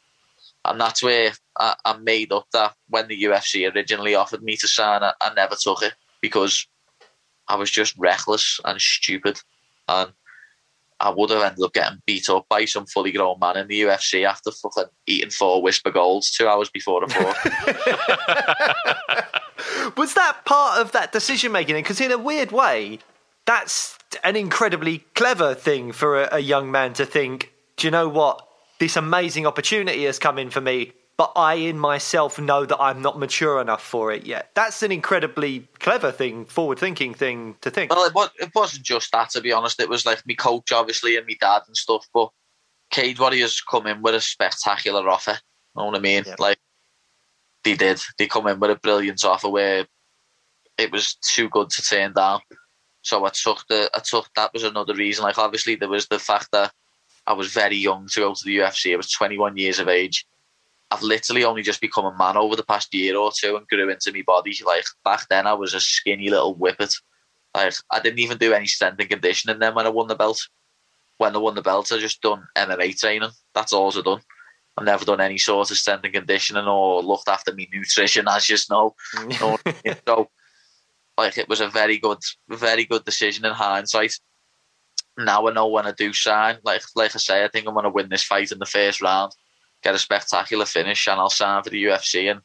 And 0.65 0.79
that's 0.79 1.01
where 1.01 1.31
I, 1.59 1.75
I 1.85 1.97
made 1.97 2.31
up 2.31 2.45
that 2.53 2.75
when 2.87 3.07
the 3.07 3.23
UFC 3.23 3.73
originally 3.73 4.15
offered 4.15 4.43
me 4.43 4.55
to 4.57 4.67
sign, 4.67 5.03
I, 5.03 5.13
I 5.21 5.33
never 5.33 5.55
took 5.59 5.81
it 5.81 5.93
because 6.21 6.67
I 7.47 7.55
was 7.55 7.71
just 7.71 7.95
reckless 7.97 8.59
and 8.63 8.79
stupid. 8.79 9.39
And 9.87 10.11
I 10.99 11.09
would 11.09 11.31
have 11.31 11.41
ended 11.41 11.65
up 11.65 11.73
getting 11.73 12.01
beat 12.05 12.29
up 12.29 12.45
by 12.47 12.65
some 12.65 12.85
fully 12.85 13.11
grown 13.11 13.39
man 13.39 13.57
in 13.57 13.67
the 13.67 13.81
UFC 13.81 14.23
after 14.23 14.51
fucking 14.51 14.91
eating 15.07 15.31
four 15.31 15.63
Wispa 15.63 15.91
Golds 15.91 16.29
two 16.29 16.47
hours 16.47 16.69
before 16.69 17.01
the 17.01 17.13
fought. 19.07 19.97
Was 19.97 20.13
that 20.13 20.45
part 20.45 20.79
of 20.79 20.91
that 20.91 21.11
decision 21.11 21.51
making? 21.51 21.75
Because 21.75 21.99
in 21.99 22.11
a 22.11 22.19
weird 22.19 22.51
way, 22.51 22.99
that's 23.47 23.97
an 24.23 24.35
incredibly 24.35 24.99
clever 25.15 25.55
thing 25.55 25.91
for 25.91 26.21
a, 26.21 26.29
a 26.33 26.39
young 26.39 26.69
man 26.69 26.93
to 26.93 27.05
think. 27.05 27.51
Do 27.77 27.87
you 27.87 27.91
know 27.91 28.07
what? 28.07 28.47
This 28.81 28.95
amazing 28.95 29.45
opportunity 29.45 30.05
has 30.05 30.17
come 30.17 30.39
in 30.39 30.49
for 30.49 30.59
me, 30.59 30.93
but 31.15 31.31
I 31.35 31.53
in 31.53 31.77
myself 31.77 32.39
know 32.39 32.65
that 32.65 32.81
I'm 32.81 32.99
not 32.99 33.19
mature 33.19 33.61
enough 33.61 33.83
for 33.83 34.11
it 34.11 34.25
yet. 34.25 34.49
That's 34.55 34.81
an 34.81 34.91
incredibly 34.91 35.67
clever 35.77 36.11
thing, 36.11 36.45
forward 36.45 36.79
thinking 36.79 37.13
thing 37.13 37.57
to 37.61 37.69
think. 37.69 37.91
Well, 37.93 38.07
it, 38.07 38.15
wa- 38.15 38.29
it 38.39 38.49
wasn't 38.55 38.83
just 38.83 39.11
that, 39.11 39.29
to 39.29 39.41
be 39.41 39.51
honest. 39.51 39.79
It 39.79 39.87
was 39.87 40.03
like 40.07 40.25
me 40.25 40.33
coach, 40.33 40.71
obviously, 40.71 41.15
and 41.15 41.27
me 41.27 41.37
dad 41.39 41.61
and 41.67 41.77
stuff. 41.77 42.07
But 42.11 42.31
Cage 42.89 43.19
Warriors 43.19 43.61
come 43.61 43.85
in 43.85 44.01
with 44.01 44.15
a 44.15 44.19
spectacular 44.19 45.07
offer. 45.07 45.37
You 45.75 45.79
know 45.79 45.85
what 45.85 45.97
I 45.97 45.99
mean? 45.99 46.23
Like 46.39 46.57
they 47.63 47.75
did. 47.75 48.01
They 48.17 48.25
come 48.25 48.47
in 48.47 48.59
with 48.59 48.71
a 48.71 48.77
brilliant 48.77 49.23
offer 49.23 49.49
where 49.49 49.85
it 50.79 50.91
was 50.91 51.13
too 51.21 51.49
good 51.49 51.69
to 51.69 51.83
turn 51.83 52.13
down. 52.13 52.41
So 53.03 53.25
I 53.25 53.29
took 53.29 53.63
the. 53.69 53.91
I 53.93 53.99
took 53.99 54.27
that 54.35 54.53
was 54.53 54.63
another 54.63 54.95
reason. 54.95 55.23
Like 55.23 55.37
obviously 55.37 55.75
there 55.75 55.87
was 55.87 56.07
the 56.07 56.17
fact 56.17 56.47
that 56.53 56.71
I 57.27 57.33
was 57.33 57.51
very 57.51 57.77
young 57.77 58.07
to 58.07 58.19
go 58.19 58.33
to 58.33 58.45
the 58.45 58.57
UFC. 58.57 58.93
I 58.93 58.97
was 58.97 59.11
21 59.11 59.57
years 59.57 59.79
of 59.79 59.87
age. 59.87 60.25
I've 60.89 61.03
literally 61.03 61.45
only 61.45 61.61
just 61.61 61.79
become 61.79 62.05
a 62.05 62.17
man 62.17 62.35
over 62.35 62.55
the 62.55 62.63
past 62.63 62.93
year 62.93 63.15
or 63.15 63.31
two 63.31 63.55
and 63.55 63.67
grew 63.67 63.89
into 63.89 64.11
my 64.11 64.23
body. 64.25 64.57
Like 64.65 64.85
back 65.05 65.27
then, 65.29 65.47
I 65.47 65.53
was 65.53 65.73
a 65.73 65.79
skinny 65.79 66.29
little 66.29 66.55
whippet. 66.55 66.93
Like 67.55 67.73
I 67.89 67.99
didn't 67.99 68.19
even 68.19 68.37
do 68.37 68.53
any 68.53 68.65
strength 68.65 68.99
and 68.99 69.09
conditioning 69.09 69.59
then 69.59 69.73
when 69.73 69.85
I 69.85 69.89
won 69.89 70.07
the 70.07 70.15
belt. 70.15 70.41
When 71.17 71.35
I 71.35 71.39
won 71.39 71.55
the 71.55 71.61
belt, 71.61 71.91
I 71.91 71.99
just 71.99 72.21
done 72.21 72.47
MMA 72.57 72.99
training. 72.99 73.29
That's 73.53 73.73
all 73.73 73.95
I've 73.95 74.03
done. 74.03 74.21
I've 74.77 74.85
never 74.85 75.05
done 75.05 75.21
any 75.21 75.37
sort 75.37 75.69
of 75.69 75.77
strength 75.77 76.03
and 76.03 76.13
conditioning 76.13 76.65
or 76.65 77.03
looked 77.03 77.27
after 77.27 77.53
me 77.53 77.69
nutrition, 77.71 78.27
as 78.29 78.49
you 78.49 78.57
know. 78.69 78.95
You 79.19 79.39
know 79.39 79.51
what 79.51 79.61
I 79.65 79.75
mean? 79.85 79.95
so, 80.07 80.29
like, 81.17 81.37
it 81.37 81.49
was 81.49 81.61
a 81.61 81.67
very 81.67 81.97
good, 81.97 82.19
very 82.49 82.85
good 82.85 83.05
decision 83.05 83.45
in 83.45 83.51
hindsight. 83.51 84.13
Now 85.25 85.47
I 85.47 85.53
know 85.53 85.67
when 85.67 85.85
I 85.85 85.91
do 85.91 86.13
sign. 86.13 86.57
Like, 86.63 86.83
like 86.95 87.15
I 87.15 87.19
say, 87.19 87.43
I 87.43 87.47
think 87.47 87.67
I'm 87.67 87.73
going 87.73 87.83
to 87.83 87.89
win 87.89 88.09
this 88.09 88.23
fight 88.23 88.51
in 88.51 88.59
the 88.59 88.65
first 88.65 89.01
round, 89.01 89.33
get 89.83 89.95
a 89.95 89.99
spectacular 89.99 90.65
finish, 90.65 91.07
and 91.07 91.19
I'll 91.19 91.29
sign 91.29 91.63
for 91.63 91.69
the 91.69 91.83
UFC, 91.83 92.31
and 92.31 92.41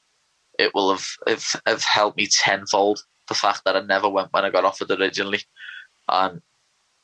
it 0.58 0.74
will 0.74 0.90
have 0.92 1.06
have, 1.26 1.60
have 1.66 1.84
helped 1.84 2.16
me 2.16 2.26
tenfold. 2.26 3.02
The 3.28 3.34
fact 3.34 3.62
that 3.64 3.76
I 3.76 3.80
never 3.80 4.08
went 4.08 4.32
when 4.32 4.44
I 4.44 4.50
got 4.50 4.64
offered 4.64 4.90
originally, 4.90 5.40
and 6.08 6.40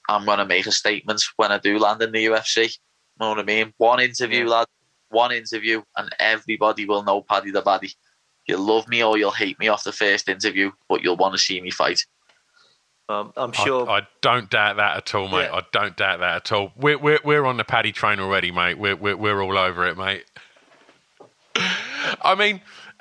I'm 0.08 0.24
going 0.24 0.38
to 0.38 0.46
make 0.46 0.66
a 0.66 0.72
statement 0.72 1.22
when 1.36 1.52
I 1.52 1.58
do 1.58 1.78
land 1.78 2.02
in 2.02 2.12
the 2.12 2.26
UFC. 2.26 2.64
You 2.64 2.70
know 3.20 3.30
what 3.30 3.38
I 3.38 3.44
mean? 3.44 3.72
One 3.78 4.00
interview, 4.00 4.46
lad. 4.46 4.66
One 5.10 5.32
interview, 5.32 5.82
and 5.96 6.08
everybody 6.18 6.86
will 6.86 7.02
know 7.02 7.22
Paddy 7.22 7.50
the 7.50 7.60
Baddy. 7.60 7.94
You'll 8.46 8.62
love 8.62 8.88
me 8.88 9.04
or 9.04 9.18
you'll 9.18 9.30
hate 9.30 9.58
me 9.58 9.68
off 9.68 9.84
the 9.84 9.92
first 9.92 10.28
interview, 10.28 10.72
but 10.88 11.02
you'll 11.02 11.16
want 11.16 11.34
to 11.34 11.38
see 11.38 11.60
me 11.60 11.70
fight. 11.70 12.04
Um, 13.08 13.32
I'm 13.36 13.52
sure. 13.52 13.88
I, 13.88 14.02
don't 14.20 14.48
doubt 14.48 14.76
that 14.76 14.96
at 14.96 15.14
all, 15.14 15.28
mate. 15.28 15.48
Yeah. 15.50 15.56
I 15.56 15.62
don't 15.72 15.96
doubt 15.96 16.20
that 16.20 16.36
at 16.36 16.52
all. 16.52 16.72
We're 16.76 16.98
we're 16.98 17.18
we're 17.24 17.44
on 17.44 17.56
the 17.56 17.64
paddy 17.64 17.92
train 17.92 18.20
already, 18.20 18.50
mate. 18.50 18.78
We're 18.78 18.96
we're, 18.96 19.16
we're 19.16 19.42
all 19.42 19.58
over 19.58 19.86
it, 19.86 19.98
mate. 19.98 20.24
I 22.22 22.34
mean, 22.36 22.60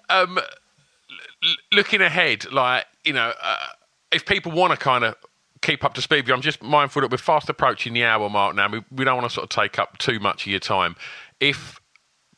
um, 0.09 0.37
l- 0.37 1.55
looking 1.71 2.01
ahead, 2.01 2.51
like 2.51 2.85
you 3.05 3.13
know, 3.13 3.33
uh, 3.41 3.67
if 4.11 4.25
people 4.25 4.51
want 4.51 4.71
to 4.71 4.77
kind 4.77 5.03
of 5.03 5.15
keep 5.61 5.83
up 5.83 5.93
to 5.93 6.01
speed 6.01 6.29
I'm 6.29 6.41
just 6.41 6.61
mindful 6.61 7.03
that 7.03 7.11
we're 7.11 7.17
fast 7.17 7.49
approaching 7.49 7.93
the 7.93 8.03
hour 8.03 8.29
mark 8.29 8.55
now. 8.55 8.67
We 8.69 8.83
we 8.91 9.05
don't 9.05 9.17
want 9.17 9.29
to 9.29 9.33
sort 9.33 9.43
of 9.43 9.49
take 9.49 9.79
up 9.79 9.97
too 9.97 10.19
much 10.19 10.45
of 10.45 10.51
your 10.51 10.59
time. 10.59 10.95
If 11.39 11.79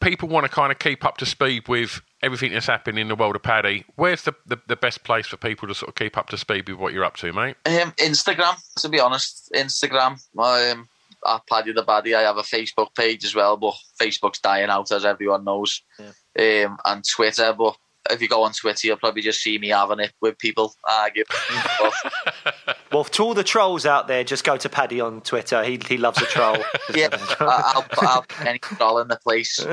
people 0.02 0.28
want 0.28 0.46
to 0.46 0.50
kind 0.50 0.72
of 0.72 0.80
keep 0.80 1.06
up 1.06 1.18
to 1.18 1.26
speed 1.26 1.68
with 1.68 2.02
everything 2.24 2.54
that's 2.54 2.68
happening 2.68 3.02
in 3.02 3.08
the 3.10 3.16
world 3.16 3.36
of 3.36 3.44
Paddy, 3.44 3.86
where's 3.96 4.24
the, 4.24 4.34
the, 4.46 4.58
the 4.68 4.76
best 4.76 5.04
place 5.04 5.28
for 5.28 5.38
people 5.38 5.68
to 5.68 5.76
sort 5.76 5.90
of 5.90 5.96
keep 5.96 6.18
up 6.18 6.30
to 6.30 6.38
speed 6.38 6.68
with 6.70 6.80
what 6.80 6.94
you're 6.94 7.04
up 7.04 7.18
to, 7.18 7.32
mate? 7.34 7.58
Um, 7.66 7.92
Instagram, 7.98 8.56
to 8.78 8.90
be 8.90 9.00
honest, 9.00 9.52
Instagram. 9.54 10.20
Um, 10.38 10.88
at 11.28 11.48
Paddy 11.48 11.74
the 11.74 11.84
Baddy, 11.84 12.16
I 12.16 12.22
have 12.22 12.38
a 12.38 12.42
Facebook 12.42 12.96
page 12.96 13.24
as 13.24 13.36
well, 13.36 13.58
but 13.58 13.76
Facebook's 14.00 14.40
dying 14.40 14.70
out 14.70 14.92
as 14.92 15.06
everyone 15.06 15.44
knows. 15.44 15.82
Yeah. 16.00 16.66
Um, 16.66 16.78
and 16.86 17.04
Twitter, 17.08 17.54
but 17.54 17.78
if 18.10 18.22
you 18.22 18.28
go 18.28 18.44
on 18.44 18.52
Twitter, 18.52 18.88
you'll 18.88 18.98
probably 18.98 19.22
just 19.22 19.42
see 19.42 19.58
me 19.58 19.70
having 19.70 20.00
it 20.00 20.14
with 20.22 20.38
people 20.38 20.74
arguing. 20.84 21.26
well, 22.92 23.06
to 23.06 23.24
all 23.24 23.34
the 23.34 23.44
trolls 23.44 23.86
out 23.86 24.08
there, 24.08 24.24
just 24.24 24.44
go 24.44 24.58
to 24.58 24.70
Paddy 24.70 25.00
on 25.00 25.22
Twitter. 25.22 25.64
He 25.64 25.80
he 25.88 25.98
loves 25.98 26.22
a 26.22 26.26
troll. 26.26 26.58
yeah, 26.96 27.08
I'll, 27.40 27.86
I'll 28.00 28.26
any 28.46 28.60
troll 28.60 29.00
in 29.00 29.08
the 29.08 29.20
place. 29.24 29.66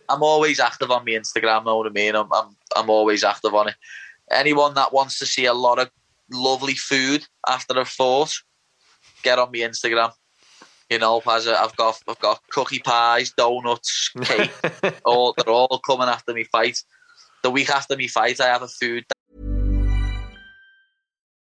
I'm 0.08 0.22
always 0.22 0.60
active 0.60 0.90
on 0.90 1.04
my 1.04 1.12
Instagram. 1.12 1.66
Know 1.66 1.76
what 1.76 1.86
I 1.86 1.90
mean? 1.90 2.14
I'm, 2.14 2.32
I'm 2.32 2.56
I'm 2.74 2.90
always 2.90 3.22
active 3.22 3.54
on 3.54 3.68
it. 3.68 3.74
Anyone 4.30 4.74
that 4.74 4.92
wants 4.92 5.18
to 5.18 5.26
see 5.26 5.44
a 5.44 5.54
lot 5.54 5.78
of 5.78 5.90
lovely 6.32 6.74
food 6.74 7.26
after 7.46 7.78
a 7.78 7.84
fought, 7.84 8.32
get 9.22 9.38
on 9.38 9.50
my 9.52 9.58
Instagram. 9.58 10.12
You 10.88 11.00
know, 11.00 11.20
as 11.28 11.46
a, 11.46 11.60
I've 11.60 11.76
got 11.76 12.00
I've 12.08 12.18
got 12.20 12.40
cookie 12.50 12.78
pies, 12.78 13.32
donuts, 13.36 14.10
cake, 14.22 14.52
all 15.04 15.34
they're 15.36 15.52
all 15.52 15.80
coming 15.84 16.08
after 16.08 16.32
me 16.32 16.44
fight 16.44 16.80
the 17.42 17.50
week 17.50 17.70
after 17.70 17.96
me 17.96 18.08
fight, 18.08 18.40
I 18.40 18.46
have 18.46 18.62
a 18.62 18.68
food. 18.68 19.04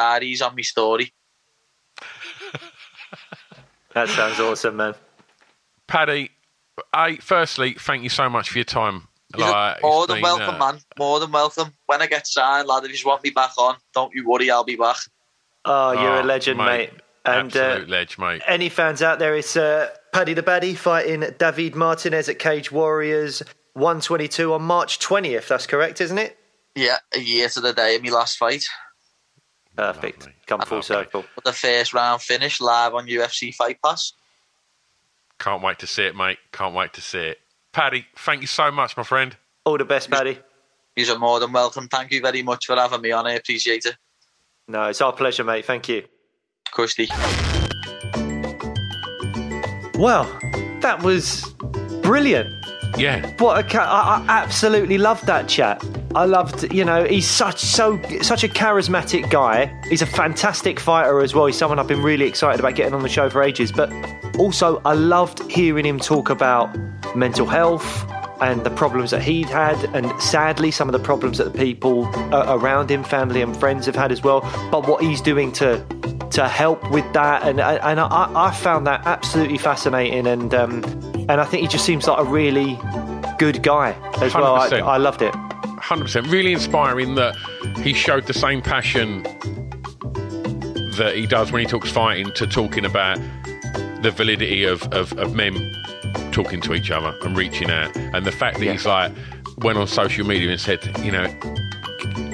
Diaries 0.00 0.40
on 0.40 0.56
my 0.56 0.62
story. 0.62 1.12
that 3.94 4.08
sounds 4.08 4.40
awesome, 4.40 4.76
man. 4.76 4.94
Paddy, 5.86 6.30
I 6.92 7.16
firstly 7.16 7.74
thank 7.78 8.02
you 8.02 8.08
so 8.08 8.30
much 8.30 8.48
for 8.48 8.56
your 8.56 8.64
time. 8.64 9.08
Like, 9.36 9.82
more 9.82 10.06
than 10.06 10.16
been, 10.16 10.22
welcome, 10.22 10.54
uh, 10.54 10.72
man. 10.72 10.80
More 10.98 11.20
than 11.20 11.30
welcome. 11.30 11.74
When 11.84 12.00
I 12.00 12.06
get 12.06 12.26
signed, 12.26 12.66
lad, 12.66 12.82
if 12.84 12.88
you 12.88 12.94
just 12.94 13.04
want 13.04 13.22
me 13.22 13.28
back 13.30 13.52
on, 13.58 13.76
don't 13.94 14.14
you 14.14 14.26
worry, 14.26 14.50
I'll 14.50 14.64
be 14.64 14.76
back. 14.76 14.96
Oh, 15.66 15.92
you're 15.92 16.16
oh, 16.16 16.22
a 16.22 16.24
legend, 16.24 16.56
mate. 16.58 16.66
mate. 16.66 16.90
And 17.26 17.54
Absolute 17.54 17.88
uh, 17.88 17.90
ledge, 17.90 18.18
mate. 18.18 18.42
Any 18.48 18.70
fans 18.70 19.02
out 19.02 19.18
there? 19.18 19.36
It's 19.36 19.54
uh, 19.54 19.90
Paddy 20.14 20.32
the 20.32 20.42
Baddy 20.42 20.74
fighting 20.74 21.22
David 21.38 21.74
Martinez 21.74 22.30
at 22.30 22.38
Cage 22.38 22.72
Warriors 22.72 23.42
122 23.74 24.54
on 24.54 24.62
March 24.62 24.98
20th. 24.98 25.48
That's 25.48 25.66
correct, 25.66 26.00
isn't 26.00 26.16
it? 26.16 26.38
Yeah, 26.74 26.96
a 27.14 27.20
year 27.20 27.50
to 27.50 27.60
the 27.60 27.74
day 27.74 27.96
of 27.96 28.02
my 28.02 28.08
last 28.08 28.38
fight. 28.38 28.64
Perfect. 29.76 30.20
Lovely. 30.20 30.34
Come 30.46 30.60
full 30.62 30.82
circle. 30.82 31.24
The 31.44 31.52
first 31.52 31.94
round 31.94 32.22
finish 32.22 32.60
live 32.60 32.94
on 32.94 33.06
UFC 33.06 33.54
Fight 33.54 33.78
Pass. 33.82 34.12
Can't 35.38 35.62
wait 35.62 35.78
to 35.78 35.86
see 35.86 36.04
it, 36.04 36.14
mate. 36.14 36.38
Can't 36.52 36.74
wait 36.74 36.92
to 36.94 37.00
see 37.00 37.18
it. 37.18 37.38
Paddy, 37.72 38.06
thank 38.16 38.42
you 38.42 38.46
so 38.46 38.70
much, 38.70 38.96
my 38.96 39.02
friend. 39.02 39.36
All 39.64 39.78
the 39.78 39.84
best, 39.84 40.10
Paddy. 40.10 40.38
You're 40.96 41.18
more 41.18 41.40
than 41.40 41.52
welcome. 41.52 41.88
Thank 41.88 42.12
you 42.12 42.20
very 42.20 42.42
much 42.42 42.66
for 42.66 42.76
having 42.76 43.00
me 43.00 43.12
on. 43.12 43.26
I 43.26 43.32
appreciate 43.34 43.86
it. 43.86 43.96
No, 44.68 44.84
it's 44.84 45.00
our 45.00 45.12
pleasure, 45.12 45.44
mate. 45.44 45.64
Thank 45.64 45.88
you. 45.88 46.04
Kirsty. 46.72 47.08
Well, 49.98 50.24
that 50.80 51.00
was 51.02 51.44
brilliant. 52.02 52.59
Yeah. 52.96 53.26
What 53.38 53.74
a 53.74 53.80
I, 53.80 54.18
I 54.18 54.24
absolutely 54.28 54.98
loved 54.98 55.26
that 55.26 55.48
chat. 55.48 55.84
I 56.14 56.24
loved, 56.24 56.72
you 56.72 56.84
know, 56.84 57.04
he's 57.04 57.28
such 57.28 57.60
so 57.60 58.00
such 58.20 58.44
a 58.44 58.48
charismatic 58.48 59.30
guy. 59.30 59.72
He's 59.88 60.02
a 60.02 60.06
fantastic 60.06 60.80
fighter 60.80 61.20
as 61.20 61.34
well. 61.34 61.46
He's 61.46 61.56
someone 61.56 61.78
I've 61.78 61.86
been 61.86 62.02
really 62.02 62.26
excited 62.26 62.60
about 62.60 62.74
getting 62.74 62.94
on 62.94 63.02
the 63.02 63.08
show 63.08 63.30
for 63.30 63.42
ages. 63.42 63.70
But 63.70 63.92
also, 64.38 64.82
I 64.84 64.94
loved 64.94 65.50
hearing 65.50 65.86
him 65.86 65.98
talk 65.98 66.30
about 66.30 66.76
mental 67.14 67.46
health 67.46 68.04
and 68.40 68.64
the 68.64 68.70
problems 68.70 69.10
that 69.10 69.22
he'd 69.22 69.48
had, 69.48 69.76
and 69.94 70.20
sadly, 70.20 70.70
some 70.70 70.88
of 70.88 70.92
the 70.92 70.98
problems 70.98 71.38
that 71.38 71.52
the 71.52 71.58
people 71.58 72.06
uh, 72.34 72.46
around 72.48 72.90
him, 72.90 73.04
family 73.04 73.42
and 73.42 73.56
friends, 73.56 73.86
have 73.86 73.96
had 73.96 74.12
as 74.12 74.22
well. 74.22 74.40
But 74.70 74.86
what 74.86 75.02
he's 75.02 75.20
doing 75.20 75.52
to 75.52 75.84
to 76.30 76.48
help 76.48 76.90
with 76.90 77.10
that, 77.12 77.42
and 77.42 77.60
and 77.60 78.00
I, 78.00 78.30
I 78.34 78.50
found 78.52 78.86
that 78.86 79.06
absolutely 79.06 79.58
fascinating, 79.58 80.26
and 80.26 80.54
um, 80.54 80.84
and 81.28 81.32
I 81.32 81.44
think 81.44 81.62
he 81.62 81.68
just 81.68 81.84
seems 81.84 82.06
like 82.06 82.18
a 82.18 82.24
really 82.24 82.78
good 83.38 83.62
guy 83.62 83.92
as 84.20 84.32
100%. 84.32 84.34
well. 84.34 84.54
I, 84.56 84.94
I 84.94 84.96
loved 84.98 85.22
it. 85.22 85.34
Hundred 85.34 86.04
percent, 86.04 86.26
really 86.28 86.52
inspiring 86.52 87.14
that 87.16 87.34
he 87.78 87.94
showed 87.94 88.26
the 88.26 88.34
same 88.34 88.62
passion 88.62 89.22
that 90.96 91.14
he 91.16 91.26
does 91.26 91.50
when 91.50 91.62
he 91.62 91.66
talks 91.66 91.90
fighting 91.90 92.30
to 92.34 92.46
talking 92.46 92.84
about 92.84 93.18
the 94.02 94.12
validity 94.14 94.64
of, 94.64 94.82
of, 94.92 95.12
of 95.18 95.34
men 95.34 95.54
talking 96.32 96.60
to 96.62 96.74
each 96.74 96.90
other 96.90 97.16
and 97.22 97.36
reaching 97.36 97.70
out. 97.70 97.94
And 97.96 98.24
the 98.24 98.32
fact 98.32 98.58
that 98.58 98.64
yeah. 98.64 98.72
he's 98.72 98.86
like 98.86 99.12
went 99.58 99.78
on 99.78 99.86
social 99.86 100.26
media 100.26 100.50
and 100.50 100.60
said, 100.60 100.80
you 101.04 101.12
know, 101.12 101.26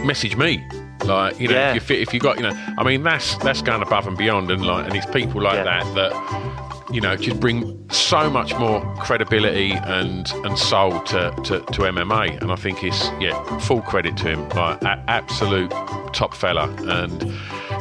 message 0.04 0.36
me. 0.36 0.64
Like 1.04 1.38
you 1.38 1.48
know, 1.48 1.54
yeah. 1.54 1.74
if 1.74 1.90
you 1.90 1.96
if 1.96 2.12
you 2.14 2.20
got 2.20 2.36
you 2.36 2.42
know, 2.42 2.52
I 2.78 2.82
mean 2.82 3.02
that's 3.02 3.36
that's 3.38 3.62
going 3.62 3.82
above 3.82 4.06
and 4.06 4.16
beyond, 4.16 4.50
and 4.50 4.64
like 4.64 4.86
and 4.86 4.96
it's 4.96 5.06
people 5.06 5.42
like 5.42 5.54
yeah. 5.54 5.82
that 5.82 5.94
that 5.94 6.92
you 6.92 7.00
know 7.00 7.16
just 7.16 7.38
bring 7.38 7.88
so 7.90 8.30
much 8.30 8.56
more 8.56 8.80
credibility 8.96 9.72
and 9.72 10.30
and 10.44 10.58
soul 10.58 11.00
to, 11.02 11.32
to, 11.44 11.60
to 11.60 11.82
MMA, 11.82 12.40
and 12.40 12.50
I 12.50 12.56
think 12.56 12.82
it's 12.82 13.08
yeah 13.20 13.58
full 13.58 13.82
credit 13.82 14.16
to 14.18 14.24
him, 14.24 14.48
like 14.50 14.82
a- 14.82 15.04
absolute 15.06 15.70
top 16.12 16.34
fella, 16.34 16.68
and 16.88 17.22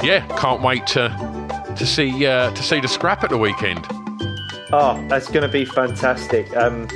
yeah, 0.04 0.28
can't 0.38 0.62
wait 0.62 0.86
to 0.88 1.10
to 1.78 1.86
see 1.86 2.26
uh, 2.26 2.52
to 2.52 2.64
see 2.64 2.80
the 2.80 2.88
scrap 2.88 3.24
at 3.24 3.30
the 3.30 3.38
weekend. 3.38 3.88
Oh, 4.72 5.04
that's 5.08 5.28
going 5.28 5.44
to 5.44 5.48
be 5.48 5.64
fantastic. 5.64 6.56
Um, 6.58 6.88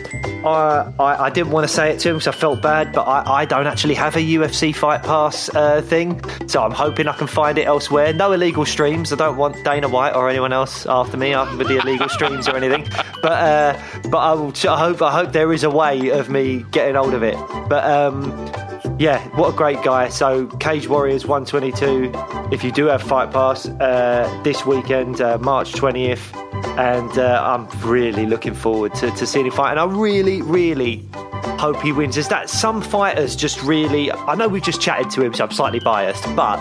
I, 0.43 0.91
I, 0.99 1.25
I, 1.25 1.29
didn't 1.29 1.51
want 1.51 1.67
to 1.67 1.73
say 1.73 1.91
it 1.91 1.99
to 1.99 2.09
him 2.09 2.15
because 2.15 2.27
I 2.27 2.31
felt 2.31 2.61
bad, 2.61 2.93
but 2.93 3.03
I, 3.03 3.41
I 3.41 3.45
don't 3.45 3.67
actually 3.67 3.93
have 3.93 4.15
a 4.15 4.19
UFC 4.19 4.75
Fight 4.75 5.03
Pass 5.03 5.53
uh, 5.53 5.81
thing, 5.81 6.19
so 6.47 6.63
I'm 6.63 6.71
hoping 6.71 7.07
I 7.07 7.13
can 7.13 7.27
find 7.27 7.57
it 7.59 7.67
elsewhere. 7.67 8.11
No 8.11 8.31
illegal 8.31 8.65
streams. 8.65 9.13
I 9.13 9.17
don't 9.17 9.37
want 9.37 9.63
Dana 9.63 9.87
White 9.87 10.15
or 10.15 10.29
anyone 10.29 10.51
else 10.51 10.87
after 10.87 11.15
me 11.15 11.35
with 11.57 11.67
the 11.67 11.77
illegal 11.77 12.09
streams 12.09 12.47
or 12.47 12.55
anything. 12.55 12.87
But 13.21 13.31
uh, 13.31 13.81
but 14.09 14.17
I, 14.17 14.33
will, 14.33 14.53
I 14.67 14.79
hope 14.79 15.01
I 15.01 15.11
hope 15.11 15.31
there 15.31 15.53
is 15.53 15.63
a 15.63 15.69
way 15.69 16.09
of 16.09 16.29
me 16.29 16.65
getting 16.71 16.95
hold 16.95 17.13
of 17.13 17.21
it. 17.21 17.35
But 17.69 17.83
um, 17.83 18.78
yeah, 18.97 19.19
what 19.37 19.53
a 19.53 19.57
great 19.57 19.81
guy. 19.83 20.09
So, 20.09 20.47
Cage 20.57 20.87
Warriors 20.87 21.25
122, 21.25 22.11
if 22.53 22.63
you 22.63 22.71
do 22.71 22.85
have 22.85 23.01
Fight 23.01 23.31
Pass 23.31 23.67
uh, 23.67 24.41
this 24.43 24.65
weekend, 24.65 25.21
uh, 25.21 25.37
March 25.39 25.73
20th, 25.73 26.35
and 26.77 27.17
uh, 27.17 27.41
I'm 27.45 27.67
really 27.87 28.25
looking 28.25 28.53
forward 28.53 28.93
to, 28.95 29.11
to 29.11 29.27
seeing 29.27 29.45
him 29.45 29.51
fight. 29.51 29.71
And 29.71 29.79
I 29.79 29.85
really, 29.85 30.41
really 30.41 31.05
hope 31.59 31.81
he 31.81 31.91
wins. 31.91 32.17
Is 32.17 32.27
that 32.29 32.49
some 32.49 32.81
fighters 32.81 33.35
just 33.35 33.61
really? 33.63 34.11
I 34.11 34.35
know 34.35 34.47
we've 34.47 34.63
just 34.63 34.81
chatted 34.81 35.09
to 35.11 35.21
him, 35.21 35.33
so 35.33 35.45
I'm 35.45 35.51
slightly 35.51 35.79
biased, 35.79 36.23
but 36.35 36.59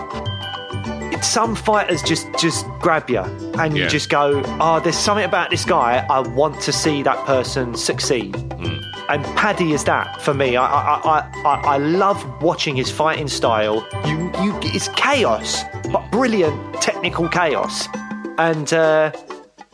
some 1.23 1.55
fighters 1.55 2.01
just 2.01 2.27
just 2.39 2.65
grab 2.79 3.09
you 3.09 3.19
and 3.19 3.75
yeah. 3.75 3.83
you 3.83 3.89
just 3.89 4.09
go, 4.09 4.41
oh, 4.59 4.79
there's 4.79 4.97
something 4.97 5.25
about 5.25 5.49
this 5.49 5.65
guy. 5.65 6.05
I 6.09 6.19
want 6.19 6.61
to 6.61 6.71
see 6.71 7.03
that 7.03 7.25
person 7.25 7.75
succeed. 7.75 8.33
Mm. 8.33 8.88
And 9.09 9.25
Paddy 9.35 9.73
is 9.73 9.83
that 9.85 10.21
for 10.21 10.35
me. 10.35 10.55
I, 10.55 10.65
I, 10.65 11.31
I, 11.43 11.53
I, 11.73 11.77
love 11.77 12.23
watching 12.43 12.75
his 12.75 12.91
fighting 12.91 13.27
style. 13.27 13.87
You, 14.05 14.31
you, 14.43 14.55
it's 14.61 14.87
chaos, 14.89 15.63
but 15.91 16.11
brilliant 16.11 16.75
technical 16.75 17.27
chaos. 17.27 17.87
And 18.37 18.71
uh, 18.71 19.11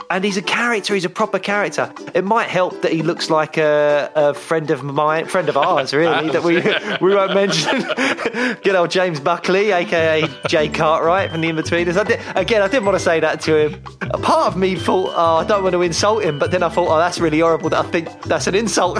and 0.10 0.24
he's 0.24 0.38
a 0.38 0.42
character. 0.42 0.94
He's 0.94 1.06
a 1.06 1.10
proper 1.10 1.40
character. 1.40 1.92
It 2.14 2.24
might 2.24 2.48
help 2.48 2.82
that 2.82 2.92
he 2.92 3.02
looks 3.02 3.30
like 3.30 3.58
a, 3.58 4.12
a 4.16 4.34
friend 4.34 4.72
of 4.72 4.84
mine, 4.84 5.26
friend 5.26 5.50
of 5.50 5.58
ours, 5.58 5.94
really. 5.96 6.30
that 6.30 6.44
we 6.44 6.56
we 7.02 7.16
won't 7.16 7.34
mention. 7.34 7.82
Good 8.64 8.76
old 8.76 8.92
James 8.92 9.20
Buckley, 9.20 9.72
aka 9.72 10.28
Jay 10.48 10.70
Cartwright 10.70 11.32
from 11.32 11.42
the 11.42 11.50
Inbetweeners. 11.50 11.98
I 11.98 12.04
did, 12.04 12.20
again, 12.36 12.62
I 12.62 12.68
didn't 12.68 12.86
want 12.86 12.98
to 12.98 13.04
say 13.04 13.20
that 13.20 13.42
to 13.42 13.58
him. 13.58 13.84
A 14.02 14.18
part 14.18 14.48
of 14.48 14.58
me 14.58 14.76
thought, 14.76 15.14
oh, 15.16 15.38
I 15.38 15.44
don't 15.46 15.64
want 15.64 15.74
to 15.74 15.82
insult 15.82 16.24
him, 16.24 16.40
but 16.40 16.52
then 16.52 16.64
I 16.64 16.70
thought, 16.70 16.90
oh, 16.90 16.98
that's 16.98 17.20
really 17.20 17.40
horrible. 17.40 17.70
That 17.70 17.86
I 17.86 17.90
think 17.90 18.10
that's 18.24 18.48
an 18.48 18.56
insult. 18.56 19.00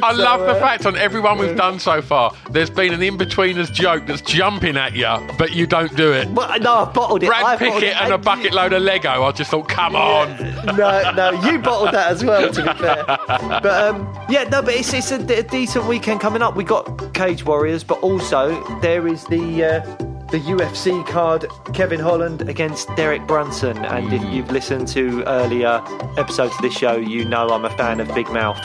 I 0.00 0.14
so, 0.14 0.22
love 0.22 0.40
the 0.40 0.52
uh, 0.52 0.60
fact 0.60 0.86
on 0.86 0.96
everyone 0.96 1.38
we've 1.38 1.56
done 1.56 1.78
so 1.78 2.00
far, 2.00 2.34
there's 2.50 2.70
been 2.70 2.92
an 2.92 3.02
in-betweeners 3.02 3.72
joke 3.72 4.06
that's 4.06 4.22
jumping 4.22 4.76
at 4.76 4.94
you, 4.94 5.08
but 5.36 5.52
you 5.52 5.66
don't 5.66 5.94
do 5.96 6.12
it. 6.12 6.28
Well, 6.28 6.58
no, 6.60 6.74
I've 6.74 6.94
bottled 6.94 7.22
it. 7.22 7.26
Brad 7.26 7.58
Pickett 7.58 8.00
and 8.00 8.12
a 8.12 8.18
bucket 8.18 8.52
load 8.52 8.72
of 8.72 8.77
Lego. 8.80 9.24
I 9.24 9.32
just 9.32 9.50
thought, 9.50 9.68
come 9.68 9.96
on. 9.96 10.36
no, 10.76 11.12
no, 11.12 11.30
you 11.44 11.58
bottled 11.58 11.94
that 11.94 12.10
as 12.10 12.24
well. 12.24 12.52
To 12.52 12.62
be 12.62 12.78
fair, 12.78 13.04
but 13.28 13.66
um, 13.66 14.26
yeah, 14.28 14.44
no, 14.44 14.62
but 14.62 14.74
it's 14.74 14.92
it's 14.92 15.10
a, 15.10 15.38
a, 15.38 15.42
decent 15.42 15.86
weekend 15.86 16.20
coming 16.20 16.42
up. 16.42 16.56
We 16.56 16.64
got 16.64 17.14
Cage 17.14 17.44
Warriors, 17.44 17.84
but 17.84 17.98
also 18.00 18.62
there 18.80 19.06
is 19.06 19.24
the. 19.24 19.64
Uh, 19.64 20.17
the 20.30 20.40
UFC 20.40 21.06
card 21.06 21.46
Kevin 21.72 22.00
Holland 22.00 22.48
against 22.48 22.94
Derek 22.96 23.26
Brunson. 23.26 23.78
And 23.78 24.12
if 24.12 24.22
you've 24.24 24.50
listened 24.50 24.86
to 24.88 25.24
earlier 25.24 25.82
episodes 26.18 26.54
of 26.54 26.60
this 26.60 26.76
show, 26.76 26.96
you 26.96 27.24
know 27.24 27.48
I'm 27.48 27.64
a 27.64 27.70
fan 27.70 27.98
of 28.00 28.14
Big 28.14 28.28
Mouth 28.30 28.60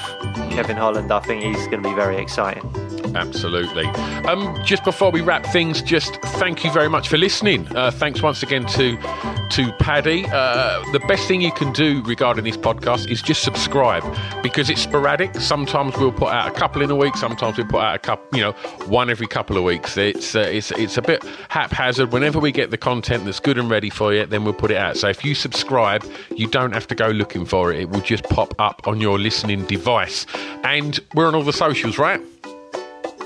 Kevin 0.52 0.76
Holland. 0.76 1.12
I 1.12 1.22
think 1.22 1.44
he's 1.44 1.68
going 1.68 1.82
to 1.82 1.90
be 1.90 1.96
very 1.96 2.18
exciting. 2.18 2.70
Absolutely. 3.16 3.86
Um, 4.26 4.60
just 4.64 4.84
before 4.84 5.12
we 5.12 5.22
wrap 5.22 5.46
things, 5.46 5.82
just 5.82 6.16
thank 6.22 6.64
you 6.64 6.72
very 6.72 6.90
much 6.90 7.08
for 7.08 7.18
listening. 7.18 7.68
Uh, 7.76 7.92
thanks 7.92 8.22
once 8.22 8.44
again 8.44 8.66
to 8.68 8.98
to 9.52 9.72
Paddy. 9.74 10.26
Uh, 10.32 10.84
the 10.92 11.00
best 11.08 11.28
thing 11.28 11.42
you 11.42 11.52
can 11.52 11.72
do 11.74 12.02
regarding 12.04 12.44
this 12.44 12.58
podcast 12.58 13.10
is 13.10 13.22
just 13.22 13.44
subscribe 13.44 14.04
because 14.42 14.70
it's 14.70 14.82
sporadic. 14.82 15.36
Sometimes 15.36 15.96
we'll 15.98 16.12
put 16.12 16.34
out 16.34 16.48
a 16.48 16.52
couple 16.52 16.82
in 16.82 16.90
a 16.90 16.96
week. 16.96 17.16
Sometimes 17.16 17.58
we 17.58 17.64
put 17.64 17.82
out 17.82 17.96
a 17.96 18.00
couple, 18.00 18.38
you 18.38 18.44
know, 18.44 18.54
one 18.88 19.12
every 19.12 19.28
couple 19.28 19.58
of 19.58 19.64
weeks. 19.64 19.96
It's 19.96 20.36
uh, 20.36 20.40
it's 20.40 20.72
it's 20.72 20.98
a 20.98 21.02
bit 21.02 21.24
haphazard. 21.54 22.12
Whenever 22.12 22.40
we 22.40 22.52
get 22.52 22.72
the 22.72 22.78
content 22.80 23.26
that's 23.26 23.40
good 23.40 23.60
and 23.60 23.70
ready 23.70 23.92
for 23.92 24.12
you, 24.12 24.26
then 24.26 24.44
we'll 24.44 24.56
put 24.56 24.72
it 24.72 24.78
out. 24.78 24.98
So 24.98 25.08
if 25.08 25.24
you 25.24 25.36
subscribe, 25.36 26.04
you 26.36 26.48
don't 26.48 26.72
have 26.72 26.88
to 26.88 26.96
go 26.96 27.10
looking 27.10 27.46
for 27.46 27.72
it. 27.72 27.82
It 27.82 27.90
will 27.92 28.02
just 28.02 28.24
pop 28.24 28.56
up 28.58 28.88
on 28.88 29.00
your 29.00 29.20
listening 29.20 29.64
device. 29.66 30.26
And 30.64 31.00
we're 31.14 31.28
on 31.28 31.36
all 31.36 31.44
the 31.44 31.54
socials, 31.54 32.00
right? 32.00 32.20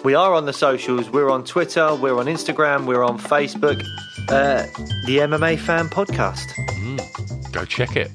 We 0.03 0.13
are 0.13 0.33
on 0.33 0.45
the 0.45 0.51
socials. 0.51 1.09
We're 1.09 1.29
on 1.29 1.45
Twitter. 1.45 1.95
We're 1.95 2.19
on 2.19 2.25
Instagram. 2.25 2.85
We're 2.85 3.05
on 3.05 3.17
Facebook. 3.17 3.81
Uh, 4.27 4.63
the 5.05 5.19
MMA 5.19 5.57
Fan 5.57 5.87
Podcast. 5.87 6.47
Mm, 6.81 7.53
go 7.53 7.63
check 7.63 7.95
it. 7.95 8.11